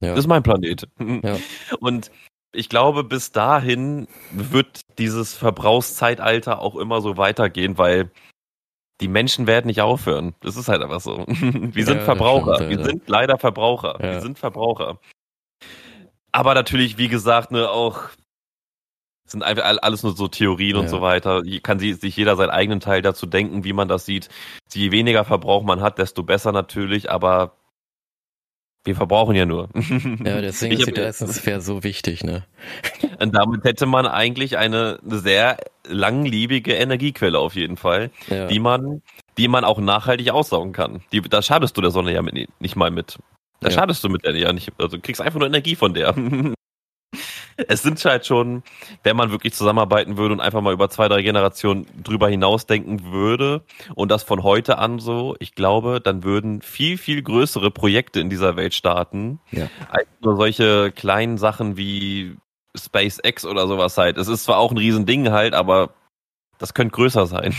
Ja. 0.00 0.10
Das 0.10 0.20
ist 0.20 0.26
mein 0.26 0.42
Planet. 0.42 0.86
Ja. 0.98 1.36
Und 1.80 2.10
ich 2.52 2.68
glaube, 2.68 3.02
bis 3.04 3.32
dahin 3.32 4.06
wird 4.32 4.82
dieses 4.98 5.34
Verbrauchszeitalter 5.34 6.60
auch 6.60 6.76
immer 6.76 7.00
so 7.00 7.16
weitergehen, 7.16 7.78
weil 7.78 8.10
die 9.00 9.08
Menschen 9.08 9.48
werden 9.48 9.66
nicht 9.66 9.80
aufhören. 9.80 10.34
Das 10.40 10.56
ist 10.56 10.68
halt 10.68 10.82
einfach 10.82 11.00
so. 11.00 11.24
Wir 11.26 11.84
sind 11.84 11.98
Ja, 11.98 12.04
Verbraucher. 12.04 12.56
stimmt, 12.56 12.70
Wir 12.70 12.84
sind 12.84 13.08
leider 13.08 13.38
Verbraucher. 13.38 13.96
Ja. 14.00 14.12
Wir 14.12 14.20
sind 14.20 14.38
Verbraucher. 14.38 15.00
Aber 16.32 16.54
natürlich, 16.54 16.98
wie 16.98 17.08
gesagt, 17.08 17.50
ne, 17.50 17.68
auch 17.70 18.02
sind 19.26 19.42
einfach 19.42 19.64
all- 19.64 19.78
alles 19.78 20.02
nur 20.02 20.14
so 20.16 20.28
Theorien 20.28 20.76
und 20.76 20.84
Ja. 20.84 20.88
so 20.88 21.00
weiter. 21.00 21.42
Hier 21.44 21.60
Kann 21.60 21.78
sich 21.78 22.16
jeder 22.16 22.36
seinen 22.36 22.50
eigenen 22.50 22.80
Teil 22.80 23.02
dazu 23.02 23.26
denken, 23.26 23.64
wie 23.64 23.72
man 23.72 23.88
das 23.88 24.04
sieht. 24.06 24.28
Je 24.72 24.90
weniger 24.90 25.24
Verbrauch 25.24 25.62
man 25.62 25.80
hat, 25.80 25.98
desto 25.98 26.22
besser 26.22 26.52
natürlich, 26.52 27.10
aber 27.10 27.56
wir 28.86 28.94
verbrauchen 28.94 29.34
ja 29.34 29.46
nur. 29.46 29.70
Ja, 30.24 30.40
deswegen 30.42 30.78
ist 30.78 31.20
die 31.20 31.32
Sphere 31.32 31.62
so 31.62 31.82
wichtig, 31.84 32.22
ne? 32.22 32.44
Und 33.18 33.34
damit 33.34 33.64
hätte 33.64 33.86
man 33.86 34.06
eigentlich 34.06 34.58
eine 34.58 34.98
sehr 35.06 35.56
langlebige 35.88 36.74
Energiequelle 36.74 37.38
auf 37.38 37.54
jeden 37.54 37.78
Fall, 37.78 38.10
Ja. 38.28 38.46
die 38.46 38.58
man, 38.58 39.00
die 39.38 39.48
man 39.48 39.64
auch 39.64 39.78
nachhaltig 39.78 40.30
aussaugen 40.30 40.72
kann. 40.74 41.00
Die, 41.12 41.22
da 41.22 41.40
schadest 41.40 41.76
du 41.78 41.80
der 41.80 41.92
Sonne 41.92 42.12
ja 42.12 42.20
mit, 42.20 42.34
nicht 42.60 42.76
mal 42.76 42.90
mit. 42.90 43.18
Da 43.60 43.68
Ja. 43.70 43.74
schadest 43.74 44.04
du 44.04 44.10
mit 44.10 44.22
der 44.26 44.36
ja 44.36 44.52
nicht. 44.52 44.70
Also 44.78 44.96
du 44.98 45.02
kriegst 45.02 45.22
einfach 45.22 45.38
nur 45.38 45.48
Energie 45.48 45.76
von 45.76 45.94
der. 45.94 46.14
Es 47.68 47.82
sind 47.82 48.04
halt 48.04 48.26
schon, 48.26 48.62
wenn 49.02 49.16
man 49.16 49.30
wirklich 49.30 49.54
zusammenarbeiten 49.54 50.16
würde 50.16 50.34
und 50.34 50.40
einfach 50.40 50.60
mal 50.60 50.72
über 50.72 50.90
zwei, 50.90 51.08
drei 51.08 51.22
Generationen 51.22 51.86
drüber 52.02 52.28
hinausdenken 52.28 53.12
würde 53.12 53.62
und 53.94 54.10
das 54.10 54.22
von 54.22 54.42
heute 54.42 54.78
an 54.78 54.98
so, 54.98 55.36
ich 55.38 55.54
glaube, 55.54 56.00
dann 56.00 56.24
würden 56.24 56.62
viel, 56.62 56.98
viel 56.98 57.22
größere 57.22 57.70
Projekte 57.70 58.20
in 58.20 58.30
dieser 58.30 58.56
Welt 58.56 58.74
starten, 58.74 59.40
Ja. 59.50 59.68
als 59.90 60.06
nur 60.20 60.36
solche 60.36 60.92
kleinen 60.92 61.38
Sachen 61.38 61.76
wie 61.76 62.36
SpaceX 62.76 63.46
oder 63.46 63.66
sowas 63.68 63.96
halt. 63.96 64.18
Es 64.18 64.28
ist 64.28 64.44
zwar 64.44 64.58
auch 64.58 64.70
ein 64.72 64.78
Riesending 64.78 65.30
halt, 65.30 65.54
aber 65.54 65.90
das 66.64 66.74
könnte 66.74 66.92
größer 66.92 67.26
sein. 67.26 67.54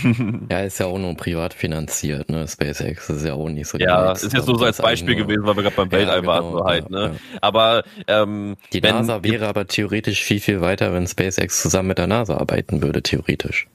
Ja, 0.50 0.60
ist 0.60 0.78
ja 0.78 0.86
auch 0.86 0.98
nur 0.98 1.14
privat 1.16 1.54
finanziert, 1.54 2.28
ne? 2.30 2.46
SpaceX 2.46 3.08
ist 3.10 3.24
ja 3.24 3.34
auch 3.34 3.48
nicht 3.48 3.66
so 3.68 3.78
Ja, 3.78 4.12
ist 4.12 4.32
jetzt 4.32 4.46
nur 4.46 4.58
so 4.58 4.64
als 4.64 4.78
Beispiel 4.78 5.14
eigene- 5.14 5.26
gewesen, 5.26 5.46
weil 5.46 5.56
wir 5.56 5.62
gerade 5.62 5.76
beim 5.76 5.90
Weltall 5.92 6.20
Ja, 6.20 6.26
waren, 6.26 6.44
genau, 6.52 6.64
halt, 6.64 6.90
ne? 6.90 7.12
ja. 7.32 7.38
Aber 7.40 7.84
ähm, 8.08 8.56
Die 8.72 8.82
wenn, 8.82 8.94
NASA 8.96 9.22
wäre 9.22 9.46
aber 9.48 9.66
theoretisch 9.66 10.22
viel, 10.22 10.40
viel 10.40 10.60
weiter, 10.60 10.92
wenn 10.92 11.06
SpaceX 11.06 11.62
zusammen 11.62 11.88
mit 11.88 11.98
der 11.98 12.06
NASA 12.06 12.36
arbeiten 12.36 12.82
würde, 12.82 13.02
theoretisch. 13.02 13.68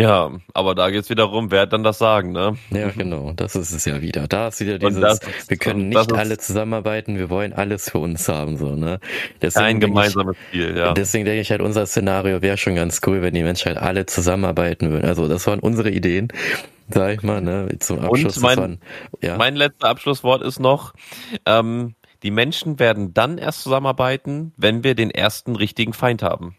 Ja, 0.00 0.30
aber 0.54 0.74
da 0.74 0.88
geht's 0.90 1.10
wieder 1.10 1.24
rum, 1.24 1.50
wer 1.50 1.62
hat 1.62 1.72
dann 1.72 1.82
das 1.82 1.98
Sagen, 1.98 2.32
ne? 2.32 2.56
Ja, 2.70 2.88
genau, 2.88 3.32
das 3.34 3.54
ist 3.54 3.70
es 3.72 3.84
ja 3.84 4.00
wieder. 4.00 4.26
Da 4.28 4.48
ist 4.48 4.60
wieder 4.60 4.74
Und 4.74 4.94
dieses, 4.94 5.20
das 5.20 5.50
wir 5.50 5.56
können 5.58 5.80
und 5.82 5.88
nicht 5.90 6.12
alle 6.12 6.38
zusammenarbeiten, 6.38 7.18
wir 7.18 7.28
wollen 7.28 7.52
alles 7.52 7.90
für 7.90 7.98
uns 7.98 8.26
haben, 8.28 8.56
so, 8.56 8.74
ne? 8.74 8.98
Deswegen 9.42 9.64
Kein 9.64 9.80
denke 9.80 9.86
ich- 9.86 9.92
gemeinsames 10.14 10.36
Ziel, 10.52 10.76
ja. 10.76 10.92
Deswegen 10.94 11.24
denke 11.26 11.40
ich 11.42 11.50
halt, 11.50 11.60
unser 11.60 11.84
Szenario 11.86 12.40
wäre 12.40 12.56
schon 12.56 12.74
ganz 12.76 13.00
cool, 13.06 13.20
wenn 13.20 13.34
die 13.34 13.42
Menschheit 13.42 13.76
alle 13.76 14.06
zusammenarbeiten 14.06 14.90
würden. 14.90 15.04
Also, 15.06 15.28
das 15.28 15.46
waren 15.46 15.58
unsere 15.60 15.90
Ideen, 15.90 16.28
sag 16.88 17.14
ich 17.16 17.22
mal, 17.22 17.42
ne? 17.42 17.68
Zum 17.80 18.00
Abschluss. 18.00 18.34
das 18.34 18.42
mein- 18.42 18.58
waren, 18.58 18.80
ja, 19.22 19.36
Mein 19.36 19.54
letzter 19.56 19.88
Abschlusswort 19.88 20.40
ist 20.42 20.60
noch, 20.60 20.94
ähm, 21.44 21.94
die 22.22 22.30
Menschen 22.30 22.78
werden 22.78 23.12
dann 23.12 23.38
erst 23.38 23.62
zusammenarbeiten, 23.62 24.52
wenn 24.56 24.82
wir 24.82 24.94
den 24.94 25.10
ersten 25.10 25.56
richtigen 25.56 25.92
Feind 25.92 26.22
haben. 26.22 26.54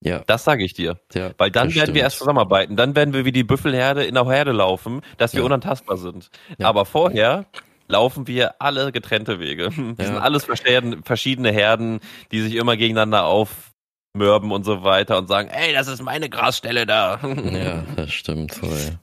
Ja, 0.00 0.22
Das 0.26 0.44
sage 0.44 0.64
ich 0.64 0.74
dir. 0.74 0.98
ja. 1.14 1.30
Weil 1.38 1.50
dann 1.50 1.68
das 1.68 1.76
werden 1.76 1.88
wir 1.88 1.92
stimmt. 1.94 1.98
erst 1.98 2.18
zusammenarbeiten. 2.18 2.76
Dann 2.76 2.94
werden 2.96 3.14
wir 3.14 3.24
wie 3.24 3.32
die 3.32 3.44
Büffelherde 3.44 4.04
in 4.04 4.14
der 4.14 4.26
Herde 4.26 4.52
laufen, 4.52 5.00
dass 5.18 5.32
wir 5.32 5.40
Ja. 5.40 5.46
unantastbar 5.46 5.96
sind. 5.96 6.30
Ja. 6.58 6.68
Aber 6.68 6.84
vorher 6.84 7.46
laufen 7.88 8.26
wir 8.26 8.60
alle 8.60 8.92
getrennte 8.92 9.38
Wege. 9.40 9.70
Wir 9.96 10.06
sind 10.06 10.16
alles 10.18 10.44
verschiedene, 10.44 11.50
Herden, 11.52 12.00
die 12.32 12.40
sich 12.40 12.56
immer 12.56 12.76
gegeneinander 12.76 13.24
aufmörben 13.26 14.50
und 14.50 14.64
so 14.64 14.82
weiter 14.82 15.18
und 15.18 15.28
sagen, 15.28 15.48
ey, 15.50 15.72
das 15.72 15.86
ist 15.88 16.02
meine 16.02 16.28
Grasstelle 16.28 16.84
da. 16.86 17.20
Ja, 17.52 17.84
das 17.94 18.12
stimmt 18.12 18.52
voll. 18.54 18.98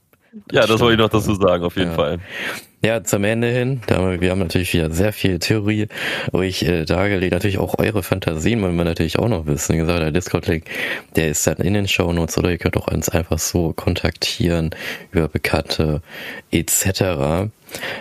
ja, 0.52 0.66
das 0.66 0.80
wollte 0.80 0.94
ich 0.94 0.98
noch 0.98 1.08
stimmt, 1.08 1.26
dazu 1.28 1.34
sagen, 1.34 1.64
auf 1.64 1.76
jeden. 1.76 1.94
Fall. 1.94 2.18
Ja, 2.84 3.02
zum 3.02 3.24
Ende 3.24 3.48
hin, 3.48 3.80
da, 3.86 4.20
wir 4.20 4.30
haben 4.30 4.40
natürlich 4.40 4.74
wieder 4.74 4.90
sehr 4.90 5.14
viel 5.14 5.38
Theorie 5.38 5.88
euch 6.34 6.64
äh, 6.64 6.84
dargelegt, 6.84 7.32
natürlich 7.32 7.56
auch 7.56 7.78
eure 7.78 8.02
Fantasien 8.02 8.60
wollen 8.60 8.76
wir 8.76 8.84
natürlich 8.84 9.18
auch 9.18 9.28
noch 9.28 9.46
wissen. 9.46 9.72
Wie 9.72 9.78
gesagt, 9.78 10.02
der 10.02 10.12
Discord-Link, 10.12 10.66
der 11.16 11.30
ist 11.30 11.46
dann 11.46 11.56
in 11.56 11.72
den 11.72 11.88
Shownotes 11.88 12.36
oder 12.36 12.50
ihr 12.50 12.58
könnt 12.58 12.76
auch 12.76 12.88
uns 12.88 13.08
einfach 13.08 13.38
so 13.38 13.72
kontaktieren 13.72 14.68
über 15.12 15.28
Bekannte 15.28 16.02
etc. 16.52 17.48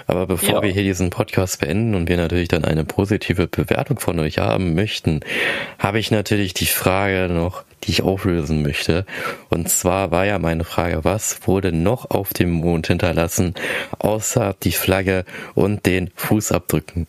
Aber 0.05 0.27
bevor 0.27 0.55
ja. 0.55 0.63
wir 0.63 0.71
hier 0.71 0.83
diesen 0.83 1.11
Podcast 1.11 1.61
beenden 1.61 1.95
und 1.95 2.09
wir 2.09 2.17
natürlich 2.17 2.49
dann 2.49 2.65
eine 2.65 2.83
positive 2.83 3.47
Bewertung 3.47 4.01
von 4.01 4.19
euch 4.19 4.39
haben 4.39 4.75
möchten, 4.75 5.21
habe 5.79 5.99
ich 5.99 6.11
natürlich 6.11 6.53
die 6.53 6.65
Frage 6.65 7.31
noch, 7.33 7.63
die 7.83 7.91
ich 7.91 8.01
auflösen 8.03 8.61
möchte. 8.61 9.05
Und 9.49 9.69
zwar 9.69 10.11
war 10.11 10.25
ja 10.25 10.39
meine 10.39 10.63
Frage, 10.63 11.03
was 11.03 11.47
wurde 11.47 11.71
noch 11.71 12.09
auf 12.09 12.33
dem 12.33 12.51
Mond 12.51 12.87
hinterlassen, 12.87 13.53
außer 13.99 14.55
die 14.63 14.71
Flagge 14.71 15.25
und 15.53 15.85
den 15.85 16.11
Fußabdrücken? 16.15 17.07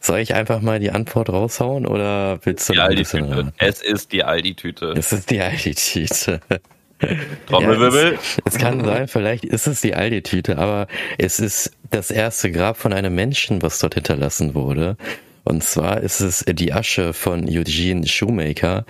Soll 0.00 0.20
ich 0.20 0.34
einfach 0.34 0.60
mal 0.60 0.78
die 0.78 0.90
Antwort 0.90 1.30
raushauen 1.30 1.86
oder 1.86 2.38
willst 2.44 2.68
du 2.68 2.74
die 2.74 2.80
ein 2.80 2.94
bisschen 2.94 3.24
raten? 3.24 3.52
Es 3.58 3.82
ist 3.82 4.12
die 4.12 4.22
Aldi-Tüte. 4.22 4.94
Es 4.96 5.12
ist 5.12 5.30
die 5.30 5.40
Aldi-Tüte. 5.40 6.40
Trommelwirbel. 7.46 8.12
Ja, 8.12 8.18
es, 8.18 8.54
es, 8.54 8.58
kann 8.58 8.84
sein, 8.84 9.08
vielleicht 9.08 9.44
ist 9.44 9.66
es 9.66 9.80
die 9.80 9.94
Aldi-Tüte, 9.94 10.58
aber 10.58 10.86
es 11.18 11.40
ist 11.40 11.72
das 11.90 12.10
erste 12.10 12.50
Grab 12.50 12.76
von 12.76 12.92
einem 12.92 13.14
Menschen, 13.14 13.62
was 13.62 13.78
dort 13.78 13.94
hinterlassen 13.94 14.54
wurde. 14.54 14.96
Und 15.46 15.62
zwar 15.62 16.00
ist 16.00 16.20
es 16.20 16.44
die 16.44 16.72
Asche 16.72 17.12
von 17.12 17.48
Eugene 17.48 18.04
Shoemaker. 18.04 18.84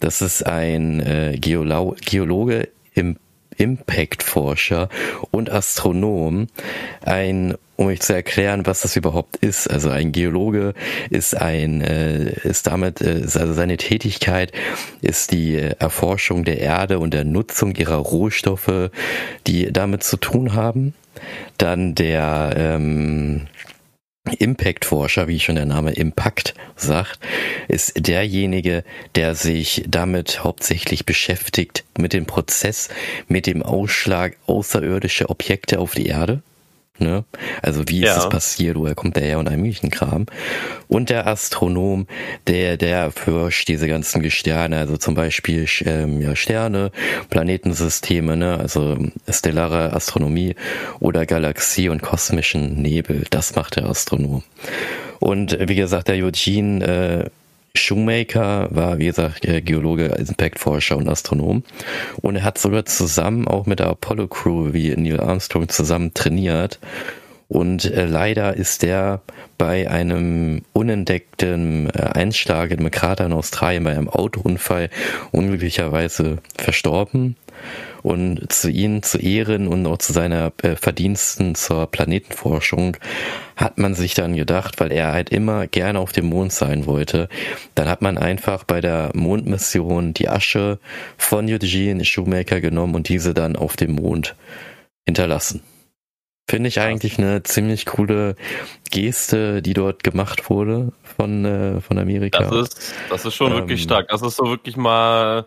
Das 0.00 0.22
ist 0.22 0.42
ein 0.46 1.00
äh, 1.00 1.36
Geolo 1.38 1.96
Geologe 2.00 2.70
im 2.94 3.16
Impact-Forscher 3.58 4.88
und 5.30 5.50
Astronom. 5.50 6.46
Ein, 7.02 7.56
um 7.76 7.88
euch 7.88 8.00
zu 8.00 8.14
erklären, 8.14 8.64
was 8.64 8.80
das 8.80 8.96
überhaupt 8.96 9.36
ist. 9.36 9.68
Also 9.68 9.90
ein 9.90 10.12
Geologe 10.12 10.72
ist 11.10 11.36
ein, 11.36 11.82
äh, 11.82 12.32
ist 12.42 12.68
damit, 12.68 13.02
äh, 13.02 13.20
also 13.24 13.52
seine 13.52 13.76
Tätigkeit 13.76 14.52
ist 15.02 15.30
die 15.32 15.56
Erforschung 15.56 16.44
der 16.44 16.58
Erde 16.58 17.00
und 17.00 17.12
der 17.12 17.24
Nutzung 17.24 17.74
ihrer 17.74 17.96
Rohstoffe, 17.96 18.90
die 19.46 19.70
damit 19.70 20.04
zu 20.04 20.16
tun 20.16 20.54
haben. 20.54 20.94
Dann 21.58 21.94
der 21.94 22.54
ähm, 22.56 23.48
Impact-Forscher, 24.32 25.28
wie 25.28 25.40
schon 25.40 25.56
der 25.56 25.66
Name 25.66 25.92
Impact 25.92 26.54
sagt, 26.76 27.18
ist 27.68 28.06
derjenige, 28.06 28.84
der 29.14 29.34
sich 29.34 29.84
damit 29.86 30.44
hauptsächlich 30.44 31.06
beschäftigt 31.06 31.84
mit 31.98 32.12
dem 32.12 32.26
Prozess, 32.26 32.88
mit 33.28 33.46
dem 33.46 33.62
Ausschlag 33.62 34.36
außerirdischer 34.46 35.30
Objekte 35.30 35.78
auf 35.78 35.94
die 35.94 36.06
Erde. 36.06 36.42
Ne? 36.98 37.24
Also 37.62 37.84
wie 37.86 38.04
ist 38.04 38.16
es 38.16 38.28
passiert, 38.28 38.76
woher 38.76 38.94
kommt 38.94 39.16
der 39.16 39.24
her 39.24 39.38
und 39.38 39.48
ein 39.48 39.60
möglichen 39.60 39.90
Kram. 39.90 40.26
Und 40.88 41.10
der 41.10 41.26
Astronom, 41.26 42.06
der, 42.46 42.76
der 42.76 42.98
erforscht 42.98 43.68
diese 43.68 43.88
ganzen 43.88 44.22
Gesterne, 44.22 44.78
also 44.78 44.96
zum 44.96 45.14
Beispiel 45.14 45.66
ähm, 45.84 46.20
ja, 46.20 46.34
Sterne, 46.34 46.90
Planetensysteme, 47.30 48.36
ne? 48.36 48.58
also 48.58 48.98
stellare 49.28 49.92
Astronomie 49.92 50.54
oder 51.00 51.26
Galaxie 51.26 51.88
und 51.88 52.02
kosmischen 52.02 52.80
Nebel. 52.80 53.24
Das 53.30 53.54
macht 53.54 53.76
der 53.76 53.86
Astronom. 53.86 54.42
Und 55.20 55.58
wie 55.60 55.74
gesagt, 55.74 56.08
der 56.08 56.16
Eugene 56.24 57.24
äh, 57.26 57.30
Shoemaker 57.78 58.68
war, 58.70 58.98
wie 58.98 59.06
gesagt, 59.06 59.42
Geologe, 59.64 60.06
Impact-Forscher 60.06 60.96
und 60.96 61.08
Astronom. 61.08 61.62
Und 62.20 62.36
er 62.36 62.44
hat 62.44 62.58
sogar 62.58 62.84
zusammen 62.84 63.48
auch 63.48 63.66
mit 63.66 63.78
der 63.78 63.88
Apollo-Crew 63.88 64.72
wie 64.72 64.94
Neil 64.96 65.20
Armstrong 65.20 65.68
zusammen 65.68 66.14
trainiert. 66.14 66.78
Und 67.48 67.86
äh, 67.86 68.04
leider 68.04 68.54
ist 68.54 68.84
er 68.84 69.22
bei 69.56 69.90
einem 69.90 70.62
unentdeckten 70.74 71.88
äh, 71.90 72.02
Einschlag 72.02 72.70
in 72.70 72.80
einem 72.80 72.90
Krater 72.90 73.24
in 73.24 73.32
Australien 73.32 73.84
bei 73.84 73.92
einem 73.92 74.08
Autounfall 74.08 74.90
unglücklicherweise 75.32 76.38
verstorben. 76.56 77.36
Und 78.02 78.52
zu 78.52 78.70
ihnen 78.70 79.02
zu 79.02 79.18
Ehren 79.18 79.68
und 79.68 79.86
auch 79.86 79.98
zu 79.98 80.12
seiner 80.12 80.52
äh, 80.62 80.76
Verdiensten 80.76 81.54
zur 81.54 81.86
Planetenforschung 81.86 82.96
hat 83.56 83.78
man 83.78 83.94
sich 83.94 84.14
dann 84.14 84.36
gedacht, 84.36 84.78
weil 84.80 84.92
er 84.92 85.12
halt 85.12 85.30
immer 85.30 85.66
gerne 85.66 85.98
auf 85.98 86.12
dem 86.12 86.26
Mond 86.26 86.52
sein 86.52 86.86
wollte, 86.86 87.28
dann 87.74 87.88
hat 87.88 88.02
man 88.02 88.16
einfach 88.16 88.64
bei 88.64 88.80
der 88.80 89.10
Mondmission 89.14 90.14
die 90.14 90.28
Asche 90.28 90.78
von 91.16 91.48
Eugene 91.48 92.04
Shoemaker 92.04 92.60
genommen 92.60 92.94
und 92.94 93.08
diese 93.08 93.34
dann 93.34 93.56
auf 93.56 93.76
dem 93.76 93.92
Mond 93.92 94.36
hinterlassen. 95.06 95.62
Finde 96.50 96.68
ich 96.68 96.80
eigentlich 96.80 97.18
eine 97.18 97.42
ziemlich 97.42 97.84
coole 97.84 98.34
Geste, 98.90 99.60
die 99.60 99.74
dort 99.74 100.02
gemacht 100.02 100.48
wurde 100.48 100.92
von, 101.02 101.44
äh, 101.44 101.80
von 101.82 101.98
Amerika. 101.98 102.44
Das 102.44 102.68
ist, 102.68 102.94
das 103.10 103.24
ist 103.26 103.34
schon 103.34 103.52
ähm, 103.52 103.58
wirklich 103.58 103.82
stark. 103.82 104.08
Das 104.08 104.22
ist 104.22 104.36
so 104.36 104.44
wirklich 104.46 104.76
mal 104.76 105.44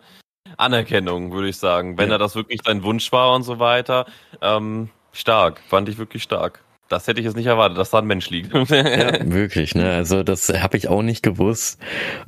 Anerkennung, 0.56 1.32
würde 1.32 1.48
ich 1.48 1.56
sagen. 1.56 1.98
Wenn 1.98 2.08
ja. 2.08 2.16
er 2.16 2.18
das 2.18 2.34
wirklich 2.34 2.60
dein 2.62 2.82
Wunsch 2.82 3.10
war 3.12 3.34
und 3.34 3.42
so 3.42 3.58
weiter. 3.58 4.06
Ähm, 4.40 4.90
stark, 5.12 5.60
fand 5.68 5.88
ich 5.88 5.98
wirklich 5.98 6.22
stark. 6.22 6.60
Das 6.88 7.06
hätte 7.06 7.20
ich 7.20 7.24
jetzt 7.24 7.36
nicht 7.36 7.46
erwartet, 7.46 7.78
dass 7.78 7.88
da 7.88 7.98
ein 7.98 8.06
Mensch 8.06 8.28
liegt. 8.28 8.52
ja, 8.52 8.60
wirklich, 9.24 9.74
ne? 9.74 9.94
Also 9.94 10.22
das 10.22 10.50
habe 10.50 10.76
ich 10.76 10.88
auch 10.88 11.00
nicht 11.00 11.22
gewusst. 11.22 11.80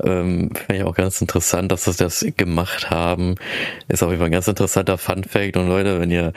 Ähm, 0.02 0.52
Finde 0.54 0.76
ich 0.76 0.84
auch 0.84 0.94
ganz 0.94 1.20
interessant, 1.20 1.70
dass 1.70 1.84
sie 1.84 1.94
das 1.94 2.24
gemacht 2.36 2.88
haben. 2.88 3.34
Ist 3.88 4.02
auf 4.02 4.08
jeden 4.08 4.20
Fall 4.20 4.28
ein 4.28 4.32
ganz 4.32 4.48
interessanter 4.48 4.96
Fun 4.96 5.22
Fact. 5.22 5.58
Und 5.58 5.68
Leute, 5.68 6.00
wenn 6.00 6.10
ihr 6.10 6.32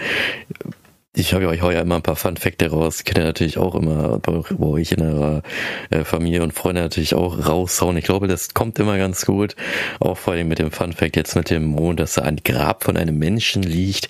ich 1.17 1.33
habe 1.33 1.47
euch 1.47 1.61
heuer 1.63 1.81
immer 1.81 1.95
ein 1.95 2.03
paar 2.03 2.15
Fun-Fakte 2.15 2.69
raus. 2.69 3.03
Kennt 3.03 3.17
ihr 3.17 3.23
natürlich 3.23 3.57
auch 3.57 3.73
immer, 3.73 4.21
wo 4.51 4.77
ich 4.77 4.91
in 4.91 5.01
eurer 5.01 5.41
äh, 5.89 6.03
Familie 6.03 6.43
und 6.43 6.53
Freunde 6.53 6.81
natürlich 6.81 7.15
auch 7.15 7.47
raushauen. 7.47 7.97
Ich 7.97 8.05
glaube, 8.05 8.27
das 8.27 8.53
kommt 8.53 8.77
immer 8.77 8.97
ganz 8.99 9.25
gut. 9.25 9.55
Auch 9.99 10.17
vor 10.17 10.33
allem 10.33 10.47
mit 10.47 10.59
dem 10.59 10.69
Fun-Fact 10.69 11.15
jetzt 11.15 11.35
mit 11.35 11.49
dem 11.49 11.65
Mond, 11.65 11.99
dass 11.99 12.13
da 12.15 12.21
ein 12.21 12.37
Grab 12.43 12.83
von 12.83 12.97
einem 12.97 13.17
Menschen 13.17 13.63
liegt. 13.63 14.09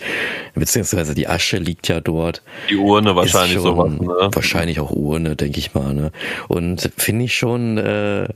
Beziehungsweise 0.54 1.16
die 1.16 1.28
Asche 1.28 1.58
liegt 1.58 1.88
ja 1.88 2.02
dort. 2.02 2.42
Die 2.70 2.76
Urne 2.76 3.16
wahrscheinlich 3.16 3.60
sowas, 3.60 3.94
ne? 3.94 4.30
Wahrscheinlich 4.34 4.82
auch 4.82 4.92
Urne, 4.92 5.38
denke 5.38 5.60
ich 5.60 5.74
mal, 5.74 5.94
ne? 5.94 6.12
Und 6.50 6.92
finde 6.98 7.26
ich 7.26 7.38
schon, 7.38 7.78
äh, 7.78 8.28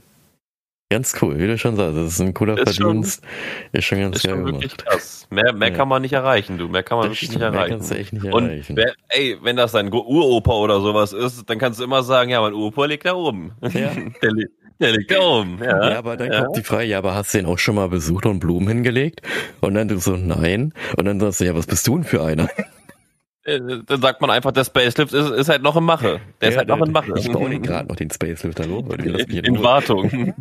Ganz 0.92 1.14
cool, 1.22 1.38
wie 1.38 1.46
du 1.46 1.56
schon 1.56 1.76
sagst, 1.76 1.96
das 1.96 2.12
ist 2.12 2.20
ein 2.20 2.34
cooler 2.34 2.58
ist 2.58 2.76
Verdienst. 2.76 3.22
Schon, 3.24 3.70
ist 3.72 3.84
schon 3.86 4.00
ganz 4.00 4.16
ist 4.16 4.24
geil 4.24 4.34
schon 4.34 4.44
wirklich 4.44 4.76
gemacht. 4.76 4.84
krass. 4.84 5.26
Mehr, 5.30 5.54
mehr 5.54 5.70
ja. 5.70 5.74
kann 5.74 5.88
man 5.88 6.02
nicht 6.02 6.12
erreichen, 6.12 6.58
du. 6.58 6.68
Mehr 6.68 6.82
kann 6.82 6.98
man 6.98 7.08
das 7.08 7.12
wirklich 7.12 7.30
stimmt, 7.30 7.44
nicht 7.44 7.54
erreichen. 7.54 7.70
Kannst 7.70 7.90
du 7.90 7.94
echt 7.94 8.12
nicht 8.12 8.26
erreichen. 8.26 8.72
Und 8.72 8.76
wer, 8.76 8.92
ey, 9.08 9.38
wenn 9.40 9.56
das 9.56 9.72
dein 9.72 9.90
Uropa 9.90 10.52
oder 10.52 10.82
sowas 10.82 11.14
ist, 11.14 11.48
dann 11.48 11.58
kannst 11.58 11.80
du 11.80 11.84
immer 11.84 12.02
sagen, 12.02 12.28
ja, 12.28 12.42
mein 12.42 12.52
Uropa 12.52 12.84
liegt 12.84 13.06
da 13.06 13.14
oben. 13.14 13.52
Ja. 13.62 13.90
Der, 14.22 14.32
der 14.80 14.92
liegt 14.92 15.10
da 15.10 15.20
oben. 15.20 15.58
Ja, 15.62 15.90
ja 15.90 15.98
aber 15.98 16.16
dann 16.18 16.30
ja. 16.30 16.42
kommt 16.42 16.56
die 16.56 16.62
Frage, 16.62 16.84
ja, 16.84 16.98
aber 16.98 17.14
hast 17.14 17.32
du 17.32 17.38
den 17.38 17.46
auch 17.46 17.58
schon 17.58 17.76
mal 17.76 17.88
besucht 17.88 18.26
und 18.26 18.40
Blumen 18.40 18.68
hingelegt? 18.68 19.22
Und 19.60 19.74
dann 19.74 19.88
du 19.88 19.96
so, 19.98 20.16
nein. 20.16 20.74
Und 20.96 21.06
dann 21.06 21.20
sagst 21.20 21.40
du, 21.40 21.44
ja, 21.44 21.54
was 21.54 21.66
bist 21.66 21.86
du 21.86 21.94
denn 21.94 22.04
für 22.04 22.22
einer? 22.22 22.50
Äh, 23.44 23.60
dann 23.86 24.00
sagt 24.00 24.20
man 24.20 24.30
einfach, 24.30 24.52
der 24.52 24.64
Spacelift 24.64 25.12
ist, 25.12 25.30
ist 25.30 25.48
halt 25.48 25.62
noch 25.62 25.76
in 25.76 25.84
Mache. 25.84 26.20
Der 26.40 26.48
ja, 26.48 26.50
ist 26.50 26.56
halt 26.58 26.68
noch 26.68 26.80
in 26.80 26.92
Mache. 26.92 27.12
Ich 27.16 27.30
baue 27.30 27.50
den 27.50 27.62
gerade 27.62 27.88
noch 27.88 27.96
den 27.96 28.10
Spacelift 28.10 28.58
da 28.58 28.66
hoch. 28.66 28.88
In, 28.90 29.14
in 29.14 29.62
Wartung. 29.62 30.08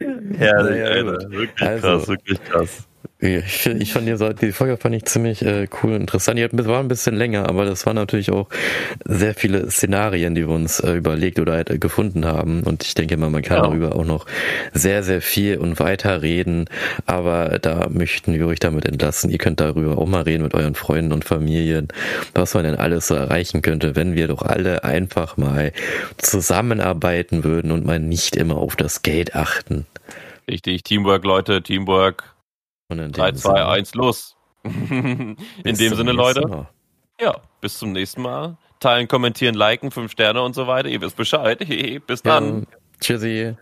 Herrlich, 0.36 0.84
Alter. 0.84 1.30
Wirklich 1.30 1.68
also, 1.68 1.88
krass, 1.88 2.08
wirklich 2.08 2.44
krass. 2.44 2.88
Ich, 3.22 3.66
ich 3.66 3.92
fand 3.92 4.08
die, 4.08 4.34
die 4.40 4.52
Folge 4.52 4.78
fand 4.78 4.94
ich 4.94 5.04
ziemlich 5.04 5.44
äh, 5.44 5.68
cool 5.82 5.92
und 5.92 6.00
interessant. 6.00 6.38
Die 6.38 6.66
war 6.66 6.80
ein 6.80 6.88
bisschen 6.88 7.16
länger, 7.16 7.50
aber 7.50 7.66
das 7.66 7.84
waren 7.84 7.96
natürlich 7.96 8.30
auch 8.30 8.48
sehr 9.04 9.34
viele 9.34 9.70
Szenarien, 9.70 10.34
die 10.34 10.48
wir 10.48 10.54
uns 10.54 10.80
äh, 10.80 10.94
überlegt 10.94 11.38
oder 11.38 11.52
halt, 11.52 11.68
äh, 11.68 11.78
gefunden 11.78 12.24
haben. 12.24 12.62
Und 12.62 12.82
ich 12.82 12.94
denke 12.94 13.18
mal, 13.18 13.28
man 13.28 13.42
kann 13.42 13.58
ja. 13.58 13.64
darüber 13.64 13.94
auch 13.94 14.06
noch 14.06 14.24
sehr, 14.72 15.02
sehr 15.02 15.20
viel 15.20 15.58
und 15.58 15.78
weiter 15.80 16.22
reden. 16.22 16.64
Aber 17.04 17.58
da 17.60 17.88
möchten 17.90 18.32
wir 18.32 18.46
euch 18.46 18.58
damit 18.58 18.86
entlassen. 18.86 19.28
Ihr 19.28 19.38
könnt 19.38 19.60
darüber 19.60 19.98
auch 19.98 20.06
mal 20.06 20.22
reden 20.22 20.42
mit 20.42 20.54
euren 20.54 20.74
Freunden 20.74 21.12
und 21.12 21.26
Familien, 21.26 21.88
was 22.32 22.54
man 22.54 22.64
denn 22.64 22.76
alles 22.76 23.06
so 23.06 23.14
erreichen 23.14 23.60
könnte, 23.60 23.96
wenn 23.96 24.14
wir 24.14 24.28
doch 24.28 24.40
alle 24.40 24.82
einfach 24.82 25.36
mal 25.36 25.72
zusammenarbeiten 26.16 27.44
würden 27.44 27.70
und 27.70 27.84
mal 27.84 27.98
nicht 27.98 28.34
immer 28.34 28.56
auf 28.56 28.76
das 28.76 29.02
Geld 29.02 29.34
achten. 29.34 29.84
Richtig, 30.48 30.84
Teamwork, 30.84 31.24
Leute, 31.24 31.62
Teamwork. 31.62 32.24
3, 32.90 33.32
2, 33.32 33.64
1, 33.64 33.94
los. 33.94 34.36
in 34.64 35.36
dem 35.64 35.94
Sinne, 35.94 36.12
Leute. 36.12 36.46
Mal. 36.46 36.68
Ja, 37.20 37.36
bis 37.60 37.78
zum 37.78 37.92
nächsten 37.92 38.22
Mal. 38.22 38.56
Teilen, 38.80 39.08
kommentieren, 39.08 39.54
liken, 39.54 39.90
5 39.90 40.10
Sterne 40.10 40.42
und 40.42 40.54
so 40.54 40.66
weiter. 40.66 40.88
Ihr 40.88 41.00
wisst 41.00 41.16
Bescheid. 41.16 41.58
bis 42.06 42.22
dann. 42.22 42.60
Ja, 42.60 42.78
tschüssi. 43.00 43.56